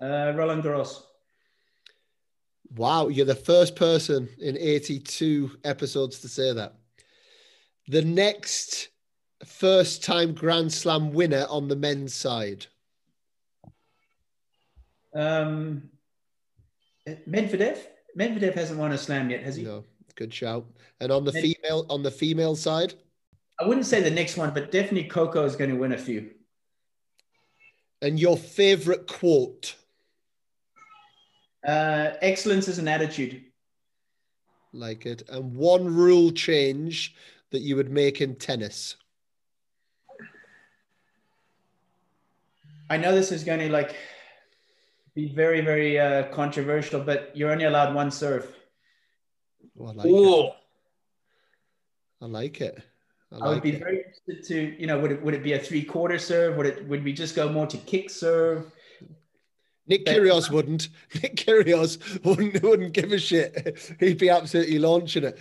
uh, 0.00 0.32
roland 0.36 0.62
garros. 0.62 1.02
Wow, 2.76 3.08
you're 3.08 3.24
the 3.24 3.34
first 3.34 3.76
person 3.76 4.28
in 4.40 4.58
82 4.58 5.58
episodes 5.64 6.18
to 6.20 6.28
say 6.28 6.52
that. 6.52 6.74
The 7.86 8.02
next 8.02 8.88
first 9.44 10.02
time 10.02 10.34
Grand 10.34 10.72
Slam 10.72 11.12
winner 11.12 11.46
on 11.48 11.68
the 11.68 11.76
men's 11.76 12.14
side. 12.14 12.66
um 15.14 15.88
medvedev 17.28 17.78
medvedev 18.16 18.54
hasn't 18.54 18.78
won 18.78 18.92
a 18.92 18.98
slam 18.98 19.30
yet 19.30 19.42
has 19.42 19.56
he 19.56 19.64
No, 19.64 19.84
good 20.14 20.32
shout. 20.32 20.64
And 21.00 21.10
on 21.12 21.24
the 21.24 21.32
Med- 21.32 21.42
female 21.42 21.86
on 21.90 22.02
the 22.02 22.10
female 22.10 22.56
side, 22.56 22.94
I 23.60 23.66
wouldn't 23.66 23.86
say 23.86 24.00
the 24.02 24.10
next 24.10 24.36
one, 24.36 24.52
but 24.52 24.70
definitely 24.72 25.04
Coco 25.08 25.44
is 25.44 25.56
going 25.56 25.70
to 25.70 25.76
win 25.76 25.92
a 25.92 25.98
few. 25.98 26.30
and 28.02 28.18
your 28.20 28.36
favorite 28.36 29.06
quote. 29.06 29.76
Uh, 31.66 32.10
excellence 32.20 32.68
is 32.68 32.78
an 32.78 32.86
attitude. 32.88 33.42
Like 34.74 35.06
it. 35.06 35.22
And 35.30 35.54
one 35.56 35.86
rule 35.86 36.30
change 36.32 37.14
that 37.50 37.60
you 37.62 37.76
would 37.76 37.90
make 37.90 38.20
in 38.20 38.34
tennis. 38.34 38.96
I 42.90 42.96
know 42.98 43.14
this 43.14 43.32
is 43.32 43.44
going 43.44 43.60
to 43.60 43.70
like 43.70 43.94
be 45.14 45.32
very, 45.32 45.60
very 45.60 45.98
uh, 45.98 46.24
controversial, 46.24 47.00
but 47.00 47.30
you're 47.34 47.50
only 47.50 47.64
allowed 47.64 47.94
one 47.94 48.10
serve. 48.10 48.46
Oh, 49.78 49.88
I 49.88 49.92
like 49.92 50.06
it. 50.06 50.52
I 52.20 52.26
like 52.26 52.60
it. 52.60 52.82
I, 53.32 53.36
I 53.38 53.48
would 53.50 53.62
be 53.62 53.72
it. 53.72 53.78
very 53.78 53.98
interested 53.98 54.44
to, 54.48 54.80
you 54.80 54.86
know, 54.86 54.98
would 54.98 55.12
it 55.12 55.22
would 55.22 55.34
it 55.34 55.42
be 55.42 55.54
a 55.54 55.58
three 55.58 55.82
quarter 55.82 56.18
serve? 56.18 56.56
Would 56.56 56.66
it 56.66 56.88
would 56.88 57.04
we 57.04 57.12
just 57.12 57.34
go 57.34 57.48
more 57.48 57.66
to 57.66 57.76
kick 57.78 58.10
serve? 58.10 58.70
Nick 59.86 60.06
Kyrgios 60.06 60.50
wouldn't. 60.50 60.88
Nick 61.22 61.36
Kyrgios 61.36 62.24
wouldn't 62.24 62.62
wouldn't 62.62 62.92
give 62.92 63.12
a 63.12 63.18
shit. 63.18 63.96
He'd 64.00 64.18
be 64.18 64.30
absolutely 64.30 64.78
launching 64.78 65.24
it. 65.24 65.38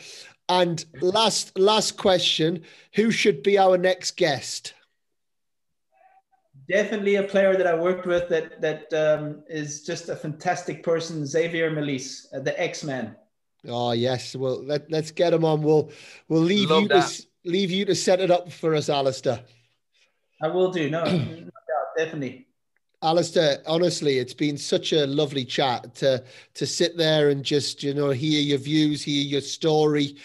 And 0.50 0.84
last 1.02 1.58
last 1.58 1.98
question: 1.98 2.64
Who 2.96 3.12
should 3.12 3.44
be 3.44 3.58
our 3.58 3.78
next 3.78 4.18
guest? 4.18 4.74
Definitely 6.70 7.16
a 7.16 7.24
player 7.24 7.58
that 7.58 7.68
I 7.68 7.76
worked 7.76 8.06
with 8.06 8.30
that 8.30 8.62
that 8.62 8.94
um, 8.94 9.44
is 9.48 9.84
just 9.84 10.10
a 10.10 10.16
fantastic 10.16 10.82
person, 10.82 11.26
Xavier 11.26 11.70
Malisse, 11.72 12.28
uh, 12.34 12.40
the 12.40 12.60
X 12.60 12.84
Man. 12.84 13.16
Oh 13.68 13.92
yes, 13.92 14.36
well 14.36 14.64
let, 14.64 14.90
let's 14.90 15.12
get 15.12 15.34
him 15.34 15.44
on. 15.44 15.62
We'll 15.62 15.92
we'll 16.30 16.42
leave 16.42 16.70
Love 16.70 16.84
you 16.84 16.88
that. 16.90 17.10
to 17.10 17.28
leave 17.46 17.72
you 17.72 17.86
to 17.86 17.96
set 17.96 18.22
it 18.22 18.32
up 18.32 18.52
for 18.52 18.76
us, 18.76 18.90
Alistair. 18.90 19.44
I 20.42 20.48
will 20.48 20.72
do. 20.72 20.90
No, 20.90 21.04
no 21.06 21.12
doubt, 21.12 21.98
definitely. 21.98 22.48
Alistair, 23.02 23.62
honestly, 23.68 24.18
it's 24.18 24.34
been 24.34 24.58
such 24.58 24.94
a 24.94 25.06
lovely 25.06 25.44
chat 25.44 25.94
to 25.96 26.24
to 26.54 26.66
sit 26.66 26.96
there 26.98 27.30
and 27.30 27.44
just 27.44 27.84
you 27.84 27.94
know 27.94 28.12
hear 28.12 28.42
your 28.42 28.58
views, 28.58 29.04
hear 29.04 29.22
your 29.22 29.42
story, 29.42 30.16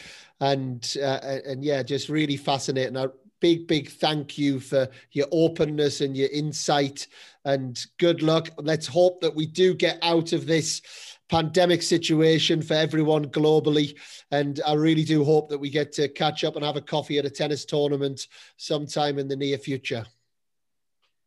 and 0.41 0.97
uh, 1.03 1.39
and 1.45 1.65
yeah, 1.65 1.83
just 1.83 2.09
really 2.09 2.37
fascinating. 2.37 2.97
A 2.97 3.11
big 3.41 3.67
big 3.67 3.89
thank 3.89 4.39
you 4.39 4.61
for 4.61 4.89
your 5.13 5.27
openness 5.33 6.01
and 6.01 6.17
your 6.17 6.29
insight, 6.31 7.07
and 7.45 7.85
good 7.99 8.23
luck. 8.23 8.49
Let's 8.59 8.87
hope 8.87 9.21
that 9.21 9.35
we 9.35 9.47
do 9.47 9.75
get 9.75 9.99
out 10.03 10.33
of 10.33 10.47
this 10.47 10.83
pandemic 11.29 11.83
situation 11.83 12.63
for 12.63 12.75
everyone 12.75 13.27
globally. 13.27 13.95
And 14.31 14.61
I 14.67 14.73
really 14.75 15.05
do 15.05 15.25
hope 15.25 15.51
that 15.51 15.59
we 15.59 15.69
get 15.69 15.93
to 15.93 16.09
catch 16.09 16.43
up 16.43 16.57
and 16.57 16.65
have 16.65 16.77
a 16.77 16.81
coffee 16.81 17.19
at 17.19 17.27
a 17.27 17.31
tennis 17.31 17.65
tournament 17.65 18.29
sometime 18.57 19.19
in 19.19 19.29
the 19.29 19.37
near 19.37 19.59
future. 19.59 20.07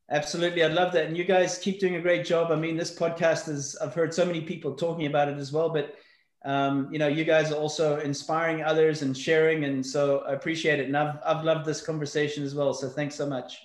Absolutely. 0.10 0.64
I'd 0.64 0.74
love 0.74 0.92
that. 0.94 1.06
And 1.06 1.16
you 1.16 1.24
guys 1.24 1.60
keep 1.60 1.80
doing 1.80 1.96
a 1.96 2.02
great 2.02 2.26
job. 2.26 2.52
I 2.52 2.56
mean, 2.56 2.76
this 2.76 2.98
podcast 2.98 3.48
is, 3.48 3.78
I've 3.78 3.94
heard 3.94 4.14
so 4.14 4.26
many 4.26 4.42
people 4.42 4.74
talking 4.74 5.06
about 5.06 5.30
it 5.30 5.38
as 5.38 5.54
well, 5.54 5.70
but 5.70 5.96
um, 6.44 6.92
you 6.92 6.98
know, 6.98 7.08
you 7.08 7.24
guys 7.24 7.52
are 7.52 7.56
also 7.56 8.00
inspiring 8.00 8.64
others 8.64 9.04
and 9.04 9.16
sharing. 9.16 9.66
And 9.66 9.86
so 9.86 10.20
I 10.28 10.34
appreciate 10.34 10.80
it. 10.80 10.88
And 10.88 10.98
I've, 10.98 11.18
I've 11.26 11.44
loved 11.44 11.66
this 11.66 11.82
conversation 11.82 12.44
as 12.44 12.56
well. 12.56 12.74
So 12.74 12.90
thanks 12.90 13.16
so 13.16 13.28
much. 13.28 13.60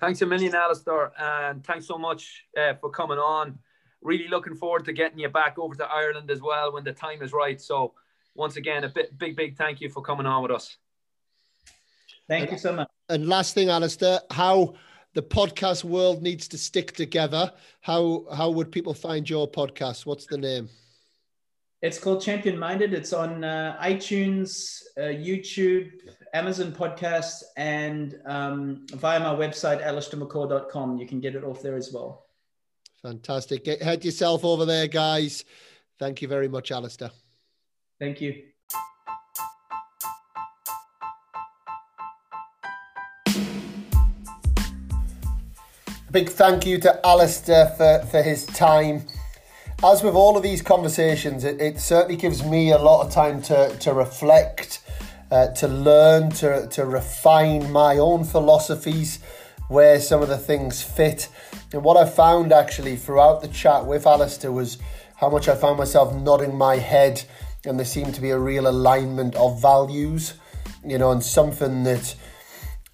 Thanks 0.00 0.22
a 0.22 0.26
million, 0.26 0.54
Alistair. 0.54 1.12
And 1.18 1.64
thanks 1.64 1.86
so 1.86 1.98
much 1.98 2.46
uh, 2.56 2.74
for 2.74 2.90
coming 2.90 3.18
on. 3.18 3.58
Really 4.00 4.28
looking 4.28 4.54
forward 4.54 4.86
to 4.86 4.92
getting 4.92 5.18
you 5.18 5.28
back 5.28 5.58
over 5.58 5.74
to 5.74 5.84
Ireland 5.84 6.30
as 6.30 6.40
well 6.40 6.72
when 6.72 6.84
the 6.84 6.92
time 6.92 7.20
is 7.20 7.32
right. 7.32 7.60
So 7.60 7.92
once 8.34 8.56
again, 8.56 8.84
a 8.84 8.88
bit, 8.88 9.16
big, 9.18 9.36
big 9.36 9.56
thank 9.56 9.82
you 9.82 9.90
for 9.90 10.02
coming 10.02 10.24
on 10.24 10.42
with 10.42 10.52
us. 10.52 10.76
Thank 12.26 12.52
you 12.52 12.58
so 12.58 12.72
much. 12.72 12.88
And 13.10 13.28
last 13.28 13.54
thing, 13.54 13.68
Alistair, 13.68 14.20
how 14.30 14.74
the 15.14 15.22
podcast 15.22 15.84
world 15.84 16.22
needs 16.22 16.48
to 16.48 16.58
stick 16.58 16.92
together. 16.92 17.52
How 17.80 18.24
how 18.32 18.50
would 18.50 18.70
people 18.70 18.94
find 18.94 19.28
your 19.28 19.50
podcast? 19.50 20.06
What's 20.06 20.26
the 20.26 20.38
name? 20.38 20.70
It's 21.82 21.98
called 21.98 22.20
Champion 22.22 22.58
Minded. 22.58 22.92
It's 22.92 23.14
on 23.14 23.42
uh, 23.42 23.78
iTunes, 23.82 24.82
uh, 24.98 25.02
YouTube, 25.02 25.90
Amazon 26.34 26.72
Podcast, 26.72 27.42
and 27.56 28.20
um, 28.26 28.86
via 28.92 29.18
my 29.18 29.34
website, 29.34 29.82
alistairmccaw.com. 29.82 30.98
You 30.98 31.06
can 31.06 31.20
get 31.20 31.34
it 31.34 31.42
off 31.42 31.62
there 31.62 31.76
as 31.76 31.90
well. 31.90 32.26
Fantastic. 33.00 33.64
Get, 33.64 33.80
head 33.80 34.04
yourself 34.04 34.44
over 34.44 34.66
there, 34.66 34.88
guys. 34.88 35.46
Thank 35.98 36.20
you 36.20 36.28
very 36.28 36.48
much, 36.48 36.70
Alistair. 36.70 37.12
Thank 37.98 38.20
you. 38.20 38.42
A 46.08 46.12
big 46.12 46.28
thank 46.28 46.66
you 46.66 46.78
to 46.78 47.06
Alistair 47.06 47.68
for, 47.78 48.04
for 48.10 48.22
his 48.22 48.44
time. 48.44 49.06
As 49.82 50.02
with 50.02 50.14
all 50.14 50.36
of 50.36 50.42
these 50.42 50.60
conversations, 50.60 51.42
it, 51.42 51.58
it 51.58 51.80
certainly 51.80 52.16
gives 52.16 52.44
me 52.44 52.70
a 52.70 52.78
lot 52.78 53.06
of 53.06 53.10
time 53.10 53.40
to, 53.42 53.74
to 53.78 53.94
reflect, 53.94 54.82
uh, 55.30 55.48
to 55.52 55.68
learn, 55.68 56.28
to, 56.32 56.66
to 56.68 56.84
refine 56.84 57.72
my 57.72 57.96
own 57.96 58.24
philosophies, 58.24 59.20
where 59.68 59.98
some 59.98 60.20
of 60.20 60.28
the 60.28 60.36
things 60.36 60.82
fit. 60.82 61.30
And 61.72 61.82
what 61.82 61.96
I 61.96 62.04
found 62.04 62.52
actually 62.52 62.96
throughout 62.96 63.40
the 63.40 63.48
chat 63.48 63.86
with 63.86 64.06
Alistair 64.06 64.52
was 64.52 64.76
how 65.16 65.30
much 65.30 65.48
I 65.48 65.54
found 65.54 65.78
myself 65.78 66.14
nodding 66.14 66.54
my 66.54 66.76
head, 66.76 67.24
and 67.64 67.78
there 67.78 67.86
seemed 67.86 68.14
to 68.16 68.20
be 68.20 68.30
a 68.30 68.38
real 68.38 68.68
alignment 68.68 69.34
of 69.34 69.62
values, 69.62 70.34
you 70.84 70.98
know, 70.98 71.10
and 71.10 71.24
something 71.24 71.84
that 71.84 72.14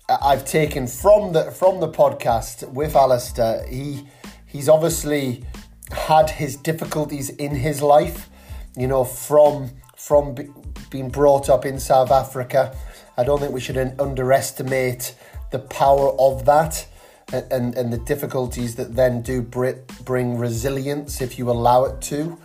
I've 0.09 0.45
taken 0.45 0.87
from 0.87 1.33
the 1.33 1.51
from 1.51 1.81
the 1.81 1.89
podcast 1.89 2.71
with 2.73 2.95
Alistair. 2.95 3.67
He 3.67 4.07
he's 4.47 4.69
obviously 4.69 5.45
had 5.93 6.31
his 6.31 6.57
difficulties 6.57 7.31
in 7.31 7.55
his 7.55 7.83
life, 7.83 8.29
you 8.77 8.87
know, 8.87 9.05
from 9.05 9.71
from 9.97 10.35
be, 10.35 10.49
being 10.91 11.09
brought 11.09 11.49
up 11.49 11.65
in 11.65 11.81
South 11.81 12.11
Africa. 12.11 12.77
I 13.17 13.25
don't 13.25 13.41
think 13.41 13.53
we 13.53 13.61
should 13.61 13.79
underestimate 13.99 15.15
the 15.51 15.59
power 15.59 16.11
of 16.21 16.45
that 16.45 16.87
and, 17.33 17.51
and, 17.51 17.75
and 17.75 17.93
the 17.93 17.99
difficulties 17.99 18.77
that 18.77 18.95
then 18.95 19.23
do 19.23 19.43
bring 19.43 20.39
resilience 20.39 21.21
if 21.21 21.39
you 21.39 21.51
allow 21.51 21.85
it 21.85 22.01
to. 22.03 22.39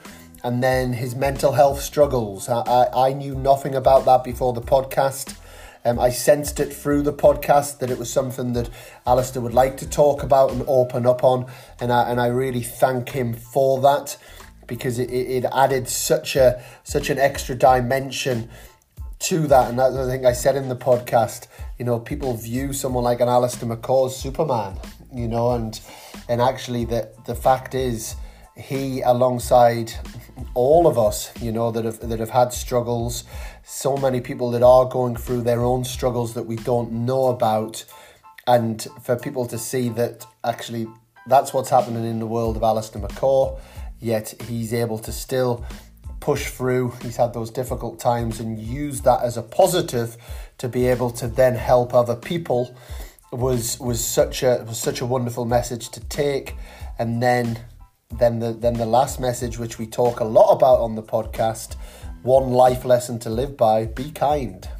And 0.44 0.64
then 0.64 0.94
his 0.94 1.14
mental 1.14 1.52
health 1.52 1.82
struggles. 1.82 2.50
I, 2.50 2.62
I, 2.62 3.10
I 3.10 3.14
knew 3.14 3.36
nothing 3.36 3.76
about 3.76 4.06
that 4.06 4.24
before 4.24 4.54
the 4.54 4.62
podcast. 4.62 5.36
Um, 5.84 6.00
I 6.00 6.10
sensed 6.10 6.60
it 6.60 6.72
through 6.72 7.02
the 7.02 7.14
podcast 7.14 7.80
that 7.80 7.90
it 7.90 7.98
was 7.98 8.12
something 8.12 8.54
that 8.54 8.70
Alistair 9.06 9.42
would 9.42 9.54
like 9.54 9.78
to 9.78 9.90
talk 9.90 10.22
about 10.22 10.52
and 10.52 10.64
open 10.68 11.06
up 11.06 11.24
on, 11.24 11.48
and 11.80 11.92
I, 11.92 12.10
and 12.10 12.22
I 12.22 12.28
really 12.28 12.62
thank 12.62 13.10
him 13.10 13.34
for 13.34 13.82
that 13.82 14.18
because 14.68 15.00
it, 15.00 15.10
it 15.12 15.46
added 15.54 15.88
such 15.88 16.36
a 16.36 16.64
such 16.84 17.10
an 17.10 17.18
extra 17.18 17.56
dimension 17.56 18.50
to 19.20 19.48
that. 19.48 19.70
And 19.70 19.80
that's 19.80 19.96
the 19.96 20.08
thing 20.08 20.26
I 20.26 20.34
said 20.34 20.56
in 20.56 20.70
the 20.70 20.76
podcast. 20.76 21.48
You 21.80 21.86
know, 21.86 22.00
people 22.00 22.36
view 22.36 22.74
someone 22.74 23.04
like 23.04 23.20
an 23.20 23.28
Alistair 23.28 23.68
McCaw 23.68 24.08
as 24.08 24.16
Superman. 24.16 24.78
You 25.14 25.28
know, 25.28 25.52
and 25.52 25.80
and 26.30 26.42
actually 26.42 26.86
the 26.86 27.12
the 27.26 27.36
fact 27.36 27.76
is 27.76 28.16
he 28.56 29.02
alongside 29.02 29.92
all 30.54 30.86
of 30.88 30.98
us 30.98 31.32
you 31.42 31.52
know 31.52 31.72
that 31.72 31.86
have 31.86 32.00
that 32.00 32.20
have 32.20 32.30
had 32.30 32.52
struggles 32.52 33.24
so 33.64 33.98
many 33.98 34.22
people 34.22 34.52
that 34.52 34.64
are 34.64 34.86
going 34.86 35.16
through 35.16 35.42
their 35.42 35.62
own 35.62 35.84
struggles 35.84 36.34
that 36.34 36.44
we 36.44 36.56
don't 36.58 36.92
know 36.92 37.28
about. 37.28 37.86
And 38.48 38.86
for 39.04 39.16
people 39.16 39.46
to 39.48 39.58
see 39.58 39.90
that 39.90 40.26
actually 40.44 40.88
that's 41.28 41.54
what's 41.54 41.70
happening 41.70 42.04
in 42.06 42.20
the 42.20 42.26
world 42.26 42.58
of 42.58 42.64
Alistair 42.64 43.02
McCaw 43.02 43.60
yet 44.02 44.34
he's 44.48 44.74
able 44.74 44.98
to 44.98 45.12
still 45.12 45.64
push 46.20 46.50
through. 46.50 46.92
He's 47.02 47.16
had 47.16 47.34
those 47.34 47.50
difficult 47.50 48.00
times 48.00 48.40
and 48.40 48.60
use 48.60 49.02
that 49.02 49.22
as 49.24 49.38
a 49.38 49.44
positive 49.44 50.18
to 50.58 50.68
be 50.68 50.88
able 50.88 51.12
to 51.12 51.28
then 51.28 51.56
help 51.56 51.94
other 51.94 52.16
people 52.16 52.76
was 53.32 53.80
was 53.80 54.04
such 54.04 54.44
a 54.44 54.66
was 54.68 54.78
such 54.78 55.00
a 55.00 55.06
wonderful 55.06 55.46
message 55.46 55.90
to 55.90 56.00
take. 56.02 56.56
And 57.00 57.24
then 57.24 57.60
then 58.10 58.40
the 58.40 58.52
then 58.52 58.74
the 58.74 58.86
last 58.86 59.20
message 59.20 59.58
which 59.58 59.80
we 59.80 59.88
talk 59.88 60.20
a 60.20 60.26
lot 60.26 60.52
about 60.52 60.80
on 60.80 60.96
the 60.96 61.04
podcast 61.04 61.76
one 62.24 62.52
life 62.52 62.86
lesson 62.86 63.20
to 63.20 63.30
live 63.30 63.58
by 63.58 63.86
be 63.86 64.12
kind. 64.12 64.68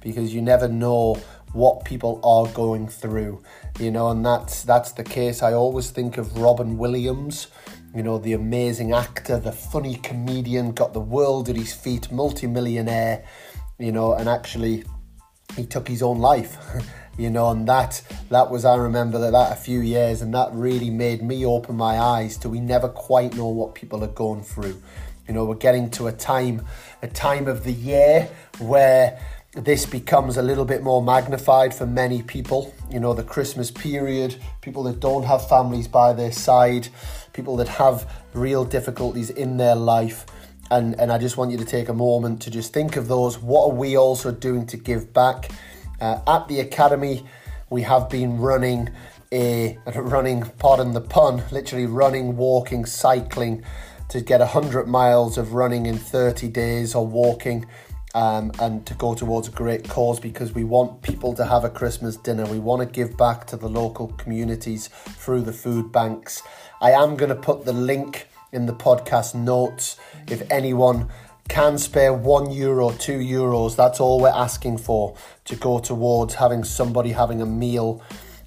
Because 0.00 0.32
you 0.32 0.40
never 0.40 0.68
know 0.68 1.16
what 1.52 1.84
people 1.84 2.20
are 2.22 2.46
going 2.54 2.88
through 2.88 3.42
you 3.78 3.90
know 3.90 4.10
and 4.10 4.24
that's 4.24 4.62
that's 4.62 4.92
the 4.92 5.04
case. 5.04 5.42
I 5.42 5.52
always 5.52 5.90
think 5.90 6.18
of 6.18 6.36
robin 6.36 6.78
williams 6.78 7.48
you 7.94 8.02
know 8.02 8.18
the 8.18 8.32
amazing 8.32 8.92
actor 8.92 9.38
the 9.38 9.52
funny 9.52 9.96
comedian 9.96 10.72
got 10.72 10.92
the 10.92 11.00
world 11.00 11.48
at 11.48 11.56
his 11.56 11.72
feet 11.72 12.10
multimillionaire 12.12 13.24
you 13.78 13.92
know 13.92 14.12
and 14.12 14.28
actually 14.28 14.84
he 15.56 15.64
took 15.64 15.88
his 15.88 16.02
own 16.02 16.18
life 16.18 16.58
you 17.18 17.30
know 17.30 17.50
and 17.50 17.66
that 17.66 18.02
that 18.30 18.50
was 18.50 18.64
i 18.64 18.76
remember 18.76 19.18
that, 19.18 19.32
that 19.32 19.52
a 19.52 19.56
few 19.56 19.80
years 19.80 20.20
and 20.20 20.34
that 20.34 20.48
really 20.52 20.90
made 20.90 21.22
me 21.22 21.46
open 21.46 21.76
my 21.76 21.98
eyes 21.98 22.36
to 22.36 22.48
we 22.48 22.60
never 22.60 22.88
quite 22.88 23.34
know 23.34 23.48
what 23.48 23.74
people 23.74 24.04
are 24.04 24.08
going 24.08 24.42
through 24.42 24.80
you 25.28 25.34
know 25.34 25.44
we're 25.44 25.54
getting 25.54 25.90
to 25.90 26.08
a 26.08 26.12
time 26.12 26.64
a 27.02 27.06
time 27.06 27.46
of 27.46 27.62
the 27.62 27.72
year 27.72 28.28
where 28.58 29.20
this 29.52 29.86
becomes 29.86 30.36
a 30.36 30.42
little 30.42 30.64
bit 30.64 30.82
more 30.82 31.02
magnified 31.02 31.74
for 31.74 31.86
many 31.86 32.22
people. 32.22 32.74
You 32.90 33.00
know 33.00 33.12
the 33.12 33.22
christmas 33.22 33.70
period 33.70 34.36
people 34.62 34.82
that 34.84 35.00
don't 35.00 35.24
have 35.24 35.48
families 35.48 35.86
by 35.86 36.12
their 36.12 36.32
side 36.32 36.88
people 37.32 37.56
that 37.56 37.68
have 37.68 38.10
real 38.34 38.64
difficulties 38.64 39.30
in 39.30 39.58
their 39.58 39.76
life. 39.76 40.26
And 40.70 40.98
and 40.98 41.12
i 41.12 41.18
just 41.18 41.36
want 41.36 41.50
you 41.50 41.58
to 41.58 41.64
take 41.64 41.88
a 41.88 41.94
moment 41.94 42.42
to 42.42 42.50
just 42.50 42.72
think 42.72 42.96
of 42.96 43.08
those. 43.08 43.38
What 43.38 43.70
are 43.70 43.76
we 43.76 43.96
also 43.96 44.32
doing 44.32 44.66
to 44.66 44.76
give 44.76 45.12
back? 45.12 45.50
Uh, 46.00 46.20
at 46.26 46.46
the 46.48 46.60
academy, 46.60 47.26
we 47.70 47.82
have 47.82 48.08
been 48.08 48.38
running 48.38 48.90
a 49.32 49.78
running, 49.96 50.42
pardon 50.58 50.92
the 50.92 51.00
pun, 51.00 51.42
literally 51.50 51.86
running, 51.86 52.36
walking, 52.36 52.86
cycling 52.86 53.64
to 54.08 54.20
get 54.20 54.40
100 54.40 54.86
miles 54.86 55.36
of 55.38 55.52
running 55.52 55.86
in 55.86 55.98
30 55.98 56.48
days 56.48 56.94
or 56.94 57.06
walking 57.06 57.66
um, 58.14 58.50
and 58.58 58.86
to 58.86 58.94
go 58.94 59.14
towards 59.14 59.48
a 59.48 59.50
great 59.50 59.88
cause 59.88 60.18
because 60.18 60.54
we 60.54 60.64
want 60.64 61.02
people 61.02 61.34
to 61.34 61.44
have 61.44 61.64
a 61.64 61.70
Christmas 61.70 62.16
dinner. 62.16 62.46
We 62.46 62.58
want 62.58 62.80
to 62.80 62.86
give 62.86 63.16
back 63.16 63.46
to 63.48 63.56
the 63.56 63.68
local 63.68 64.08
communities 64.08 64.88
through 64.88 65.42
the 65.42 65.52
food 65.52 65.92
banks. 65.92 66.42
I 66.80 66.92
am 66.92 67.16
going 67.16 67.28
to 67.28 67.34
put 67.34 67.64
the 67.64 67.72
link 67.72 68.28
in 68.50 68.66
the 68.66 68.72
podcast 68.72 69.34
notes 69.34 69.98
if 70.26 70.42
anyone 70.50 71.08
can 71.48 71.78
spare 71.78 72.12
one 72.12 72.50
euro, 72.50 72.90
two 72.92 73.18
euros. 73.18 73.76
That's 73.76 74.00
all 74.00 74.20
we're 74.20 74.28
asking 74.28 74.78
for 74.78 75.16
to 75.44 75.56
go 75.56 75.78
towards 75.78 76.34
having 76.34 76.64
somebody 76.64 77.12
having 77.12 77.42
a 77.42 77.46
meal 77.46 78.02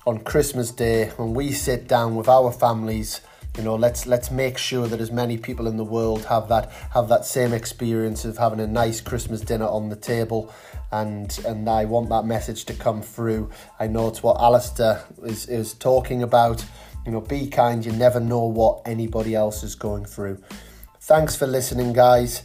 on 0.08 0.20
Christmas 0.20 0.72
Day 0.72 1.10
when 1.18 1.34
we 1.34 1.52
sit 1.52 1.88
down 1.88 2.16
with 2.16 2.28
our 2.28 2.52
families 2.52 3.22
you 3.58 3.64
know 3.64 3.76
let's 3.76 4.08
let's 4.08 4.32
make 4.32 4.58
sure 4.58 4.88
that 4.88 5.02
as 5.02 5.12
many 5.12 5.38
people 5.38 5.68
in 5.68 5.76
the 5.76 5.84
world 5.84 6.26
have 6.26 6.48
that 6.48 6.72
have 6.94 7.10
that 7.10 7.26
same 7.26 7.54
experience 7.54 8.24
of 8.24 8.38
having 8.38 8.62
a 8.62 8.68
nice 8.68 9.02
christmas 9.02 9.42
dinner 9.42 9.66
on 9.68 9.90
the 9.90 9.96
table. 9.96 10.54
And 10.94 11.38
and 11.46 11.70
i 11.70 11.86
want 11.86 12.10
that 12.10 12.26
message 12.26 12.66
to 12.66 12.74
come 12.74 13.02
through. 13.02 13.50
I 13.80 13.88
know 13.88 14.08
it's 14.08 14.24
what 14.24 14.40
alistair 14.40 15.04
is 15.24 15.48
is 15.48 15.74
talking 15.74 16.24
about. 16.24 16.66
You 17.06 17.12
know 17.12 17.22
be 17.22 17.48
kind. 17.48 17.86
You 17.86 17.92
never 17.92 18.20
know 18.20 18.46
what 18.46 18.82
anybody 18.86 19.36
else 19.36 19.64
is 19.64 19.76
going 19.76 20.06
through. 20.06 20.42
Thanks 21.02 21.36
for 21.36 21.48
listening 21.48 21.94
guys. 21.94 22.44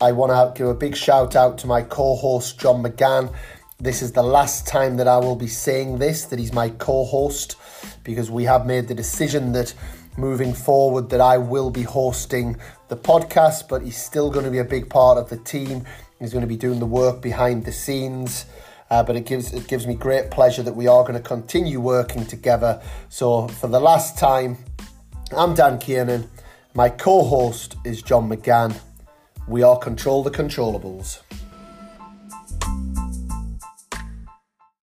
I 0.00 0.12
want 0.12 0.30
to 0.32 0.58
give 0.58 0.68
a 0.68 0.74
big 0.74 0.96
shout 0.96 1.36
out 1.36 1.58
to 1.58 1.66
my 1.66 1.82
co-host 1.82 2.58
john 2.58 2.82
mcgann. 2.82 3.34
This 3.78 4.02
is 4.02 4.12
the 4.12 4.22
last 4.22 4.66
time 4.66 4.96
that 4.96 5.08
i 5.08 5.16
will 5.16 5.36
be 5.36 5.46
saying 5.46 5.98
this 5.98 6.26
that 6.26 6.38
he's 6.38 6.52
my 6.52 6.68
co-host 6.70 7.56
because 8.04 8.30
we 8.30 8.44
have 8.44 8.66
made 8.66 8.88
the 8.88 8.94
decision 8.94 9.52
that 9.52 9.74
moving 10.20 10.52
forward 10.52 11.10
that 11.10 11.20
I 11.20 11.38
will 11.38 11.70
be 11.70 11.82
hosting 11.82 12.56
the 12.88 12.96
podcast, 12.96 13.68
but 13.68 13.82
he's 13.82 13.96
still 13.96 14.30
going 14.30 14.44
to 14.44 14.50
be 14.50 14.58
a 14.58 14.64
big 14.64 14.90
part 14.90 15.18
of 15.18 15.28
the 15.30 15.38
team. 15.38 15.84
He's 16.18 16.32
going 16.32 16.42
to 16.42 16.48
be 16.48 16.56
doing 16.56 16.78
the 16.78 16.86
work 16.86 17.22
behind 17.22 17.64
the 17.64 17.72
scenes. 17.72 18.44
Uh, 18.90 19.02
but 19.04 19.16
it 19.16 19.24
gives 19.24 19.52
it 19.52 19.68
gives 19.68 19.86
me 19.86 19.94
great 19.94 20.30
pleasure 20.32 20.64
that 20.64 20.74
we 20.74 20.88
are 20.88 21.02
going 21.02 21.14
to 21.14 21.20
continue 21.20 21.80
working 21.80 22.26
together. 22.26 22.82
So 23.08 23.46
for 23.46 23.68
the 23.68 23.80
last 23.80 24.18
time, 24.18 24.58
I'm 25.36 25.54
Dan 25.54 25.78
Kiernan. 25.78 26.28
My 26.74 26.88
co-host 26.88 27.76
is 27.84 28.02
John 28.02 28.28
McGann. 28.28 28.76
We 29.46 29.62
are 29.62 29.78
Control 29.78 30.24
the 30.24 30.30
Controllables. 30.30 31.20